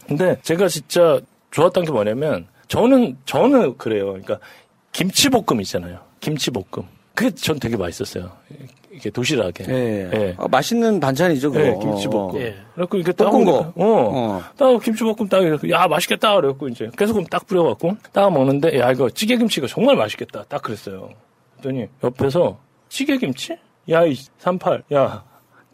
근데 0.07 0.36
제가 0.43 0.69
진짜 0.69 1.20
좋았던 1.51 1.85
게 1.85 1.93
뭐냐면 1.93 2.47
저는 2.66 3.16
저는 3.24 3.78
그래요. 3.78 4.07
그러니까 4.07 4.39
김치볶음 4.93 5.61
있잖아요. 5.61 6.01
김치볶음. 6.20 6.85
그게 7.15 7.31
전 7.35 7.59
되게 7.59 7.77
맛있었어요. 7.77 8.31
이게 8.93 9.11
도시락에. 9.11 9.65
예. 9.69 10.11
예. 10.12 10.35
아, 10.39 10.49
맛있는 10.49 10.99
반찬이죠, 10.99 11.53
그거. 11.53 11.65
네, 11.65 11.78
김치볶음. 11.81 12.40
예. 12.40 12.57
그래갖고 12.74 12.97
이렇게 12.97 13.12
볶은 13.12 13.45
거. 13.45 13.73
거. 13.73 13.73
어. 13.77 14.43
딱 14.57 14.82
김치볶음 14.82 15.28
딱 15.28 15.43
이렇게, 15.43 15.70
야, 15.70 15.86
맛있겠다. 15.86 16.36
그래갖고 16.36 16.69
이제 16.69 16.90
깨소금 16.97 17.24
딱 17.27 17.47
뿌려갖고 17.47 17.97
딱 18.12 18.32
먹는데, 18.32 18.78
야, 18.78 18.90
이거 18.90 19.11
찌개김치가 19.11 19.66
정말 19.66 19.97
맛있겠다. 19.97 20.45
딱 20.49 20.62
그랬어요. 20.62 21.11
그랬더니 21.60 21.86
옆에서 22.02 22.59
찌개김치? 22.89 23.56
야, 23.90 24.05
이 24.05 24.14
38. 24.39 24.85
야, 24.94 25.24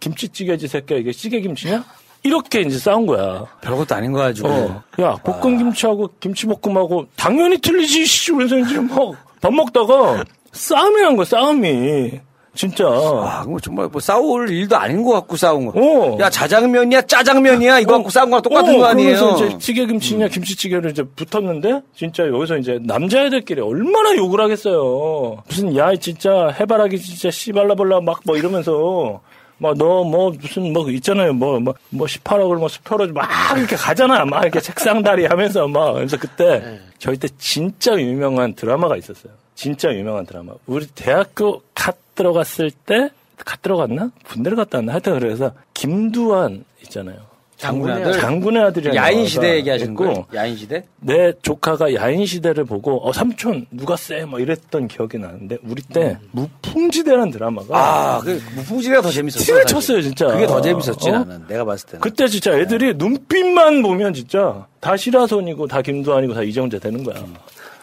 김치찌개지 0.00 0.68
새끼야. 0.68 0.98
이게 0.98 1.12
찌개김치냐? 1.12 1.84
이렇게 2.22 2.60
이제 2.62 2.78
싸운 2.78 3.06
거야. 3.06 3.44
별것도 3.60 3.94
아닌 3.94 4.12
거 4.12 4.18
가지고. 4.20 4.48
어. 4.48 4.82
야, 5.00 5.14
볶음 5.16 5.58
김치하고 5.58 6.10
김치볶음하고 6.20 7.06
당연히 7.16 7.58
틀리지, 7.58 8.06
씨. 8.06 8.32
그래서 8.32 8.58
이제 8.58 8.78
막 8.80 9.14
밥 9.40 9.52
먹다가 9.52 10.24
싸움이 10.52 11.02
난 11.02 11.16
거야, 11.16 11.26
싸움이. 11.26 12.18
진짜. 12.54 12.86
아, 12.86 13.44
뭐 13.46 13.58
정말 13.60 13.88
뭐 13.88 14.00
싸울 14.00 14.48
일도 14.50 14.76
아닌 14.76 15.02
것 15.02 15.12
같고 15.12 15.36
싸운 15.36 15.66
거. 15.66 15.72
어. 15.78 16.18
야, 16.20 16.30
자장면이야, 16.30 17.02
짜장면이야, 17.02 17.80
이거 17.80 17.94
갖고 17.94 18.10
싸운 18.10 18.30
거랑 18.30 18.42
똑같은 18.42 18.76
어, 18.76 18.78
거 18.78 18.84
아니에요? 18.86 19.10
음. 19.10 19.16
그러면서 19.16 19.46
이제 19.46 19.58
찌개김치냐 19.58 20.28
김치찌개를 20.28 20.90
이제 20.90 21.02
붙었는데 21.02 21.82
진짜 21.96 22.26
여기서 22.26 22.58
이제 22.58 22.78
남자애들끼리 22.82 23.60
얼마나 23.60 24.14
욕을 24.16 24.40
하겠어요. 24.40 25.42
무슨 25.48 25.76
야 25.76 25.94
진짜 25.96 26.48
해바라기 26.58 26.98
진짜 27.00 27.30
씨발라볼라 27.30 28.00
막 28.00 28.20
뭐 28.24 28.36
이러면서 28.36 29.20
막 29.58 29.81
너 29.81 30.03
뭐 30.03 30.32
무슨 30.40 30.72
뭐 30.72 30.88
있잖아요 30.90 31.32
뭐 31.32 31.58
뭐 31.60 31.74
뭐 31.90 32.06
18억을 32.06 32.56
뭐 32.58 32.68
수표로 32.68 33.12
막 33.12 33.28
이렇게 33.56 33.76
가잖아 33.76 34.24
막 34.24 34.42
이렇게 34.42 34.60
책상다리 34.60 35.26
하면서 35.26 35.68
막 35.68 35.92
그래서 35.94 36.16
그때 36.16 36.58
네. 36.60 36.80
저희 36.98 37.16
때 37.16 37.28
진짜 37.38 37.94
유명한 37.98 38.54
드라마가 38.54 38.96
있었어요. 38.96 39.32
진짜 39.54 39.92
유명한 39.94 40.26
드라마. 40.26 40.52
우리 40.66 40.86
대학교 40.86 41.62
갓 41.74 41.96
들어갔을 42.14 42.70
때 42.70 43.10
갓 43.44 43.62
들어갔나? 43.62 44.10
군대를 44.28 44.56
갔다 44.56 44.78
왔나? 44.78 44.92
하여튼 44.92 45.18
그래서 45.18 45.52
김두한 45.74 46.64
있잖아요. 46.84 47.16
장군의 47.56 47.94
아들? 47.96 48.20
장군의 48.20 48.62
아들이라는 48.64 48.96
야인 48.96 49.26
시대 49.26 49.56
얘기하시는? 49.56 49.96
야인 50.34 50.56
시대? 50.56 50.84
내 51.00 51.32
조카가 51.42 51.94
야인 51.94 52.26
시대를 52.26 52.64
보고 52.64 53.06
어 53.06 53.12
삼촌 53.12 53.66
누가 53.70 53.96
쎄? 53.96 54.24
뭐 54.24 54.38
이랬던 54.40 54.88
기억이 54.88 55.18
나는데 55.18 55.58
우리 55.64 55.82
때 55.82 56.18
무풍지대라는 56.32 57.30
드라마가 57.32 57.66
음. 57.66 57.74
아, 57.74 58.20
그 58.20 58.40
무풍지대가 58.56 59.02
더 59.02 59.10
재밌었어. 59.10 59.44
티를. 59.44 59.64
쳤어요 59.66 60.02
진짜. 60.02 60.26
그게 60.28 60.46
더 60.46 60.60
재밌었지 60.60 61.10
어? 61.10 61.18
나는. 61.24 61.46
내가 61.48 61.64
봤을 61.64 61.86
때는. 61.88 62.00
그때 62.00 62.26
진짜 62.28 62.56
애들이 62.58 62.94
눈빛만 62.94 63.82
보면 63.82 64.14
진짜 64.14 64.66
다 64.80 64.96
시라소니고 64.96 65.66
다 65.66 65.80
김두한이고 65.82 66.34
다 66.34 66.42
이정재 66.42 66.78
되는 66.80 67.02
거야. 67.04 67.16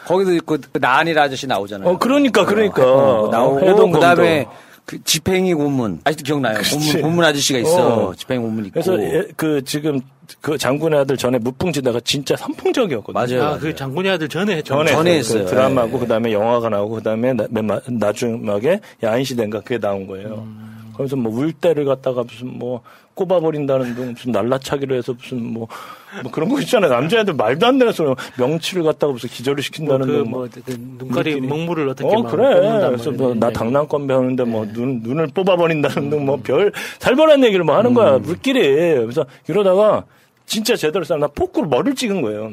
거기도 0.06 0.34
있고 0.34 0.56
그 0.72 0.78
나한이라 0.78 1.22
아저씨 1.22 1.46
나오잖아요. 1.46 1.88
어 1.88 1.98
그러니까 1.98 2.44
그러니까 2.44 2.82
어, 2.84 3.28
나오고 3.30 3.60
해동검도. 3.60 3.92
그다음에 3.98 4.46
그 4.84 5.02
집행이 5.04 5.54
고문 5.54 6.00
아직도 6.04 6.24
기억나요. 6.24 6.58
고문, 6.70 7.02
고문 7.02 7.24
아저씨가 7.24 7.58
있어. 7.60 8.06
어. 8.08 8.14
집행이 8.14 8.42
고문 8.42 8.66
있고. 8.66 8.72
그래서 8.74 9.00
예, 9.00 9.24
그 9.36 9.62
지금 9.64 10.00
그 10.40 10.58
장군의 10.58 10.98
아들 11.00 11.16
전에 11.16 11.38
무풍지대가 11.38 12.00
진짜 12.04 12.34
선풍적이었거든요. 12.36 13.38
맞아요. 13.38 13.54
아, 13.54 13.58
그 13.58 13.74
장군의 13.74 14.10
아들 14.12 14.28
전에 14.28 14.56
했죠. 14.56 14.74
전에, 14.74 14.90
전에 14.90 15.18
했어요. 15.18 15.44
그 15.44 15.50
드라마고 15.50 15.96
예. 15.96 16.00
그다음에 16.00 16.32
영화가 16.32 16.68
나오고 16.68 16.96
그다음에 16.96 17.32
나, 17.32 17.46
맨 17.50 17.66
마- 17.66 17.80
나중막에 17.88 18.80
야인 19.04 19.24
시대인가 19.24 19.60
그게 19.60 19.78
나온 19.78 20.06
거예요. 20.06 20.46
그래서 20.96 21.16
뭐 21.16 21.32
울대를 21.32 21.84
갖다가 21.84 22.22
무슨 22.22 22.58
뭐 22.58 22.82
꼽아버린다는 23.14 23.94
둥 23.94 24.12
무슨 24.12 24.32
날라차기로 24.32 24.94
해서 24.94 25.12
무슨 25.12 25.42
뭐, 25.52 25.68
뭐 26.22 26.32
그런 26.32 26.48
거 26.48 26.60
있잖아요. 26.60 26.90
남자애들 26.90 27.34
말도 27.34 27.66
안 27.66 27.78
되는 27.78 27.92
소리 27.92 28.14
명치를 28.38 28.82
갖다가 28.82 29.12
무슨 29.12 29.28
기절을 29.28 29.62
시킨다는 29.62 30.06
그둥 30.06 30.30
뭐, 30.30 30.40
뭐. 30.40 30.48
그 30.64 30.74
눈가리 30.98 31.34
우리끼리. 31.34 31.46
먹물을 31.46 31.88
어떻게 31.88 32.08
어막 32.08 32.30
그래. 32.30 32.88
그래서. 32.88 33.10
뭐나 33.10 33.48
네. 33.48 33.52
당랑권 33.52 34.06
배우는데 34.06 34.44
뭐눈 34.44 35.00
눈을 35.02 35.28
뽑아버린다는 35.28 36.10
둥뭐별 36.10 36.72
살벌한 37.00 37.44
얘기를 37.44 37.64
뭐 37.64 37.76
하는 37.76 37.94
거야. 37.94 38.12
우리끼리. 38.14 38.60
그래서 38.62 39.26
이러다가 39.48 40.04
진짜 40.46 40.74
제대로 40.76 41.04
싸나 41.04 41.28
포크로 41.28 41.66
머리를 41.68 41.94
찍은 41.94 42.22
거예요. 42.22 42.50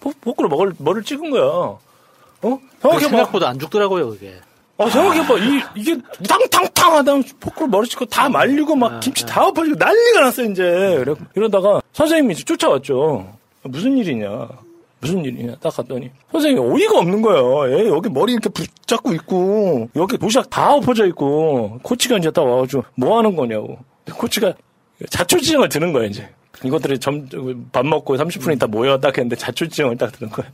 포, 0.00 0.12
포크로 0.20 0.48
머리를, 0.48 0.74
머리를 0.78 1.02
찍은 1.04 1.30
거야. 1.30 1.42
어? 1.42 1.78
그. 2.42 3.00
생각보다 3.00 3.48
안 3.48 3.58
죽더라고요, 3.58 4.10
그게. 4.10 4.34
아, 4.76 4.88
생각해봐. 4.88 5.38
이, 5.38 5.62
이게 5.76 5.96
탕탕탕 6.28 6.94
하다 6.96 7.12
포크로 7.38 7.68
머리 7.68 7.88
찍고 7.88 8.06
다 8.06 8.28
말리고 8.28 8.74
막 8.74 8.98
김치 9.00 9.24
다 9.24 9.46
엎어지고 9.46 9.76
난리가 9.76 10.20
났어, 10.20 10.42
이제. 10.44 10.62
그래, 11.04 11.14
이러다가 11.36 11.80
선생님이 11.92 12.34
이제 12.34 12.44
쫓아왔죠. 12.44 13.36
무슨 13.62 13.96
일이냐. 13.98 14.48
무슨 15.00 15.24
일이냐. 15.24 15.56
딱 15.60 15.74
갔더니 15.76 16.10
선생님이 16.32 16.66
어이가 16.66 16.98
없는 16.98 17.22
거예요. 17.22 17.68
애 17.78 17.88
여기 17.88 18.08
머리 18.08 18.32
이렇게 18.32 18.48
붙잡고 18.48 19.12
있고 19.14 19.88
여기 19.96 20.18
도시락 20.18 20.50
다 20.50 20.72
엎어져 20.74 21.06
있고 21.06 21.78
코치가 21.82 22.16
이제 22.16 22.30
딱 22.30 22.42
와가지고 22.42 22.84
뭐 22.96 23.18
하는 23.18 23.36
거냐고. 23.36 23.78
코치가 24.12 24.54
자초지정을 25.10 25.68
드는 25.68 25.92
거야, 25.92 26.06
이제. 26.06 26.28
이것들이 26.64 26.98
점, 26.98 27.28
밥 27.72 27.84
먹고 27.84 28.16
30분 28.16 28.54
있다 28.54 28.66
모여 28.66 28.98
딱 28.98 29.16
했는데 29.16 29.36
자초지정을 29.36 29.98
딱 29.98 30.12
드는 30.12 30.32
거야. 30.32 30.46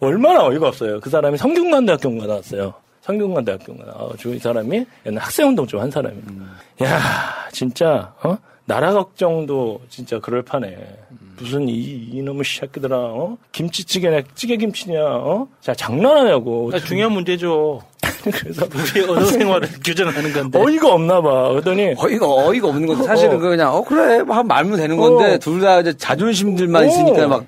얼마나 0.00 0.44
어이가 0.46 0.68
없어요. 0.68 0.98
그 1.00 1.08
사람이 1.10 1.38
성균관대학교인가 1.38 2.26
나왔어요. 2.26 2.74
성균관대학교인가 3.10 3.84
나와가지고 3.92 4.34
이 4.34 4.38
사람이 4.38 4.86
옛날 5.06 5.24
학생운동 5.24 5.66
좀 5.66 5.80
한 5.80 5.90
사람이에요. 5.90 6.22
야, 6.84 7.00
진짜, 7.52 8.12
어? 8.22 8.36
나라 8.66 8.92
걱정도 8.92 9.80
진짜 9.88 10.20
그럴 10.20 10.42
판에. 10.42 10.76
무슨 11.38 11.68
이, 11.68 11.72
이놈의 12.12 12.44
새끼들아, 12.44 12.96
어? 12.98 13.38
김치찌개냐, 13.52 14.20
찌개김치냐, 14.34 15.02
어? 15.02 15.48
자, 15.62 15.74
장난하냐고. 15.74 16.70
아, 16.74 16.78
중요한 16.78 17.12
문제죠. 17.12 17.80
그래서 18.30 18.66
우리 18.74 19.00
언어 19.08 19.24
생활을 19.24 19.66
규정하는 19.82 20.32
건데. 20.34 20.58
어이가 20.58 20.92
없나 20.92 21.22
봐. 21.22 21.48
그러더니. 21.48 21.94
어이가, 21.96 22.26
어이가 22.28 22.68
없는 22.68 22.86
건데. 22.86 23.04
사실은 23.04 23.36
어. 23.36 23.38
그 23.38 23.48
그냥, 23.48 23.74
어, 23.74 23.82
그래. 23.82 24.22
뭐, 24.22 24.36
한 24.36 24.46
말면 24.46 24.76
되는 24.76 24.98
건데, 24.98 25.34
어. 25.34 25.38
둘다 25.38 25.80
이제 25.80 25.96
자존심들만 25.96 26.82
어. 26.84 26.86
있으니까 26.86 27.26
막. 27.26 27.46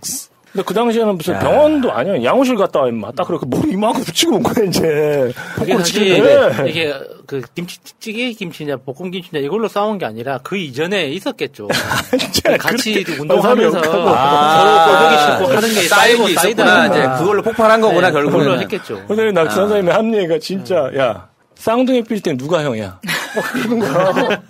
근데 0.53 0.65
그 0.67 0.75
당시에는 0.75 1.17
무슨 1.17 1.35
야. 1.35 1.39
병원도 1.39 1.91
아니야. 1.93 2.23
양호실 2.23 2.57
갔다 2.57 2.81
와, 2.81 2.89
임마. 2.89 3.13
딱 3.13 3.27
그렇게 3.27 3.47
머리 3.49 3.71
이만큼 3.73 4.03
붙이고 4.05 4.37
온 4.37 4.43
거야, 4.43 4.67
이제. 4.67 5.33
포크로 5.57 5.79
사실. 5.79 6.69
이게 6.69 6.93
그 7.27 7.41
김치 7.55 7.79
찌개 7.99 8.31
김치냐 8.33 8.77
볶음 8.85 9.11
김치냐 9.11 9.41
이걸로 9.41 9.67
싸운 9.69 9.97
게 9.97 10.05
아니라 10.05 10.39
그 10.43 10.57
이전에 10.59 11.07
있었겠죠. 11.09 11.69
같이 12.61 13.03
운동하면서 13.19 13.83
서로 13.83 14.09
아, 14.09 14.87
꼴보기 14.89 15.23
싫고 15.23 15.57
하는 15.57 15.75
게 15.75 15.89
쌓이고 15.89 16.29
쌓이다. 16.29 16.87
이제 16.89 17.09
그걸로 17.19 17.43
폭발한 17.43 17.81
거구나, 17.81 18.09
네, 18.09 18.13
결국에는. 18.13 18.39
그걸로 18.45 18.61
했겠죠. 18.61 19.03
선생님, 19.09 19.35
나 19.35 19.43
아. 19.43 19.49
선생님이 19.49 19.91
한 19.91 20.15
얘기가 20.15 20.39
진짜, 20.39 20.91
야, 20.99 21.29
쌍둥이 21.55 22.03
빌때 22.05 22.37
누가 22.37 22.63
형이야? 22.63 23.01
어, 23.37 23.41
그런 23.53 23.79
거야. 23.79 24.43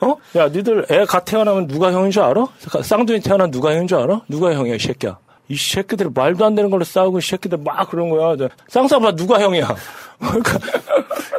어? 0.00 0.16
야, 0.36 0.48
니들 0.48 0.86
애 0.90 1.04
갓 1.04 1.26
태어나면 1.26 1.66
누가 1.66 1.92
형인 1.92 2.10
줄 2.10 2.22
알아? 2.22 2.46
쌍둥이 2.82 3.20
태어나면 3.20 3.50
누가 3.50 3.74
형인 3.74 3.86
줄 3.88 3.98
알아? 3.98 4.22
누가 4.28 4.54
형이야, 4.54 4.76
이 4.76 4.78
새끼야. 4.78 5.18
이 5.48 5.56
새끼들 5.56 6.10
말도 6.14 6.44
안 6.44 6.54
되는 6.54 6.70
걸로 6.70 6.84
싸우고 6.84 7.18
이 7.18 7.22
새끼들 7.22 7.58
막 7.58 7.90
그런 7.90 8.08
거야. 8.08 8.48
쌍쌍봐 8.68 9.14
누가 9.16 9.40
형이야. 9.40 9.74
그러니까 10.18 10.58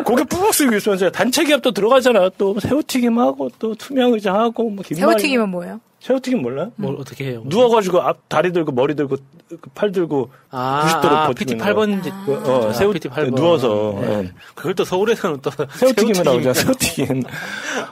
고개 0.03 0.23
푹 0.23 0.53
숙이고 0.53 0.75
있으면서 0.75 1.09
단체 1.09 1.43
기업도 1.43 1.71
들어가잖아. 1.71 2.29
또 2.37 2.59
새우튀김 2.59 3.17
하고 3.17 3.49
또 3.57 3.73
투명 3.75 4.13
의자 4.13 4.33
하고 4.33 4.69
뭐 4.69 4.83
김말이. 4.83 5.11
새우튀김은 5.11 5.49
뭐예요? 5.49 5.79
새우튀김 6.05 6.43
몰라? 6.43 6.69
뭘 6.75 6.97
어떻게 6.99 7.25
해요? 7.25 7.41
누워가지고 7.45 7.99
앞 7.99 8.29
다리 8.29 8.51
들고 8.53 8.71
머리 8.71 8.93
들고 8.93 9.17
그팔 9.59 9.91
들고 9.91 10.29
아, 10.51 11.01
90도로 11.01 11.11
아, 11.11 11.27
버티고 11.29 11.33
PT 11.33 11.53
있는 11.53 11.65
8번 11.65 12.03
거야. 12.03 12.25
그, 12.25 12.51
어, 12.51 12.73
새우 12.73 12.93
PT 12.93 13.09
8번. 13.09 13.33
누워서 13.33 13.97
네. 14.01 14.15
어. 14.15 14.23
그걸 14.53 14.75
또 14.75 14.85
서울에서는 14.85 15.39
또 15.41 15.49
새우튀김이라고 15.49 16.37
하잖아. 16.37 16.53
새우튀김. 16.53 17.23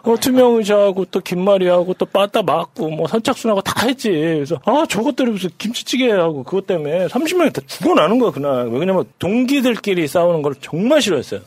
어, 0.03 0.15
투명 0.21 0.57
의자하고 0.57 1.05
또 1.05 1.21
김말이하고 1.21 1.95
또 1.95 2.05
빠따 2.05 2.43
맞고 2.43 2.91
뭐 2.91 3.07
선착순하고 3.07 3.61
다 3.61 3.87
했지. 3.87 4.11
그래서 4.11 4.59
아 4.63 4.85
저것들이 4.87 5.31
무슨 5.31 5.49
김치찌개하고 5.57 6.43
그것 6.43 6.67
때문에 6.67 7.07
30명이 7.07 7.51
다 7.51 7.61
죽어나는 7.65 8.19
거야 8.19 8.29
그날. 8.29 8.67
왜냐면 8.67 9.05
동기들끼리 9.17 10.07
싸우는 10.07 10.43
걸 10.43 10.53
정말 10.61 11.01
싫어했어요. 11.01 11.41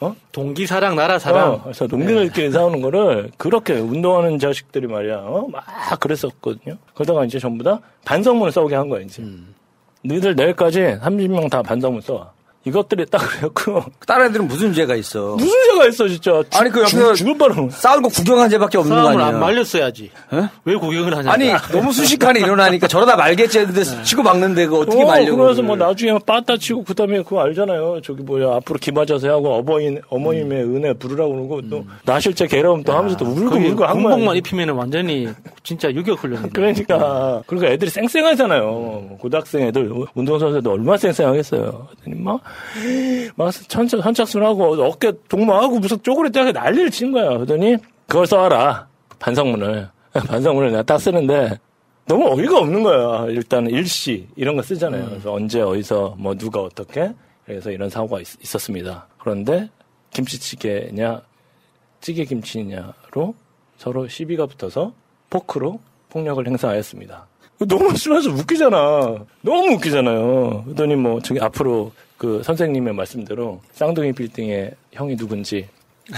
어? 0.00 0.14
동기 0.32 0.66
사랑 0.66 0.96
나라 0.96 1.18
사랑. 1.18 1.52
어, 1.52 1.62
그래서 1.62 1.86
동기들끼리 1.86 2.50
싸우는 2.50 2.80
거를 2.82 3.30
그렇게 3.38 3.74
운동하는 3.74 4.38
자식들이 4.38 4.86
말이야. 4.86 5.18
어? 5.18 5.46
막 5.50 5.64
그랬었거든요. 6.00 6.76
그러다가 6.94 7.24
이제 7.24 7.38
전부 7.38 7.62
다 7.64 7.80
반성문을 8.04 8.52
써오게 8.52 8.74
한 8.74 8.88
거야, 8.88 9.00
이제. 9.02 9.22
너희들 10.04 10.34
내일까지 10.34 10.80
30명 11.00 11.48
다 11.50 11.62
반성문 11.62 12.00
써와. 12.02 12.32
이것들이 12.66 13.04
딱 13.10 13.18
그래갖고. 13.18 13.84
다른 14.06 14.26
애들은 14.26 14.48
무슨 14.48 14.72
죄가 14.72 14.94
있어? 14.96 15.36
무슨 15.36 15.52
죄가 15.72 15.86
있어, 15.88 16.08
진짜. 16.08 16.42
죽- 16.48 16.60
아니, 16.60 16.70
그 16.70 16.80
옆에서 16.80 17.08
죽- 17.14 17.16
죽을 17.26 17.36
뻔한 17.38 17.68
싸우는 17.70 18.02
거 18.02 18.08
구경한 18.08 18.48
죄밖에 18.48 18.78
없는 18.78 18.96
거 18.96 19.08
아니에요? 19.08 19.24
안 19.26 19.40
말렸어야지. 19.40 20.10
왜 20.64 20.74
구경을 20.76 21.16
하냐? 21.16 21.30
아니, 21.30 21.50
너무 21.72 21.92
순식간에 21.92 22.40
일어나니까 22.40 22.88
저러다 22.88 23.16
말겠지 23.16 23.58
했는데 23.58 23.84
치고 24.02 24.22
막는데 24.22 24.64
그거 24.66 24.78
어떻게 24.80 25.02
어, 25.02 25.06
말려고. 25.06 25.36
그래서 25.42 25.62
뭐 25.62 25.76
나중에 25.76 26.18
빠따 26.24 26.56
치고 26.56 26.84
그 26.84 26.94
다음에 26.94 27.18
그거 27.22 27.40
알잖아요. 27.42 28.00
저기 28.02 28.22
뭐야 28.22 28.56
앞으로 28.56 28.78
기맞아서 28.78 29.28
하고 29.28 29.54
어버이 29.56 29.98
어머님의 30.08 30.62
은혜 30.64 30.92
부르라고 30.94 31.32
그러고 31.34 31.68
또 31.68 31.84
나실제 32.04 32.46
괴로움 32.46 32.82
또 32.82 32.92
하면서 32.94 33.16
또 33.16 33.26
울고 33.26 33.56
울고 33.56 33.84
한 33.84 34.02
거야. 34.02 34.14
군복만 34.14 34.36
입히면 34.36 34.70
완전히 34.70 35.28
진짜 35.62 35.90
유격 35.92 36.18
훈련이네. 36.22 36.48
그러니까 36.52 37.42
그러니까 37.46 37.72
애들이 37.72 37.90
쌩쌩하잖아요. 37.90 39.16
고등학생 39.20 39.62
애들 39.66 39.92
운동선수들 40.14 40.70
얼마나 40.70 40.96
쌩쌩하겠어요. 40.96 41.88
막, 42.16 42.40
막 43.36 43.52
천착, 43.68 44.02
선착순하고 44.02 44.84
어깨 44.84 45.12
동무하고 45.28 45.78
무슨 45.78 46.02
쪼그리 46.02 46.30
떼고 46.32 46.52
난리를 46.52 46.90
친 46.90 47.12
거야. 47.12 47.28
그러더니 47.30 47.76
그걸 48.06 48.26
써와라. 48.26 48.88
반성문을. 49.18 49.88
반성문을 50.12 50.70
내가 50.70 50.82
딱 50.82 50.98
쓰는데 50.98 51.58
너무 52.06 52.28
어이가 52.32 52.58
없는 52.58 52.82
거야. 52.82 53.26
일단 53.28 53.68
일시 53.68 54.26
이런 54.36 54.56
거 54.56 54.62
쓰잖아요. 54.62 55.08
그래서 55.08 55.32
언제 55.32 55.60
어디서 55.60 56.16
뭐 56.18 56.34
누가 56.34 56.60
어떻게 56.60 57.12
그래서 57.46 57.70
이런 57.70 57.90
사고가 57.90 58.20
있, 58.20 58.54
었습니다 58.54 59.06
그런데 59.18 59.68
김치찌개냐 60.10 61.20
찌개 62.00 62.24
김치냐로 62.24 63.34
서로 63.76 64.08
시비가 64.08 64.46
붙어서 64.46 64.92
포크로 65.30 65.80
폭력을 66.10 66.46
행사하였습니다. 66.46 67.26
너무 67.66 67.96
쓰면서 67.96 68.30
웃기잖아. 68.30 69.24
너무 69.40 69.74
웃기잖아요. 69.74 70.64
그러더니 70.64 70.96
뭐 70.96 71.20
저기 71.20 71.40
앞으로 71.40 71.92
그 72.18 72.42
선생님의 72.42 72.94
말씀대로 72.94 73.60
쌍둥이 73.72 74.12
빌딩의 74.12 74.74
형이 74.92 75.16
누군지 75.16 75.68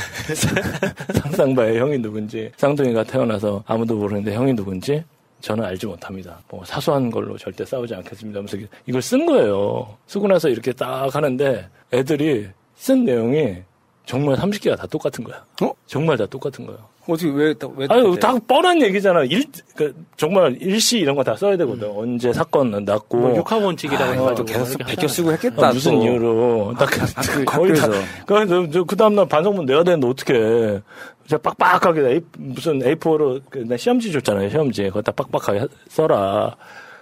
상상바의 1.22 1.78
형이 1.78 1.98
누군지 1.98 2.50
쌍둥이가 2.56 3.04
태어나서 3.04 3.62
아무도 3.66 3.96
모르는데 3.96 4.34
형이 4.34 4.54
누군지 4.54 5.04
저는 5.40 5.64
알지 5.64 5.86
못합니다. 5.86 6.40
뭐 6.48 6.64
사소한 6.64 7.10
걸로 7.10 7.36
절대 7.38 7.64
싸우지 7.64 7.94
않겠습니다. 7.94 8.38
하면서 8.38 8.56
이걸 8.86 9.02
쓴 9.02 9.26
거예요. 9.26 9.96
쓰고 10.06 10.26
나서 10.26 10.48
이렇게 10.48 10.72
딱 10.72 11.14
하는데 11.14 11.68
애들이 11.92 12.48
쓴 12.74 13.04
내용이 13.04 13.58
정말 14.06 14.36
30개가 14.36 14.76
다 14.76 14.86
똑같은 14.86 15.24
거야. 15.24 15.44
정말 15.86 16.16
다 16.16 16.26
똑같은 16.26 16.66
거야. 16.66 16.78
어떻게 17.08 17.30
왜, 17.30 17.54
왜 17.76 17.86
아유, 17.90 18.16
다 18.20 18.34
뻔한 18.48 18.80
얘기잖아. 18.82 19.22
일, 19.24 19.44
그, 19.76 19.94
정말 20.16 20.56
일시 20.60 20.98
이런 20.98 21.14
거 21.14 21.22
다 21.22 21.36
써야 21.36 21.56
되거든. 21.56 21.90
언제 21.90 22.32
사건 22.32 22.70
났고. 22.84 23.16
뭐 23.16 23.36
육하원칙이라고 23.36 24.12
해가지고 24.12 24.44
계속 24.44 24.78
베껴 24.78 25.06
쓰고 25.08 25.32
했겠다. 25.32 25.68
아, 25.68 25.72
무슨 25.72 25.94
또. 25.94 26.02
이유로. 26.02 26.74
딱, 26.78 26.88
학- 27.00 27.44
거의 27.46 27.74
다. 27.74 27.88
그래서 28.26 28.68
저, 28.70 28.84
그 28.84 28.96
다음날 28.96 29.26
반성문 29.26 29.66
내야 29.66 29.82
되는데 29.84 30.06
어떡해. 30.08 30.80
진짜 31.26 31.38
빡빡하게 31.38 32.00
A, 32.08 32.20
무슨 32.38 32.78
A4로 32.80 33.40
그, 33.50 33.58
나 33.58 33.76
시험지 33.76 34.12
줬잖아요. 34.12 34.50
시험지. 34.50 34.90
거기다 34.90 35.12
빡빡하게 35.12 35.58
하- 35.60 35.68
써라. 35.88 36.56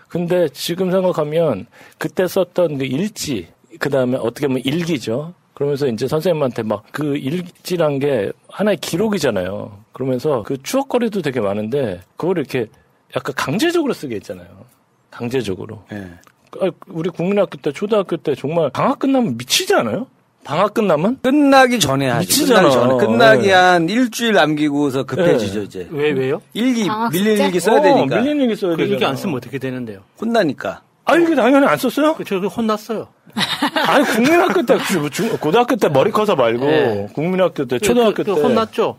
근데 0.08 0.48
지금 0.50 0.90
생각하면 0.90 1.66
그때 1.98 2.26
썼던 2.28 2.78
그 2.78 2.84
일지, 2.84 3.48
그 3.80 3.90
다음에 3.90 4.16
어떻게 4.16 4.46
보면 4.46 4.62
일기죠. 4.64 5.34
그러면서 5.54 5.86
이제 5.86 6.06
선생님한테 6.08 6.62
막 6.64 6.82
그 6.92 7.16
일지란 7.16 7.98
게 7.98 8.32
하나의 8.48 8.76
기록이잖아요. 8.78 9.78
그러면서 9.92 10.42
그 10.44 10.60
추억거리도 10.62 11.22
되게 11.22 11.40
많은데 11.40 12.00
그걸 12.16 12.38
이렇게 12.38 12.66
약간 13.16 13.34
강제적으로 13.36 13.92
쓰게 13.92 14.16
했잖아요. 14.16 14.46
강제적으로. 15.10 15.82
아, 16.60 16.70
우리 16.88 17.08
국민학교 17.10 17.56
때, 17.58 17.72
초등학교 17.72 18.16
때 18.16 18.34
정말 18.34 18.70
방학 18.70 18.98
끝나면 18.98 19.36
미치지 19.36 19.74
않아요? 19.74 20.06
방학 20.44 20.74
끝나면? 20.74 21.18
끝나기 21.22 21.80
전에 21.80 22.08
하지. 22.08 22.26
미치잖아. 22.26 22.68
끝나기 22.68 22.74
전에. 22.74 23.06
끝나기 23.06 23.46
네. 23.48 23.52
한 23.52 23.88
일주일 23.88 24.34
남기고서 24.34 25.04
급해지죠, 25.04 25.60
네. 25.60 25.64
이제. 25.64 25.88
왜 25.90 26.10
왜요? 26.10 26.42
일기, 26.52 26.86
방학 26.86 27.12
밀린? 27.12 27.38
일기 27.46 27.60
써야 27.60 27.78
어, 27.78 27.82
되니까. 27.82 28.16
밀린 28.20 28.40
일기 28.42 28.54
써야 28.56 28.76
그 28.76 28.82
일기. 28.82 29.04
안 29.04 29.16
쓰면 29.16 29.36
어떻게 29.36 29.58
되는데요? 29.58 30.00
혼나니까. 30.20 30.82
아, 31.06 31.14
일기 31.16 31.34
당연히 31.36 31.66
안 31.66 31.76
썼어요? 31.76 32.16
저 32.26 32.38
혼났어요. 32.38 33.08
아니, 33.88 34.04
국민학교 34.04 34.62
때, 34.64 34.76
그 34.78 35.10
중- 35.10 35.36
고등학교 35.38 35.76
때 35.76 35.88
머리 35.88 36.10
커서 36.10 36.34
말고, 36.34 36.64
네. 36.64 37.08
국민학교 37.14 37.64
때, 37.66 37.78
초등학교 37.78 38.14
그, 38.14 38.24
때. 38.24 38.32
그 38.32 38.40
혼났죠. 38.42 38.96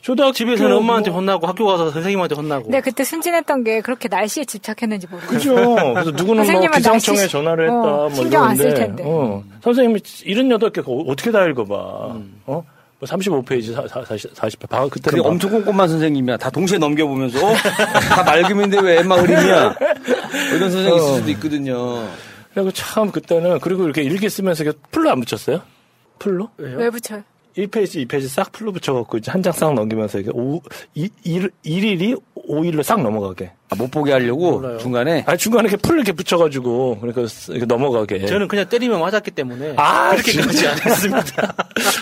초등학교 0.00 0.32
집에서는 0.32 0.70
뭐- 0.70 0.78
엄마한테 0.80 1.10
혼나고 1.10 1.46
학교 1.46 1.66
가서 1.66 1.90
선생님한테 1.90 2.34
혼나고. 2.36 2.64
근데 2.64 2.80
그때 2.80 3.04
순진했던 3.04 3.64
게 3.64 3.80
그렇게 3.80 4.08
날씨에 4.08 4.44
집착했는지 4.44 5.06
모르겠어요. 5.08 5.36
그죠. 5.38 5.54
그래서 5.94 6.10
누구는 6.12 6.50
뭐 6.52 6.70
기상청에 6.70 7.18
날씨 7.18 7.32
전화를 7.32 7.64
했다. 7.66 7.74
어, 7.80 7.96
뭐 8.08 8.14
신경 8.14 8.44
안 8.44 8.56
쓸 8.56 8.74
텐데. 8.74 9.02
어, 9.06 9.42
선생님이 9.62 10.00
78개 10.00 10.84
어떻게 11.08 11.30
다 11.32 11.44
읽어봐. 11.46 12.12
음. 12.14 12.40
어? 12.46 12.64
35페이지, 13.06 13.72
40, 14.06 14.30
40, 14.34 14.68
방학 14.68 14.90
그때는 14.90 15.22
막- 15.22 15.28
엄청 15.28 15.50
꼼꼼한 15.52 15.88
선생님이야. 15.88 16.36
다 16.36 16.50
동시에 16.50 16.78
넘겨보면서, 16.78 17.46
어? 17.46 17.54
다 17.54 18.24
맑음인데 18.24 18.80
왜 18.80 18.98
엠마 18.98 19.16
흐림이야? 19.16 19.74
이런 20.56 20.70
선생님 20.70 20.94
있을 20.96 21.08
어. 21.08 21.14
수도 21.16 21.30
있거든요. 21.30 22.08
그리고 22.54 22.70
참 22.72 23.10
그때는 23.12 23.60
그리고 23.60 23.84
이렇게 23.84 24.02
일기 24.02 24.28
쓰면서 24.28 24.64
이게 24.64 24.72
풀로 24.90 25.10
안 25.10 25.20
붙였어요? 25.20 25.62
풀로? 26.18 26.50
왜 26.56 26.90
붙여요? 26.90 27.22
1페이지, 27.58 28.06
2페이지 28.06 28.28
싹 28.28 28.52
풀로 28.52 28.72
붙여갖고 28.72 29.18
이제 29.18 29.30
한 29.30 29.42
장 29.42 29.52
싹 29.52 29.74
넘기면서 29.74 30.20
이게 30.20 30.30
오, 30.32 30.60
이, 30.94 31.08
일, 31.24 31.50
일일이 31.64 32.14
5일로 32.48 32.82
싹 32.82 33.02
넘어가게. 33.02 33.50
아, 33.70 33.74
못 33.76 33.90
보게 33.90 34.12
하려고 34.12 34.78
중간에? 34.78 35.24
아니, 35.26 35.36
중간에 35.36 35.68
이렇게 35.68 35.76
풀 35.76 35.96
이렇게 35.96 36.12
붙여가지고, 36.12 36.98
그러니까 37.00 37.26
쓰- 37.26 37.50
이렇게 37.52 37.66
넘어가게. 37.66 38.24
저는 38.26 38.48
그냥 38.48 38.66
때리면 38.68 38.98
맞았기 39.00 39.32
때문에 39.32 39.74
아, 39.76 40.12
그렇게까지 40.12 40.68
안 40.68 40.78
했습니다. 40.78 41.54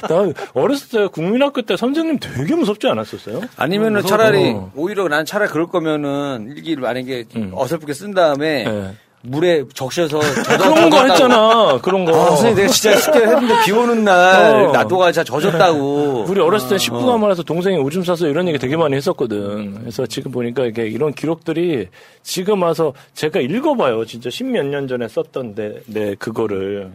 난 0.08 0.34
어렸을 0.54 0.88
때 0.90 1.06
국민학교 1.08 1.62
때 1.62 1.76
선생님 1.76 2.18
되게 2.20 2.54
무섭지 2.54 2.86
않았었어요? 2.86 3.40
아니면은 3.56 4.02
무서워. 4.02 4.08
차라리, 4.18 4.50
어. 4.52 4.70
오히려 4.76 5.08
난 5.08 5.24
차라리 5.24 5.50
그럴 5.50 5.66
거면은 5.66 6.52
일기를 6.54 6.82
만약에 6.82 7.24
음. 7.34 7.50
어설프게 7.54 7.92
쓴 7.94 8.14
다음에, 8.14 8.64
네. 8.64 8.90
물에 9.22 9.64
적셔서 9.74 10.20
그런 10.46 10.90
거 10.90 11.04
했잖아. 11.04 11.78
그런 11.82 12.04
거. 12.04 12.12
아, 12.12 12.26
선생님 12.30 12.56
내가 12.56 12.68
진짜 12.68 12.96
쉽게 12.96 13.18
했는데 13.20 13.54
비 13.64 13.72
오는 13.72 14.04
날 14.04 14.66
어. 14.66 14.72
나도가 14.72 15.10
진짜 15.10 15.24
젖었다고. 15.24 16.26
우리 16.30 16.40
어렸을 16.40 16.68
때 16.68 16.76
19가 16.76 17.18
말해서 17.18 17.42
동생이 17.42 17.76
오줌 17.78 18.04
싸서 18.04 18.28
이런 18.28 18.46
얘기 18.48 18.58
되게 18.58 18.76
많이 18.76 18.94
했었거든. 18.96 19.80
그래서 19.80 20.06
지금 20.06 20.30
보니까 20.30 20.64
이게 20.66 20.86
이런 20.86 21.12
기록들이 21.12 21.88
지금 22.22 22.62
와서 22.62 22.92
제가 23.14 23.40
읽어봐요. 23.40 24.04
진짜 24.04 24.30
십몇 24.30 24.66
년 24.66 24.86
전에 24.86 25.08
썼던 25.08 25.54
내, 25.54 25.74
내 25.86 26.14
그거를. 26.14 26.92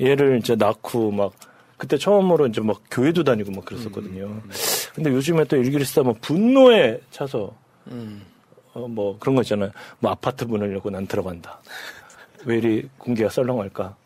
얘를 0.00 0.38
이제 0.38 0.54
낳고 0.56 1.10
막 1.10 1.32
그때 1.78 1.96
처음으로 1.96 2.46
이제 2.48 2.60
막 2.60 2.80
교회도 2.90 3.24
다니고 3.24 3.50
막 3.52 3.64
그랬었거든요. 3.64 4.42
근데 4.94 5.10
요즘에 5.10 5.44
또 5.44 5.56
일기를 5.56 5.84
쓰다 5.86 6.02
보면 6.02 6.16
분노에 6.20 6.98
차서 7.10 7.52
어, 8.76 8.86
뭐 8.88 9.16
그런 9.18 9.34
거 9.34 9.42
있잖아요. 9.42 9.70
뭐 9.98 10.10
아파트 10.10 10.44
문을 10.44 10.70
열고 10.72 10.90
난 10.90 11.06
들어간다. 11.06 11.60
왜 12.44 12.58
이리 12.58 12.88
공기가 12.98 13.28
썰렁할까? 13.30 13.96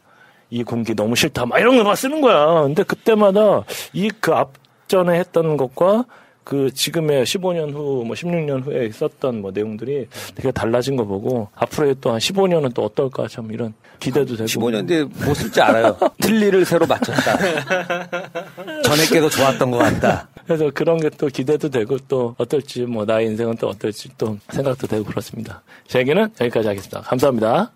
이 0.50 0.62
공기 0.64 0.94
너무 0.94 1.16
싫다. 1.16 1.46
막 1.46 1.58
이런 1.58 1.76
거 1.76 1.82
막 1.84 1.94
쓰는 1.96 2.20
거야. 2.20 2.62
근데 2.62 2.82
그때마다 2.84 3.64
이 3.92 4.10
그 4.20 4.32
앞전에 4.32 5.18
했던 5.18 5.56
것과 5.56 6.04
그 6.50 6.68
지금의 6.74 7.24
15년 7.26 7.72
후, 7.72 8.02
뭐 8.04 8.16
16년 8.16 8.64
후에 8.64 8.84
있었던 8.86 9.40
뭐 9.40 9.52
내용들이 9.52 10.08
되게 10.34 10.50
달라진 10.50 10.96
거 10.96 11.04
보고 11.04 11.46
앞으로의 11.54 11.94
또 12.00 12.10
한 12.10 12.18
15년은 12.18 12.74
또 12.74 12.82
어떨까 12.84 13.28
참 13.28 13.52
이런 13.52 13.72
기대도 14.00 14.34
되고. 14.34 14.48
15년 14.48 14.88
뒤에 14.88 15.04
못 15.04 15.34
쓸지 15.34 15.60
알아요. 15.60 15.96
틀니를 16.20 16.64
새로 16.64 16.86
맞췄다. 16.88 17.36
전에 18.82 19.06
게도 19.12 19.28
좋았던 19.30 19.70
것 19.70 19.78
같다. 19.78 20.28
그래서 20.44 20.68
그런 20.74 20.98
게 20.98 21.08
또 21.18 21.28
기대도 21.28 21.68
되고 21.68 21.98
또 22.08 22.34
어떨지 22.38 22.82
뭐 22.82 23.04
나의 23.04 23.26
인생은 23.28 23.56
또 23.58 23.68
어떨지 23.68 24.08
또 24.18 24.36
생각도 24.48 24.88
되고 24.88 25.04
그렇습니다. 25.04 25.62
제 25.86 26.00
얘기는 26.00 26.20
여기까지 26.40 26.66
하겠습니다. 26.66 27.00
감사합니다. 27.02 27.70